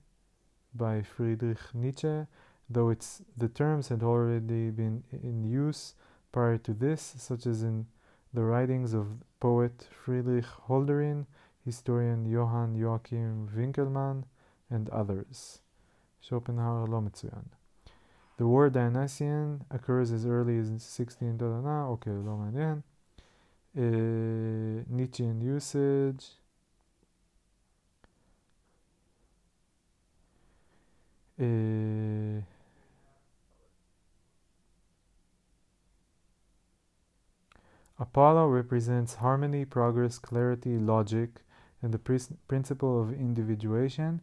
by 0.75 1.01
Friedrich 1.01 1.73
Nietzsche, 1.73 2.25
though 2.69 2.89
its, 2.89 3.21
the 3.37 3.47
terms 3.47 3.87
had 3.87 4.03
already 4.03 4.69
been 4.71 5.03
in 5.11 5.45
use 5.45 5.95
prior 6.31 6.57
to 6.57 6.73
this, 6.73 7.15
such 7.17 7.45
as 7.45 7.63
in 7.63 7.87
the 8.33 8.43
writings 8.43 8.93
of 8.93 9.23
poet 9.39 9.87
Friedrich 10.03 10.45
Holderlin, 10.67 11.25
historian 11.63 12.25
Johann 12.25 12.75
Joachim 12.75 13.49
Winkelmann, 13.55 14.25
and 14.71 14.89
others. 14.89 15.61
Schopenhauer 16.21 16.89
לא 16.89 17.01
מצוין. 17.01 17.43
The 18.37 18.47
word 18.47 18.73
Dionysian 18.73 19.65
occurs 19.71 20.11
as 20.11 20.25
early 20.25 20.57
as 20.59 20.83
16 20.83 21.37
דולנה, 21.37 21.85
אוקיי, 21.85 22.13
לא 22.25 22.37
מעניין. 22.37 22.81
Uh, 23.75 24.83
Nietzschean 24.89 25.41
usage. 25.41 26.37
Uh, 31.39 32.41
Apollo 37.99 38.47
represents 38.47 39.15
harmony, 39.15 39.65
progress, 39.65 40.17
clarity, 40.19 40.77
logic, 40.77 41.41
and 41.81 41.93
the 41.93 41.99
principle 42.47 43.01
of 43.01 43.11
individuation, 43.11 44.21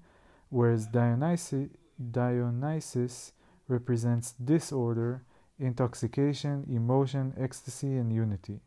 whereas 0.49 0.87
Dionysi 0.87 1.69
Dionysus 1.99 3.33
represents 3.67 4.33
disorder, 4.33 5.23
intoxication, 5.59 6.65
emotion, 6.69 7.33
ecstasy, 7.37 7.97
and 7.97 8.11
unity. 8.13 8.59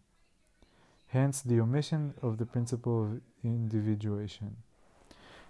hence 1.13 1.43
the 1.43 1.61
omission 1.61 2.03
of 2.23 2.39
the 2.41 2.47
principle 2.55 2.99
of 3.05 3.21
individuation. 3.45 4.51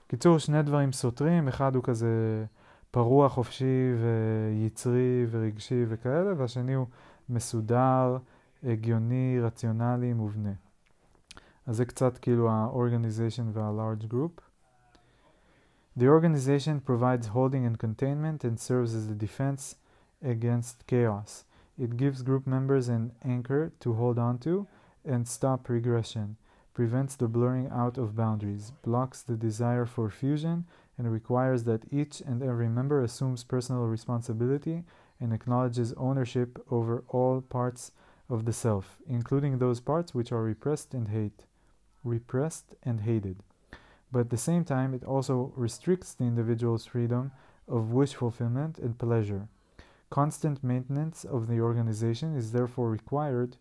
קיצור, 0.07 0.39
שני 0.39 0.63
דברים 0.63 0.93
סותרים, 0.93 1.49
אחד 1.49 1.75
הוא 1.75 1.85
כזה 1.85 2.45
פרוע, 2.91 3.29
חופשי 3.29 3.93
ויצרי 4.03 5.27
ורגשי 5.31 5.85
וכאלה, 5.89 6.33
והשני 6.37 6.75
הוא 6.75 6.87
מסודר, 7.29 8.17
הגיוני, 8.65 9.39
רציונלי, 9.43 10.13
מובנה. 10.13 10.53
אז 11.67 11.77
זה 11.77 11.85
קצת 11.85 12.19
כאילו 12.19 12.51
ה-organization 12.51 13.45
וה-large 13.53 14.13
group. 14.13 14.52
The 15.94 16.09
organization 16.09 16.81
provides 16.81 17.28
holding 17.28 17.66
and 17.66 17.78
containment 17.78 18.44
and 18.44 18.59
serves 18.59 18.94
as 18.94 19.09
a 19.09 19.14
defense 19.14 19.77
against 20.23 20.86
chaos. 20.86 21.44
It 21.78 21.98
gives 21.98 22.23
group 22.23 22.47
members 22.47 22.89
an 22.89 23.12
anchor 23.23 23.73
to 23.81 23.93
hold 23.93 24.19
on 24.19 24.39
to 24.39 24.66
and 25.05 25.28
stop 25.28 25.69
regression, 25.69 26.36
prevents 26.73 27.14
the 27.14 27.28
blurring 27.28 27.69
out 27.70 27.98
of 27.98 28.16
boundaries, 28.16 28.73
blocks 28.82 29.20
the 29.20 29.36
desire 29.36 29.85
for 29.85 30.09
fusion, 30.09 30.64
and 30.97 31.12
requires 31.12 31.64
that 31.64 31.85
each 31.93 32.23
and 32.23 32.43
every 32.43 32.69
member 32.69 33.02
assumes 33.02 33.44
personal 33.44 33.85
responsibility 33.85 34.85
and 35.20 35.35
acknowledges 35.35 35.93
ownership 35.94 36.59
over 36.70 37.05
all 37.09 37.43
parts 37.43 37.93
of 38.31 38.47
the 38.47 38.52
self, 38.52 38.97
including 39.06 39.59
those 39.59 39.81
parts 39.81 40.14
which 40.14 40.32
are 40.32 40.43
repressed 40.43 40.94
and 40.94 41.09
hate, 41.09 41.44
repressed 42.02 42.77
and 42.82 43.02
hated. 43.02 43.36
But 44.12 44.20
at 44.20 44.30
the 44.30 44.38
same 44.38 44.64
time, 44.64 44.94
it 44.94 45.04
also 45.04 45.52
restricts 45.56 46.14
the 46.14 46.24
individual's 46.24 46.86
freedom 46.86 47.32
of 47.68 47.91
wish 47.91 48.16
fulfillment 48.16 48.80
and 48.80 48.98
pleasure. 48.98 49.48
Constant 50.10 50.64
maintenance 50.64 51.26
of 51.26 51.48
the 51.48 51.60
organization 51.60 52.36
is 52.36 52.52
therefore 52.52 52.90
required 52.90 53.58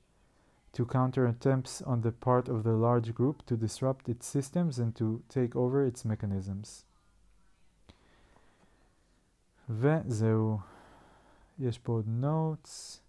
to 0.73 0.85
counter 0.85 1.27
attempts 1.27 1.83
on 1.83 2.03
the 2.03 2.13
part 2.13 2.49
of 2.49 2.63
the 2.63 2.73
large 2.73 3.15
group 3.15 3.45
to 3.47 3.57
disrupt 3.57 4.09
its 4.09 4.27
systems 4.27 4.79
and 4.79 4.95
to 4.95 5.23
take 5.29 5.57
over 5.57 5.85
its 5.85 6.05
mechanisms. 6.05 6.85
וזהו. 9.69 10.59
יש 11.59 11.79
פה 11.79 11.93
עוד 11.93 12.07
notes. 12.09 13.01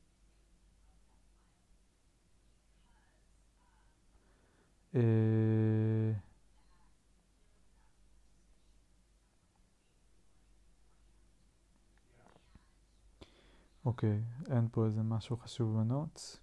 אוקיי, 13.85 14.21
אין 14.51 14.69
פה 14.73 14.85
איזה 14.85 15.03
משהו 15.03 15.37
חשוב 15.37 15.79
בנוטס. 15.79 16.41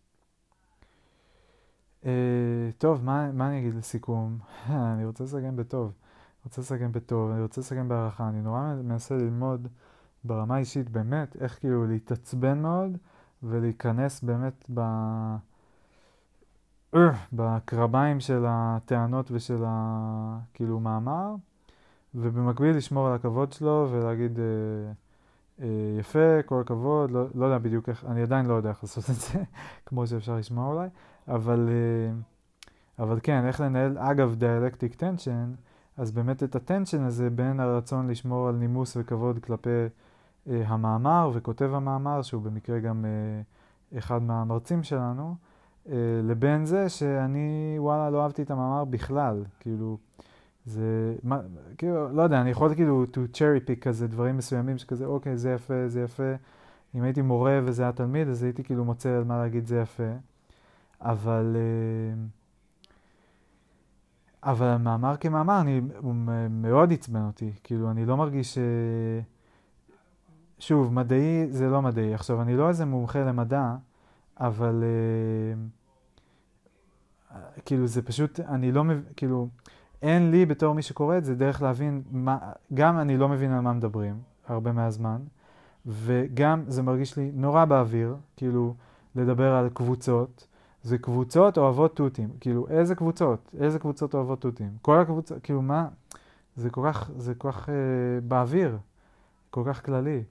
Uh, 2.03 2.05
טוב, 2.77 3.03
מה, 3.03 3.31
מה 3.31 3.47
אני 3.47 3.59
אגיד 3.59 3.75
לסיכום? 3.75 4.37
אני 4.93 5.05
רוצה 5.05 5.23
לסכם 5.23 5.55
בטוב. 5.55 5.85
אני 5.85 6.45
רוצה 6.45 6.61
לסכם 6.61 6.91
בטוב, 6.91 7.31
אני 7.31 7.41
רוצה 7.41 7.61
לסכם 7.61 7.89
בהערכה. 7.89 8.29
אני 8.29 8.41
נורא 8.41 8.73
מנסה 8.83 9.15
ללמוד 9.15 9.67
ברמה 10.23 10.55
האישית 10.55 10.89
באמת 10.89 11.35
איך 11.35 11.59
כאילו 11.59 11.87
להתעצבן 11.87 12.61
מאוד 12.61 12.97
ולהיכנס 13.43 14.23
באמת 14.23 14.65
ב... 14.73 14.79
uh, 16.95 16.97
בקרביים 17.33 18.19
של 18.19 18.45
הטענות 18.47 19.31
ושל 19.31 19.63
ה... 19.65 20.39
כאילו 20.53 20.79
מאמר, 20.79 21.35
ובמקביל 22.15 22.77
לשמור 22.77 23.07
על 23.07 23.13
הכבוד 23.13 23.51
שלו 23.51 23.87
ולהגיד 23.91 24.37
uh, 24.37 24.41
יפה, 25.99 26.43
כל 26.45 26.61
הכבוד, 26.61 27.11
לא, 27.11 27.25
לא 27.35 27.45
יודע 27.45 27.57
בדיוק 27.57 27.89
איך, 27.89 28.05
אני 28.05 28.21
עדיין 28.21 28.45
לא 28.45 28.53
יודע 28.53 28.69
איך 28.69 28.83
לעשות 28.83 29.09
את 29.09 29.15
זה, 29.15 29.43
כמו 29.85 30.07
שאפשר 30.07 30.35
לשמוע 30.35 30.73
אולי. 30.73 30.87
אבל, 31.27 31.69
אה, 31.69 33.03
אבל 33.03 33.19
כן, 33.23 33.47
איך 33.47 33.61
לנהל, 33.61 33.97
אגב, 33.97 34.35
דיאלקטיק 34.35 34.95
טנשן, 34.95 35.51
אז 35.97 36.11
באמת 36.11 36.43
את 36.43 36.55
הטנשן 36.55 37.03
הזה 37.03 37.29
בין 37.29 37.59
הרצון 37.59 38.07
לשמור 38.07 38.47
על 38.47 38.55
נימוס 38.55 38.97
וכבוד 38.99 39.39
כלפי 39.39 39.69
אה, 40.49 40.63
המאמר 40.67 41.31
וכותב 41.33 41.69
המאמר, 41.73 42.21
שהוא 42.21 42.41
במקרה 42.41 42.79
גם 42.79 43.05
אה, 43.05 43.41
אחד 43.97 44.23
מהמרצים 44.23 44.83
שלנו, 44.83 45.35
אה, 45.89 45.95
לבין 46.23 46.65
זה 46.65 46.89
שאני, 46.89 47.75
וואלה, 47.77 48.09
לא 48.09 48.23
אהבתי 48.23 48.41
את 48.41 48.51
המאמר 48.51 48.85
בכלל, 48.85 49.43
כאילו, 49.59 49.97
זה, 50.69 51.15
מה, 51.23 51.39
כאילו, 51.77 52.09
לא 52.09 52.21
יודע, 52.21 52.41
אני 52.41 52.49
יכול 52.49 52.75
כאילו 52.75 53.05
to 53.13 53.35
cherry 53.35 53.69
pick 53.69 53.81
כזה 53.81 54.07
דברים 54.07 54.37
מסוימים 54.37 54.77
שכזה, 54.77 55.05
אוקיי, 55.05 55.37
זה 55.37 55.51
יפה, 55.51 55.87
זה 55.87 56.01
יפה. 56.01 56.33
אם 56.95 57.03
הייתי 57.03 57.21
מורה 57.21 57.59
וזה 57.63 57.83
היה 57.83 57.91
תלמיד, 57.91 58.27
אז 58.27 58.43
הייתי 58.43 58.63
כאילו 58.63 58.85
מוצא 58.85 59.09
על 59.09 59.23
מה 59.23 59.37
להגיד 59.37 59.65
זה 59.65 59.79
יפה. 59.79 60.11
אבל, 61.01 61.55
אה, 61.55 62.13
אבל 64.51 64.67
המאמר 64.67 65.17
כמאמר, 65.17 65.61
אני, 65.61 65.81
הוא 65.97 66.15
מאוד 66.49 66.93
עצבן 66.93 67.25
אותי. 67.25 67.51
כאילו, 67.63 67.91
אני 67.91 68.05
לא 68.05 68.17
מרגיש 68.17 68.53
ש... 68.53 68.57
שוב, 70.59 70.93
מדעי 70.93 71.47
זה 71.49 71.69
לא 71.69 71.81
מדעי. 71.81 72.13
עכשיו, 72.13 72.41
אני 72.41 72.57
לא 72.57 72.69
איזה 72.69 72.85
מומחה 72.85 73.19
למדע, 73.19 73.75
אבל 74.39 74.83
uh, 77.31 77.35
כאילו, 77.65 77.87
זה 77.87 78.01
פשוט, 78.01 78.39
אני 78.39 78.71
לא 78.71 78.83
מבין, 78.83 79.03
כאילו, 79.15 79.47
אין 80.01 80.31
לי 80.31 80.45
בתור 80.45 80.75
מי 80.75 80.81
שקורא 80.81 81.17
את 81.17 81.25
זה 81.25 81.35
דרך 81.35 81.61
להבין 81.61 82.01
מה, 82.11 82.37
גם 82.73 82.99
אני 82.99 83.17
לא 83.17 83.29
מבין 83.29 83.51
על 83.51 83.61
מה 83.61 83.73
מדברים, 83.73 84.15
הרבה 84.47 84.71
מהזמן, 84.71 85.21
וגם 85.85 86.63
זה 86.67 86.83
מרגיש 86.83 87.17
לי 87.17 87.31
נורא 87.33 87.65
באוויר, 87.65 88.15
כאילו, 88.37 88.73
לדבר 89.15 89.53
על 89.53 89.69
קבוצות, 89.69 90.47
זה 90.83 90.97
קבוצות 90.97 91.57
אוהבות 91.57 91.95
תותים. 91.95 92.29
כאילו, 92.39 92.67
איזה 92.67 92.95
קבוצות? 92.95 93.51
איזה 93.59 93.79
קבוצות 93.79 94.13
אוהבות 94.13 94.41
תותים? 94.41 94.69
כל 94.81 94.99
הקבוצות, 94.99 95.37
כאילו, 95.43 95.61
מה? 95.61 95.87
זה 96.55 96.69
כל 96.69 96.81
כך, 96.85 97.11
זה 97.17 97.35
כל 97.35 97.51
כך 97.51 97.69
אה, 97.69 97.73
באוויר, 98.27 98.77
כל 99.49 99.63
כך 99.65 99.85
כללי. 99.85 100.23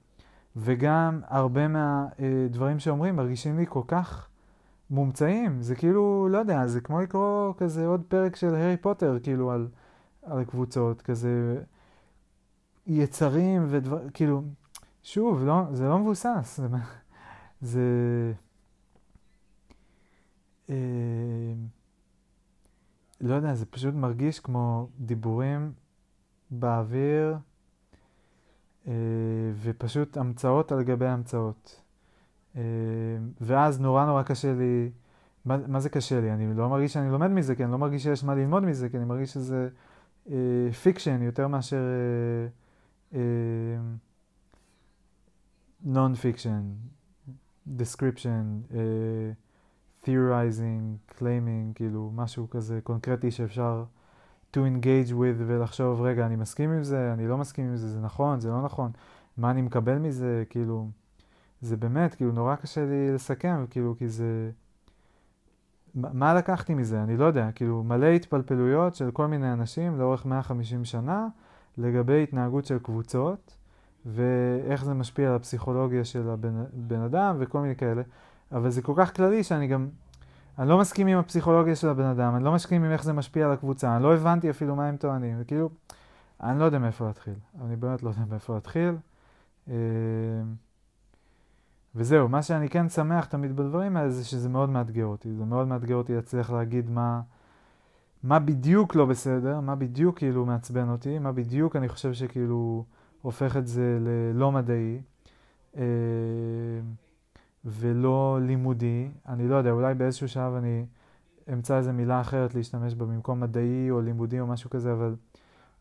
וגם 0.57 1.21
הרבה 1.27 1.69
מהדברים 1.69 2.75
אה, 2.75 2.81
שאומרים 2.81 3.17
מרגישים 3.17 3.59
לי 3.59 3.65
כל 3.69 3.83
כך 3.87 4.28
מומצאים. 4.91 5.63
זה 5.63 5.75
כאילו, 5.75 6.29
לא 6.31 6.39
יודע, 6.39 6.67
זה 6.67 6.81
כמו 6.81 7.01
לקרוא 7.01 7.55
כזה 7.57 7.87
עוד 7.87 8.03
פרק 8.09 8.37
של 8.37 8.55
הארי 8.55 8.77
פוטר, 8.77 9.19
כאילו, 9.23 9.51
על, 9.51 9.69
על 10.23 10.45
קבוצות, 10.45 11.03
כזה 11.03 11.63
יצרים 12.87 13.67
ודבר, 13.69 14.11
כאילו, 14.11 14.43
שוב, 15.03 15.45
לא, 15.45 15.63
זה 15.73 15.89
לא 15.89 15.99
מבוסס. 15.99 16.61
זה... 17.61 18.33
זה 23.21 23.29
לא 23.29 23.35
יודע, 23.35 23.55
זה 23.55 23.67
פשוט 23.67 23.95
מרגיש 23.95 24.41
כמו 24.41 24.89
דיבורים 24.99 25.73
באוויר, 26.51 27.37
אה, 28.87 28.93
ופשוט 29.63 30.17
המצאות 30.17 30.73
על 30.73 30.83
גבי 30.83 31.07
המצאות. 31.07 31.83
אה, 32.59 32.63
ואז 33.41 33.81
נורא 33.81 34.07
נורא 34.07 34.23
קשה 34.23 34.55
לי, 34.55 34.91
מה, 35.45 35.57
מה 35.67 35.81
זה 35.81 35.89
קשה 35.89 36.21
לי? 36.21 36.33
אני 36.33 36.55
לא 36.55 36.69
מרגיש 36.69 36.93
שאני 36.93 37.11
לומד 37.11 37.31
מזה, 37.31 37.55
כי 37.55 37.65
אני 37.65 37.73
לא 37.73 37.79
מרגיש 37.79 38.03
שיש 38.03 38.25
מה 38.25 38.35
ללמוד 38.35 38.63
מזה, 38.63 38.89
כי 38.89 38.97
אני 38.97 39.05
מרגיש 39.05 39.33
שזה 39.33 39.69
אה, 40.31 40.73
fiction 40.83 41.23
יותר 41.23 41.49
מאשר 41.49 41.83
non-fiction, 45.85 46.73
uh, 48.71 48.75
theorizing, 50.05 51.13
claiming, 51.19 51.75
כאילו 51.75 52.11
משהו 52.15 52.51
כזה 52.51 52.81
קונקרטי 52.83 53.31
שאפשר 53.31 53.85
to 54.53 54.57
engage 54.57 55.11
with 55.11 55.39
ולחשוב, 55.47 56.01
רגע, 56.01 56.27
אני 56.27 56.37
מסכים 56.37 56.71
עם 56.71 56.83
זה, 56.83 57.13
אני 57.13 57.29
לא 57.29 57.39
מסכים 57.39 57.65
עם 57.65 57.77
זה, 57.77 57.89
זה 57.89 58.01
נכון, 58.01 58.41
זה 58.41 58.49
לא 58.49 58.63
נכון, 58.63 58.91
מה 59.37 59.51
אני 59.51 59.63
מקבל 59.63 59.99
מזה, 59.99 60.45
כאילו, 60.51 60.89
זה 61.61 61.77
באמת, 61.77 62.15
כאילו, 62.15 62.33
נורא 62.33 62.57
קשה 62.57 62.87
לי 62.87 63.15
לסכם, 63.15 63.65
כאילו, 63.71 63.95
כי 63.99 64.09
זה... 64.09 64.51
מה 65.95 66.35
לקחתי 66.35 66.75
מזה? 66.75 67.03
אני 67.03 67.17
לא 67.17 67.25
יודע, 67.25 67.53
כאילו, 67.55 67.83
מלא 67.83 68.07
התפלפלויות 68.07 68.95
של 68.95 69.11
כל 69.11 69.27
מיני 69.27 69.53
אנשים 69.53 69.99
לאורך 69.99 70.27
150 70.27 70.85
שנה 70.85 71.29
לגבי 71.79 72.23
התנהגות 72.23 72.65
של 72.65 72.79
קבוצות, 72.79 73.57
ואיך 74.07 74.85
זה 74.85 74.95
משפיע 74.95 75.29
על 75.29 75.35
הפסיכולוגיה 75.35 76.05
של 76.05 76.31
הבן 76.31 77.01
אדם 77.01 77.37
וכל 77.39 77.61
מיני 77.61 77.77
כאלה, 77.77 78.03
אבל 78.53 78.71
זה 78.71 78.83
כל 78.83 78.93
כך 78.97 79.17
כללי 79.17 79.45
שאני 79.45 79.67
גם, 79.67 79.89
אני 80.59 80.69
לא 80.69 80.79
מסכים 80.79 81.07
עם 81.07 81.19
הפסיכולוגיה 81.19 81.77
של 81.77 81.89
הבן 81.89 82.05
אדם, 82.05 82.35
אני 82.37 82.45
לא 82.45 82.53
מסכים 82.53 82.85
עם 82.85 82.91
איך 82.93 83.05
זה 83.05 83.13
משפיע 83.13 83.47
על 83.47 83.53
הקבוצה, 83.53 83.97
אני 83.97 84.03
לא 84.03 84.15
הבנתי 84.15 84.51
אפילו 84.51 84.77
מה 84.77 84.89
הם 84.89 84.97
טוענים, 84.97 85.37
וכאילו, 85.41 85.71
אני 86.43 86.59
לא 86.59 86.65
יודע 86.65 86.79
מאיפה 86.79 87.07
להתחיל, 87.07 87.35
אני 87.65 87.77
באמת 87.77 88.03
לא 88.03 88.09
יודע 88.09 88.23
מאיפה 88.31 88.55
להתחיל. 88.55 88.95
וזהו, 91.99 92.29
מה 92.29 92.43
שאני 92.43 92.69
כן 92.69 92.89
שמח 92.89 93.25
תמיד 93.25 93.57
בדברים 93.57 93.97
האלה 93.97 94.11
זה 94.11 94.25
שזה 94.25 94.49
מאוד 94.49 94.71
מאתגר 94.71 95.07
אותי, 95.07 95.35
זה 95.35 95.45
מאוד 95.45 95.69
מאתגר 95.69 95.95
אותי 95.95 96.15
להצליח 96.15 96.51
להגיד 96.51 96.91
מה, 96.91 97.21
מה 98.23 98.39
בדיוק 98.39 98.95
לא 98.95 99.07
בסדר, 99.07 99.61
מה 99.61 99.75
בדיוק 99.75 100.19
כאילו 100.19 100.47
מעצבן 100.47 100.89
אותי, 100.89 101.19
מה 101.19 101.33
בדיוק 101.33 101.77
אני 101.77 101.89
חושב 101.89 102.13
שכאילו 102.13 102.85
הופך 103.23 103.57
את 103.57 103.67
זה 103.67 103.99
ללא 104.01 104.53
מדעי 104.53 105.01
אה, 105.77 105.83
ולא 107.65 108.39
לימודי. 108.43 109.09
אני 109.29 109.49
לא 109.49 109.57
יודע, 109.57 109.71
אולי 109.71 109.95
באיזשהו 109.95 110.29
שלב 110.29 110.55
אני 110.55 110.87
אמצא 111.53 111.77
איזה 111.77 111.93
מילה 111.93 112.21
אחרת 112.21 112.55
להשתמש 112.55 112.95
בה 112.95 113.07
במקום 113.07 113.41
מדעי 113.41 113.91
או 113.91 114.01
לימודי 114.01 114.41
או 114.41 114.47
משהו 114.47 114.71
כזה, 114.71 114.93
אבל 114.93 115.17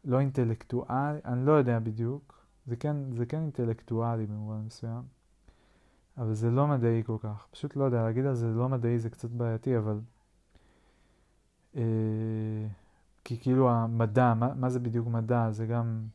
לא 0.06 0.19
אינטלקטואלי, 0.19 1.19
אני 1.26 1.45
לא 1.45 1.52
יודע 1.52 1.80
בדיוק. 1.80 2.34
זה 2.68 2.76
כן, 2.76 2.95
זה 3.18 3.26
כן 3.26 3.41
אינטלקטואלי 3.41 4.26
במובן 4.26 4.61
מסוים, 4.65 5.16
אבל 6.18 6.34
זה 6.34 6.49
לא 6.49 6.68
מדעי 6.68 7.03
כל 7.06 7.18
כך. 7.19 7.48
פשוט 7.52 7.76
לא 7.76 7.84
יודע, 7.84 8.03
להגיד 8.03 8.26
על 8.26 8.35
זה 8.35 8.48
לא 8.48 8.69
מדעי 8.69 8.99
זה 8.99 9.10
קצת 9.10 9.30
בעייתי, 9.30 9.77
אבל... 9.77 9.99
אה, 11.76 11.81
כי 13.23 13.38
כאילו 13.39 13.69
המדע, 13.69 14.34
מה, 14.34 14.53
מה 14.56 14.69
זה 14.69 14.80
בדיוק 14.80 15.07
מדע? 15.07 15.52
זה 15.52 15.65
גם 15.65 16.06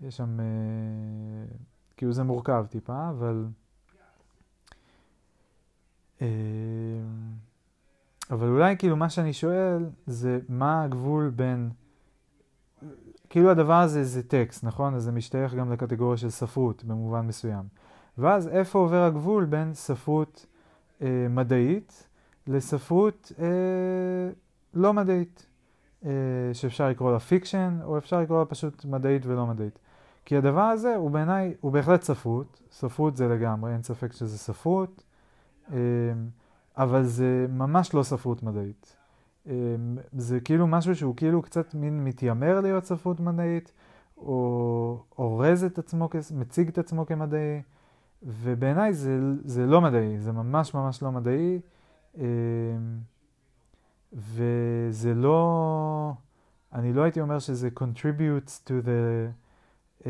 יש 0.00 0.16
שם, 0.16 0.40
אה, 0.40 1.56
כאילו 1.96 2.12
זה 2.12 2.22
מורכב 2.22 2.66
טיפה, 2.70 3.08
אבל... 3.10 3.46
אה, 6.22 6.26
אבל 8.30 8.48
אולי 8.48 8.76
כאילו 8.78 8.96
מה 8.96 9.10
שאני 9.10 9.32
שואל 9.32 9.86
זה 10.06 10.38
מה 10.48 10.82
הגבול 10.82 11.30
בין, 11.30 11.70
כאילו 13.30 13.50
הדבר 13.50 13.80
הזה 13.80 14.04
זה 14.04 14.22
טקסט, 14.22 14.64
נכון? 14.64 14.94
אז 14.94 15.02
זה 15.02 15.12
משתייך 15.12 15.54
גם 15.54 15.72
לקטגוריה 15.72 16.16
של 16.16 16.30
ספרות 16.30 16.84
במובן 16.84 17.26
מסוים. 17.26 17.64
ואז 18.18 18.48
איפה 18.48 18.78
עובר 18.78 19.02
הגבול 19.02 19.44
בין 19.44 19.74
ספרות 19.74 20.46
אה, 21.02 21.26
מדעית 21.30 22.06
לספרות 22.46 23.32
אה, 23.38 23.46
לא 24.74 24.92
מדעית, 24.92 25.46
אה, 26.04 26.10
שאפשר 26.52 26.88
לקרוא 26.88 27.12
לה 27.12 27.18
fiction, 27.18 27.78
או 27.84 27.98
אפשר 27.98 28.20
לקרוא 28.20 28.38
לה 28.38 28.44
פשוט 28.44 28.84
מדעית 28.84 29.26
ולא 29.26 29.46
מדעית. 29.46 29.78
כי 30.24 30.36
הדבר 30.36 30.62
הזה 30.62 30.96
הוא 30.96 31.10
בעיניי, 31.10 31.54
הוא 31.60 31.72
בהחלט 31.72 32.02
ספרות, 32.02 32.62
ספרות 32.72 33.16
זה 33.16 33.28
לגמרי, 33.28 33.72
אין 33.72 33.82
ספק 33.82 34.12
שזה 34.12 34.38
ספרות, 34.38 35.02
אמ, 35.72 35.76
אבל 36.76 37.04
זה 37.04 37.46
ממש 37.48 37.94
לא 37.94 38.02
ספרות 38.02 38.42
מדעית. 38.42 38.96
אמ, 39.46 39.52
זה 40.12 40.40
כאילו 40.40 40.66
משהו 40.66 40.96
שהוא 40.96 41.16
כאילו 41.16 41.42
קצת 41.42 41.74
מין 41.74 42.04
מתיימר 42.04 42.60
להיות 42.60 42.84
ספרות 42.84 43.20
מדעית, 43.20 43.72
או 44.16 45.02
אורז 45.18 45.64
את 45.64 45.78
עצמו, 45.78 46.08
מציג 46.34 46.68
את 46.68 46.78
עצמו 46.78 47.06
כמדעי, 47.06 47.62
ובעיניי 48.22 48.94
זה, 48.94 49.18
זה 49.44 49.66
לא 49.66 49.80
מדעי, 49.80 50.18
זה 50.18 50.32
ממש 50.32 50.74
ממש 50.74 51.02
לא 51.02 51.12
מדעי, 51.12 51.60
אמ, 52.16 52.22
וזה 54.12 55.14
לא, 55.14 56.12
אני 56.72 56.92
לא 56.92 57.02
הייתי 57.02 57.20
אומר 57.20 57.38
שזה 57.38 57.68
contributes 57.80 58.68
to 58.68 58.86
the 58.86 59.30
uh, 60.02 60.06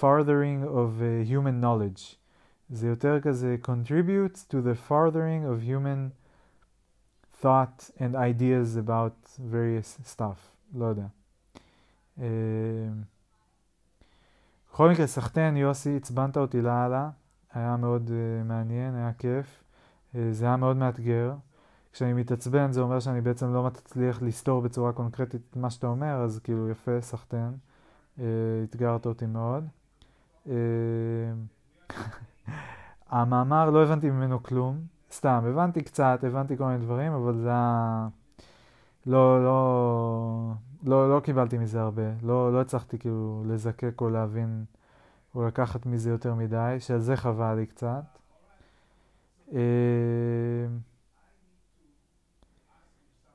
farthering 0.00 0.64
of 0.64 1.00
uh, 1.00 1.30
human 1.30 1.62
knowledge. 1.62 2.16
זה 2.70 2.88
יותר 2.88 3.20
כזה 3.20 3.56
contributes 3.62 4.38
to 4.50 4.54
the 4.54 4.90
farthering 4.90 5.44
of 5.44 5.62
human 5.62 6.10
thought 7.42 7.90
and 7.98 8.14
ideas 8.14 8.76
about 8.76 9.40
various 9.52 10.16
stuff. 10.16 10.38
לא 10.74 10.84
יודע. 10.84 11.06
Uh, 12.18 12.20
בכל 14.72 14.90
מקרה, 14.90 15.06
סחטיין, 15.06 15.56
יוסי, 15.56 15.96
עצבנת 15.96 16.36
אותי 16.36 16.62
לאללה. 16.62 17.10
היה 17.54 17.76
מאוד 17.76 18.08
uh, 18.08 18.44
מעניין, 18.44 18.94
היה 18.94 19.12
כיף. 19.12 19.64
Uh, 20.14 20.18
זה 20.32 20.46
היה 20.46 20.56
מאוד 20.56 20.76
מאתגר. 20.76 21.34
כשאני 21.92 22.12
מתעצבן 22.12 22.72
זה 22.72 22.80
אומר 22.80 23.00
שאני 23.00 23.20
בעצם 23.20 23.54
לא 23.54 23.62
מצליח 23.62 24.22
לסתור 24.22 24.62
בצורה 24.62 24.92
קונקרטית 24.92 25.40
את 25.50 25.56
מה 25.56 25.70
שאתה 25.70 25.86
אומר, 25.86 26.22
אז 26.24 26.40
כאילו 26.44 26.70
יפה, 26.70 27.00
סחטיין. 27.00 27.56
אה, 28.20 28.24
אתגרת 28.64 29.06
אותי 29.06 29.26
מאוד. 29.26 29.64
אה, 30.48 30.54
המאמר, 33.10 33.70
לא 33.70 33.82
הבנתי 33.82 34.10
ממנו 34.10 34.42
כלום, 34.42 34.78
סתם, 35.12 35.42
הבנתי 35.48 35.82
קצת, 35.82 36.24
הבנתי 36.26 36.56
כל 36.56 36.64
מיני 36.64 36.78
דברים, 36.78 37.12
אבל 37.12 37.36
זה 37.36 37.48
היה... 37.48 38.08
לא, 39.06 39.44
לא, 39.44 40.52
לא, 40.84 41.14
לא 41.14 41.20
קיבלתי 41.20 41.58
מזה 41.58 41.80
הרבה, 41.80 42.02
לא, 42.22 42.52
לא 42.52 42.60
הצלחתי 42.60 42.98
כאילו 42.98 43.42
לזקק 43.46 44.00
או 44.00 44.10
להבין 44.10 44.64
או 45.38 45.46
לקחת 45.46 45.86
מזה 45.86 46.10
יותר 46.10 46.34
מדי, 46.34 46.76
שעל 46.78 47.00
זה 47.00 47.16
חבל 47.16 47.54
לי 47.54 47.66
קצת. 47.66 48.18
אה, 49.52 49.58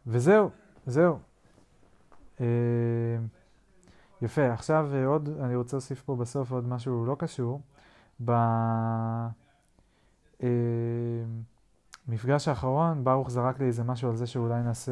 וזהו, 0.08 0.50
זהו. 0.86 1.20
יפה, 4.22 4.54
עכשיו 4.54 4.90
אה, 4.94 5.06
עוד, 5.06 5.30
אני 5.40 5.56
רוצה 5.56 5.78
להוסיף 5.78 6.02
פה 6.02 6.16
בסוף 6.16 6.52
עוד 6.52 6.68
משהו 6.68 7.06
לא 7.06 7.16
קשור. 7.20 7.62
במפגש 12.08 12.48
אה, 12.48 12.54
האחרון, 12.54 13.04
ברוך 13.04 13.30
זרק 13.30 13.60
לי 13.60 13.66
איזה 13.66 13.84
משהו 13.84 14.10
על 14.10 14.16
זה 14.16 14.28
שאולי 14.28 14.64
נעשה, 14.64 14.92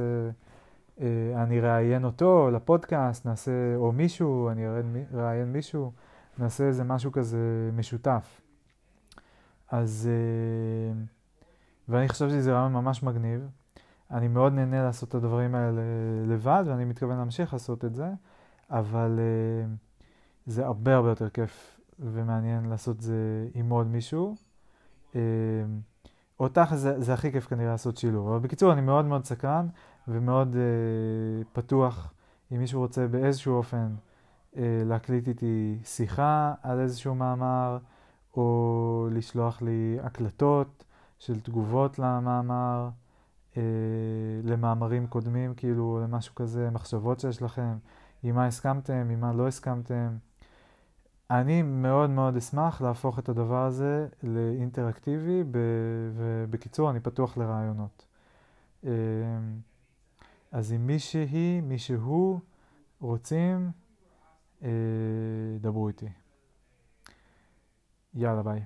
אה, 1.01 1.05
אני 1.35 1.59
ראיין 1.59 2.05
אותו 2.05 2.49
לפודקאסט, 2.51 3.25
נעשה, 3.25 3.75
או 3.75 3.91
מישהו, 3.91 4.49
אני 4.49 4.65
אראיין 5.13 5.53
מישהו, 5.53 5.91
נעשה 6.39 6.63
איזה 6.63 6.83
משהו 6.83 7.11
כזה 7.11 7.69
משותף. 7.73 8.41
אז, 9.71 10.09
ואני 11.89 12.09
חשבתי 12.09 12.33
שזה 12.33 12.53
רעיון 12.53 12.73
ממש 12.73 13.03
מגניב. 13.03 13.47
אני 14.11 14.27
מאוד 14.27 14.53
נהנה 14.53 14.83
לעשות 14.83 15.09
את 15.09 15.15
הדברים 15.15 15.55
האלה 15.55 15.81
לבד, 16.27 16.63
ואני 16.67 16.85
מתכוון 16.85 17.17
להמשיך 17.17 17.53
לעשות 17.53 17.85
את 17.85 17.95
זה. 17.95 18.07
אבל 18.69 19.19
uh, 19.19 19.67
זה 20.45 20.65
הרבה 20.65 20.95
הרבה 20.95 21.09
יותר 21.09 21.29
כיף 21.29 21.79
ומעניין 21.99 22.65
לעשות 22.65 22.95
את 22.95 23.01
זה 23.01 23.47
עם 23.53 23.69
עוד 23.69 23.87
מישהו. 23.87 24.35
Uh, 25.13 25.15
אותך 26.39 26.71
זה, 26.75 27.01
זה 27.01 27.13
הכי 27.13 27.31
כיף 27.31 27.47
כנראה 27.47 27.71
לעשות 27.71 27.97
שילוב. 27.97 28.27
אבל 28.27 28.39
בקיצור, 28.39 28.73
אני 28.73 28.81
מאוד 28.81 29.05
מאוד 29.05 29.25
סקרן 29.25 29.67
ומאוד 30.07 30.55
פתוח 31.53 32.13
אם 32.51 32.57
מישהו 32.57 32.81
רוצה 32.81 33.07
באיזשהו 33.07 33.53
אופן 33.53 33.87
להקליט 34.85 35.27
איתי 35.27 35.77
שיחה 35.83 36.53
על 36.63 36.79
איזשהו 36.79 37.15
מאמר, 37.15 37.77
או 38.33 39.07
לשלוח 39.11 39.61
לי 39.61 39.97
הקלטות 40.03 40.83
של 41.19 41.39
תגובות 41.39 41.99
למאמר, 41.99 42.89
uh, 43.53 43.57
למאמרים 44.43 45.07
קודמים, 45.07 45.53
כאילו, 45.53 45.99
למשהו 46.03 46.35
כזה, 46.35 46.69
מחשבות 46.69 47.19
שיש 47.19 47.41
לכם. 47.41 47.77
עם 48.23 48.35
מה 48.35 48.45
הסכמתם, 48.45 49.09
עם 49.09 49.19
מה 49.19 49.33
לא 49.33 49.47
הסכמתם. 49.47 50.17
אני 51.29 51.61
מאוד 51.61 52.09
מאוד 52.09 52.37
אשמח 52.37 52.81
להפוך 52.81 53.19
את 53.19 53.29
הדבר 53.29 53.65
הזה 53.65 54.07
לאינטראקטיבי, 54.23 55.43
ובקיצור, 56.15 56.89
אני 56.89 56.99
פתוח 56.99 57.37
לרעיונות. 57.37 58.05
אמ, 58.83 58.89
אז 60.51 60.73
אם 60.73 60.87
מישהי, 60.87 61.61
מישהו 61.61 62.39
רוצים, 63.01 63.65
אה, 63.65 63.80
דברו 65.61 65.87
איתי. 65.87 66.07
יאללה 68.13 68.43
ביי. 68.43 68.61